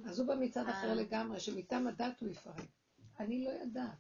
אז 0.07 0.19
הוא 0.19 0.29
בא 0.29 0.35
מצד 0.35 0.69
אחר 0.69 0.89
אה. 0.89 0.95
לגמרי, 0.95 1.41
שמטעם 1.41 1.87
הדת 1.87 2.21
הוא 2.21 2.29
יפרק. 2.29 2.69
אני 3.21 3.45
לא 3.45 3.51
יודעת. 3.51 3.99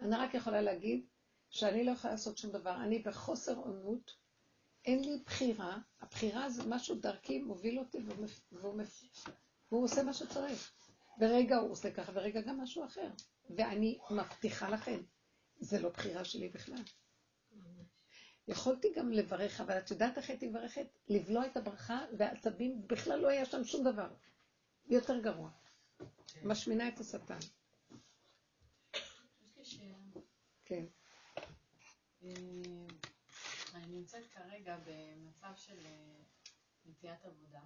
אני 0.00 0.16
רק 0.16 0.34
יכולה 0.34 0.60
להגיד 0.60 1.06
שאני 1.50 1.84
לא 1.84 1.90
יכולה 1.90 2.12
לעשות 2.12 2.38
שום 2.38 2.52
דבר. 2.52 2.76
אני 2.82 2.98
בחוסר 2.98 3.56
עונות, 3.56 4.16
אין 4.86 5.04
לי 5.04 5.22
בחירה, 5.26 5.78
הבחירה 6.00 6.50
זה 6.50 6.62
משהו 6.66 6.94
דרכי 6.94 7.38
מוביל 7.38 7.78
אותי 7.78 7.98
והוא, 7.98 8.26
והוא, 8.52 8.82
והוא 9.70 9.84
עושה 9.84 10.02
מה 10.02 10.14
שצריך. 10.14 10.72
ורגע 11.20 11.56
הוא 11.56 11.70
עושה 11.70 11.90
ככה, 11.90 12.12
ורגע 12.14 12.40
גם 12.40 12.60
משהו 12.60 12.84
אחר. 12.84 13.08
ואני 13.56 13.98
מבטיחה 14.10 14.70
לכם, 14.70 15.00
זה 15.58 15.80
לא 15.80 15.88
בחירה 15.88 16.24
שלי 16.24 16.48
בכלל. 16.48 16.82
יכולתי 18.48 18.92
גם 18.96 19.12
לברך, 19.12 19.60
אבל 19.60 19.78
את 19.78 19.90
יודעת 19.90 20.18
איך 20.18 20.30
הייתי 20.30 20.48
מברכת? 20.48 20.86
לבלוע 21.08 21.46
את 21.46 21.56
הברכה 21.56 22.00
והעצבים, 22.18 22.86
בכלל 22.86 23.20
לא 23.20 23.28
היה 23.28 23.44
שם 23.44 23.64
שום 23.64 23.84
דבר. 23.84 24.08
יותר 24.88 25.20
גרוע. 25.20 25.50
כן. 25.98 26.48
משמינה 26.48 26.88
את 26.88 27.00
השטן. 27.00 27.38
כן. 30.64 30.84
אה, 33.96 34.00
נמצאת 34.00 34.26
כרגע 34.26 34.78
במצב 34.86 35.52
של 35.56 35.78
אה, 35.86 36.22
מציאת 36.84 37.24
עבודה, 37.24 37.62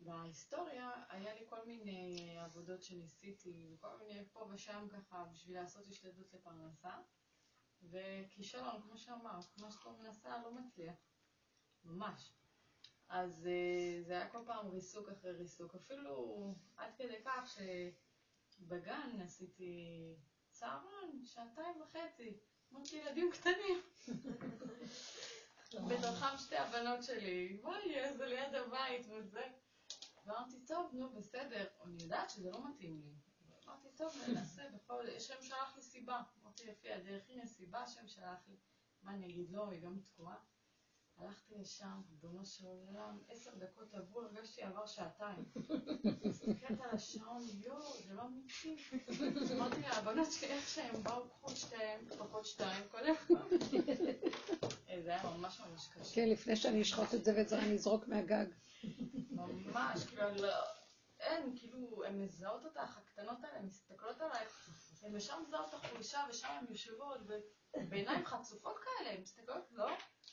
ובהיסטוריה 0.00 1.04
היה 1.08 1.34
לי 1.34 1.46
כל 1.48 1.66
מיני 1.66 2.38
עבודות 2.38 2.82
שניסיתי, 2.82 3.76
כל 3.80 3.98
מיני 3.98 4.24
פה 4.32 4.48
ושם 4.50 4.86
ככה, 4.92 5.24
בשביל 5.24 5.56
לעשות 5.56 5.86
השתדלות 5.88 6.32
לפרנסה, 6.32 6.98
וכישלון, 7.82 8.82
כמו 8.82 8.98
שאמרת, 8.98 9.56
מה 9.60 9.70
שאתה 9.70 9.90
מנסה 9.90 10.42
לא 10.42 10.52
מצליח, 10.52 10.96
ממש. 11.84 12.32
אז 13.08 13.46
אה, 13.46 14.02
זה 14.02 14.12
היה 14.12 14.30
כל 14.30 14.42
פעם 14.46 14.68
ריסוק 14.68 15.08
אחרי 15.08 15.32
ריסוק, 15.32 15.74
אפילו 15.74 16.54
עד 16.76 16.94
כדי 16.96 17.22
כך 17.24 17.58
שבגן 18.58 19.20
עשיתי 19.20 20.14
צהרון, 20.50 21.24
שעתיים 21.24 21.80
וחצי, 21.82 22.40
אמרתי 22.72 22.96
ילדים 22.96 23.30
קטנים. 23.32 23.80
בתוכם 25.88 26.38
שתי 26.38 26.56
הבנות 26.56 27.04
שלי, 27.04 27.58
וואי, 27.62 28.16
זה 28.16 28.26
ליד 28.26 28.54
הבית 28.54 29.06
וזה. 29.10 29.42
ואמרתי, 30.26 30.56
טוב, 30.66 30.90
נו, 30.92 31.10
בסדר, 31.12 31.66
אני 31.84 32.02
יודעת 32.02 32.30
שזה 32.30 32.50
לא 32.50 32.68
מתאים 32.68 33.00
לי. 33.04 33.12
אמרתי, 33.66 33.88
טוב, 33.96 34.16
ננסה, 34.28 34.62
בכל... 34.74 35.06
השם 35.16 35.42
שלח 35.42 35.76
לי 35.76 35.82
סיבה. 35.82 36.22
אמרתי, 36.42 36.64
לפי 36.66 36.92
הדרך, 36.92 37.22
הנה 37.28 37.46
סיבה, 37.46 37.82
השם 37.82 38.08
שלח 38.08 38.38
לי. 38.48 38.56
מה 39.02 39.12
אני 39.12 39.26
אגיד, 39.26 39.50
לא, 39.50 39.68
היא 39.70 39.80
גם 39.82 40.00
תקועה. 40.00 40.36
הלכתי 41.22 41.54
לשם, 41.58 42.00
ריבונו 42.10 42.44
של 42.44 42.66
עולם, 42.66 43.18
עשר 43.28 43.50
דקות 43.54 43.94
עברו, 43.94 44.20
הרגשתי 44.20 44.62
עבר 44.62 44.86
שעתיים. 44.86 45.44
מסתכלת 46.24 46.80
על 46.80 46.90
השעון, 46.92 47.42
יואו, 47.64 47.92
זה 48.06 48.14
לא 48.14 48.22
אמיתי. 48.22 48.76
אמרתי 49.56 49.80
לה, 49.80 49.96
הבנות 49.96 50.32
שלי, 50.32 50.48
איך 50.48 50.68
שהם 50.68 51.02
באו, 51.02 51.28
פחות 51.28 51.56
שתיים, 51.56 52.08
פחות 52.18 52.46
שתיים, 52.46 52.84
כל. 52.90 52.98
אה, 54.88 55.02
זה 55.02 55.10
היה 55.10 55.22
ממש 55.36 55.60
ממש 55.60 55.88
קשה. 55.88 56.14
כן, 56.14 56.28
לפני 56.28 56.56
שאני 56.56 56.82
אשחוט 56.82 57.14
את 57.14 57.24
זה 57.24 57.32
ואת 57.36 57.48
זה 57.48 57.58
אני 57.58 57.74
אזרוק 57.74 58.08
מהגג. 58.08 58.46
ממש, 59.30 60.04
כאילו, 60.04 60.22
אין, 61.20 61.56
כאילו, 61.56 62.04
הן 62.04 62.22
מזהות 62.22 62.64
אותך, 62.64 62.98
הקטנות 62.98 63.44
האלה, 63.44 63.58
הן 63.58 63.66
מסתכלות 63.66 64.20
עלייך, 64.20 64.70
הן 65.02 65.16
ישר 65.16 65.40
מזהות 65.40 65.68
את 65.68 65.74
החולשה, 65.74 66.20
ושם 66.30 66.48
הן 66.48 66.66
יושבות, 66.70 67.20
ובעיניים 67.74 68.26
חצופות 68.26 68.76
כאלה, 68.78 69.10
הן 69.10 69.20
מסתכלות, 69.20 69.64
לא, 69.72 69.88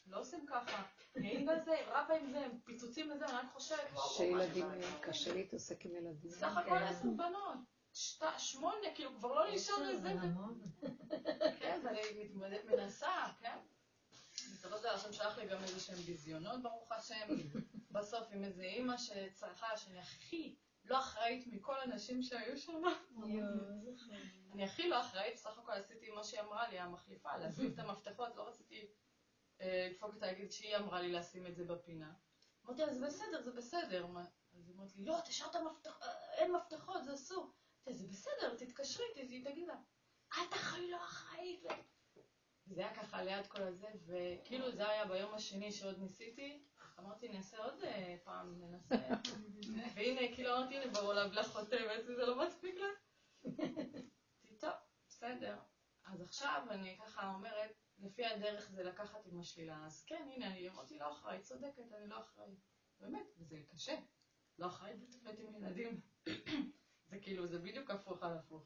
לא 0.07 0.19
עושים 0.19 0.45
ככה. 0.49 0.83
גאים 1.17 1.45
בזה, 1.45 1.75
רבה 1.87 2.13
עם 2.13 2.31
זה, 2.31 2.45
פיצוצים 2.63 3.11
וזה, 3.11 3.25
אני 3.25 3.33
רק 3.33 3.45
חושבת, 3.53 3.91
וואו, 3.93 4.07
קשה 5.01 5.33
להתעסק 5.33 5.85
עם 5.85 5.95
ילדים. 5.95 6.31
סך 6.31 6.57
הכל 6.57 6.77
עשר 6.77 7.07
בנות. 7.17 7.57
שמונה, 8.37 8.87
כאילו 8.95 9.15
כבר 9.15 9.33
לא 9.33 9.49
לישון 9.49 9.83
לזה. 9.87 10.13
כן, 11.59 11.81
ואני 11.83 12.23
מתמודדת, 12.23 12.65
מנסה, 12.65 13.07
כן? 13.39 13.57
מסתבר 14.33 14.77
זה 14.77 14.91
השם 14.91 15.13
שלח 15.13 15.37
לי 15.37 15.45
גם 15.45 15.63
איזה 15.63 15.79
שהם 15.79 15.95
ביזיונות, 15.95 16.61
ברוך 16.61 16.91
השם. 16.91 17.27
בסוף 17.91 18.27
עם 18.31 18.43
איזה 18.43 18.63
אימא 18.63 18.97
שצרכה, 18.97 19.77
שאני 19.77 19.99
הכי 19.99 20.55
לא 20.85 20.99
אחראית 20.99 21.47
מכל 21.47 21.79
הנשים 21.79 22.23
שהיו 22.23 22.57
שם. 22.57 22.81
אני 24.53 24.63
הכי 24.63 24.89
לא 24.89 25.01
אחראית, 25.01 25.33
בסך 25.35 25.57
הכל 25.57 25.71
עשיתי 25.71 26.09
מה 26.09 26.23
שהיא 26.23 26.41
אמרה 26.41 26.69
לי, 26.69 26.79
המחליפה, 26.79 27.37
לשים 27.37 27.73
את 27.73 27.79
המפתחות, 27.79 28.35
לא 28.35 28.47
רציתי 28.47 28.87
לדפוק 29.59 30.11
את 30.17 30.23
התאגיד 30.23 30.51
שהיא 30.51 30.77
אמרה 30.77 31.01
לי 31.01 31.11
לשים 31.11 31.45
את 31.47 31.55
זה 31.55 31.63
בפינה. 31.63 32.13
אמרתי 32.65 32.81
לה, 32.81 32.93
זה 32.93 33.05
בסדר, 33.05 33.41
זה 33.41 33.51
בסדר. 33.51 34.07
אז 34.53 34.67
היא 34.67 34.75
אמרת 34.75 34.95
לי, 34.95 35.05
לא, 35.05 35.17
תשאר 35.25 35.47
את 35.49 35.55
המפתחות, 35.55 36.03
אה, 36.03 36.33
אין 36.33 36.51
מפתחות, 36.51 37.03
זה 37.03 37.13
אסור. 37.13 37.53
זה 37.85 38.07
בסדר, 38.07 38.55
תתקשרי, 38.57 39.05
תגידי 39.15 39.65
לה, 39.65 39.75
את 40.27 40.53
אחראי, 40.53 40.91
לא 40.91 40.97
אחראית. 41.03 41.63
זה 42.65 42.81
היה 42.81 42.95
ככה 42.95 43.23
ליד 43.23 43.47
כל 43.47 43.61
הזה, 43.61 43.87
וכאילו 44.05 44.71
זה 44.71 44.89
היה 44.89 45.05
ביום 45.05 45.33
השני 45.33 45.71
שעוד 45.71 45.99
ניסיתי, 45.99 46.63
אמרתי, 46.99 47.29
נעשה 47.29 47.57
עוד 47.57 47.83
אה, 47.83 48.15
פעם, 48.23 48.61
ננסה. 48.61 48.95
והנה, 49.95 50.35
כאילו 50.35 50.57
אמרתי, 50.57 50.77
הנה, 50.77 50.91
ברור 50.93 51.13
לה 51.13 51.43
חותמת, 51.43 52.05
זה 52.05 52.25
לא 52.25 52.45
מספיק 52.45 52.75
לה. 52.75 52.87
טוב, 54.61 54.73
בסדר. 55.07 55.57
אז 56.05 56.21
עכשיו 56.21 56.65
אני 56.69 56.97
ככה 56.97 57.33
אומרת, 57.33 57.86
לפי 57.99 58.25
הדרך 58.25 58.69
זה 58.71 58.83
לקחת 58.83 59.27
אמא 59.27 59.43
שלי 59.43 59.73
אז 59.73 60.03
כן, 60.03 60.29
הנה, 60.35 60.47
אני 60.47 60.69
אמרתי 60.69 60.99
לא 60.99 61.11
אחראי, 61.11 61.39
צודקת, 61.41 61.93
אני 61.97 62.07
לא 62.09 62.19
אחראי. 62.19 62.55
באמת, 62.99 63.25
וזה 63.37 63.57
קשה. 63.67 63.99
לא 64.59 64.67
אחראי 64.67 64.93
בטפט 64.93 65.39
עם 65.39 65.55
ילדים. 65.55 66.01
זה 67.09 67.19
כאילו, 67.21 67.47
זה 67.47 67.59
בדיוק 67.59 67.91
הפוך 67.91 68.23
על 68.23 68.37
הפוך. 68.37 68.63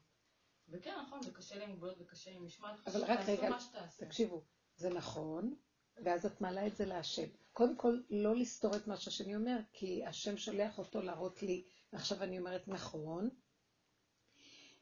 וכן, 0.70 0.96
נכון, 1.02 1.22
זה 1.24 1.32
קשה 1.32 1.56
לי 1.56 1.64
עם 1.64 1.70
מוגבלות 1.70 2.02
וקשה 2.02 2.32
עם 2.32 2.46
משמעת. 2.46 2.88
אבל 2.88 3.04
רק 3.04 3.20
רגע, 3.28 3.50
תקשיבו, 3.98 4.44
זה 4.76 4.90
נכון, 4.90 5.56
ואז 6.04 6.26
את 6.26 6.42
מעלה 6.42 6.68
את 6.68 6.76
זה 6.76 6.86
להשם. 6.86 7.28
קודם 7.52 7.78
כל, 7.78 8.02
לא 8.10 8.36
לסתור 8.36 8.76
את 8.76 8.88
מה 8.88 8.98
שהשני 8.98 9.36
אומר, 9.36 9.60
כי 9.74 10.06
השם 10.06 10.38
שולח 10.38 10.78
אותו 10.78 11.02
להראות 11.02 11.44
לי, 11.44 11.64
ועכשיו 11.94 12.24
אני 12.24 12.40
אומרת 12.40 12.68
נכון, 12.68 13.30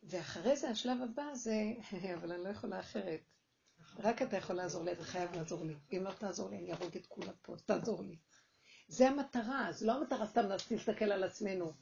ואחרי 0.04 0.58
זה 0.58 0.70
השלב 0.70 0.98
הבא 1.02 1.34
זה, 1.34 1.74
אבל 2.16 2.32
אני 2.32 2.44
לא 2.44 2.50
יכולה 2.50 2.80
אחרת. 2.80 3.22
רק 3.98 4.22
אתה 4.22 4.38
יכול 4.38 4.56
לעזור 4.56 4.84
לי, 4.84 4.91
אתה 4.91 5.03
חייב 5.03 5.36
לעזור 5.36 5.66
לי. 5.66 5.76
אם 5.94 6.03
לא 6.03 6.11
תעזור 6.11 6.49
לי, 6.49 6.57
אני 6.57 6.74
ארוג 6.74 6.95
את 6.95 7.06
כולם 7.06 7.34
פה, 7.41 7.53
אז 7.53 7.61
תעזור 7.61 8.03
לי. 8.03 8.18
זה 8.88 9.10
המטרה, 9.10 9.68
זה 9.72 9.88
לא 9.88 9.91
המטרה 9.91 10.28
סתם 10.28 10.41
להסתכל 10.72 11.11
על 11.11 11.24
עצמנו. 11.24 11.74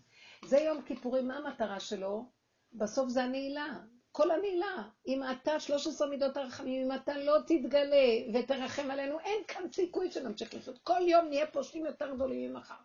זה 0.46 0.58
יום 0.58 0.82
כיפורים, 0.82 1.28
מה 1.28 1.38
המטרה 1.38 1.80
שלו? 1.80 2.32
בסוף 2.74 3.10
זה 3.10 3.24
הנעילה. 3.24 3.80
כל 4.12 4.32
הנעילה. 4.32 4.90
אם 5.08 5.22
אתה, 5.32 5.60
13 5.60 6.08
מידות 6.10 6.38
הרחמים, 6.38 6.92
אם 6.92 6.98
אתה 6.98 7.18
לא 7.18 7.38
תתגלה 7.48 8.08
ותרחם 8.34 8.92
עלינו, 8.92 9.20
אין 9.20 9.44
כאן 9.48 9.72
סיכוי 9.72 10.12
שנמשיך 10.12 10.54
לחיות. 10.54 10.78
כל 10.84 11.02
יום 11.08 11.28
נהיה 11.28 11.48
פושעים 11.52 11.86
יותר 11.86 12.16
גדולים 12.16 12.54
ממחר. 12.54 12.76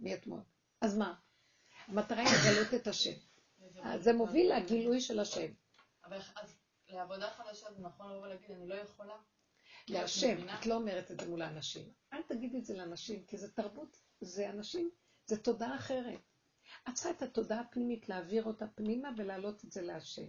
מאתמול. 0.00 0.40
אז 0.80 0.98
מה? 0.98 1.14
המטרה 1.86 2.22
היא 2.22 2.52
לגלות 2.52 2.74
את 2.74 2.86
השם. 2.86 3.12
זה 3.98 4.12
מוביל 4.12 4.52
לגילוי 4.52 5.00
של 5.00 5.20
השם. 5.20 5.52
אבל 6.04 6.16
אז 6.16 6.57
לעבודה 6.88 7.30
חדשה 7.30 7.72
זה 7.72 7.82
נכון 7.82 8.10
לבוא 8.12 8.22
ולהגיד, 8.22 8.50
אני 8.50 8.68
לא 8.68 8.74
יכולה? 8.74 9.16
להשם, 9.88 10.48
את 10.58 10.66
לא 10.66 10.74
אומרת 10.74 11.10
את 11.10 11.20
זה 11.20 11.28
מול 11.28 11.42
האנשים. 11.42 11.92
אל 12.12 12.22
תגידי 12.22 12.58
את 12.58 12.64
זה 12.64 12.76
לאנשים, 12.76 13.26
כי 13.26 13.38
זה 13.38 13.52
תרבות, 13.52 14.02
זה 14.20 14.50
אנשים, 14.50 14.90
זה 15.26 15.42
תודעה 15.42 15.76
אחרת. 15.76 16.20
את 16.88 16.94
צריכה 16.94 17.10
את 17.10 17.22
התודעה 17.22 17.60
הפנימית, 17.60 18.08
להעביר 18.08 18.44
אותה 18.44 18.66
פנימה 18.66 19.08
ולהעלות 19.16 19.64
את 19.64 19.72
זה 19.72 19.82
להשם. 19.82 20.28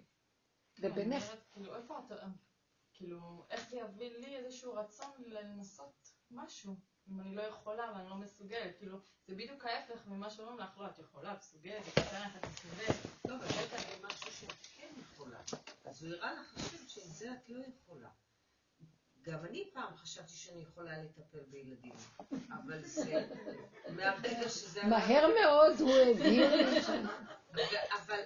ובינך... 0.80 1.24
כאילו, 1.52 1.76
איפה 1.76 2.00
אתה... 2.06 2.16
כאילו, 2.94 3.46
איך 3.50 3.70
זה 3.70 3.78
יביא 3.78 4.12
לי 4.18 4.38
איזשהו 4.38 4.74
רצון 4.74 5.12
לנסות 5.26 6.12
משהו, 6.32 6.76
אם 7.12 7.20
אני 7.20 7.36
לא 7.36 7.42
יכולה 7.42 7.92
ואני 7.96 8.10
לא 8.10 8.16
מסוגלת, 8.16 8.78
כאילו, 8.78 9.00
זה 9.28 9.36
בדיוק 9.36 9.66
ההפך 9.66 10.08
ממה 10.08 10.30
שאומרים 10.30 10.60
לך, 10.60 10.78
לא, 10.78 10.86
את 10.86 11.00
יכולה, 11.00 11.34
את 11.34 11.40
מסוגלת, 11.40 11.88
את 11.88 11.94
קטנת, 11.94 12.36
את 12.36 12.46
מסוגלת. 12.46 12.96
לא, 13.28 13.36
אבל 13.36 13.48
זה 13.48 14.08
משהו 14.08 14.32
שאת 14.32 14.68
כן 14.78 14.94
יכולה. 15.02 15.40
אז 15.86 16.04
הוא 16.04 16.14
הראה 16.14 16.34
לך 16.34 16.58
השם 16.58 16.88
שעם 16.88 17.12
זה 17.12 17.32
את 17.32 17.50
לא 17.50 17.64
יכולה. 17.66 18.10
גם 19.32 19.46
אני 19.46 19.70
פעם 19.74 19.96
חשבתי 19.96 20.34
שאני 20.34 20.62
יכולה 20.62 21.04
לטפל 21.04 21.40
בילדים, 21.50 21.94
אבל 22.32 22.84
זה, 22.84 23.28
מהרגע 23.90 24.50
שזה... 24.50 24.84
מהר 24.84 25.28
מאוד 25.42 25.80
הוא 25.80 25.92
הבהיר 25.92 26.56
לי 26.56 26.80
אבל 27.92 28.20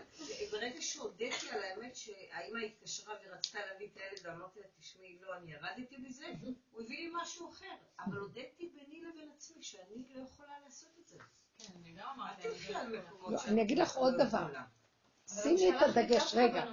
ברגע 0.52 0.82
שהודיתי 0.82 1.50
על 1.52 1.64
האמת 1.64 1.96
שהאימא 1.96 2.58
התקשרה 2.58 3.16
ורצתה 3.26 3.60
להביא 3.66 3.88
את 3.88 3.98
הילד 3.98 4.20
ואמרתי 4.24 4.60
לה, 4.60 4.66
תשמעי, 4.80 5.18
לא, 5.22 5.38
אני 5.38 5.52
ירדתי 5.52 5.98
מזה, 5.98 6.26
הוא 6.72 6.82
הביא 6.82 6.98
לי 6.98 7.12
משהו 7.22 7.50
אחר. 7.50 7.76
אבל 8.00 8.18
הודיתי 8.18 8.70
ביני 8.76 9.02
לבין 9.02 9.30
עצמי 9.36 9.64
שאני 9.64 10.04
לא 10.16 10.24
יכולה 10.24 10.54
לעשות 10.66 10.90
את 11.02 11.08
זה. 11.08 11.18
כן, 11.58 11.74
אני 11.82 11.94
גם 11.94 12.08
אמרתי. 12.16 12.48
לא, 13.30 13.44
אני 13.48 13.62
אגיד 13.62 13.80
לך 13.80 13.96
עוד 13.96 14.14
דבר. 14.18 14.48
שימי 15.28 15.78
את 15.78 15.82
הדגש, 15.82 16.34
רגע, 16.36 16.66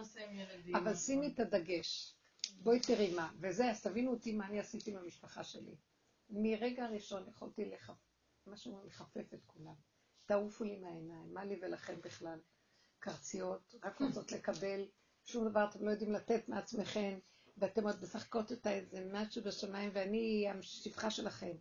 אבל 0.75 0.95
שימי 0.95 1.33
את 1.35 1.41
הדגש. 1.41 2.15
בואי 2.63 2.81
תראי 2.81 3.15
מה, 3.15 3.33
וזה, 3.41 3.71
אז 3.71 3.83
תבינו 3.83 4.11
אותי 4.11 4.33
מה 4.33 4.47
אני 4.47 4.61
עשיתי 4.61 4.91
עם 4.91 4.97
המשפחה 4.97 5.45
שלי. 5.45 5.77
מרגע 6.31 6.85
הראשון 6.85 7.29
יכולתי 7.29 7.65
לחפ... 7.65 7.95
משהו 8.47 8.83
לחפף 8.87 9.35
את 9.35 9.45
כולם. 9.47 9.75
תעופו 10.27 10.65
לי 10.65 10.77
מהעיניים, 10.79 11.35
מה 11.35 11.45
לי 11.45 11.59
ולכם 11.63 12.01
בכלל? 12.01 12.39
קרציות, 12.99 13.75
רק 13.85 14.01
רוצות 14.01 14.33
לקבל, 14.33 14.85
שום 15.25 15.49
דבר 15.49 15.69
אתם 15.71 15.85
לא 15.85 15.91
יודעים 15.91 16.13
לתת 16.13 16.49
מעצמכם, 16.49 17.19
ואתם 17.57 17.85
עוד 17.87 18.03
משחקות 18.03 18.51
אותה 18.51 18.71
איזה 18.71 19.09
משהו 19.13 19.43
בשמיים, 19.45 19.91
ואני 19.95 20.47
השפחה 20.51 21.11
שלכם. 21.11 21.57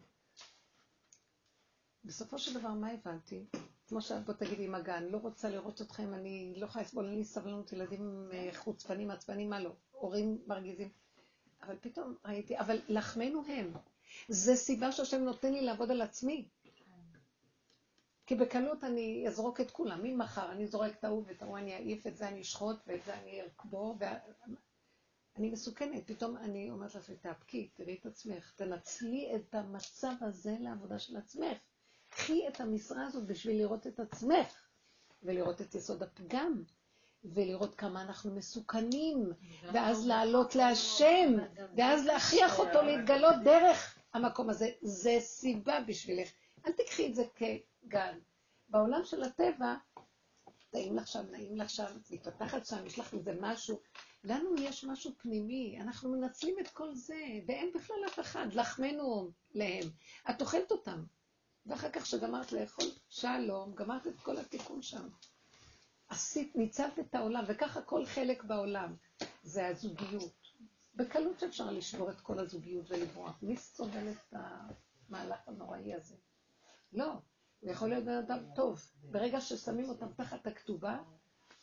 בסופו 2.03 2.39
של 2.39 2.59
דבר, 2.59 2.69
מה 2.69 2.91
הבנתי? 2.91 3.45
כמו 3.89 4.01
שאת 4.01 4.25
בוא 4.25 4.33
תגידי 4.33 4.65
עם 4.65 4.75
הגן, 4.75 5.03
לא 5.03 5.17
רוצה 5.17 5.49
לראות 5.49 5.81
אתכם, 5.81 6.13
אני 6.13 6.53
לא 6.57 6.65
יכולה 6.65 6.83
לסבול, 6.83 7.05
אין 7.05 7.17
לי 7.17 7.25
סבלנות, 7.25 7.73
ילדים 7.73 8.29
אה, 8.33 8.49
חוצפנים, 8.55 9.11
עצבנים, 9.11 9.49
מה 9.49 9.59
לא, 9.59 9.71
הורים 9.91 10.41
מרגיזים. 10.47 10.89
אבל 11.63 11.75
פתאום 11.81 12.15
ראיתי, 12.25 12.59
אבל 12.59 12.79
לחמנו 12.87 13.43
הם. 13.47 13.73
זה 14.27 14.55
סיבה 14.55 14.91
שהשם 14.91 15.21
נותן 15.21 15.53
לי 15.53 15.61
לעבוד 15.61 15.91
על 15.91 16.01
עצמי. 16.01 16.47
כי 18.25 18.35
בקלות 18.35 18.83
אני 18.83 19.27
אזרוק 19.27 19.61
את 19.61 19.71
כולם, 19.71 19.99
ממחר 20.03 20.51
אני 20.51 20.67
זורק 20.67 20.95
את 20.99 21.03
ההוא 21.03 21.23
ואת 21.27 21.41
ההוא, 21.41 21.57
אני 21.57 21.75
אעיף 21.75 22.07
את 22.07 22.17
זה, 22.17 22.27
אני 22.27 22.41
אשחוט 22.41 22.77
ואת 22.87 23.05
זה 23.05 23.19
אני 23.19 23.41
ארקבור, 23.41 23.97
אני 25.37 25.49
מסוכנת, 25.49 26.07
פתאום 26.07 26.37
אני 26.37 26.71
אומרת 26.71 26.95
לעצמי, 26.95 27.15
תאפקי, 27.15 27.69
תראי 27.73 27.97
את 28.01 28.05
עצמך, 28.05 28.51
תנצלי 28.55 29.35
את 29.35 29.55
המצב 29.55 30.13
הזה 30.21 30.55
לעבודה 30.59 30.99
של 30.99 31.17
עצמך. 31.17 31.57
קחי 32.09 32.47
את 32.47 32.61
המשרה 32.61 33.05
הזאת 33.05 33.25
בשביל 33.25 33.57
לראות 33.57 33.87
את 33.87 33.99
עצמך, 33.99 34.67
ולראות 35.23 35.61
את 35.61 35.75
יסוד 35.75 36.03
הפגם, 36.03 36.63
ולראות 37.23 37.75
כמה 37.75 38.01
אנחנו 38.01 38.35
מסוכנים, 38.35 39.31
ואז 39.73 40.07
לעלות 40.07 40.55
להשם, 40.55 41.33
ואז 41.77 42.05
להכריח 42.05 42.59
אותו 42.59 42.81
להתגלות 42.81 43.35
דרך 43.43 43.97
המקום 44.13 44.49
הזה. 44.49 44.69
זה 44.81 45.17
סיבה 45.19 45.81
בשבילך. 45.87 46.29
אל 46.65 46.71
תקחי 46.71 47.07
את 47.07 47.15
זה 47.15 47.23
כגן. 47.35 48.19
בעולם 48.69 49.01
של 49.05 49.23
הטבע, 49.23 49.75
טעים 50.69 50.95
לך 50.97 51.07
שם, 51.07 51.25
נעים 51.31 51.57
לך 51.57 51.69
שם, 51.69 51.97
מתפתחת 52.11 52.65
שם, 52.65 52.85
יש 52.85 52.99
לך 52.99 53.13
איזה 53.13 53.33
משהו. 53.39 53.79
לנו 54.23 54.55
יש 54.59 54.83
משהו 54.83 55.11
פנימי, 55.17 55.77
אנחנו 55.81 56.11
מנצלים 56.11 56.55
את 56.59 56.67
כל 56.67 56.95
זה, 56.95 57.21
ואין 57.47 57.71
בכלל 57.75 57.95
אף 58.07 58.19
אחד, 58.19 58.53
לחמנו 58.53 59.31
להם. 59.53 59.83
את 60.29 60.41
אוכלת 60.41 60.71
אותם. 60.71 61.03
ואחר 61.65 61.89
כך 61.91 62.05
שגמרת 62.05 62.51
לאכול, 62.51 62.85
שלום, 63.09 63.75
גמרת 63.75 64.07
את 64.07 64.19
כל 64.19 64.37
התיקון 64.37 64.81
שם. 64.81 65.07
עשית, 66.09 66.55
ניצלת 66.55 66.99
את 66.99 67.15
העולם, 67.15 67.43
וככה 67.47 67.81
כל 67.81 68.05
חלק 68.05 68.43
בעולם. 68.43 68.95
זה 69.43 69.67
הזוגיות. 69.67 70.33
בקלות 70.95 71.39
שאפשר 71.39 71.71
לשבור 71.71 72.09
את 72.11 72.21
כל 72.21 72.39
הזוגיות 72.39 72.91
ולברוח. 72.91 73.37
מי 73.41 73.57
סובל 73.57 74.11
את 74.11 74.33
המהלך 75.09 75.39
הנוראי 75.47 75.93
הזה? 75.93 76.15
לא. 76.93 77.13
הוא 77.59 77.71
יכול 77.71 77.89
להיות 77.89 78.03
בן 78.03 78.17
אדם 78.17 78.39
טוב. 78.55 78.81
ברגע 79.03 79.41
ששמים 79.41 79.89
אותם 79.89 80.13
תחת 80.13 80.47
הכתובה, 80.47 80.99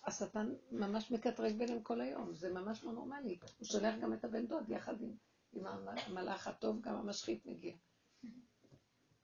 השטן 0.06 0.54
ממש 0.72 1.10
מקטרג 1.10 1.58
ביניהם 1.58 1.82
כל 1.82 2.00
היום. 2.00 2.34
זה 2.34 2.52
ממש 2.52 2.84
לא 2.84 2.92
נורמלי. 2.92 3.38
הוא 3.58 3.66
שולח 3.66 3.94
גם 4.02 4.12
את 4.12 4.24
הבן 4.24 4.46
דוד 4.46 4.70
יחד 4.70 5.00
עם, 5.00 5.10
עם 5.52 5.66
המלאך 5.66 6.48
הטוב, 6.48 6.80
גם 6.80 6.94
המשחית 6.94 7.46
מגיע. 7.46 7.74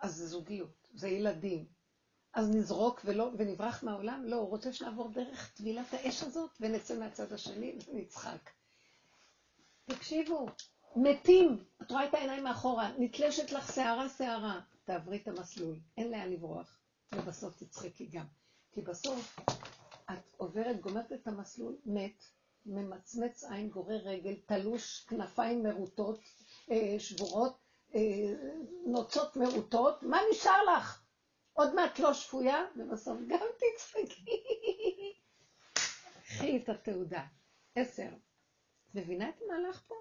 אז 0.03 0.17
זה 0.17 0.27
זוגיות, 0.27 0.89
זה 0.95 1.09
ילדים. 1.09 1.67
אז 2.35 2.51
נזרוק 2.51 3.01
ולא, 3.05 3.31
ונברח 3.39 3.83
מהעולם? 3.83 4.25
לא, 4.25 4.37
הוא 4.37 4.49
רוצה 4.49 4.73
שנעבור 4.73 5.09
דרך 5.09 5.53
טבילת 5.55 5.95
האש 5.95 6.23
הזאת 6.23 6.51
ונצא 6.61 6.99
מהצד 6.99 7.33
השני 7.33 7.79
ונצחק. 7.89 8.51
תקשיבו, 9.85 10.47
מתים, 10.97 11.65
את 11.83 11.91
רואה 11.91 12.09
את 12.09 12.15
העיניים 12.15 12.45
מאחורה, 12.45 12.93
נתלשת 12.99 13.53
לך 13.53 13.73
שערה 13.73 14.09
שערה, 14.09 14.61
תעברי 14.85 15.17
את 15.17 15.29
המסלול, 15.29 15.77
אין 15.97 16.11
לאן 16.11 16.31
לברוח, 16.31 16.79
ובסוף 17.15 17.63
תצחקי 17.63 18.07
גם. 18.07 18.27
כי 18.73 18.83
בסוף 18.83 19.39
את 20.11 20.35
עוברת, 20.37 20.81
גומרת 20.81 21.13
את 21.13 21.27
המסלול, 21.27 21.77
מת, 21.85 22.25
ממצמץ 22.67 23.45
עין, 23.45 23.69
גורר 23.69 23.97
רגל, 23.97 24.35
תלוש, 24.47 25.05
כנפיים 25.09 25.63
מרוטות, 25.63 26.21
אה, 26.71 26.97
שבורות, 26.99 27.62
נוצות 28.87 29.37
מעוטות, 29.37 30.03
מה 30.03 30.19
נשאר 30.31 30.65
לך? 30.65 31.03
עוד 31.53 31.75
מעט 31.75 31.99
לא 31.99 32.15
שפויה, 32.15 32.65
ובסוף 32.77 33.19
גם 33.29 33.47
תצחקי. 33.57 34.43
קחי 36.25 36.57
את 36.57 36.69
התעודה. 36.69 37.25
עשר. 37.75 38.09
מבינה 38.95 39.29
את 39.29 39.35
המהלך 39.43 39.83
פה? 39.89 39.95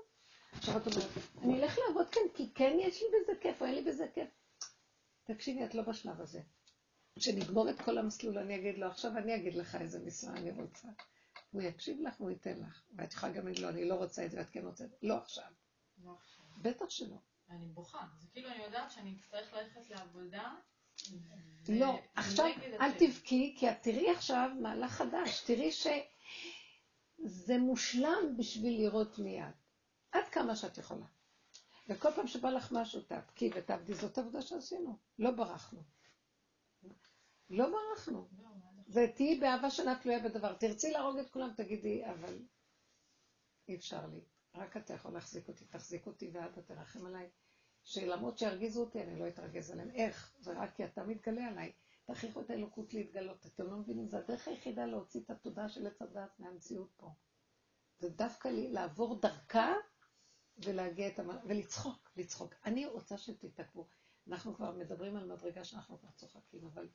עכשיו 0.52 0.78
את 0.78 0.88
אומרת, 0.88 1.10
אני 1.44 1.64
אלך 1.64 1.78
לעבוד 1.88 2.10
כאן, 2.10 2.22
כי 2.34 2.54
כן 2.54 2.78
יש 2.80 3.02
לי 3.02 3.08
בזה 3.08 3.32
כיף, 3.42 3.62
או 3.62 3.66
אין 3.66 3.76
לי 3.76 3.82
בזה 3.82 4.08
כיף. 4.14 4.30
תקשיבי, 5.24 5.66
את 5.66 5.76
לא 5.76 5.82
בשלב 5.82 6.22
הזה. 6.22 6.42
כשנגמור 7.16 7.70
את 7.70 7.82
כל 7.82 7.98
המסלול, 7.98 8.38
אני 8.38 8.56
אגיד 8.56 8.78
לו, 8.78 8.88
עכשיו 8.88 9.18
אני 9.18 9.36
אגיד 9.36 9.56
לך 9.56 9.76
איזה 9.76 10.00
משרה 10.00 10.34
אני 10.34 10.52
רוצה. 10.52 10.88
הוא 11.52 11.62
יקשיב 11.62 12.02
לך 12.02 12.22
והוא 12.22 12.32
ייתן 12.32 12.60
לך. 12.60 12.84
ואת 12.96 13.14
יכולה 13.14 13.32
גם 13.32 13.48
להגיד 13.48 13.64
לו, 13.64 13.70
אני 13.70 13.86
לא 13.86 13.96
רוצה 13.96 14.26
את 14.26 14.32
זה, 14.32 14.38
ואת 14.38 14.50
כן 14.50 14.66
רוצה 14.66 14.84
את 14.84 14.90
זה. 14.90 14.96
לא 15.02 15.18
עכשיו. 15.18 15.52
לא 16.04 16.12
עכשיו. 16.20 16.46
בטח 16.62 16.90
שלא. 16.90 17.18
אני 17.52 17.66
בוכה. 17.66 18.06
זה 18.20 18.28
כאילו 18.32 18.50
אני 18.50 18.64
יודעת 18.64 18.92
שאני 18.92 19.16
אצטרך 19.20 19.54
ללכת 19.54 19.90
לעבודה. 19.90 20.54
לא, 21.70 22.00
עכשיו 22.16 22.46
אל 22.82 22.92
תבכי, 23.00 23.56
כי 23.58 23.70
את 23.70 23.84
תראי 23.84 24.12
עכשיו 24.12 24.50
מהלך 24.62 24.92
חדש. 24.92 25.44
תראי 25.46 25.72
שזה 25.72 27.58
מושלם 27.58 28.38
בשביל 28.38 28.82
לראות 28.82 29.20
מיד. 29.20 29.54
עד 30.12 30.24
כמה 30.32 30.56
שאת 30.56 30.78
יכולה. 30.78 31.06
וכל 31.90 32.12
פעם 32.16 32.28
שבא 32.28 32.50
לך 32.50 32.72
משהו, 32.72 33.02
תאפקי 33.02 33.50
ותעבדי, 33.56 33.94
זאת 33.94 34.18
עבודה 34.18 34.42
שעשינו. 34.42 34.98
לא 35.20 35.32
ברחנו. 35.32 35.84
לא 37.50 37.66
ברחנו. 37.70 38.28
זה 38.88 39.08
תהיי 39.16 39.40
באהבה 39.40 39.70
שנה 39.70 40.00
תלויה 40.00 40.20
בדבר. 40.20 40.54
תרצי 40.54 40.92
להרוג 40.92 41.18
את 41.18 41.30
כולם, 41.30 41.54
תגידי, 41.58 42.06
אבל 42.10 42.40
אי 43.68 43.76
אפשר 43.76 44.08
לי. 44.08 44.22
רק 44.56 44.78
אתה 44.78 44.94
יכול 44.94 45.14
להחזיק 45.14 45.48
אותי, 45.48 45.66
תחזיק 45.66 46.08
אותי 46.08 46.32
ואתה 46.34 46.62
תרחם 46.62 47.06
עליי. 47.06 47.30
שלמרות 47.84 48.38
שירגיזו 48.38 48.82
אותי, 48.82 49.02
אני 49.02 49.20
לא 49.20 49.28
אתרגז 49.28 49.72
עליהם. 49.72 49.92
איך? 49.92 50.34
זה 50.40 50.54
רק 50.54 50.76
כי 50.76 50.86
אתה 50.86 51.04
מתגלה 51.04 51.48
עליי. 51.48 51.72
תכריחו 52.06 52.42
את 52.42 52.50
האלוקות 52.50 52.94
להתגלות. 52.94 53.46
אתם 53.46 53.64
לא 53.68 53.78
מבינים? 53.78 54.08
זה 54.08 54.18
הדרך 54.18 54.48
היחידה 54.48 54.86
להוציא 54.86 55.22
את 55.22 55.30
התודעה 55.30 55.70
של 55.70 55.88
עץ 55.88 56.02
הדת 56.02 56.40
מהמציאות 56.40 56.90
פה. 56.98 57.14
זה 58.00 58.10
דווקא 58.10 58.48
לי 58.48 58.72
לעבור 58.72 59.20
דרכה 59.20 59.74
ולהגיע 60.58 61.08
את 61.08 61.20
המ... 61.20 61.30
ולצחוק, 61.46 62.12
לצחוק. 62.16 62.54
אני 62.66 62.86
רוצה 62.86 63.18
שתתעכבו. 63.18 63.88
אנחנו 64.28 64.56
כבר 64.56 64.72
מדברים 64.72 65.16
על 65.16 65.32
מדרגה 65.32 65.64
שאנחנו 65.64 66.00
כבר 66.00 66.10
צוחקים, 66.16 66.66
אבל 66.66 66.88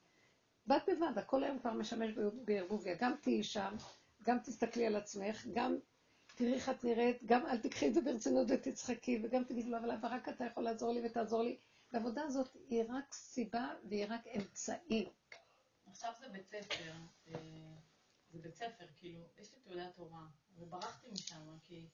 בד 0.66 0.78
בבד, 0.88 1.18
הכל 1.18 1.44
היום 1.44 1.58
כבר 1.58 1.72
משמש 1.72 2.10
בערבוביה. 2.44 2.94
גם 3.00 3.14
תהיי 3.20 3.42
שם, 3.42 3.76
גם 4.22 4.38
תסתכלי 4.38 4.86
על 4.86 4.96
עצמך, 4.96 5.46
גם 5.54 5.76
תראי 6.36 6.54
איך 6.54 6.68
את 6.68 6.84
נראית, 6.84 7.24
גם 7.24 7.46
אל 7.46 7.58
תקחי 7.58 7.88
את 7.88 7.94
זה 7.94 8.00
ברצינות 8.00 8.46
ותצחקי, 8.50 9.20
וגם 9.22 9.44
תגידי 9.44 9.70
לו, 9.70 9.78
אבל 9.78 9.90
רק 10.02 10.28
אתה 10.28 10.44
יכול 10.44 10.64
לעזור 10.64 10.92
לי 10.92 11.06
ותעזור 11.06 11.42
לי. 11.42 11.56
העבודה 11.92 12.22
הזאת 12.22 12.56
היא 12.68 12.84
רק 12.88 13.14
סיבה 13.14 13.74
והיא 13.88 14.06
רק 14.08 14.26
אמצעי. 14.36 15.08
עכשיו 15.86 16.12
זה 16.20 16.28
בית 16.28 16.46
ספר, 16.46 16.92
אה, 17.28 17.34
זה 18.32 18.38
בית 18.38 18.54
ספר, 18.54 18.84
כאילו, 18.96 19.20
יש 19.38 19.52
לי 19.52 19.58
תעודת 19.60 19.96
הוראה, 19.96 20.26
וברחתי 20.58 21.06
משם, 21.12 21.58
כי... 21.62 21.86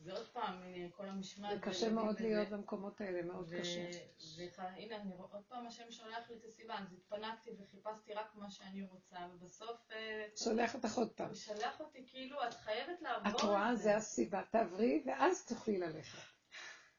זה 0.00 0.12
עוד 0.12 0.26
פעם, 0.28 0.54
כל 0.96 1.08
המשמעת. 1.08 1.50
זה 1.54 1.60
קשה 1.70 1.90
מאוד 1.90 2.20
להיות 2.20 2.48
במקומות 2.48 3.00
האלה, 3.00 3.22
מאוד 3.22 3.50
קשה. 3.60 3.90
והנה, 4.38 4.96
אני 4.96 5.14
רואה, 5.14 5.28
עוד 5.32 5.42
פעם 5.48 5.66
השם 5.66 5.90
שולח 5.90 6.30
לי 6.30 6.36
את 6.36 6.44
הסיבה, 6.44 6.74
אז 6.78 6.92
התפנקתי 6.92 7.50
וחיפשתי 7.58 8.14
רק 8.14 8.34
מה 8.34 8.50
שאני 8.50 8.82
רוצה, 8.82 9.16
ובסוף... 9.34 9.90
אה, 9.92 10.26
שולח 10.36 10.74
אותך 10.74 10.94
עוד 10.94 11.12
פעם. 11.12 11.26
הוא 11.26 11.34
שולח 11.34 11.80
אותי, 11.80 12.04
כאילו, 12.06 12.36
את 12.48 12.54
חייבת 12.54 13.02
לעבור 13.02 13.28
את 13.28 13.40
רואה, 13.40 13.74
זה 13.74 13.96
הסיבה, 13.96 14.42
תעברי, 14.50 15.02
ואז 15.06 15.44
תוכלי 15.46 15.78
ללכת. 15.78 16.18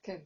כן. 0.04 0.18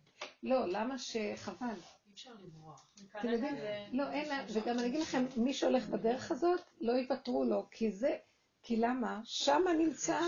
לא, 0.44 0.68
למה 0.68 0.98
שחבל. 0.98 1.80
אפשר 2.14 2.34
לברוח. 2.44 2.88
אתם 3.20 3.28
יודעים, 3.28 3.56
לא, 3.92 4.12
אין 4.12 4.30
לה, 4.30 4.46
וגם 4.54 4.80
אני 4.80 4.88
אגיד 4.88 5.02
לכם, 5.02 5.26
מי 5.38 5.54
שהולך 5.54 5.88
בדרך 5.88 6.32
הזאת, 6.32 6.62
לא 6.82 6.92
יוותרו 6.92 7.44
לו, 7.44 7.68
כי 7.72 7.92
זה, 7.92 8.18
כי 8.62 8.78
למה? 8.78 9.22
שמה 9.24 9.74
נמצא 9.74 10.20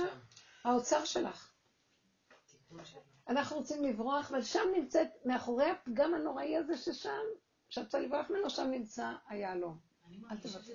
האוצר 0.64 1.06
שלך. 1.06 1.47
אנחנו 3.30 3.58
רוצים 3.58 3.84
לברוח, 3.84 4.32
אבל 4.32 4.44
שם 4.44 4.64
נמצאת, 4.76 5.08
מאחורי 5.26 5.70
הפגם 5.70 6.14
הנוראי 6.14 6.58
הזה 6.58 6.78
ששם, 6.78 7.24
שאת 7.70 7.84
רוצה 7.84 8.00
לברוח 8.00 8.30
ממנו, 8.30 8.50
שם 8.50 8.68
נמצא 8.72 9.14
היהלום. 9.28 9.80
אל 10.32 10.38
תוותר. 10.38 10.74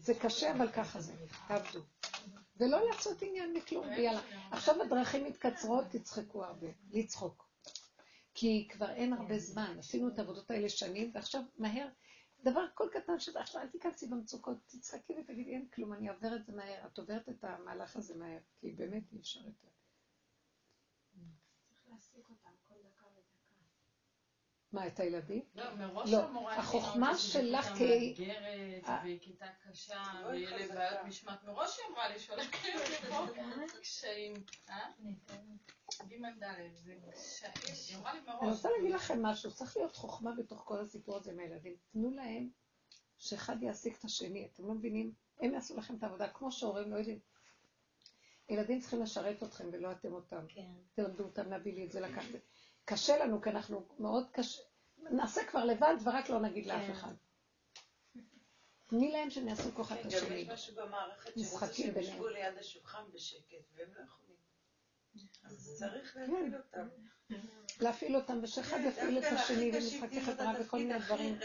זה 0.00 0.14
קשה, 0.14 0.52
אבל 0.52 0.68
ככה 0.72 1.00
זה. 1.00 1.12
תעבדו. 1.48 1.80
ולא 2.56 2.86
לעשות 2.88 3.22
עניין 3.22 3.52
מכלום, 3.52 3.86
ויאללה. 3.88 4.20
עכשיו 4.50 4.82
הדרכים 4.82 5.24
מתקצרות, 5.24 5.84
תצחקו 5.90 6.44
הרבה. 6.44 6.66
לצחוק. 6.90 7.48
כי 8.34 8.68
כבר 8.70 8.90
אין 8.90 9.12
הרבה 9.12 9.38
זמן. 9.38 9.76
עשינו 9.78 10.08
את 10.08 10.18
העבודות 10.18 10.50
האלה 10.50 10.68
שנים, 10.68 11.10
ועכשיו 11.14 11.42
מהר, 11.58 11.88
דבר 12.44 12.66
כל 12.74 12.88
קטן 12.92 13.18
שזה, 13.18 13.40
עכשיו 13.40 13.62
אל 13.62 13.66
תיכנסי 13.66 14.06
במצוקות, 14.06 14.56
תצחקי 14.66 15.12
ותגידי, 15.20 15.54
אין 15.54 15.66
כלום, 15.74 15.92
אני 15.92 16.08
עוברת 16.08 16.40
את 16.40 16.46
זה 16.46 16.52
מהר. 16.52 16.86
את 16.86 16.98
עוברת 16.98 17.28
את 17.28 17.44
המהלך 17.44 17.96
הזה 17.96 18.16
מהר, 18.16 18.38
כי 18.60 18.72
באמת 18.72 19.12
אי 19.12 19.18
אפשר 19.18 19.40
יותר. 19.40 19.71
מה, 24.72 24.86
את 24.86 25.00
הילדים? 25.00 25.42
לא, 25.54 25.74
מראש 25.74 26.12
לא, 26.12 26.24
המורה 26.24 26.56
החוכמה 26.56 27.18
שלך 27.18 27.66
כ... 27.66 27.80
מאתגרת, 27.80 28.84
אה. 28.84 29.00
והיא 29.04 29.18
כיתה 29.20 29.46
קשה, 29.64 30.02
ויהיה 30.26 30.56
לי 30.56 30.68
בעיות 30.68 31.04
משמעת. 31.06 31.44
מראש 31.44 31.78
היא 31.78 31.86
אמרה 31.92 32.08
לי 32.08 32.18
שהולך 32.18 32.64
להיות 33.04 33.70
קשיים. 33.80 34.34
אה? 34.68 34.90
ג' 36.08 36.44
ד', 36.44 36.74
זה 36.74 36.94
קשיים. 37.12 37.52
היא 37.88 37.96
אמרה 37.96 38.12
לי 38.12 38.20
אני. 38.40 38.50
רוצה 38.50 38.68
להגיד 38.76 38.94
לכם 38.94 39.22
משהו, 39.22 39.52
צריך 39.52 39.76
להיות 39.76 39.96
חוכמה 39.96 40.32
בתוך 40.38 40.62
כל 40.64 40.80
הסיפור 40.80 41.16
הזה 41.16 41.30
עם 41.30 41.38
הילדים. 41.38 41.76
תנו 41.92 42.10
להם 42.10 42.48
שאחד 43.18 43.62
יעסיק 43.62 43.98
את 43.98 44.04
השני, 44.04 44.48
אתם 44.52 44.66
לא 44.66 44.74
מבינים? 44.74 45.12
הם 45.40 45.54
יעשו 45.54 45.76
לכם 45.76 45.94
את 45.94 46.02
העבודה, 46.02 46.28
כמו 46.28 46.52
שהורים 46.52 46.90
לא 46.90 46.96
יודעים. 46.96 47.18
ילדים 48.48 48.80
צריכים 48.80 49.02
לשרת 49.02 49.42
אתכם 49.42 49.68
ולא 49.72 49.92
אתם 49.92 50.12
אותם. 50.12 50.44
כן. 50.48 50.70
תלמדו 50.94 51.24
אותם, 51.24 51.50
להביא 51.50 51.74
לי 51.74 51.84
את 51.86 51.92
זה, 51.92 52.00
לקחת. 52.00 52.28
קשה 52.84 53.24
לנו, 53.24 53.42
כי 53.42 53.50
אנחנו 53.50 53.86
מאוד 53.98 54.26
קשה. 54.32 54.62
נעשה 55.10 55.44
כבר 55.44 55.64
לבד 55.64 55.94
ורק 56.04 56.28
לא 56.28 56.40
נגיד 56.40 56.66
לאף 56.66 56.82
כן. 56.86 56.90
אחד. 56.92 57.14
תני 58.88 59.12
להם 59.12 59.30
שהם 59.30 59.48
יעשו 59.48 59.70
כוח 59.74 59.92
את 59.92 59.96
כן, 59.96 60.02
גם 60.02 60.08
השני. 60.08 60.34
יש 60.34 60.48
משהו 60.48 60.74
במערכת 60.76 61.30
שהם. 61.72 61.98
ישבו 62.00 62.28
ליד 62.28 62.58
השולחן 62.58 63.02
בשקט, 63.14 63.42
והם 63.76 63.88
לא 63.94 64.00
יכולים. 64.04 64.36
אז 65.44 65.76
צריך 65.78 66.14
כן. 66.14 66.20
להפעיל 66.30 66.54
אותם. 66.56 66.88
להפעיל 67.80 68.16
אותם, 68.16 68.38
ושאחד 68.42 68.78
יפעיל 68.84 69.18
את 69.18 69.24
השני 69.24 69.70
ומשחקי 69.74 70.20
חברה 70.20 70.52
וכל 70.60 70.78
מיני 70.78 70.98
דברים. 70.98 71.38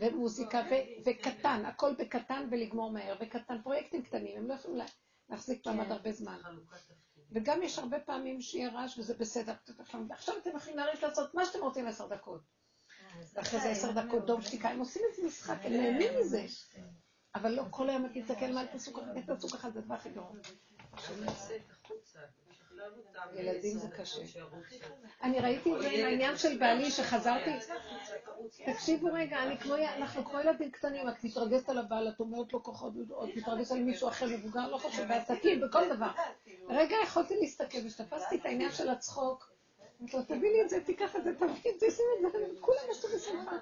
ומוזיקה, 0.00 0.62
וקטן, 1.04 1.64
הכל 1.66 1.94
בקטן 1.98 2.48
ולגמור 2.50 2.90
מהר, 2.90 3.16
וקטן, 3.20 3.62
פרויקטים 3.62 4.02
קטנים, 4.02 4.36
הם 4.38 4.48
לא 4.48 4.54
יכולים 4.54 4.76
לה- 4.76 4.84
להחזיק 5.28 5.66
מעמד 5.66 5.84
כן. 5.84 5.92
הרבה 5.92 6.12
זמן. 6.12 6.38
וגם 7.32 7.62
יש 7.62 7.78
הרבה 7.78 8.00
פעמים 8.00 8.40
שיהיה 8.40 8.70
רעש 8.70 8.98
וזה 8.98 9.14
בסדר. 9.14 9.54
עכשיו 10.10 10.34
אתם 10.38 10.50
יכולים 10.56 10.76
להריץ 10.76 11.02
לעשות 11.02 11.34
מה 11.34 11.46
שאתם 11.46 11.58
רוצים 11.62 11.86
עשר 11.86 12.08
דקות. 12.08 12.40
ואחרי 13.34 13.60
זה 13.60 13.70
עשר 13.70 13.92
דקות 13.92 14.26
דום 14.26 14.42
שתיקה, 14.42 14.68
הם 14.68 14.78
עושים 14.78 15.02
איזה 15.10 15.26
משחק, 15.26 15.56
הם 15.62 15.72
נהנים 15.72 16.12
מזה. 16.20 16.46
אבל 17.34 17.52
לא 17.52 17.64
כל 17.70 17.88
היום 17.90 18.06
אתה 18.06 18.14
תסתכל 18.14 18.52
מה 18.52 18.66
תעשו 18.66 18.92
ככה, 18.92 19.22
תעשו 19.26 19.48
ככה, 19.48 19.70
זה 19.70 19.80
דבר 19.80 19.94
הכי 19.94 20.10
גרוע. 20.10 20.36
עכשיו 20.92 21.20
לצאת 21.20 21.70
החוצה, 21.70 22.18
לשחרר 22.50 22.68
אותם. 22.70 22.73
ילדים 23.34 23.78
זה 23.78 23.88
קשה. 23.88 24.22
אני 25.22 25.40
ראיתי 25.40 25.74
את 25.74 25.80
זה 25.80 25.88
עם 25.88 26.06
העניין 26.06 26.36
של 26.36 26.58
בעלי, 26.58 26.90
שחזרתי, 26.90 27.50
צא 27.60 27.72
החוצה, 27.72 28.14
תרוץ. 28.24 28.60
תקשיבו 28.66 29.08
רגע, 29.12 29.36
אנחנו 29.96 30.24
כמו 30.24 30.40
ילדים 30.40 30.70
קטנים, 30.70 31.08
את 31.08 31.24
מתרגזת 31.24 31.68
על 31.68 31.78
הבעל, 31.78 32.08
את 32.08 32.20
אומרת 32.20 32.52
לו 32.52 32.62
כוחות, 32.62 32.92
את 33.24 33.36
מתרגזת 33.36 33.72
על 33.72 33.82
מישהו 33.82 34.08
אחר 34.08 34.26
מבוגר, 34.26 34.70
לא 34.70 34.78
חשוב, 34.78 35.04
בעסקים, 35.08 35.60
בכל 35.60 35.94
דבר. 35.94 36.10
רגע 36.68 36.96
יכולתי 37.02 37.34
להסתכל, 37.40 37.78
ושתפסתי 37.86 38.36
את 38.36 38.46
העניין 38.46 38.72
של 38.72 38.88
הצחוק, 38.88 39.54
אמרתי 40.00 40.16
לו, 40.16 40.22
תביא 40.22 40.50
לי 40.50 40.62
את 40.62 40.70
זה, 40.70 40.84
תיקח 40.84 41.16
את 41.16 41.24
זה, 41.24 41.34
תביא 41.34 41.72
את 41.74 41.80
זה, 41.80 41.86
שים 41.90 42.26
את 42.26 42.32
זה, 42.32 42.38
כולם 42.60 42.78
לי 42.88 43.16
בשמחה. 43.16 43.56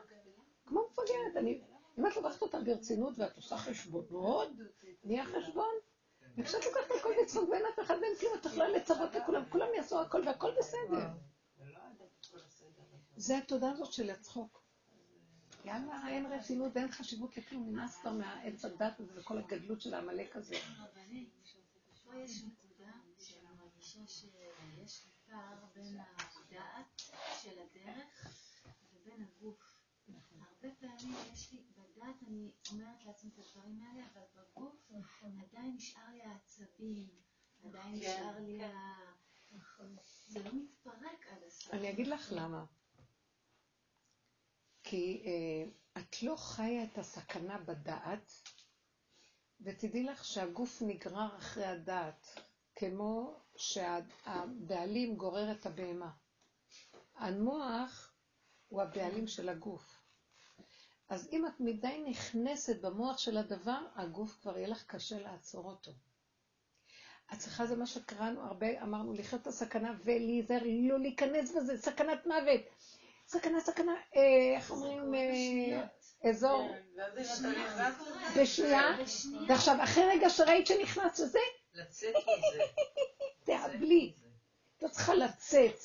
כמו 0.67 0.81
מפגרת, 0.91 1.37
אני, 1.37 1.61
אם 1.99 2.07
את 2.07 2.17
לוקחת 2.17 2.43
אותה 2.43 2.61
ברצינות 2.61 3.15
ואת 3.19 3.37
עושה 3.37 3.57
חשבונות, 3.57 4.49
נהיה 5.05 5.25
חשבון. 5.25 5.75
וכשאת 6.37 6.65
לוקחת 6.65 6.91
הכל 7.01 7.13
בצחוק 7.23 7.49
ואין 7.49 7.63
אף 7.75 7.81
אחד 7.87 7.95
ואין 8.01 8.17
כלום, 8.21 8.33
את 8.41 8.47
יכולה 8.47 8.69
לצוות 8.69 9.15
לכולם, 9.15 9.43
כולם 9.51 9.67
יעשו 9.77 10.01
הכל 10.01 10.23
והכל 10.27 10.51
בסדר. 10.59 11.09
זה 13.17 13.39
התודה 13.39 13.71
הזאת 13.71 13.93
של 13.93 14.11
הצחוק. 14.11 14.63
יאללה, 15.65 16.09
אין 16.09 16.27
רצינות 16.27 16.73
ואין 16.75 16.93
חשיבות 16.93 17.37
לכלום, 17.37 17.69
נמאס 17.71 18.01
כבר 18.01 18.13
מהעץ 18.13 18.65
הדת 18.65 19.01
הזה 19.01 19.13
וכל 19.21 19.39
הגדלות 19.39 19.81
של 19.81 19.95
העמלק 19.95 20.37
הזה. 20.37 20.55
פה 22.05 22.15
יש 22.17 22.43
נקודה 22.43 22.93
שאני 23.19 23.47
מרגישה 23.59 24.01
שיש 24.07 25.07
פער 25.27 25.57
בין 25.75 25.99
הדעת 26.17 27.03
של 27.43 27.59
הדרך 27.59 28.27
ובין 28.95 29.23
הגוף. 29.23 29.73
הרבה 30.41 30.75
פעמים 30.81 31.15
יש 31.33 31.53
לי, 31.53 31.59
בדעת 31.97 32.23
אני 32.29 32.51
אומרת 32.73 33.05
לעצמי 33.05 33.31
את 33.35 33.39
הדברים 33.39 33.81
האלה, 33.83 34.07
אבל 34.13 34.23
בגוף 34.35 34.93
עדיין 35.23 35.75
נשאר 35.75 36.09
לי 36.13 36.23
העצבים, 36.23 37.09
עדיין 37.65 37.95
נשאר 37.95 38.39
לי 38.41 38.65
ה... 38.65 38.71
זה 40.29 40.43
לא 40.45 40.51
מתפרק 40.55 41.27
עד 41.31 41.43
הסוף. 41.47 41.75
אני 41.75 41.91
אגיד 41.91 42.07
לך 42.07 42.33
למה. 42.33 42.65
כי 44.85 45.23
אה, 45.27 45.71
את 46.03 46.23
לא 46.23 46.37
חיה 46.37 46.85
את 46.85 46.99
הסכנה 46.99 47.59
בדעת, 47.59 48.33
ותדעי 49.61 50.05
לך 50.05 50.25
שהגוף 50.25 50.83
נגרר 50.87 51.37
אחרי 51.39 51.65
הדעת, 51.65 52.27
כמו 52.75 53.41
שהבעלים 53.57 55.17
גורר 55.17 55.53
את 55.53 55.67
הבהמה. 55.67 56.11
המוח 57.15 58.15
הוא 58.69 58.83
הבעלים 58.83 59.27
של 59.27 59.49
הגוף. 59.49 60.02
אז 61.13 61.29
אם 61.33 61.47
את 61.47 61.61
מדי 61.61 62.05
נכנסת 62.07 62.81
במוח 62.81 63.19
של 63.19 63.37
הדבר, 63.37 63.79
הגוף 63.97 64.39
כבר 64.43 64.59
יהיה 64.59 64.69
לך 64.69 64.85
קשה 64.87 65.19
לעצור 65.19 65.65
אותו. 65.65 65.91
הצלחה 67.31 67.67
זה 67.67 67.77
מה 67.77 67.87
שקראנו 67.87 68.41
הרבה, 68.41 68.83
אמרנו 68.83 69.13
לחיות 69.13 69.43
את 69.43 69.47
הסכנה 69.47 69.95
ולהיזהר, 70.05 70.61
לא 70.65 70.99
להיכנס 70.99 71.57
בזה, 71.57 71.79
סכנת 71.79 72.27
מוות. 72.27 72.61
סכנה, 73.27 73.61
סכנה, 73.61 73.93
אה, 74.17 74.57
איך 74.57 74.71
אומרים, 74.71 75.15
אה, 75.15 75.87
אזור, 76.31 76.69
כן, 76.97 78.41
בשנייה, 78.41 78.97
ועכשיו, 79.49 79.77
אחרי 79.85 80.05
רגע 80.05 80.31
שראית 80.31 80.67
שנכנס 80.67 81.21
לזה, 81.21 81.39
לצאת 81.75 82.15
מזה. 82.15 82.63
תאבלי, 83.47 84.13
את 84.77 84.83
לא 84.83 84.89
צריכה 84.89 85.15
לצאת. 85.15 85.79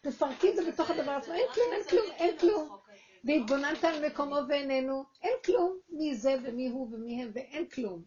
תפרקי 0.00 0.50
את 0.50 0.56
זה 0.56 0.72
בתוך 0.72 0.90
הדבר 0.90 1.10
עצמו, 1.12 1.34
אין 1.34 1.46
כלום, 1.54 1.72
אין 1.72 1.84
כלום, 1.88 2.06
אין 2.16 2.38
כלום. 2.38 2.85
והתבוננת 3.24 3.84
על 3.84 4.06
מקומו 4.06 4.36
ואיננו, 4.48 5.04
אין 5.22 5.32
כלום 5.44 5.78
מי 5.88 6.14
זה 6.14 6.34
ומי 6.44 6.68
הוא 6.68 6.88
ומי 6.92 7.22
הם, 7.22 7.30
ואין 7.34 7.68
כלום. 7.68 8.04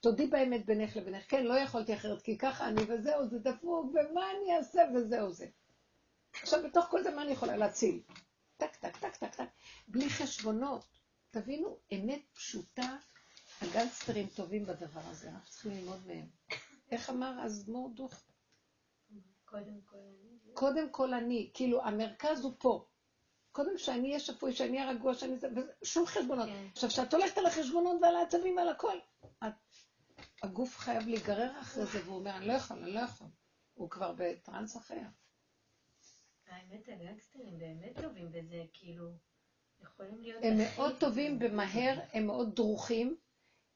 תודי 0.00 0.26
באמת 0.26 0.66
בינך 0.66 0.96
לבינך, 0.96 1.24
כן, 1.28 1.44
לא 1.44 1.54
יכולתי 1.54 1.94
אחרת, 1.94 2.22
כי 2.22 2.38
ככה 2.38 2.68
אני 2.68 2.80
וזהו, 2.88 3.26
זה 3.26 3.38
דפוק, 3.38 3.86
ומה 3.86 4.30
אני 4.30 4.56
אעשה 4.56 4.82
וזהו 4.94 5.32
זה. 5.32 5.46
עכשיו, 6.42 6.60
בתוך 6.64 6.84
כל 6.84 7.02
זה 7.02 7.10
מה 7.10 7.22
אני 7.22 7.32
יכולה 7.32 7.56
להציל? 7.56 8.02
טק, 8.56 8.76
טק, 8.76 8.96
טק, 8.96 9.16
טק, 9.16 9.34
טק, 9.34 9.48
בלי 9.88 10.10
חשבונות. 10.10 10.84
תבינו, 11.30 11.76
אמת 11.92 12.20
פשוטה, 12.32 12.96
הגנגסטרים 13.62 14.26
טובים 14.26 14.66
בדבר 14.66 15.00
הזה, 15.04 15.28
אנחנו 15.28 15.50
צריכים 15.50 15.72
ללמוד 15.72 16.06
מהם. 16.06 16.26
איך 16.90 17.10
אמר 17.10 17.40
אז 17.42 17.68
מורדוך? 17.68 18.14
קודם 19.44 19.80
כל 19.84 19.96
אני. 19.96 20.54
קודם 20.54 20.90
כל 20.90 21.14
אני, 21.14 21.50
כאילו 21.54 21.84
המרכז 21.84 22.44
הוא 22.44 22.52
פה. 22.58 22.86
קודם 23.52 23.78
שאני 23.78 24.08
אהיה 24.08 24.20
שפוי, 24.20 24.52
שאני 24.52 24.78
אהיה 24.78 24.90
רגוע, 24.90 25.14
שאני 25.14 25.36
זה, 25.36 25.48
שום 25.84 26.06
חשבונות. 26.06 26.48
כן. 26.48 26.66
עכשיו, 26.72 26.90
כשאת 26.90 27.14
הולכת 27.14 27.38
על 27.38 27.46
החשבונות 27.46 28.02
ועל 28.02 28.16
העצבים 28.16 28.56
ועל 28.56 28.68
הכל, 28.68 28.98
את, 29.44 29.52
הגוף 30.42 30.78
חייב 30.78 31.08
להיגרר 31.08 31.60
אחרי 31.60 31.86
זה, 31.86 32.04
והוא 32.04 32.16
אומר, 32.16 32.36
אני 32.36 32.46
לא 32.46 32.52
יכול, 32.52 32.78
אני 32.78 32.92
לא 32.92 33.00
יכול. 33.00 33.26
הוא 33.74 33.90
כבר 33.90 34.12
בטרנס 34.16 34.76
אחר. 34.76 35.00
האמת, 36.48 36.88
הגנגסטרים 36.88 37.58
באמת 37.58 38.00
טובים 38.02 38.32
בזה, 38.32 38.64
כאילו, 38.72 39.10
יכולים 39.82 40.20
להיות... 40.20 40.44
הם 40.44 40.54
מאוד 40.58 40.98
טובים 40.98 41.38
במהר, 41.38 41.98
הם 42.12 42.26
מאוד 42.26 42.54
דרוכים, 42.56 43.16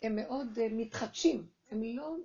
הם 0.02 0.16
מאוד 0.16 0.58
אה, 0.58 0.66
מתחדשים. 0.70 1.48
הם 1.70 1.82
לא, 1.82 2.16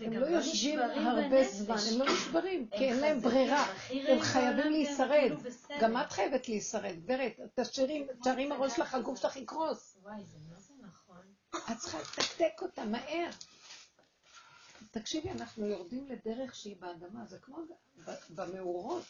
הם 0.00 0.10
וגם 0.10 0.20
לא 0.20 0.26
יושבים 0.26 0.78
הרבה. 0.78 1.44
זמן, 1.48 1.76
הם 1.92 1.98
לא 1.98 2.12
נשברים, 2.12 2.68
כי 2.68 2.84
אין 2.84 3.00
להם 3.00 3.20
ברירה. 3.20 3.74
הם 3.90 4.20
חייבים 4.20 4.72
להישרד. 4.72 5.30
כאילו. 5.42 5.80
גם 5.80 5.96
את 5.96 6.12
חייבת 6.12 6.48
להישרד. 6.48 6.94
גברת, 7.04 7.32
תשארי 7.54 8.06
עם 8.38 8.52
הראש 8.52 8.76
שלך, 8.76 8.94
הגוף 8.94 9.20
שלך 9.20 9.36
יקרוס. 9.36 9.96
וואי, 10.02 10.24
זה 10.26 10.38
מה 10.50 10.60
זה 10.60 10.74
נכון. 10.80 11.34
את 11.72 11.78
צריכה 11.78 11.98
לתקתק 11.98 12.62
אותה 12.62 12.84
מהר. 12.84 13.30
תקשיבי, 14.90 15.30
אנחנו 15.30 15.66
יורדים 15.66 16.08
לדרך 16.08 16.54
שהיא 16.54 16.76
באדמה, 16.76 17.26
זה 17.26 17.38
כמו 17.38 17.58
במאורות, 18.30 19.04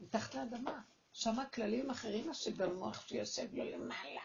מתחת 0.00 0.34
לאדמה. 0.34 0.80
שם 1.12 1.36
כללים 1.54 1.90
אחרים 1.90 2.26
מה 2.26 2.34
שבמוח 2.34 3.08
שיושב 3.08 3.54
לו 3.54 3.64
למעלה. 3.64 4.20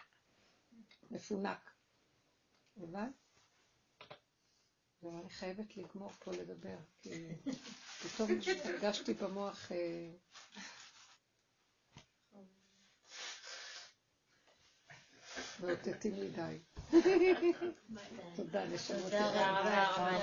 מפונק. 1.12 1.72
הבנת? 2.78 3.25
ואני 5.14 5.30
חייבת 5.30 5.78
לגמור 5.78 6.12
פה 6.20 6.32
לדבר, 6.32 6.78
כי 7.02 7.10
פתאום 8.04 8.30
הרגשתי 8.66 9.14
במוח... 9.14 9.72
אה, 9.72 10.10
מאותתים 15.60 16.14
מדי. 16.20 16.58
תודה, 18.36 18.66
נשמות. 18.66 19.02
תודה 19.04 19.60
רבה. 19.60 20.18